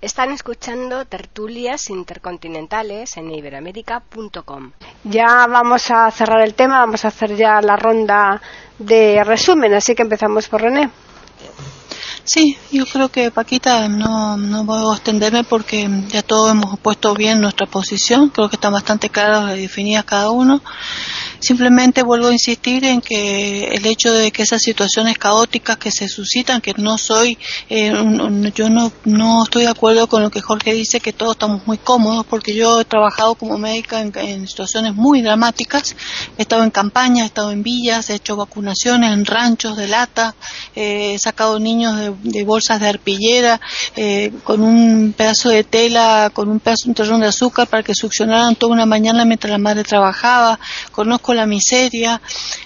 Están 0.00 0.30
escuchando 0.32 1.04
tertulias 1.04 1.90
intercontinentales 1.90 3.16
en 3.16 3.30
iberoamérica.com. 3.30 4.72
Ya 5.04 5.46
vamos 5.46 5.90
a 5.90 6.10
cerrar 6.10 6.42
el 6.42 6.54
tema, 6.54 6.80
vamos 6.80 7.04
a 7.04 7.08
hacer 7.08 7.36
ya 7.36 7.60
la 7.60 7.76
ronda 7.76 8.40
de 8.78 9.22
resumen, 9.24 9.74
así 9.74 9.94
que 9.94 10.02
empezamos 10.02 10.48
por 10.48 10.62
René. 10.62 10.90
Sí, 12.24 12.56
yo 12.70 12.84
creo 12.86 13.08
que 13.08 13.30
Paquita 13.30 13.88
no, 13.88 14.36
no 14.36 14.64
voy 14.64 14.92
a 14.92 14.94
extenderme 14.94 15.42
porque 15.42 15.88
ya 16.08 16.22
todos 16.22 16.52
hemos 16.52 16.78
puesto 16.78 17.14
bien 17.14 17.40
nuestra 17.40 17.66
posición, 17.66 18.28
creo 18.28 18.48
que 18.48 18.56
están 18.56 18.72
bastante 18.72 19.08
claras 19.08 19.56
y 19.56 19.62
definidas 19.62 20.04
cada 20.04 20.30
uno. 20.30 20.62
Simplemente 21.40 22.02
vuelvo 22.02 22.28
a 22.28 22.32
insistir 22.32 22.84
en 22.84 23.00
que 23.00 23.64
el 23.64 23.86
hecho 23.86 24.12
de 24.12 24.30
que 24.30 24.42
esas 24.42 24.60
situaciones 24.60 25.16
caóticas 25.16 25.78
que 25.78 25.90
se 25.90 26.06
suscitan, 26.06 26.60
que 26.60 26.74
no 26.76 26.98
soy, 26.98 27.38
eh, 27.68 27.92
yo 28.54 28.68
no, 28.68 28.92
no 29.04 29.44
estoy 29.44 29.62
de 29.62 29.70
acuerdo 29.70 30.06
con 30.06 30.22
lo 30.22 30.30
que 30.30 30.42
Jorge 30.42 30.74
dice, 30.74 31.00
que 31.00 31.12
todos 31.12 31.32
estamos 31.32 31.66
muy 31.66 31.78
cómodos, 31.78 32.26
porque 32.26 32.54
yo 32.54 32.80
he 32.80 32.84
trabajado 32.84 33.34
como 33.34 33.56
médica 33.56 34.00
en, 34.00 34.46
situaciones 34.46 34.94
muy 34.94 35.22
dramáticas, 35.22 35.96
he 36.36 36.42
estado 36.42 36.62
en 36.62 36.70
campañas, 36.70 37.24
he 37.24 37.26
estado 37.26 37.52
en 37.52 37.62
villas, 37.62 38.10
he 38.10 38.14
hecho 38.14 38.36
vacunaciones 38.36 39.12
en 39.12 39.24
ranchos 39.24 39.76
de 39.76 39.88
lata, 39.88 40.34
eh, 40.76 41.14
he 41.14 41.18
sacado 41.18 41.58
niños 41.58 41.96
de, 42.22 42.44
bolsas 42.44 42.80
de 42.80 42.88
arpillera, 42.88 43.60
eh, 43.96 44.32
con 44.44 44.60
un 44.62 45.14
pedazo 45.16 45.48
de 45.48 45.64
tela, 45.64 46.30
con 46.32 46.48
un 46.48 46.60
pedazo, 46.60 46.88
un 46.88 46.94
terrón 46.94 47.20
de 47.20 47.28
azúcar 47.28 47.66
para 47.66 47.82
que 47.82 47.94
succionaran 47.94 48.56
toda 48.56 48.72
una 48.72 48.86
mañana 48.86 49.24
mientras 49.24 49.50
la 49.50 49.58
madre 49.58 49.84
trabajaba, 49.84 50.58
conozco 50.92 51.29
la 51.34 51.46
miseria. 51.46 52.20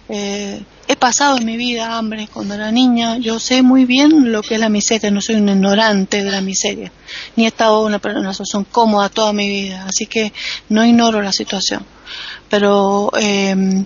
Eh, 0.08 0.62
he 0.86 0.96
pasado 0.96 1.38
en 1.38 1.46
mi 1.46 1.56
vida 1.56 1.96
hambre 1.96 2.28
cuando 2.32 2.54
era 2.54 2.70
niña. 2.70 3.18
Yo 3.18 3.38
sé 3.38 3.62
muy 3.62 3.84
bien 3.84 4.32
lo 4.32 4.42
que 4.42 4.54
es 4.54 4.60
la 4.60 4.68
miseria. 4.68 5.10
No 5.10 5.20
soy 5.20 5.36
un 5.36 5.48
ignorante 5.48 6.22
de 6.22 6.30
la 6.30 6.40
miseria. 6.40 6.92
Ni 7.36 7.44
he 7.44 7.48
estado 7.48 7.88
en 7.88 7.94
una, 7.94 8.32
situación 8.32 8.64
cómoda 8.64 9.08
toda 9.08 9.32
mi 9.32 9.48
vida. 9.48 9.84
Así 9.86 10.06
que 10.06 10.32
no 10.68 10.84
ignoro 10.84 11.22
la 11.22 11.32
situación. 11.32 11.84
Pero 12.48 13.10
eh, 13.18 13.84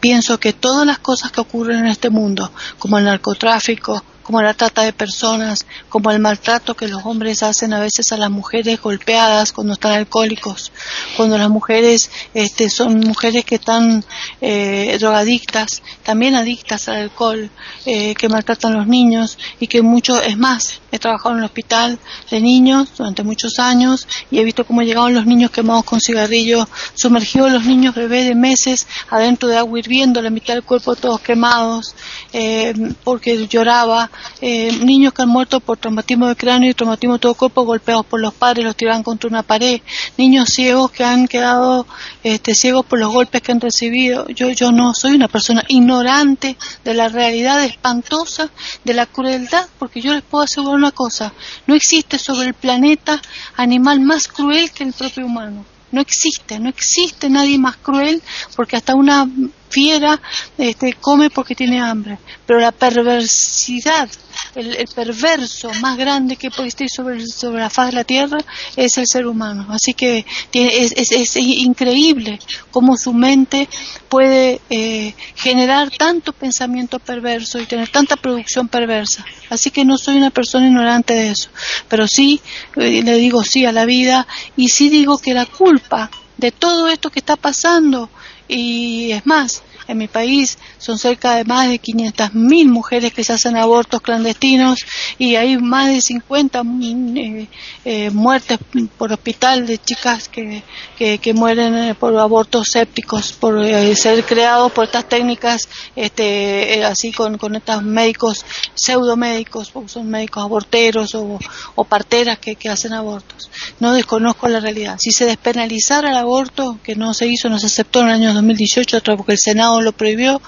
pienso 0.00 0.38
que 0.40 0.52
todas 0.52 0.86
las 0.86 0.98
cosas 0.98 1.30
que 1.30 1.40
ocurren 1.40 1.80
en 1.80 1.86
este 1.86 2.10
mundo, 2.10 2.50
como 2.78 2.98
el 2.98 3.04
narcotráfico, 3.04 4.02
como 4.22 4.42
la 4.42 4.54
trata 4.54 4.82
de 4.82 4.92
personas, 4.92 5.66
como 5.88 6.10
el 6.10 6.20
maltrato 6.20 6.74
que 6.74 6.88
los 6.88 7.04
hombres 7.04 7.42
hacen 7.42 7.72
a 7.72 7.80
veces 7.80 8.12
a 8.12 8.16
las 8.16 8.30
mujeres 8.30 8.80
golpeadas 8.80 9.52
cuando 9.52 9.72
están 9.74 9.92
alcohólicos, 9.92 10.72
cuando 11.16 11.38
las 11.38 11.50
mujeres 11.50 12.10
este, 12.34 12.70
son 12.70 13.00
mujeres 13.00 13.44
que 13.44 13.56
están 13.56 14.04
eh, 14.40 14.96
drogadictas, 14.98 15.82
también 16.02 16.34
adictas 16.34 16.88
al 16.88 16.96
alcohol, 16.96 17.50
eh, 17.86 18.14
que 18.14 18.28
maltratan 18.28 18.72
a 18.74 18.76
los 18.78 18.86
niños 18.86 19.38
y 19.58 19.66
que 19.66 19.82
mucho, 19.82 20.20
es 20.20 20.36
más, 20.36 20.80
he 20.92 20.98
trabajado 20.98 21.32
en 21.32 21.38
el 21.38 21.44
hospital 21.44 21.98
de 22.30 22.40
niños 22.40 22.92
durante 22.96 23.22
muchos 23.22 23.58
años 23.58 24.06
y 24.30 24.38
he 24.38 24.44
visto 24.44 24.64
cómo 24.64 24.82
llegaban 24.82 25.14
los 25.14 25.26
niños 25.26 25.50
quemados 25.50 25.84
con 25.84 26.00
cigarrillos, 26.00 26.66
sumergidos 26.94 27.52
los 27.52 27.64
niños 27.64 27.94
bebés 27.94 28.26
de 28.26 28.34
meses 28.34 28.86
adentro 29.10 29.48
de 29.48 29.56
agua 29.56 29.78
hirviendo, 29.78 30.22
la 30.22 30.30
mitad 30.30 30.54
del 30.54 30.62
cuerpo 30.62 30.96
todos 30.96 31.20
quemados, 31.20 31.94
eh, 32.32 32.74
porque 33.04 33.46
lloraba, 33.48 34.10
eh, 34.40 34.72
niños 34.84 35.12
que 35.12 35.22
han 35.22 35.28
muerto 35.28 35.60
por 35.60 35.78
traumatismo 35.78 36.26
de 36.28 36.36
cráneo 36.36 36.70
y 36.70 36.74
traumatismo 36.74 37.14
de 37.14 37.20
todo 37.20 37.34
cuerpo 37.34 37.62
golpeados 37.62 38.06
por 38.06 38.20
los 38.20 38.34
padres, 38.34 38.64
los 38.64 38.76
tiraban 38.76 39.02
contra 39.02 39.28
una 39.28 39.42
pared, 39.42 39.80
niños 40.16 40.48
ciegos 40.48 40.90
que 40.90 41.04
han 41.04 41.28
quedado 41.28 41.86
este, 42.22 42.54
ciegos 42.54 42.84
por 42.86 42.98
los 42.98 43.12
golpes 43.12 43.42
que 43.42 43.52
han 43.52 43.60
recibido. 43.60 44.28
Yo, 44.28 44.50
yo 44.50 44.72
no 44.72 44.94
soy 44.94 45.14
una 45.14 45.28
persona 45.28 45.64
ignorante 45.68 46.56
de 46.84 46.94
la 46.94 47.08
realidad 47.08 47.62
espantosa, 47.64 48.50
de 48.84 48.94
la 48.94 49.06
crueldad, 49.06 49.66
porque 49.78 50.00
yo 50.00 50.14
les 50.14 50.22
puedo 50.22 50.44
asegurar 50.44 50.76
una 50.76 50.92
cosa, 50.92 51.32
no 51.66 51.74
existe 51.74 52.18
sobre 52.18 52.48
el 52.48 52.54
planeta 52.54 53.20
animal 53.56 54.00
más 54.00 54.28
cruel 54.28 54.70
que 54.70 54.84
el 54.84 54.92
propio 54.92 55.26
humano. 55.26 55.64
No 55.92 56.00
existe, 56.00 56.60
no 56.60 56.68
existe 56.68 57.28
nadie 57.28 57.58
más 57.58 57.76
cruel 57.76 58.22
porque 58.54 58.76
hasta 58.76 58.94
una 58.94 59.28
fiera 59.70 60.20
este, 60.58 60.94
come 60.94 61.30
porque 61.30 61.54
tiene 61.54 61.80
hambre. 61.80 62.18
Pero 62.46 62.60
la 62.60 62.72
perversidad, 62.72 64.08
el, 64.54 64.88
perverso 64.94 65.70
más 65.80 65.96
grande 65.96 66.36
que 66.36 66.50
puede 66.50 66.68
estar 66.68 66.88
sobre, 66.88 67.22
la 67.58 67.70
faz 67.70 67.90
de 67.90 67.92
la 67.92 68.04
tierra 68.04 68.38
es 68.76 68.98
el 68.98 69.06
ser 69.06 69.26
humano. 69.26 69.66
Así 69.70 69.94
que 69.94 70.26
es, 70.52 70.92
es, 70.92 71.36
increíble 71.36 72.38
cómo 72.70 72.96
su 72.96 73.12
mente 73.12 73.68
puede 74.08 74.60
eh, 74.68 75.14
generar 75.36 75.90
tanto 75.90 76.32
pensamiento 76.32 76.98
perverso 76.98 77.60
y 77.60 77.66
tener 77.66 77.88
tanta 77.88 78.16
producción 78.16 78.68
perversa. 78.68 79.24
Así 79.48 79.70
que 79.70 79.84
no 79.84 79.96
soy 79.96 80.16
una 80.16 80.30
persona 80.30 80.66
ignorante 80.66 81.14
de 81.14 81.30
eso. 81.30 81.50
Pero 81.88 82.06
sí 82.08 82.40
eh, 82.76 83.02
le 83.02 83.16
digo 83.16 83.44
sí 83.44 83.64
a 83.64 83.72
la 83.72 83.84
vida 83.84 84.26
y 84.56 84.68
sí 84.68 84.88
digo 84.88 85.18
que 85.18 85.34
la 85.34 85.46
culpa 85.46 86.10
de 86.40 86.50
todo 86.50 86.88
esto 86.88 87.10
que 87.10 87.18
está 87.18 87.36
pasando 87.36 88.10
y 88.50 89.12
es 89.12 89.24
más, 89.26 89.62
en 89.90 89.98
mi 89.98 90.08
país 90.08 90.56
son 90.78 90.98
cerca 90.98 91.34
de 91.34 91.44
más 91.44 91.68
de 91.68 91.80
500.000 91.80 92.68
mujeres 92.68 93.12
que 93.12 93.24
se 93.24 93.32
hacen 93.32 93.56
abortos 93.56 94.00
clandestinos 94.00 94.78
y 95.18 95.34
hay 95.34 95.58
más 95.58 95.88
de 95.88 96.00
50 96.00 96.62
mm, 96.62 97.16
eh, 97.16 97.48
eh, 97.84 98.10
muertes 98.10 98.58
por 98.96 99.12
hospital 99.12 99.66
de 99.66 99.78
chicas 99.78 100.28
que, 100.28 100.62
que, 100.96 101.34
mueren 101.34 101.76
eh, 101.76 101.94
por 101.94 102.16
abortos 102.18 102.68
sépticos, 102.70 103.32
por 103.32 103.64
ser 103.96 104.24
creados 104.24 104.70
por 104.72 104.84
estas 104.84 105.08
técnicas, 105.08 105.68
este, 105.96 106.84
así 106.84 107.12
con, 107.12 107.36
con 107.36 107.56
estos 107.56 107.82
médicos, 107.82 108.44
pseudomédicos, 108.74 109.70
porque 109.70 109.88
son 109.88 110.08
médicos 110.08 110.44
aborteros 110.44 111.14
o, 111.14 111.38
o 111.74 111.84
parteras 111.84 112.38
que, 112.38 112.54
que 112.54 112.68
hacen 112.68 112.92
abortos. 112.92 113.50
No 113.80 113.92
desconozco 113.92 114.48
la 114.48 114.60
realidad. 114.60 114.96
Si 115.00 115.10
se 115.10 115.24
despenalizara 115.24 116.10
el 116.10 116.16
aborto, 116.16 116.78
que 116.84 116.94
no 116.94 117.12
se 117.14 117.26
hizo, 117.26 117.48
no 117.48 117.58
se 117.58 117.66
aceptó 117.66 118.00
en 118.00 118.08
el 118.08 118.12
año 118.14 118.34
2018, 118.34 119.00
porque 119.16 119.32
el 119.32 119.38
Senado 119.38 119.79
lo 119.82 119.92
prohibió, 119.92 120.40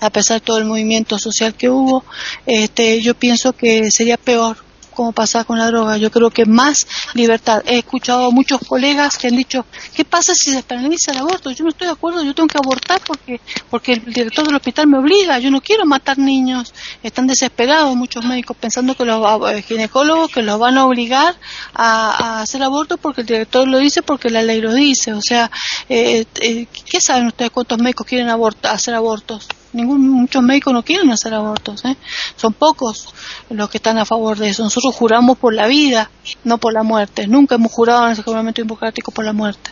a 0.00 0.10
pesar 0.10 0.40
de 0.40 0.46
todo 0.46 0.58
el 0.58 0.64
movimiento 0.64 1.18
social 1.18 1.54
que 1.54 1.68
hubo, 1.70 2.04
este, 2.46 3.00
yo 3.00 3.14
pienso 3.14 3.52
que 3.52 3.90
sería 3.90 4.16
peor 4.16 4.58
como 4.96 5.12
pasa 5.12 5.44
con 5.44 5.58
la 5.58 5.66
droga. 5.66 5.98
Yo 5.98 6.10
creo 6.10 6.30
que 6.30 6.46
más 6.46 6.86
libertad. 7.14 7.62
He 7.66 7.78
escuchado 7.78 8.26
a 8.26 8.30
muchos 8.30 8.60
colegas 8.66 9.18
que 9.18 9.28
han 9.28 9.36
dicho, 9.36 9.64
¿qué 9.94 10.04
pasa 10.04 10.34
si 10.34 10.50
se 10.50 10.62
penaliza 10.62 11.12
el 11.12 11.18
aborto? 11.18 11.50
Yo 11.50 11.62
no 11.62 11.70
estoy 11.70 11.86
de 11.86 11.92
acuerdo, 11.92 12.24
yo 12.24 12.34
tengo 12.34 12.48
que 12.48 12.58
abortar 12.58 13.00
porque, 13.06 13.40
porque 13.70 13.92
el 13.92 14.04
director 14.12 14.46
del 14.46 14.56
hospital 14.56 14.88
me 14.88 14.98
obliga, 14.98 15.38
yo 15.38 15.50
no 15.50 15.60
quiero 15.60 15.84
matar 15.84 16.18
niños. 16.18 16.72
Están 17.02 17.26
desesperados 17.26 17.94
muchos 17.94 18.24
médicos 18.24 18.56
pensando 18.58 18.96
que 18.96 19.04
los 19.04 19.22
eh, 19.52 19.62
ginecólogos 19.62 20.32
que 20.32 20.42
los 20.42 20.58
van 20.58 20.78
a 20.78 20.86
obligar 20.86 21.36
a, 21.74 22.40
hacer 22.40 22.62
aborto 22.62 22.96
porque 22.96 23.20
el 23.20 23.26
director 23.26 23.68
lo 23.68 23.78
dice, 23.78 24.02
porque 24.02 24.30
la 24.30 24.42
ley 24.42 24.60
lo 24.60 24.72
dice. 24.72 25.12
O 25.12 25.20
sea, 25.20 25.50
eh, 25.88 26.24
eh, 26.40 26.66
¿qué 26.90 27.00
saben 27.00 27.26
ustedes 27.26 27.50
cuántos 27.50 27.78
médicos 27.78 28.06
quieren 28.06 28.28
hacer 28.62 28.94
abortos? 28.94 29.46
Ningún, 29.72 30.08
muchos 30.08 30.42
médicos 30.42 30.72
no 30.72 30.82
quieren 30.82 31.10
hacer 31.10 31.34
abortos, 31.34 31.84
¿eh? 31.84 31.96
son 32.36 32.52
pocos 32.54 33.12
los 33.50 33.68
que 33.68 33.78
están 33.78 33.98
a 33.98 34.04
favor 34.04 34.38
de 34.38 34.48
eso. 34.48 34.62
Nosotros 34.62 34.94
juramos 34.94 35.38
por 35.38 35.54
la 35.54 35.66
vida, 35.66 36.10
no 36.44 36.58
por 36.58 36.72
la 36.72 36.82
muerte. 36.82 37.26
Nunca 37.26 37.56
hemos 37.56 37.72
jurado 37.72 38.06
en 38.06 38.12
ese 38.12 38.22
juramento 38.22 38.62
democrático 38.62 39.10
por 39.10 39.24
la 39.24 39.32
muerte. 39.32 39.70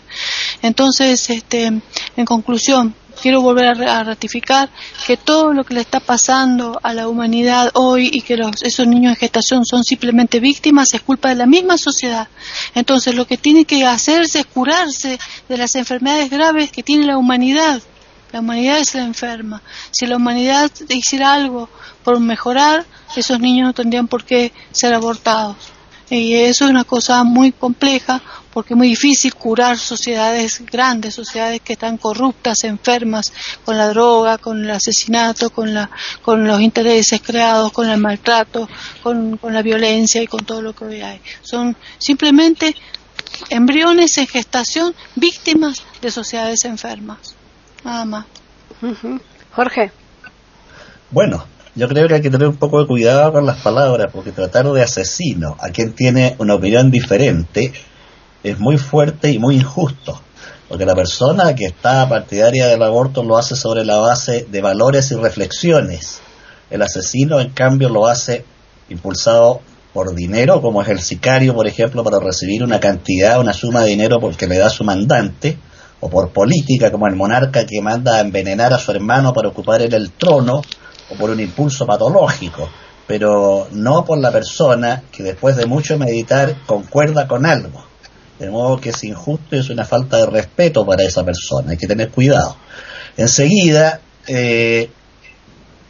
Entonces, 0.62 1.30
este, 1.30 1.66
en 2.16 2.24
conclusión, 2.24 2.94
quiero 3.20 3.40
volver 3.40 3.66
a, 3.88 4.04
ratificar 4.04 4.68
que 5.06 5.16
todo 5.16 5.52
lo 5.52 5.64
que 5.64 5.74
le 5.74 5.80
está 5.80 6.00
pasando 6.00 6.78
a 6.82 6.92
la 6.92 7.08
humanidad 7.08 7.70
hoy 7.74 8.10
y 8.12 8.20
que 8.22 8.36
los, 8.36 8.62
esos 8.62 8.86
niños 8.86 9.12
en 9.12 9.16
gestación 9.16 9.64
son 9.64 9.84
simplemente 9.84 10.40
víctimas 10.40 10.92
es 10.92 11.02
culpa 11.02 11.30
de 11.30 11.36
la 11.36 11.46
misma 11.46 11.78
sociedad. 11.78 12.28
Entonces, 12.74 13.14
lo 13.14 13.26
que 13.26 13.36
tiene 13.36 13.64
que 13.64 13.84
hacerse 13.84 14.40
es 14.40 14.46
curarse 14.46 15.18
de 15.48 15.56
las 15.56 15.74
enfermedades 15.74 16.30
graves 16.30 16.70
que 16.70 16.82
tiene 16.82 17.06
la 17.06 17.16
humanidad 17.16 17.80
la 18.34 18.40
humanidad 18.40 18.80
es 18.80 18.96
la 18.96 19.04
enferma. 19.04 19.62
Si 19.92 20.06
la 20.06 20.16
humanidad 20.16 20.68
hiciera 20.88 21.34
algo 21.34 21.68
por 22.02 22.18
mejorar, 22.18 22.84
esos 23.14 23.38
niños 23.38 23.68
no 23.68 23.72
tendrían 23.72 24.08
por 24.08 24.24
qué 24.24 24.52
ser 24.72 24.92
abortados. 24.92 25.54
Y 26.10 26.34
eso 26.34 26.64
es 26.64 26.70
una 26.72 26.82
cosa 26.82 27.22
muy 27.22 27.52
compleja 27.52 28.20
porque 28.52 28.74
es 28.74 28.76
muy 28.76 28.88
difícil 28.88 29.32
curar 29.36 29.78
sociedades 29.78 30.60
grandes, 30.66 31.14
sociedades 31.14 31.60
que 31.60 31.74
están 31.74 31.96
corruptas, 31.96 32.64
enfermas, 32.64 33.32
con 33.64 33.78
la 33.78 33.88
droga, 33.90 34.38
con 34.38 34.64
el 34.64 34.70
asesinato, 34.72 35.50
con, 35.50 35.72
la, 35.72 35.88
con 36.20 36.44
los 36.44 36.60
intereses 36.60 37.22
creados, 37.22 37.70
con 37.70 37.88
el 37.88 38.00
maltrato, 38.00 38.68
con, 39.04 39.36
con 39.36 39.54
la 39.54 39.62
violencia 39.62 40.20
y 40.20 40.26
con 40.26 40.44
todo 40.44 40.60
lo 40.60 40.74
que 40.74 40.84
hoy 40.86 41.02
hay. 41.02 41.20
Son 41.42 41.76
simplemente 41.98 42.74
embriones 43.48 44.18
en 44.18 44.26
gestación 44.26 44.92
víctimas 45.14 45.84
de 46.02 46.10
sociedades 46.10 46.64
enfermas 46.64 47.36
nada 47.84 48.04
más. 48.04 48.26
Jorge. 49.54 49.92
Bueno, 51.10 51.44
yo 51.74 51.88
creo 51.88 52.08
que 52.08 52.14
hay 52.14 52.22
que 52.22 52.30
tener 52.30 52.48
un 52.48 52.56
poco 52.56 52.80
de 52.80 52.86
cuidado 52.86 53.32
con 53.32 53.46
las 53.46 53.58
palabras, 53.58 54.10
porque 54.12 54.32
tratar 54.32 54.70
de 54.70 54.82
asesino 54.82 55.56
a 55.60 55.70
quien 55.70 55.92
tiene 55.92 56.36
una 56.38 56.54
opinión 56.54 56.90
diferente 56.90 57.72
es 58.42 58.58
muy 58.58 58.78
fuerte 58.78 59.30
y 59.30 59.38
muy 59.38 59.56
injusto. 59.56 60.20
Porque 60.68 60.86
la 60.86 60.94
persona 60.94 61.54
que 61.54 61.66
está 61.66 62.08
partidaria 62.08 62.68
del 62.68 62.82
aborto 62.82 63.22
lo 63.22 63.36
hace 63.36 63.54
sobre 63.54 63.84
la 63.84 63.98
base 63.98 64.46
de 64.50 64.62
valores 64.62 65.10
y 65.10 65.16
reflexiones. 65.16 66.20
El 66.70 66.82
asesino, 66.82 67.40
en 67.40 67.50
cambio, 67.50 67.88
lo 67.88 68.06
hace 68.06 68.44
impulsado 68.88 69.60
por 69.92 70.14
dinero, 70.14 70.60
como 70.60 70.82
es 70.82 70.88
el 70.88 71.00
sicario, 71.00 71.54
por 71.54 71.66
ejemplo, 71.66 72.02
para 72.02 72.18
recibir 72.18 72.64
una 72.64 72.80
cantidad, 72.80 73.40
una 73.40 73.52
suma 73.52 73.82
de 73.82 73.90
dinero 73.90 74.20
porque 74.20 74.46
le 74.46 74.58
da 74.58 74.68
su 74.68 74.82
mandante, 74.84 75.56
o 76.04 76.10
por 76.10 76.28
política, 76.32 76.90
como 76.90 77.06
el 77.06 77.16
monarca 77.16 77.64
que 77.64 77.80
manda 77.80 78.16
a 78.16 78.20
envenenar 78.20 78.74
a 78.74 78.78
su 78.78 78.92
hermano 78.92 79.32
para 79.32 79.48
ocupar 79.48 79.80
el 79.80 80.12
trono, 80.12 80.60
o 81.10 81.14
por 81.14 81.30
un 81.30 81.40
impulso 81.40 81.86
patológico, 81.86 82.68
pero 83.06 83.68
no 83.72 84.04
por 84.04 84.18
la 84.18 84.30
persona 84.30 85.04
que 85.10 85.22
después 85.22 85.56
de 85.56 85.64
mucho 85.64 85.98
meditar 85.98 86.56
concuerda 86.66 87.26
con 87.26 87.46
algo. 87.46 87.86
De 88.38 88.50
modo 88.50 88.78
que 88.78 88.90
es 88.90 89.02
injusto 89.02 89.56
y 89.56 89.60
es 89.60 89.70
una 89.70 89.86
falta 89.86 90.18
de 90.18 90.26
respeto 90.26 90.84
para 90.84 91.04
esa 91.04 91.24
persona, 91.24 91.70
hay 91.70 91.78
que 91.78 91.86
tener 91.86 92.10
cuidado. 92.10 92.54
Enseguida, 93.16 94.00
eh, 94.26 94.90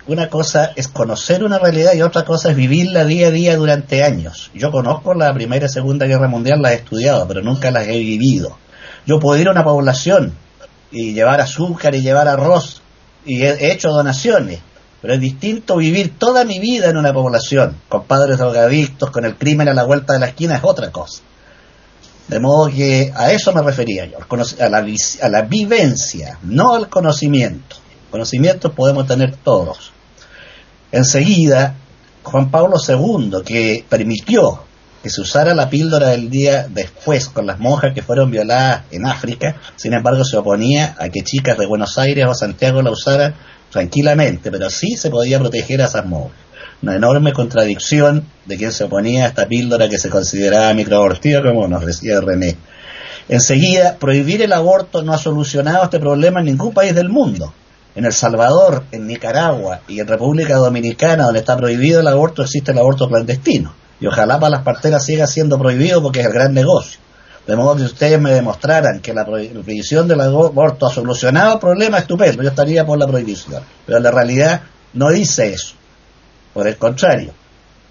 una 0.06 0.30
cosa 0.30 0.70
es 0.76 0.86
conocer 0.86 1.42
una 1.42 1.58
realidad 1.58 1.92
y 1.94 2.02
otra 2.02 2.24
cosa 2.24 2.50
es 2.50 2.56
vivirla 2.56 3.04
día 3.04 3.28
a 3.28 3.30
día 3.32 3.56
durante 3.56 4.04
años. 4.04 4.52
Yo 4.54 4.70
conozco 4.70 5.12
la 5.14 5.34
Primera 5.34 5.66
y 5.66 5.70
Segunda 5.70 6.06
Guerra 6.06 6.28
Mundial, 6.28 6.62
las 6.62 6.72
he 6.72 6.76
estudiado, 6.76 7.26
pero 7.26 7.42
nunca 7.42 7.72
las 7.72 7.88
he 7.88 7.98
vivido. 7.98 8.56
Yo 9.06 9.20
puedo 9.20 9.40
ir 9.40 9.48
a 9.48 9.52
una 9.52 9.64
población 9.64 10.34
y 10.90 11.12
llevar 11.12 11.40
azúcar 11.40 11.94
y 11.94 12.02
llevar 12.02 12.28
arroz 12.28 12.82
y 13.24 13.42
he 13.42 13.72
hecho 13.72 13.90
donaciones, 13.90 14.60
pero 15.00 15.14
es 15.14 15.20
distinto 15.20 15.76
vivir 15.76 16.18
toda 16.18 16.44
mi 16.44 16.58
vida 16.58 16.88
en 16.88 16.96
una 16.96 17.12
población, 17.12 17.76
con 17.88 18.04
padres 18.04 18.38
drogadictos, 18.38 19.10
con 19.10 19.24
el 19.24 19.36
crimen 19.36 19.68
a 19.68 19.74
la 19.74 19.84
vuelta 19.84 20.12
de 20.14 20.20
la 20.20 20.26
esquina, 20.26 20.56
es 20.56 20.64
otra 20.64 20.90
cosa. 20.90 21.22
De 22.28 22.40
modo 22.40 22.70
que 22.70 23.12
a 23.14 23.32
eso 23.32 23.52
me 23.52 23.62
refería 23.62 24.06
yo, 24.06 24.18
a 24.18 24.68
la, 24.68 24.86
a 25.22 25.28
la 25.28 25.42
vivencia, 25.42 26.38
no 26.42 26.74
al 26.74 26.88
conocimiento. 26.88 27.76
Conocimientos 28.10 28.72
podemos 28.72 29.06
tener 29.06 29.36
todos. 29.36 29.92
Enseguida, 30.90 31.74
Juan 32.22 32.50
Pablo 32.50 32.76
II, 32.86 33.42
que 33.44 33.84
permitió 33.88 34.64
que 35.04 35.10
se 35.10 35.20
usara 35.20 35.52
la 35.54 35.68
píldora 35.68 36.08
del 36.08 36.30
día 36.30 36.66
después 36.66 37.28
con 37.28 37.46
las 37.46 37.58
monjas 37.58 37.92
que 37.92 38.00
fueron 38.00 38.30
violadas 38.30 38.84
en 38.90 39.04
África, 39.04 39.56
sin 39.76 39.92
embargo 39.92 40.24
se 40.24 40.38
oponía 40.38 40.96
a 40.98 41.10
que 41.10 41.20
chicas 41.20 41.58
de 41.58 41.66
Buenos 41.66 41.98
Aires 41.98 42.24
o 42.26 42.32
Santiago 42.32 42.80
la 42.80 42.90
usaran 42.90 43.34
tranquilamente, 43.70 44.50
pero 44.50 44.70
sí 44.70 44.96
se 44.96 45.10
podía 45.10 45.38
proteger 45.38 45.82
a 45.82 45.88
esas 45.88 46.06
monjas. 46.06 46.38
Una 46.80 46.96
enorme 46.96 47.34
contradicción 47.34 48.24
de 48.46 48.56
quien 48.56 48.72
se 48.72 48.84
oponía 48.84 49.26
a 49.26 49.28
esta 49.28 49.46
píldora 49.46 49.90
que 49.90 49.98
se 49.98 50.08
consideraba 50.08 50.72
microabortiva, 50.72 51.42
como 51.42 51.68
nos 51.68 51.84
decía 51.84 52.22
René. 52.22 52.56
Enseguida, 53.28 53.98
prohibir 53.98 54.40
el 54.40 54.54
aborto 54.54 55.02
no 55.02 55.12
ha 55.12 55.18
solucionado 55.18 55.84
este 55.84 56.00
problema 56.00 56.40
en 56.40 56.46
ningún 56.46 56.72
país 56.72 56.94
del 56.94 57.10
mundo. 57.10 57.52
En 57.94 58.06
El 58.06 58.14
Salvador, 58.14 58.84
en 58.90 59.06
Nicaragua 59.06 59.80
y 59.86 60.00
en 60.00 60.06
República 60.06 60.56
Dominicana, 60.56 61.24
donde 61.24 61.40
está 61.40 61.58
prohibido 61.58 62.00
el 62.00 62.08
aborto, 62.08 62.40
existe 62.40 62.72
el 62.72 62.78
aborto 62.78 63.06
clandestino 63.06 63.83
y 64.00 64.06
ojalá 64.06 64.38
para 64.38 64.56
las 64.56 64.62
parteras 64.62 65.04
siga 65.04 65.26
siendo 65.26 65.58
prohibido 65.58 66.02
porque 66.02 66.20
es 66.20 66.26
el 66.26 66.32
gran 66.32 66.52
negocio. 66.52 67.00
De 67.46 67.56
modo 67.56 67.74
que 67.74 67.80
si 67.80 67.86
ustedes 67.86 68.20
me 68.20 68.32
demostraran 68.32 69.00
que 69.00 69.12
la 69.12 69.24
prohibición 69.26 70.08
del 70.08 70.20
aborto 70.20 70.86
ha 70.86 70.90
solucionado 70.90 71.54
el 71.54 71.58
problema, 71.60 71.98
estupendo, 71.98 72.42
yo 72.42 72.48
estaría 72.48 72.86
por 72.86 72.98
la 72.98 73.06
prohibición. 73.06 73.62
Pero 73.84 73.98
la 74.00 74.10
realidad 74.10 74.62
no 74.94 75.10
dice 75.10 75.52
eso. 75.52 75.74
Por 76.54 76.66
el 76.66 76.78
contrario, 76.78 77.34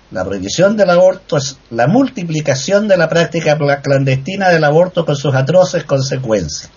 la 0.09 0.25
prohibición 0.25 0.75
del 0.75 0.89
aborto 0.89 1.37
es 1.37 1.57
la 1.69 1.85
multiplicación 1.87 2.87
de 2.87 2.97
la 2.97 3.07
práctica 3.07 3.57
clandestina 3.81 4.49
del 4.49 4.63
aborto 4.63 5.05
con 5.05 5.15
sus 5.15 5.35
atroces 5.35 5.83
consecuencias. 5.83 6.71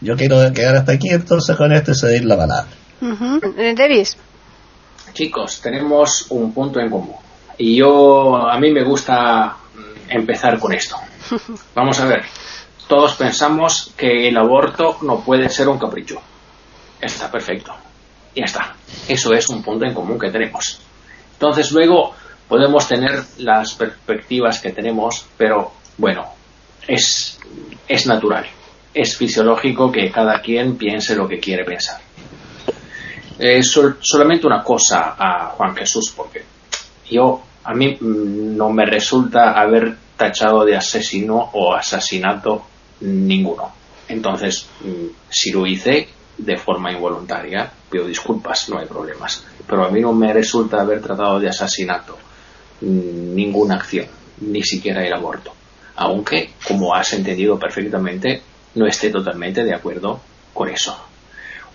Yo 0.00 0.16
quiero 0.16 0.50
quedar 0.52 0.76
hasta 0.76 0.92
aquí 0.92 1.10
entonces 1.10 1.56
con 1.56 1.72
esto 1.72 1.90
y 1.90 1.94
ceder 1.94 2.24
la 2.24 2.36
palabra. 2.36 2.70
Davis. 3.76 4.16
Chicos, 5.12 5.60
tenemos 5.60 6.26
un 6.30 6.52
punto 6.52 6.80
en 6.80 6.90
común 6.90 7.27
y 7.58 7.76
yo, 7.76 8.36
a 8.36 8.58
mí 8.58 8.70
me 8.70 8.84
gusta 8.84 9.56
empezar 10.08 10.58
con 10.58 10.72
esto. 10.72 10.96
Vamos 11.74 11.98
a 12.00 12.06
ver, 12.06 12.24
todos 12.86 13.14
pensamos 13.14 13.92
que 13.96 14.28
el 14.28 14.36
aborto 14.36 14.98
no 15.02 15.20
puede 15.20 15.48
ser 15.48 15.68
un 15.68 15.78
capricho. 15.78 16.20
Está 17.00 17.30
perfecto. 17.30 17.74
Ya 18.34 18.44
está. 18.44 18.74
Eso 19.08 19.34
es 19.34 19.48
un 19.48 19.62
punto 19.62 19.84
en 19.84 19.94
común 19.94 20.18
que 20.18 20.30
tenemos. 20.30 20.80
Entonces 21.32 21.70
luego 21.72 22.14
podemos 22.48 22.86
tener 22.88 23.22
las 23.38 23.74
perspectivas 23.74 24.60
que 24.60 24.72
tenemos, 24.72 25.26
pero 25.36 25.72
bueno, 25.98 26.24
es, 26.86 27.38
es 27.86 28.06
natural. 28.06 28.46
Es 28.94 29.16
fisiológico 29.16 29.92
que 29.92 30.10
cada 30.10 30.40
quien 30.40 30.76
piense 30.76 31.14
lo 31.14 31.28
que 31.28 31.38
quiere 31.38 31.64
pensar. 31.64 32.00
Eh, 33.38 33.62
solamente 33.62 34.46
una 34.46 34.64
cosa 34.64 35.14
a 35.18 35.50
Juan 35.50 35.76
Jesús, 35.76 36.12
porque 36.16 36.44
yo 37.10 37.42
a 37.68 37.74
mí 37.74 37.98
mm, 38.00 38.56
no 38.56 38.70
me 38.70 38.86
resulta 38.86 39.52
haber 39.52 39.94
tachado 40.16 40.64
de 40.64 40.74
asesino 40.74 41.50
o 41.52 41.74
asesinato 41.74 42.64
ninguno. 43.02 43.70
Entonces, 44.08 44.66
mm, 44.80 45.06
si 45.28 45.50
lo 45.50 45.66
hice 45.66 46.08
de 46.38 46.56
forma 46.56 46.90
involuntaria, 46.90 47.70
pido 47.90 48.06
disculpas, 48.06 48.70
no 48.70 48.78
hay 48.78 48.86
problemas. 48.86 49.44
Pero 49.66 49.84
a 49.84 49.90
mí 49.90 50.00
no 50.00 50.14
me 50.14 50.32
resulta 50.32 50.80
haber 50.80 51.02
tratado 51.02 51.38
de 51.38 51.50
asesinato 51.50 52.16
mm, 52.80 53.34
ninguna 53.34 53.74
acción, 53.74 54.06
ni 54.40 54.62
siquiera 54.62 55.06
el 55.06 55.12
aborto. 55.12 55.52
Aunque, 55.96 56.52
como 56.66 56.94
has 56.94 57.12
entendido 57.12 57.58
perfectamente, 57.58 58.40
no 58.76 58.86
esté 58.86 59.10
totalmente 59.10 59.62
de 59.62 59.74
acuerdo 59.74 60.22
con 60.54 60.70
eso. 60.70 60.98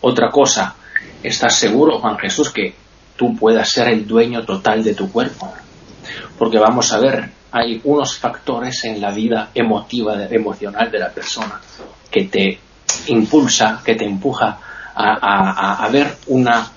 Otra 0.02 0.32
cosa, 0.32 0.76
¿estás 1.22 1.54
seguro, 1.54 2.00
Juan 2.00 2.18
Jesús, 2.18 2.50
que 2.50 2.74
tú 3.16 3.36
puedas 3.36 3.70
ser 3.70 3.90
el 3.90 4.08
dueño 4.08 4.44
total 4.44 4.84
de 4.84 4.96
tu 4.96 5.12
cuerpo? 5.12 5.54
Porque 6.38 6.58
vamos 6.58 6.92
a 6.92 7.00
ver, 7.00 7.30
hay 7.52 7.82
unos 7.84 8.18
factores 8.18 8.84
en 8.86 9.00
la 9.00 9.12
vida 9.12 9.50
emotiva, 9.54 10.24
emocional 10.30 10.90
de 10.92 11.00
la 11.00 11.10
persona 11.10 11.60
que 12.10 12.26
te 12.26 12.60
impulsa, 13.08 13.82
que 13.84 13.96
te 13.96 14.06
empuja 14.06 14.60
a, 14.96 15.90
ver 15.92 16.16
una 16.28 16.72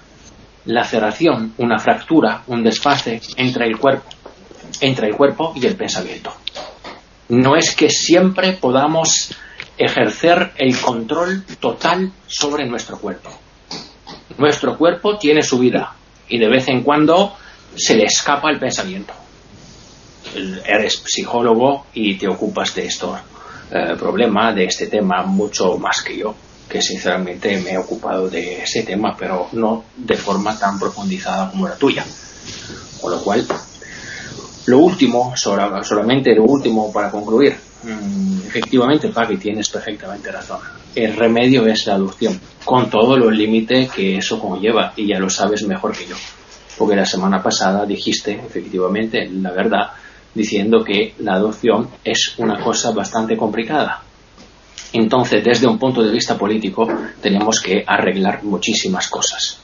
laceración, 0.67 1.55
una 1.59 1.79
fractura, 1.79 2.43
un 2.47 2.63
desfase 2.63 3.21
entre 3.37 3.67
el 3.67 3.79
cuerpo 3.79 4.17
entre 4.81 5.09
el 5.09 5.15
cuerpo 5.15 5.53
y 5.55 5.65
el 5.67 5.77
pensamiento. 5.77 6.35
No 7.29 7.57
es 7.57 7.75
que 7.75 7.89
siempre 7.89 8.53
podamos 8.53 9.35
ejercer 9.79 10.53
el 10.57 10.79
control 10.81 11.45
total 11.61 12.13
sobre 12.27 12.67
nuestro 12.67 12.99
cuerpo. 12.99 13.31
Nuestro 14.39 14.77
cuerpo 14.77 15.19
tiene 15.19 15.43
su 15.43 15.59
vida 15.59 15.95
y 16.29 16.39
de 16.39 16.49
vez 16.49 16.69
en 16.69 16.83
cuando 16.83 17.37
se 17.77 17.95
le 17.95 18.05
escapa 18.05 18.51
el 18.51 18.59
pensamiento. 18.59 19.13
Eres 20.65 21.03
psicólogo 21.05 21.87
y 21.95 22.17
te 22.17 22.29
ocupas 22.29 22.75
de 22.75 22.87
esto 22.87 23.17
eh, 23.71 23.97
problema, 23.99 24.53
de 24.53 24.65
este 24.65 24.87
tema, 24.87 25.23
mucho 25.23 25.79
más 25.79 26.03
que 26.03 26.17
yo, 26.17 26.35
que 26.69 26.81
sinceramente 26.81 27.59
me 27.61 27.73
he 27.73 27.79
ocupado 27.79 28.29
de 28.29 28.63
ese 28.63 28.83
tema, 28.83 29.17
pero 29.19 29.49
no 29.53 29.85
de 29.97 30.17
forma 30.17 30.59
tan 30.59 30.79
profundizada 30.79 31.51
como 31.51 31.69
la 31.69 31.77
tuya. 31.77 32.05
Con 33.01 33.13
lo 33.13 33.21
cual, 33.23 33.47
lo 34.67 34.79
último, 34.79 35.35
solamente 35.37 36.35
lo 36.35 36.45
último 36.45 36.93
para 36.93 37.11
concluir. 37.11 37.57
Mm, 37.83 38.47
efectivamente, 38.47 39.09
Paqui, 39.09 39.37
tienes 39.37 39.69
perfectamente 39.69 40.31
razón. 40.31 40.59
El 40.95 41.15
remedio 41.15 41.67
es 41.67 41.87
la 41.87 41.95
adopción, 41.95 42.41
con 42.65 42.89
todos 42.89 43.19
los 43.19 43.33
límites 43.33 43.91
que 43.91 44.17
eso 44.17 44.41
conlleva, 44.41 44.93
y 44.97 45.09
ya 45.09 45.19
lo 45.19 45.29
sabes 45.29 45.65
mejor 45.65 45.97
que 45.97 46.07
yo. 46.07 46.17
Porque 46.77 46.97
la 46.97 47.07
semana 47.07 47.43
pasada 47.43 47.87
dijiste, 47.87 48.33
efectivamente, 48.33 49.29
la 49.29 49.53
verdad, 49.53 49.91
diciendo 50.35 50.85
que 50.85 51.15
la 51.21 51.35
adopción 51.35 51.89
es 52.05 52.35
una 52.39 52.63
cosa 52.63 52.91
bastante 52.91 53.37
complicada. 53.37 54.03
Entonces, 54.93 55.43
desde 55.43 55.67
un 55.67 55.79
punto 55.79 56.03
de 56.03 56.13
vista 56.13 56.39
político, 56.39 56.87
tenemos 57.21 57.61
que 57.61 57.83
arreglar 57.87 58.45
muchísimas 58.45 59.09
cosas. 59.09 59.59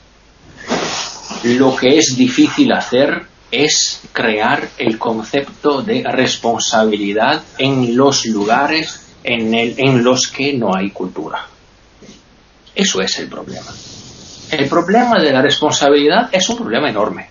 Lo 1.45 1.77
que 1.77 1.99
es 1.99 2.17
difícil 2.17 2.73
hacer 2.73 3.27
es 3.51 4.01
crear 4.13 4.69
el 4.79 4.99
concepto 4.99 5.83
de 5.83 6.03
responsabilidad 6.05 7.43
en 7.59 7.95
los 7.97 8.25
lugares 8.27 9.07
en, 9.23 9.55
en 9.55 10.03
los 10.03 10.29
que 10.29 10.55
no 10.55 10.75
hay 10.75 10.91
cultura. 10.91 11.47
Eso 12.75 13.01
es 13.01 13.19
el 13.19 13.29
problema. 13.29 13.71
El 14.53 14.69
problema 14.69 15.19
de 15.19 15.33
la 15.33 15.41
responsabilidad 15.41 16.29
es 16.31 16.47
un 16.51 16.59
problema 16.59 16.91
enorme. 16.91 17.31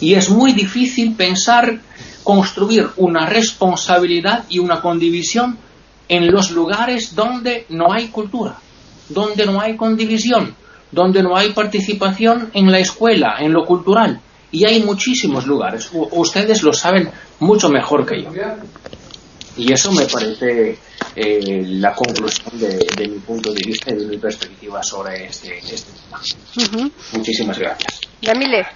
Y 0.00 0.14
es 0.14 0.30
muy 0.30 0.52
difícil 0.52 1.14
pensar 1.14 1.78
construir 2.24 2.88
una 2.96 3.26
responsabilidad 3.26 4.44
y 4.48 4.58
una 4.58 4.80
condivisión 4.80 5.58
en 6.08 6.32
los 6.32 6.50
lugares 6.52 7.14
donde 7.14 7.66
no 7.68 7.92
hay 7.92 8.08
cultura, 8.08 8.56
donde 9.10 9.44
no 9.44 9.60
hay 9.60 9.76
condivisión, 9.76 10.54
donde 10.90 11.22
no 11.22 11.36
hay 11.36 11.50
participación 11.50 12.50
en 12.54 12.72
la 12.72 12.78
escuela, 12.78 13.36
en 13.38 13.52
lo 13.52 13.66
cultural, 13.66 14.18
y 14.50 14.66
hay 14.66 14.82
muchísimos 14.82 15.46
lugares. 15.46 15.90
ustedes 15.92 16.62
lo 16.62 16.72
saben 16.72 17.10
mucho 17.40 17.68
mejor 17.68 18.06
que 18.06 18.22
yo. 18.22 18.30
Y 19.56 19.72
eso 19.72 19.90
me 19.92 20.04
parece 20.06 20.78
eh, 21.14 21.62
la 21.64 21.94
conclusión 21.94 22.58
de, 22.58 23.08
mi 23.08 23.18
punto 23.18 23.52
de 23.52 23.60
vista 23.66 23.90
y 23.90 23.96
de 23.96 24.06
mi 24.06 24.18
perspectiva 24.18 24.82
sobre 24.82 25.26
este, 25.26 25.58
este 25.58 25.92
tema. 25.92 26.90
Muchísimas 27.12 27.58
gracias. 27.58 28.00
Yamile. 28.20 28.66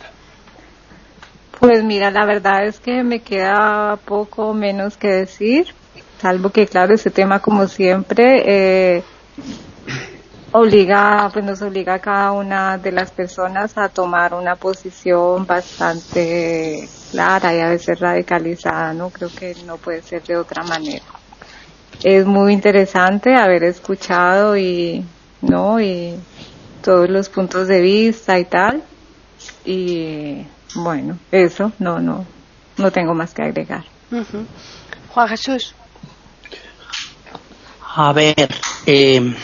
Pues 1.59 1.85
mira, 1.85 2.11
la 2.11 2.24
verdad 2.24 2.65
es 2.65 2.81
que 2.81 3.02
me 3.02 3.20
queda 3.20 3.98
poco 4.07 4.55
menos 4.55 4.97
que 4.97 5.09
decir, 5.09 5.74
salvo 6.19 6.48
que 6.48 6.66
claro, 6.66 6.94
este 6.94 7.11
tema 7.11 7.40
como 7.40 7.69
siempre 7.69 8.43
eh, 8.47 9.02
obliga, 10.52 11.28
pues 11.31 11.44
nos 11.44 11.61
obliga 11.61 11.94
a 11.94 11.98
cada 11.98 12.32
una 12.32 12.78
de 12.78 12.93
las 12.93 13.11
personas 13.11 13.77
a 13.77 13.90
tomar 13.90 14.32
una 14.32 14.57
posición 14.57 15.47
bastante 15.47 16.89
clara 17.11 17.55
y 17.55 17.61
a 17.61 17.69
veces 17.69 17.99
radicalizada, 17.99 18.93
¿no? 18.93 19.11
Creo 19.11 19.31
que 19.31 19.55
no 19.66 19.77
puede 19.77 20.03
ser 20.03 20.23
de 20.23 20.37
otra 20.37 20.65
manera. 20.65 21.05
Es 22.03 22.24
muy 22.24 22.53
interesante 22.53 23.35
haber 23.35 23.65
escuchado 23.65 24.57
y, 24.57 25.05
¿no? 25.43 25.81
Y 25.81 26.15
todos 26.82 27.09
los 27.11 27.28
puntos 27.28 27.69
de 27.69 27.81
vista 27.81 28.39
y 28.39 28.45
tal. 28.45 28.82
Y 29.65 30.47
bueno, 30.74 31.19
eso, 31.31 31.73
no, 31.78 31.99
no, 31.99 32.24
no 32.77 32.91
tengo 32.91 33.15
más 33.15 33.35
que 33.35 33.43
agregar. 33.43 33.85
Juan 35.11 35.28
Jesús. 35.28 35.74
A 37.97 38.12
ver, 38.12 38.49
eh, 38.87 39.35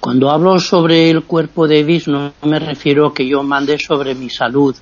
cuando 0.00 0.30
hablo 0.30 0.58
sobre 0.58 1.10
el 1.10 1.24
cuerpo 1.24 1.66
de 1.66 1.82
Bis 1.82 2.08
no 2.08 2.32
me 2.42 2.58
refiero 2.58 3.08
a 3.08 3.14
que 3.14 3.26
yo 3.26 3.42
mande 3.42 3.78
sobre 3.78 4.14
mi 4.14 4.30
salud, 4.30 4.76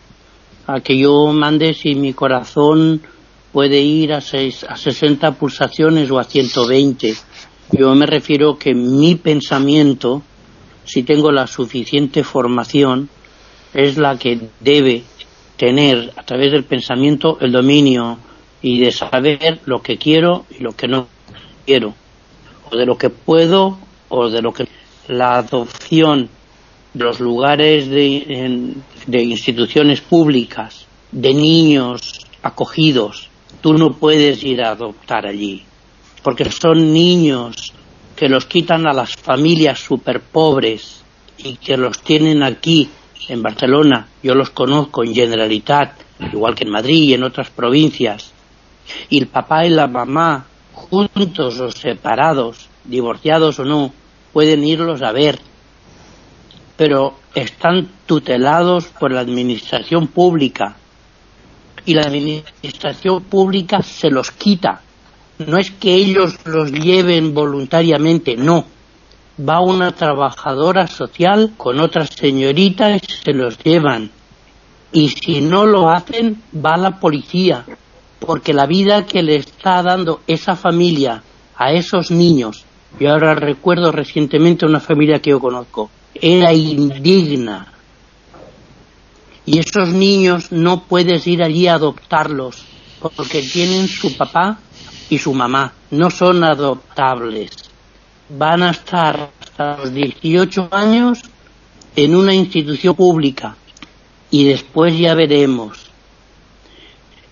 a 0.66 0.80
que 0.80 0.98
yo 0.98 1.32
mande 1.32 1.74
si 1.74 1.94
mi 1.94 2.12
corazón 2.12 3.02
puede 3.52 3.80
ir 3.80 4.12
a, 4.12 4.20
seis, 4.20 4.64
a 4.64 4.76
60 4.76 5.32
pulsaciones 5.32 6.10
o 6.10 6.18
a 6.18 6.24
120. 6.24 7.14
Yo 7.72 7.94
me 7.94 8.06
refiero 8.06 8.58
que 8.58 8.74
mi 8.74 9.14
pensamiento, 9.16 10.22
si 10.84 11.02
tengo 11.02 11.30
la 11.30 11.46
suficiente 11.46 12.24
formación, 12.24 13.08
es 13.74 13.96
la 13.96 14.18
que 14.18 14.38
debe 14.60 15.04
tener 15.56 16.12
a 16.16 16.22
través 16.22 16.52
del 16.52 16.64
pensamiento 16.64 17.38
el 17.40 17.52
dominio 17.52 18.18
y 18.62 18.80
de 18.80 18.92
saber 18.92 19.60
lo 19.66 19.82
que 19.82 19.96
quiero 19.96 20.46
y 20.50 20.62
lo 20.62 20.72
que 20.72 20.88
no 20.88 21.08
quiero, 21.66 21.94
o 22.70 22.76
de 22.76 22.86
lo 22.86 22.96
que 22.96 23.10
puedo 23.10 23.78
o 24.08 24.28
de 24.28 24.42
lo 24.42 24.52
que 24.52 24.68
la 25.08 25.38
adopción 25.38 26.28
los 26.94 27.20
lugares 27.20 27.88
de, 27.88 28.74
instituciones 29.06 30.00
públicas, 30.00 30.86
de 31.10 31.34
niños 31.34 32.26
acogidos, 32.42 33.28
tú 33.60 33.74
no 33.74 33.92
puedes 33.92 34.42
ir 34.44 34.62
a 34.62 34.70
adoptar 34.70 35.26
allí, 35.26 35.62
porque 36.22 36.50
son 36.50 36.92
niños 36.92 37.72
que 38.16 38.28
los 38.28 38.46
quitan 38.46 38.86
a 38.86 38.92
las 38.92 39.16
familias 39.16 39.78
super 39.78 40.20
pobres 40.20 41.02
y 41.38 41.56
que 41.56 41.76
los 41.76 42.00
tienen 42.00 42.42
aquí 42.42 42.88
en 43.28 43.42
Barcelona, 43.42 44.08
yo 44.22 44.34
los 44.34 44.50
conozco 44.50 45.04
en 45.04 45.14
Generalitat, 45.14 45.92
igual 46.32 46.54
que 46.54 46.64
en 46.64 46.70
Madrid 46.70 47.02
y 47.02 47.14
en 47.14 47.24
otras 47.24 47.50
provincias, 47.50 48.32
y 49.08 49.18
el 49.18 49.28
papá 49.28 49.64
y 49.64 49.70
la 49.70 49.86
mamá, 49.86 50.46
juntos 50.72 51.58
o 51.60 51.70
separados, 51.70 52.68
divorciados 52.84 53.58
o 53.60 53.64
no, 53.64 53.92
pueden 54.32 54.64
irlos 54.64 55.02
a 55.02 55.12
ver, 55.12 55.38
pero 56.82 57.14
están 57.32 57.88
tutelados 58.06 58.86
por 58.86 59.12
la 59.12 59.20
administración 59.20 60.08
pública 60.08 60.74
y 61.86 61.94
la 61.94 62.02
administración 62.02 63.22
pública 63.22 63.82
se 63.82 64.10
los 64.10 64.32
quita. 64.32 64.80
No 65.46 65.58
es 65.58 65.70
que 65.70 65.94
ellos 65.94 66.34
los 66.44 66.72
lleven 66.72 67.34
voluntariamente, 67.34 68.36
no. 68.36 68.64
Va 69.48 69.60
una 69.60 69.92
trabajadora 69.92 70.88
social 70.88 71.52
con 71.56 71.78
otras 71.78 72.10
señoritas 72.16 73.00
y 73.00 73.12
se 73.12 73.32
los 73.32 73.62
llevan. 73.62 74.10
Y 74.90 75.10
si 75.10 75.40
no 75.40 75.66
lo 75.66 75.88
hacen, 75.88 76.42
va 76.52 76.76
la 76.76 76.98
policía, 76.98 77.64
porque 78.18 78.52
la 78.52 78.66
vida 78.66 79.06
que 79.06 79.22
le 79.22 79.36
está 79.36 79.84
dando 79.84 80.22
esa 80.26 80.56
familia 80.56 81.22
a 81.54 81.70
esos 81.70 82.10
niños 82.10 82.64
yo 83.00 83.10
ahora 83.10 83.34
recuerdo 83.34 83.90
recientemente 83.90 84.66
una 84.66 84.80
familia 84.80 85.20
que 85.20 85.30
yo 85.30 85.40
conozco. 85.40 85.90
Era 86.22 86.52
indigna. 86.52 87.66
Y 89.44 89.58
esos 89.58 89.88
niños 89.88 90.52
no 90.52 90.84
puedes 90.84 91.26
ir 91.26 91.42
allí 91.42 91.66
a 91.66 91.74
adoptarlos 91.74 92.64
porque 93.00 93.42
tienen 93.42 93.88
su 93.88 94.16
papá 94.16 94.60
y 95.10 95.18
su 95.18 95.34
mamá. 95.34 95.72
No 95.90 96.10
son 96.10 96.44
adoptables. 96.44 97.50
Van 98.28 98.62
a 98.62 98.70
estar 98.70 99.30
hasta 99.40 99.78
los 99.78 99.92
18 99.92 100.68
años 100.70 101.22
en 101.96 102.14
una 102.14 102.32
institución 102.32 102.94
pública 102.94 103.56
y 104.30 104.44
después 104.44 104.96
ya 104.96 105.14
veremos. 105.14 105.90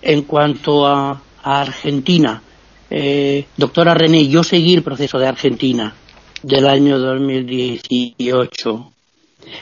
En 0.02 0.22
cuanto 0.22 0.84
a, 0.84 1.22
a 1.44 1.60
Argentina, 1.60 2.42
eh, 2.90 3.46
doctora 3.56 3.94
René, 3.94 4.26
yo 4.26 4.42
seguí 4.42 4.74
el 4.74 4.82
proceso 4.82 5.16
de 5.16 5.28
Argentina 5.28 5.94
del 6.42 6.66
año 6.66 6.98
2018. 6.98 8.92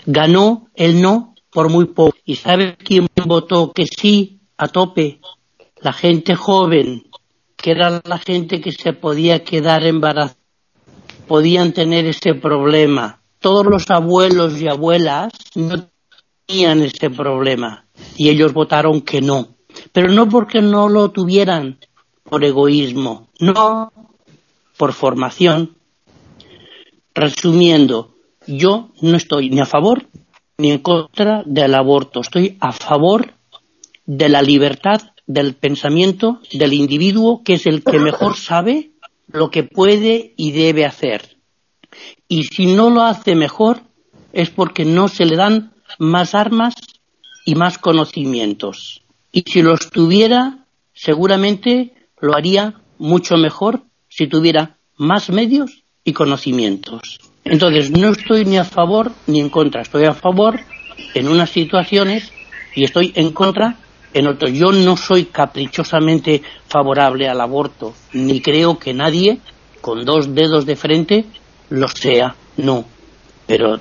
Ganó 0.07 0.69
el 0.75 1.01
no 1.01 1.35
por 1.51 1.71
muy 1.71 1.87
poco. 1.87 2.17
¿Y 2.25 2.37
sabe 2.37 2.77
quién 2.77 3.07
votó 3.27 3.73
que 3.73 3.87
sí 3.87 4.41
a 4.57 4.69
tope? 4.69 5.21
La 5.81 5.93
gente 5.93 6.35
joven, 6.35 7.05
que 7.57 7.71
era 7.73 8.01
la 8.05 8.19
gente 8.19 8.61
que 8.61 8.73
se 8.73 8.93
podía 8.93 9.45
quedar 9.45 9.85
embarazada, 9.87 10.37
podían 11.27 11.73
tener 11.73 12.07
ese 12.07 12.35
problema. 12.35 13.21
Todos 13.39 13.67
los 13.67 13.91
abuelos 13.91 14.61
y 14.61 14.69
abuelas 14.69 15.33
no 15.55 15.89
tenían 16.47 16.83
ese 16.83 17.11
problema 17.11 17.87
y 18.17 18.29
ellos 18.29 18.53
votaron 18.53 19.03
que 19.03 19.21
no. 19.21 19.49
Pero 19.93 20.13
no 20.13 20.29
porque 20.29 20.61
no 20.61 20.89
lo 20.89 21.11
tuvieran, 21.11 21.79
por 22.25 22.45
egoísmo, 22.45 23.29
no 23.39 23.93
por 24.77 24.93
formación. 24.93 25.78
Resumiendo, 27.19 28.15
yo 28.47 28.91
no 29.03 29.17
estoy 29.17 29.51
ni 29.51 29.59
a 29.59 29.67
favor 29.67 30.07
ni 30.57 30.71
en 30.71 30.79
contra 30.79 31.43
del 31.47 31.75
aborto, 31.75 32.21
estoy 32.21 32.57
a 32.61 32.71
favor 32.71 33.35
de 34.07 34.29
la 34.29 34.41
libertad 34.41 35.01
del 35.27 35.57
pensamiento 35.57 36.39
del 36.53 36.75
individuo 36.75 37.43
que 37.43 37.55
es 37.55 37.67
el 37.67 37.83
que 37.83 37.99
mejor 37.99 38.37
sabe 38.37 38.93
lo 39.27 39.51
que 39.51 39.65
puede 39.65 40.33
y 40.37 40.53
debe 40.53 40.85
hacer. 40.85 41.39
Y 42.29 42.45
si 42.45 42.67
no 42.67 42.89
lo 42.89 43.03
hace 43.03 43.35
mejor 43.35 43.81
es 44.33 44.51
porque 44.51 44.85
no 44.85 45.09
se 45.09 45.25
le 45.25 45.35
dan 45.35 45.73
más 45.99 46.37
armas 46.37 46.77
y 47.45 47.57
más 47.57 47.79
conocimientos. 47.79 49.03
Y 49.33 49.43
si 49.45 49.63
los 49.63 49.91
tuviera, 49.91 50.67
seguramente 50.93 51.95
lo 52.21 52.37
haría 52.37 52.81
mucho 52.97 53.37
mejor 53.37 53.83
si 54.09 54.29
tuviera 54.29 54.79
más 54.97 55.31
medios 55.31 55.83
y 56.09 56.13
conocimientos. 56.13 57.19
Entonces, 57.45 57.91
no 57.91 58.11
estoy 58.11 58.45
ni 58.45 58.57
a 58.57 58.65
favor 58.65 59.13
ni 59.27 59.41
en 59.41 59.51
contra. 59.51 59.83
Estoy 59.83 60.05
a 60.05 60.15
favor 60.15 60.59
en 61.15 61.29
unas 61.29 61.51
situaciones 61.51 62.33
y 62.75 62.85
estoy 62.85 63.13
en 63.15 63.31
contra 63.33 63.77
en 64.15 64.27
otras. 64.27 64.53
Yo 64.53 64.73
no 64.73 64.97
soy 64.97 65.27
caprichosamente 65.27 66.43
favorable 66.67 67.29
al 67.29 67.41
aborto, 67.41 67.95
ni 68.13 68.41
creo 68.41 68.79
que 68.79 68.95
nadie 68.95 69.41
con 69.81 70.05
dos 70.05 70.35
dedos 70.35 70.65
de 70.67 70.77
frente 70.77 71.25
lo 71.69 71.89
sea. 71.89 72.35
No. 72.57 72.85
Pero 73.47 73.79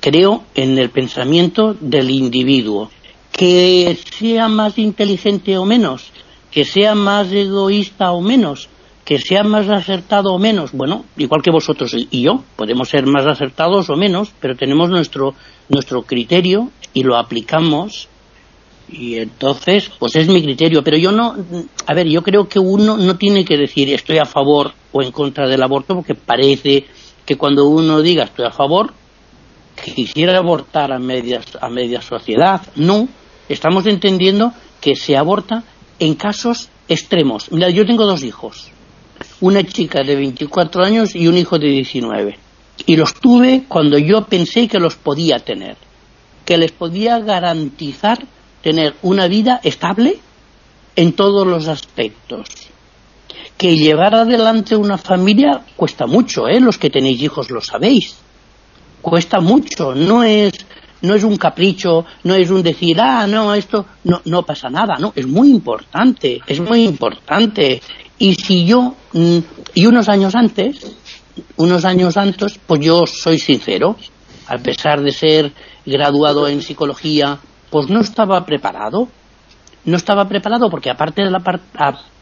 creo 0.00 0.44
en 0.54 0.78
el 0.78 0.90
pensamiento 0.90 1.74
del 1.78 2.10
individuo. 2.10 2.90
Que 3.32 3.98
sea 4.18 4.48
más 4.48 4.78
inteligente 4.78 5.58
o 5.58 5.66
menos, 5.66 6.10
que 6.50 6.64
sea 6.64 6.94
más 6.94 7.30
egoísta 7.30 8.12
o 8.12 8.22
menos, 8.22 8.70
que 9.06 9.20
sea 9.20 9.44
más 9.44 9.68
acertado 9.68 10.34
o 10.34 10.38
menos, 10.38 10.72
bueno, 10.72 11.04
igual 11.16 11.40
que 11.40 11.52
vosotros 11.52 11.94
y 11.94 12.22
yo, 12.22 12.42
podemos 12.56 12.88
ser 12.88 13.06
más 13.06 13.24
acertados 13.24 13.88
o 13.88 13.94
menos, 13.94 14.32
pero 14.40 14.56
tenemos 14.56 14.90
nuestro, 14.90 15.32
nuestro 15.68 16.02
criterio 16.02 16.72
y 16.92 17.04
lo 17.04 17.16
aplicamos 17.16 18.08
y 18.88 19.14
entonces, 19.14 19.92
pues 20.00 20.16
es 20.16 20.26
mi 20.26 20.42
criterio, 20.42 20.82
pero 20.82 20.96
yo 20.96 21.12
no, 21.12 21.36
a 21.86 21.94
ver, 21.94 22.08
yo 22.08 22.22
creo 22.22 22.48
que 22.48 22.58
uno 22.58 22.96
no 22.96 23.16
tiene 23.16 23.44
que 23.44 23.56
decir 23.56 23.92
estoy 23.94 24.18
a 24.18 24.24
favor 24.24 24.72
o 24.90 25.00
en 25.02 25.12
contra 25.12 25.46
del 25.46 25.62
aborto 25.62 25.94
porque 25.94 26.16
parece 26.16 26.84
que 27.24 27.36
cuando 27.36 27.68
uno 27.68 28.02
diga 28.02 28.24
estoy 28.24 28.46
a 28.46 28.50
favor, 28.50 28.92
quisiera 29.94 30.36
abortar 30.36 30.90
a 30.90 30.98
media, 30.98 31.42
a 31.60 31.68
media 31.68 32.02
sociedad. 32.02 32.60
No, 32.74 33.06
estamos 33.48 33.86
entendiendo 33.86 34.52
que 34.80 34.96
se 34.96 35.16
aborta 35.16 35.62
en 36.00 36.14
casos 36.16 36.70
extremos. 36.88 37.52
Mira, 37.52 37.70
yo 37.70 37.86
tengo 37.86 38.04
dos 38.04 38.24
hijos, 38.24 38.72
una 39.40 39.62
chica 39.64 40.02
de 40.02 40.16
24 40.16 40.84
años 40.84 41.14
y 41.14 41.26
un 41.28 41.36
hijo 41.36 41.58
de 41.58 41.68
19. 41.68 42.38
Y 42.86 42.96
los 42.96 43.14
tuve 43.14 43.64
cuando 43.68 43.98
yo 43.98 44.24
pensé 44.26 44.68
que 44.68 44.78
los 44.78 44.96
podía 44.96 45.38
tener, 45.38 45.76
que 46.44 46.58
les 46.58 46.72
podía 46.72 47.18
garantizar 47.18 48.18
tener 48.62 48.94
una 49.02 49.28
vida 49.28 49.60
estable 49.62 50.18
en 50.94 51.12
todos 51.12 51.46
los 51.46 51.68
aspectos. 51.68 52.48
Que 53.56 53.76
llevar 53.76 54.14
adelante 54.14 54.76
una 54.76 54.98
familia 54.98 55.62
cuesta 55.76 56.06
mucho, 56.06 56.46
¿eh? 56.48 56.60
Los 56.60 56.76
que 56.76 56.90
tenéis 56.90 57.22
hijos 57.22 57.50
lo 57.50 57.60
sabéis. 57.60 58.16
Cuesta 59.00 59.40
mucho, 59.40 59.94
no 59.94 60.22
es 60.22 60.52
no 61.02 61.14
es 61.14 61.24
un 61.24 61.36
capricho, 61.36 62.04
no 62.24 62.34
es 62.34 62.50
un 62.50 62.62
decir, 62.62 63.00
ah, 63.00 63.26
no, 63.26 63.54
esto 63.54 63.86
no, 64.04 64.22
no 64.24 64.42
pasa 64.44 64.68
nada, 64.68 64.96
no, 64.98 65.12
es 65.14 65.26
muy 65.26 65.50
importante, 65.50 66.40
es 66.46 66.60
muy 66.60 66.84
importante. 66.84 67.80
Y 68.18 68.34
si 68.34 68.64
yo, 68.64 68.94
mm, 69.12 69.38
y 69.74 69.86
unos 69.86 70.08
años 70.08 70.34
antes, 70.34 70.96
unos 71.56 71.84
años 71.84 72.16
antes, 72.16 72.58
pues 72.66 72.80
yo 72.80 73.06
soy 73.06 73.38
sincero, 73.38 73.96
a 74.46 74.58
pesar 74.58 75.02
de 75.02 75.12
ser 75.12 75.52
graduado 75.84 76.48
en 76.48 76.62
psicología, 76.62 77.38
pues 77.70 77.88
no 77.88 78.00
estaba 78.00 78.44
preparado. 78.44 79.08
No 79.84 79.96
estaba 79.96 80.26
preparado 80.26 80.68
porque 80.68 80.90
aparte 80.90 81.22
de 81.22 81.30
la, 81.30 81.40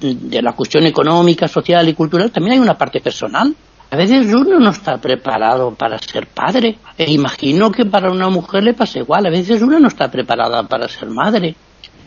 de 0.00 0.42
la 0.42 0.52
cuestión 0.52 0.84
económica, 0.84 1.48
social 1.48 1.88
y 1.88 1.94
cultural, 1.94 2.30
también 2.30 2.54
hay 2.54 2.58
una 2.58 2.76
parte 2.76 3.00
personal. 3.00 3.54
A 3.90 3.96
veces 3.96 4.26
uno 4.34 4.58
no 4.58 4.70
está 4.70 4.98
preparado 4.98 5.74
para 5.74 5.98
ser 5.98 6.26
padre. 6.26 6.78
E 6.98 7.10
imagino 7.12 7.70
que 7.70 7.86
para 7.86 8.10
una 8.10 8.28
mujer 8.28 8.64
le 8.64 8.74
pasa 8.74 8.98
igual. 8.98 9.26
A 9.26 9.30
veces 9.30 9.62
uno 9.62 9.78
no 9.78 9.88
está 9.88 10.10
preparada 10.10 10.64
para 10.64 10.88
ser 10.88 11.08
madre. 11.08 11.54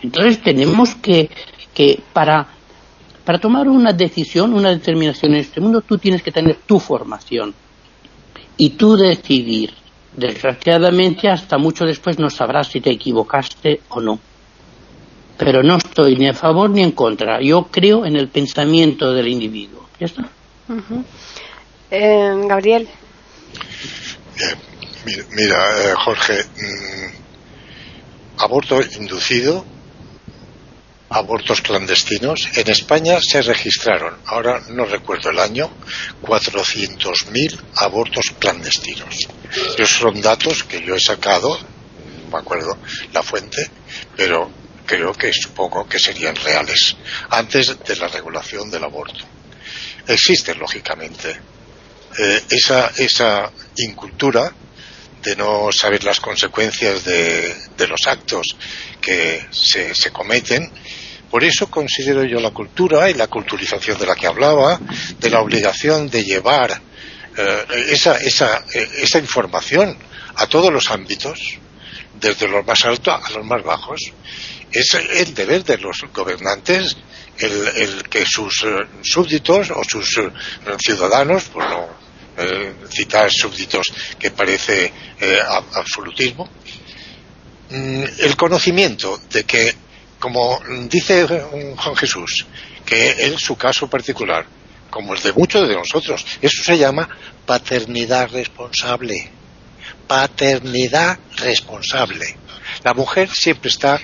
Entonces 0.02 0.42
tenemos 0.42 0.96
que, 0.96 1.30
que 1.74 2.04
para, 2.14 2.48
para 3.28 3.40
tomar 3.40 3.68
una 3.68 3.92
decisión, 3.92 4.54
una 4.54 4.70
determinación 4.70 5.34
en 5.34 5.42
este 5.42 5.60
mundo, 5.60 5.82
tú 5.82 5.98
tienes 5.98 6.24
que 6.24 6.32
tener 6.32 6.60
tu 6.66 6.80
formación 6.80 7.54
y 8.56 8.70
tú 8.70 8.96
decidir. 8.96 9.74
Desgraciadamente, 10.16 11.28
hasta 11.28 11.58
mucho 11.58 11.84
después 11.84 12.18
no 12.20 12.30
sabrás 12.30 12.70
si 12.70 12.80
te 12.80 12.90
equivocaste 12.90 13.82
o 13.90 14.00
no. 14.00 14.18
Pero 15.38 15.62
no 15.62 15.76
estoy 15.76 16.16
ni 16.16 16.30
a 16.30 16.34
favor 16.34 16.70
ni 16.70 16.82
en 16.82 16.94
contra. 16.94 17.42
Yo 17.42 17.68
creo 17.70 18.06
en 18.06 18.16
el 18.16 18.30
pensamiento 18.30 19.12
del 19.12 19.28
individuo. 19.28 19.90
¿Ya 20.00 20.06
está? 20.06 20.30
Eh, 21.92 22.32
Gabriel. 22.48 22.88
mira, 25.36 25.58
eh, 25.84 25.94
Jorge, 25.98 26.46
mm, 26.46 28.42
aborto 28.42 28.80
inducido, 28.98 29.66
abortos 31.10 31.62
clandestinos. 31.62 32.50
En 32.56 32.70
España 32.70 33.20
se 33.22 33.42
registraron, 33.42 34.18
ahora 34.26 34.62
no 34.70 34.86
recuerdo 34.86 35.30
el 35.30 35.40
año, 35.40 35.72
400.000 36.22 37.60
abortos 37.76 38.26
clandestinos. 38.40 39.28
Esos 39.78 39.98
son 39.98 40.22
datos 40.22 40.64
que 40.64 40.84
yo 40.84 40.96
he 40.96 41.00
sacado, 41.00 41.58
no 41.58 42.32
me 42.32 42.40
acuerdo 42.40 42.78
la 43.14 43.24
fuente, 43.24 43.70
pero 44.16 44.52
creo 44.86 45.14
que 45.14 45.32
supongo 45.34 45.88
que 45.88 46.00
serían 46.00 46.36
reales, 46.36 46.96
antes 47.30 47.78
de 47.86 47.96
la 47.96 48.08
regulación 48.08 48.70
del 48.70 48.84
aborto. 48.84 49.26
Existen, 50.08 50.58
lógicamente, 50.60 51.38
eh, 52.18 52.44
esa, 52.50 52.92
esa 52.98 53.52
incultura 53.76 54.52
de 55.22 55.36
no 55.36 55.70
saber 55.72 56.04
las 56.04 56.20
consecuencias 56.20 57.04
de, 57.04 57.88
los 57.88 58.08
actos 58.08 58.56
que 59.02 59.46
se, 59.52 59.94
se, 59.94 60.12
cometen. 60.12 60.72
Por 61.30 61.44
eso 61.44 61.70
considero 61.70 62.24
yo 62.24 62.40
la 62.40 62.52
cultura 62.52 63.10
y 63.10 63.14
la 63.14 63.28
culturización 63.28 63.98
de 64.00 64.06
la 64.06 64.16
que 64.16 64.28
hablaba, 64.28 64.80
de 65.20 65.30
la 65.30 65.42
obligación 65.42 66.10
de 66.10 66.24
llevar 66.24 66.82
eh, 67.38 67.66
esa, 67.90 68.18
esa, 68.18 68.64
eh, 68.74 68.90
esa 69.02 69.20
información 69.20 69.98
a 70.36 70.48
todos 70.48 70.72
los 70.72 70.90
ámbitos, 70.90 71.40
desde 72.20 72.48
los 72.48 72.66
más 72.66 72.84
altos 72.86 73.14
a 73.24 73.30
los 73.32 73.46
más 73.46 73.64
bajos. 73.64 74.00
Es 74.72 74.94
el 74.96 75.34
deber 75.34 75.64
de 75.64 75.78
los 75.78 75.98
gobernantes 76.14 76.98
el, 77.40 78.04
que 78.10 78.26
sus 78.26 78.66
súbditos 79.04 79.72
o 79.72 79.84
sus 79.84 80.20
ciudadanos, 80.80 81.46
pues 81.54 81.70
no, 81.70 81.88
eh, 82.40 82.72
citar 82.92 83.32
súbditos 83.32 83.88
que 84.20 84.30
parece 84.30 84.94
eh, 85.20 85.40
absolutismo, 85.74 86.48
mm, 87.72 88.04
el 88.20 88.38
conocimiento 88.38 89.20
de 89.32 89.44
que, 89.44 89.76
como 90.20 90.60
dice 90.90 91.28
Juan 91.28 91.96
Jesús, 91.96 92.46
que 92.86 93.28
en 93.28 93.38
su 93.38 93.56
caso 93.56 93.90
particular, 93.90 94.46
como 94.90 95.14
el 95.14 95.22
de 95.22 95.34
muchos 95.34 95.68
de 95.68 95.76
nosotros, 95.76 96.26
eso 96.42 96.64
se 96.64 96.78
llama 96.78 97.08
paternidad 97.46 98.30
responsable. 98.32 99.30
Paternidad 100.08 101.20
responsable. 101.38 102.38
La 102.84 102.94
mujer 102.94 103.30
siempre 103.30 103.70
está 103.70 104.00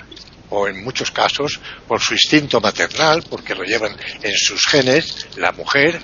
o 0.50 0.68
en 0.68 0.84
muchos 0.84 1.10
casos 1.10 1.58
por 1.88 2.00
su 2.00 2.14
instinto 2.14 2.60
maternal, 2.60 3.24
porque 3.28 3.54
lo 3.54 3.64
llevan 3.64 3.96
en 4.22 4.32
sus 4.36 4.62
genes, 4.66 5.26
la 5.36 5.52
mujer 5.52 6.00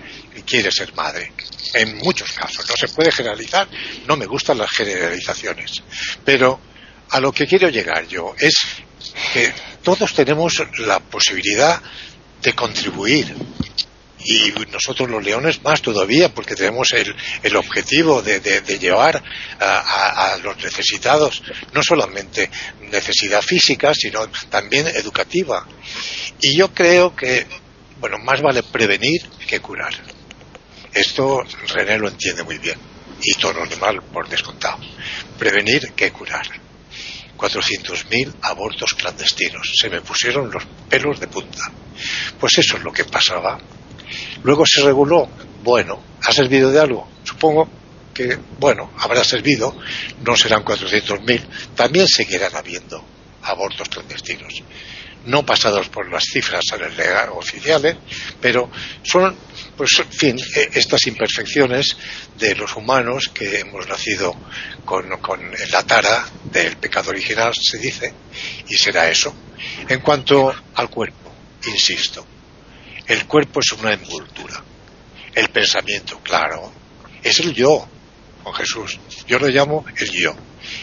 quiere 0.47 0.73
ser 0.73 0.93
madre 0.95 1.33
en 1.75 1.99
muchos 1.99 2.33
casos. 2.33 2.69
No 2.69 2.75
se 2.77 2.89
puede 2.89 3.13
generalizar, 3.13 3.69
no 4.07 4.17
me 4.17 4.27
gustan 4.27 4.59
las 4.59 4.71
generalizaciones. 4.71 5.83
Pero 6.25 6.61
a 7.11 7.21
lo 7.21 7.33
que 7.33 7.47
quiero 7.47 7.69
llegar 7.69 8.07
yo 8.09 8.35
es 8.39 8.55
que 9.33 9.53
todos 9.83 10.15
tenemos 10.15 10.63
la 10.79 11.01
posibilidad 11.01 11.81
de 12.43 12.53
contribuir. 12.55 13.35
Y 14.23 14.53
nosotros 14.71 15.09
los 15.09 15.25
leones 15.25 15.63
más 15.65 15.81
todavía, 15.81 16.29
porque 16.35 16.55
tenemos 16.55 16.89
el, 16.93 17.57
objetivo 17.57 18.21
de, 18.21 18.79
llevar 18.79 19.23
a, 19.59 20.33
a, 20.33 20.37
los 20.39 20.63
necesitados 20.63 21.43
no 21.73 21.83
solamente 21.83 22.51
necesidad 22.91 23.41
física, 23.41 23.95
sino 23.95 24.29
también 24.51 24.89
educativa. 24.89 25.67
Y 26.39 26.59
yo 26.59 26.73
creo 26.75 27.17
que, 27.17 27.47
bueno, 27.99 28.19
más 28.19 28.43
vale 28.43 28.63
prevenir 28.63 29.23
que 29.49 29.61
curar. 29.61 29.95
Esto 30.93 31.43
René 31.69 31.99
lo 31.99 32.09
entiende 32.09 32.43
muy 32.43 32.59
bien, 32.59 32.79
y 33.23 33.35
todo 33.41 33.63
animal 33.63 34.03
por 34.13 34.29
descontado. 34.29 34.79
Prevenir 35.39 35.93
que 35.95 36.13
curar. 36.13 36.70
400.000 37.41 38.35
abortos 38.43 38.95
clandestinos. 38.95 39.73
Se 39.75 39.89
me 39.89 40.03
pusieron 40.03 40.51
los 40.51 40.65
pelos 40.89 41.19
de 41.19 41.27
punta. 41.27 41.71
Pues 42.39 42.59
eso 42.59 42.77
es 42.77 42.83
lo 42.83 42.93
que 42.93 43.05
pasaba. 43.05 43.59
Luego 44.43 44.65
se 44.67 44.83
reguló. 44.83 45.29
Bueno, 45.63 46.03
¿ha 46.23 46.33
servido 46.33 46.71
de 46.71 46.81
algo? 46.81 47.09
Supongo 47.25 47.69
que, 48.13 48.39
bueno, 48.59 48.93
habrá 48.99 49.25
servido. 49.25 49.75
No 50.25 50.37
serán 50.37 50.65
400.000. 50.65 51.75
También 51.75 52.07
seguirán 52.07 52.55
habiendo 52.55 53.03
abortos 53.43 53.89
clandestinos. 53.89 54.63
No 55.27 55.45
pasados 55.45 55.89
por 55.89 56.11
las 56.11 56.25
cifras 56.25 56.65
oficiales, 57.33 57.97
pero 58.41 58.71
son, 59.03 59.37
pues, 59.77 59.91
en 59.99 60.13
fin, 60.13 60.37
e, 60.57 60.79
estas 60.79 61.07
imperfecciones 61.07 61.97
de 62.39 62.55
los 62.55 62.75
humanos 62.77 63.31
que 63.33 63.61
hemos 63.61 63.87
nacido 63.87 64.35
con, 64.85 65.09
con 65.21 65.41
la 65.71 65.83
tara 65.85 66.27
del 66.45 66.77
pecado 66.77 67.11
original, 67.11 67.53
se 67.55 67.79
dice, 67.79 68.13
y 68.69 68.77
será 68.77 69.11
eso. 69.11 69.35
En 69.89 70.01
cuanto 70.01 70.55
al 70.75 70.89
cuerpo, 70.89 71.33
insisto, 71.67 72.27
el 73.07 73.27
cuerpo 73.27 73.61
es 73.61 73.73
una 73.73 73.93
envoltura. 73.93 74.63
El 75.35 75.49
pensamiento, 75.49 76.21
claro, 76.21 76.73
es 77.23 77.41
el 77.41 77.53
yo, 77.53 77.87
con 78.43 78.55
Jesús. 78.55 78.99
Yo 79.27 79.39
lo 79.39 79.49
llamo 79.49 79.85
el 79.97 80.11
yo. 80.11 80.35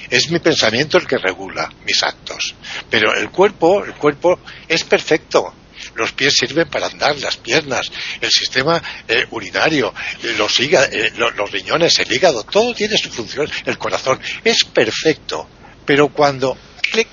Es 0.09 0.29
mi 0.29 0.39
pensamiento 0.39 0.97
el 0.97 1.07
que 1.07 1.17
regula 1.17 1.71
mis 1.85 2.01
actos. 2.03 2.55
Pero 2.89 3.13
el 3.15 3.29
cuerpo, 3.29 3.83
el 3.83 3.93
cuerpo 3.93 4.39
es 4.67 4.83
perfecto. 4.83 5.53
Los 5.95 6.11
pies 6.11 6.35
sirven 6.35 6.69
para 6.69 6.87
andar, 6.87 7.15
las 7.17 7.37
piernas, 7.37 7.91
el 8.19 8.29
sistema 8.29 8.81
eh, 9.07 9.25
urinario, 9.31 9.93
los, 10.37 10.59
eh, 10.59 11.11
los 11.15 11.51
riñones, 11.51 11.99
el 11.99 12.11
hígado, 12.11 12.43
todo 12.43 12.73
tiene 12.73 12.97
su 12.97 13.09
función, 13.09 13.49
el 13.65 13.77
corazón. 13.77 14.19
Es 14.43 14.63
perfecto. 14.63 15.47
Pero 15.85 16.09
cuando 16.09 16.57
clic, 16.91 17.07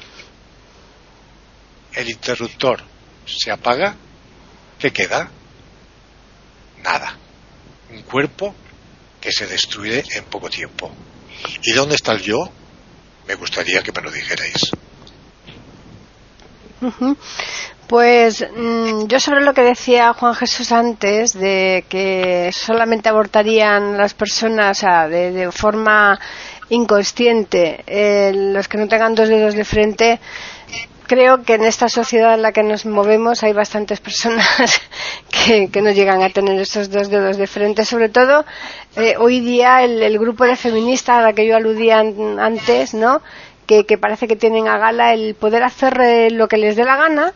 el 1.95 2.11
interruptor 2.11 2.83
se 3.27 3.51
apaga, 3.51 3.97
¿qué 4.79 4.93
queda? 4.93 5.31
Nada. 6.83 7.17
Un 7.91 8.03
cuerpo 8.03 8.55
que 9.21 9.31
se 9.33 9.47
destruye 9.47 10.05
en 10.15 10.25
poco 10.25 10.51
tiempo. 10.51 10.95
¿Y 11.63 11.73
dónde 11.73 11.95
está 11.95 12.13
el 12.13 12.23
yo? 12.23 12.49
Me 13.27 13.35
gustaría 13.35 13.83
que 13.83 13.93
me 13.93 14.03
lo 14.03 14.11
dijerais. 14.11 14.71
Pues 17.87 18.45
mm, 18.57 19.07
yo 19.07 19.21
sobre 19.21 19.43
lo 19.43 19.55
que 19.55 19.63
decía 19.63 20.13
Juan 20.15 20.35
Jesús 20.35 20.73
antes, 20.73 21.33
de 21.33 21.85
que 21.89 22.51
solamente 22.53 23.09
abortarían 23.09 23.97
las 23.97 24.15
personas 24.15 24.81
de, 24.81 25.51
forma 25.53 26.19
inconsciente, 26.71 27.85
eh, 27.87 28.33
los 28.35 28.69
que 28.69 28.79
no 28.79 28.89
tengan 28.89 29.15
dos 29.15 29.29
dedos 29.29 29.55
de 29.55 29.65
frente, 29.65 30.21
creo 31.07 31.43
que 31.43 31.55
en 31.55 31.65
esta 31.65 31.89
sociedad 31.89 32.35
en 32.35 32.43
la 32.43 32.53
que 32.53 32.63
nos 32.63 32.87
movemos 32.87 33.43
hay 33.43 33.53
bastantes 33.53 34.01
personas 34.01 34.81
que, 35.71 35.81
no 35.83 35.91
llegan 35.91 36.23
a 36.23 36.31
tener 36.31 36.61
esos 36.61 36.91
dos 36.91 37.11
dedos 37.11 37.37
de 37.37 37.47
frente. 37.47 37.85
Sobre 37.85 38.09
todo, 38.09 38.45
eh, 38.97 39.17
hoy 39.19 39.41
día 39.41 39.83
el, 39.83 40.19
grupo 40.19 40.45
de 40.45 40.57
feministas 40.57 41.17
a 41.19 41.23
la 41.23 41.33
que 41.33 41.47
yo 41.47 41.57
aludía 41.57 41.99
antes, 41.99 42.95
¿no? 42.95 43.23
Que, 43.67 43.85
parece 43.99 44.29
que 44.29 44.37
tienen 44.37 44.69
a 44.69 44.79
gala 44.79 45.13
el 45.15 45.35
poder 45.35 45.65
hacer 45.65 46.01
eh, 46.01 46.31
lo 46.31 46.47
que 46.47 46.59
les 46.59 46.77
dé 46.77 46.85
la 46.85 46.97
gana, 46.97 47.33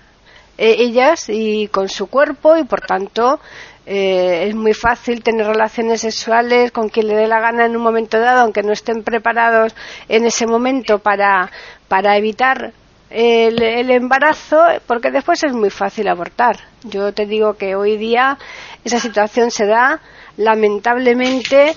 eh, 0.57 0.77
ellas, 0.79 1.29
y 1.29 1.69
con 1.69 1.89
su 1.89 2.07
cuerpo, 2.07 2.57
y 2.57 2.65
por 2.65 2.83
tanto, 2.83 3.41
es 3.87 4.55
muy 4.55 4.75
fácil 4.75 5.23
tener 5.23 5.47
relaciones 5.47 6.03
sexuales 6.03 6.73
con 6.73 6.91
quien 6.91 7.09
le 7.09 7.15
dé 7.15 7.27
la 7.27 7.41
gana 7.41 7.65
en 7.65 7.75
un 7.75 7.83
momento 7.83 8.21
dado, 8.21 8.43
aunque 8.43 8.63
no 8.63 8.73
estén 8.73 9.03
preparados 9.03 9.75
en 10.11 10.27
ese 10.27 10.47
momento 10.47 10.99
para, 10.99 11.51
para 11.89 12.19
evitar 12.19 12.75
el, 13.11 13.91
embarazo 13.91 14.63
porque 14.87 15.11
después 15.11 15.43
es 15.45 15.53
muy 15.53 15.71
fácil 15.71 16.09
abortar. 16.09 16.57
Yo 16.85 17.13
te 17.13 17.27
digo 17.27 17.55
que 17.55 17.75
hoy 17.75 17.97
día 17.97 18.39
esa 18.85 18.99
situación 18.99 19.51
se 19.51 19.67
da 19.67 20.01
lamentablemente 20.37 21.75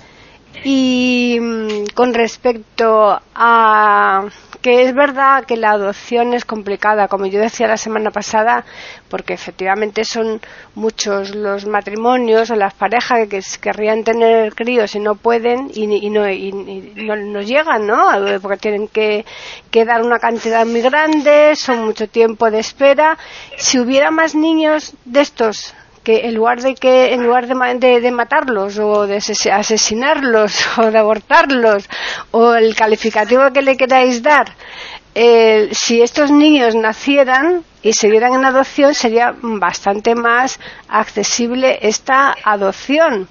y 0.63 1.37
mm, 1.39 1.85
con 1.93 2.13
respecto 2.13 3.19
a 3.33 4.25
que 4.61 4.83
es 4.83 4.93
verdad 4.93 5.45
que 5.45 5.57
la 5.57 5.71
adopción 5.71 6.33
es 6.33 6.45
complicada, 6.45 7.07
como 7.07 7.25
yo 7.25 7.39
decía 7.39 7.67
la 7.67 7.77
semana 7.77 8.11
pasada, 8.11 8.63
porque 9.09 9.33
efectivamente 9.33 10.05
son 10.05 10.39
muchos 10.75 11.35
los 11.35 11.65
matrimonios 11.65 12.51
o 12.51 12.55
las 12.55 12.73
parejas 12.73 13.27
que 13.27 13.41
querrían 13.59 14.03
tener 14.03 14.53
críos 14.53 14.95
y 14.95 14.99
no 14.99 15.15
pueden 15.15 15.71
y, 15.73 16.09
no, 16.09 17.15
no, 17.15 17.41
llegan, 17.41 17.87
¿no? 17.87 18.07
Porque 18.41 18.57
tienen 18.57 18.87
que, 18.87 19.25
que 19.71 19.85
dar 19.85 20.03
una 20.03 20.19
cantidad 20.19 20.65
muy 20.65 20.81
grande, 20.81 21.55
son 21.55 21.83
mucho 21.83 22.07
tiempo 22.07 22.51
de 22.51 22.59
espera. 22.59 23.17
Si 23.57 23.79
hubiera 23.79 24.11
más 24.11 24.35
niños 24.35 24.93
de 25.05 25.21
estos 25.21 25.73
que 26.03 26.27
en 26.27 26.35
lugar 26.35 26.61
de 26.61 26.75
que 26.75 27.13
en 27.13 27.23
lugar 27.23 27.47
de, 27.47 28.11
matarlos 28.11 28.79
o 28.79 29.07
de 29.07 29.17
asesinarlos 29.17 30.53
o 30.77 30.91
de 30.91 30.97
abortarlos 30.97 31.89
o 32.31 32.53
el 32.53 32.75
calificativo 32.75 33.51
que 33.53 33.61
le 33.61 33.77
queráis 33.77 34.23
dar 34.23 34.55
eh, 35.13 35.69
si 35.73 36.01
estos 36.01 36.31
niños 36.31 36.73
nacieran 36.73 37.63
y 37.83 37.93
se 37.93 38.09
dieran 38.09 38.33
en 38.33 38.45
adopción 38.45 38.93
sería 38.93 39.35
bastante 39.41 40.15
más 40.15 40.59
accesible 40.87 41.79
esta 41.81 42.33
adopción. 42.43 43.27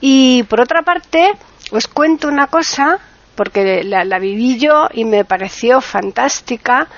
Y 0.00 0.42
por 0.44 0.60
otra 0.60 0.82
parte 0.82 1.32
os 1.70 1.88
cuento 1.88 2.28
una 2.28 2.48
cosa 2.48 2.98
porque 3.34 3.82
la, 3.84 4.18
viví 4.18 4.58
yo 4.58 4.88
y 4.92 5.04
me 5.04 5.24
pareció 5.24 5.80
fantástica. 5.80 6.88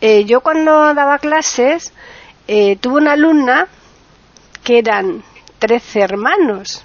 Eh, 0.00 0.24
yo 0.24 0.40
cuando 0.40 0.94
daba 0.94 1.18
clases 1.18 1.92
eh, 2.48 2.76
tuve 2.76 3.02
una 3.02 3.12
alumna 3.12 3.68
que 4.62 4.78
eran 4.78 5.22
trece 5.58 6.00
hermanos. 6.00 6.84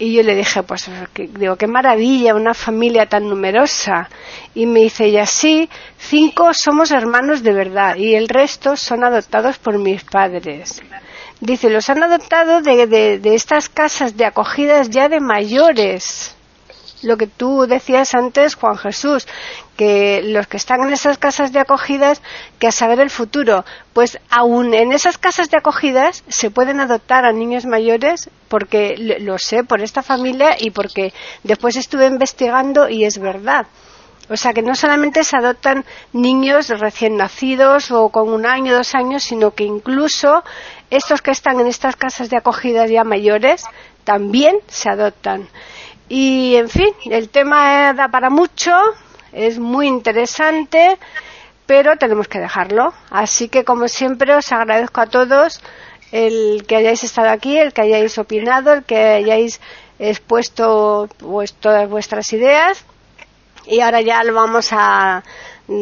Y 0.00 0.14
yo 0.14 0.22
le 0.22 0.36
dije, 0.36 0.62
pues, 0.62 0.88
digo, 1.16 1.56
qué 1.56 1.66
maravilla, 1.66 2.36
una 2.36 2.54
familia 2.54 3.06
tan 3.06 3.28
numerosa. 3.28 4.08
Y 4.54 4.66
me 4.66 4.80
dice 4.80 5.06
ella, 5.06 5.26
sí, 5.26 5.68
cinco 5.98 6.54
somos 6.54 6.92
hermanos 6.92 7.42
de 7.42 7.52
verdad 7.52 7.96
y 7.96 8.14
el 8.14 8.28
resto 8.28 8.76
son 8.76 9.02
adoptados 9.02 9.58
por 9.58 9.76
mis 9.78 10.04
padres. 10.04 10.82
Dice, 11.40 11.68
los 11.68 11.88
han 11.88 12.02
adoptado 12.02 12.62
de, 12.62 12.86
de 12.86 13.34
estas 13.34 13.68
casas 13.68 14.16
de 14.16 14.24
acogidas 14.24 14.90
ya 14.90 15.08
de 15.08 15.20
mayores 15.20 16.36
lo 17.02 17.16
que 17.16 17.26
tú 17.26 17.66
decías 17.66 18.14
antes, 18.14 18.54
Juan 18.54 18.76
Jesús, 18.76 19.26
que 19.78 20.22
los 20.24 20.48
que 20.48 20.56
están 20.56 20.82
en 20.82 20.92
esas 20.92 21.18
casas 21.18 21.52
de 21.52 21.60
acogidas, 21.60 22.20
que 22.58 22.66
a 22.66 22.72
saber 22.72 22.98
el 22.98 23.10
futuro, 23.10 23.64
pues 23.92 24.18
aún 24.28 24.74
en 24.74 24.90
esas 24.90 25.18
casas 25.18 25.50
de 25.50 25.58
acogidas 25.58 26.24
se 26.26 26.50
pueden 26.50 26.80
adoptar 26.80 27.24
a 27.24 27.32
niños 27.32 27.64
mayores, 27.64 28.28
porque 28.48 28.96
lo 28.98 29.38
sé 29.38 29.62
por 29.62 29.80
esta 29.80 30.02
familia 30.02 30.56
y 30.58 30.72
porque 30.72 31.14
después 31.44 31.76
estuve 31.76 32.06
investigando 32.06 32.88
y 32.88 33.04
es 33.04 33.20
verdad. 33.20 33.68
O 34.28 34.36
sea 34.36 34.52
que 34.52 34.62
no 34.62 34.74
solamente 34.74 35.22
se 35.22 35.36
adoptan 35.36 35.84
niños 36.12 36.68
recién 36.70 37.16
nacidos 37.16 37.92
o 37.92 38.08
con 38.08 38.30
un 38.30 38.46
año, 38.46 38.74
dos 38.74 38.96
años, 38.96 39.22
sino 39.22 39.52
que 39.52 39.62
incluso 39.62 40.42
estos 40.90 41.22
que 41.22 41.30
están 41.30 41.60
en 41.60 41.68
estas 41.68 41.94
casas 41.94 42.30
de 42.30 42.36
acogidas 42.36 42.90
ya 42.90 43.04
mayores 43.04 43.64
también 44.02 44.56
se 44.66 44.90
adoptan. 44.90 45.48
Y, 46.08 46.56
en 46.56 46.68
fin, 46.68 46.92
el 47.04 47.28
tema 47.28 47.92
da 47.92 48.08
para 48.08 48.28
mucho, 48.28 48.72
es 49.32 49.58
muy 49.58 49.86
interesante, 49.86 50.98
pero 51.66 51.96
tenemos 51.96 52.28
que 52.28 52.38
dejarlo. 52.38 52.92
Así 53.10 53.48
que, 53.48 53.64
como 53.64 53.88
siempre, 53.88 54.34
os 54.34 54.50
agradezco 54.52 55.00
a 55.00 55.06
todos 55.06 55.60
el 56.12 56.64
que 56.66 56.76
hayáis 56.76 57.04
estado 57.04 57.28
aquí, 57.28 57.58
el 57.58 57.72
que 57.72 57.82
hayáis 57.82 58.16
opinado, 58.18 58.72
el 58.72 58.84
que 58.84 58.96
hayáis 58.96 59.60
expuesto 59.98 61.08
pues, 61.18 61.52
todas 61.54 61.88
vuestras 61.88 62.32
ideas. 62.32 62.84
Y 63.66 63.80
ahora 63.80 64.00
ya 64.00 64.22
lo 64.24 64.32
vamos 64.32 64.68
a 64.72 65.22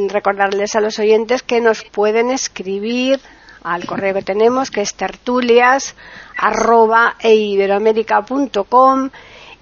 recordarles 0.09 0.75
a 0.75 0.81
los 0.81 0.99
oyentes 0.99 1.43
que 1.43 1.61
nos 1.61 1.85
pueden 1.85 2.31
escribir 2.31 3.21
al 3.63 3.87
correo 3.87 4.15
que 4.15 4.23
tenemos, 4.23 4.71
que 4.71 4.81
es 4.81 4.95
tertulias 4.95 5.95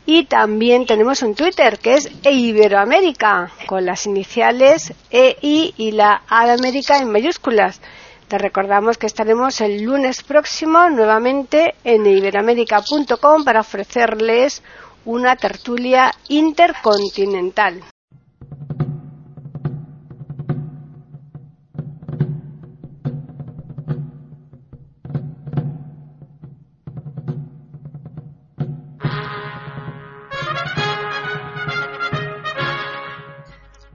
y 0.07 0.27
también 0.27 0.87
tenemos 0.87 1.23
un 1.23 1.35
Twitter 1.35 1.79
que 1.79 1.95
es 1.95 2.11
Iberoamérica, 2.25 3.51
con 3.67 3.87
las 3.87 4.07
iniciales 4.07 4.93
EI 5.11 5.75
y 5.77 5.93
la 5.93 6.23
A 6.29 6.47
de 6.47 6.53
América 6.53 6.99
en 6.99 7.11
mayúsculas. 7.11 7.81
Te 8.29 8.39
recordamos 8.39 8.99
que 8.99 9.07
estaremos 9.07 9.61
el 9.61 9.83
lunes 9.83 10.23
próximo 10.23 10.89
nuevamente 10.91 11.75
en 11.85 12.07
iberoamérica.com 12.07 13.45
para 13.45 13.61
ofrecerles 13.61 14.63
una 15.05 15.37
tertulia 15.37 16.13
intercontinental. 16.29 17.83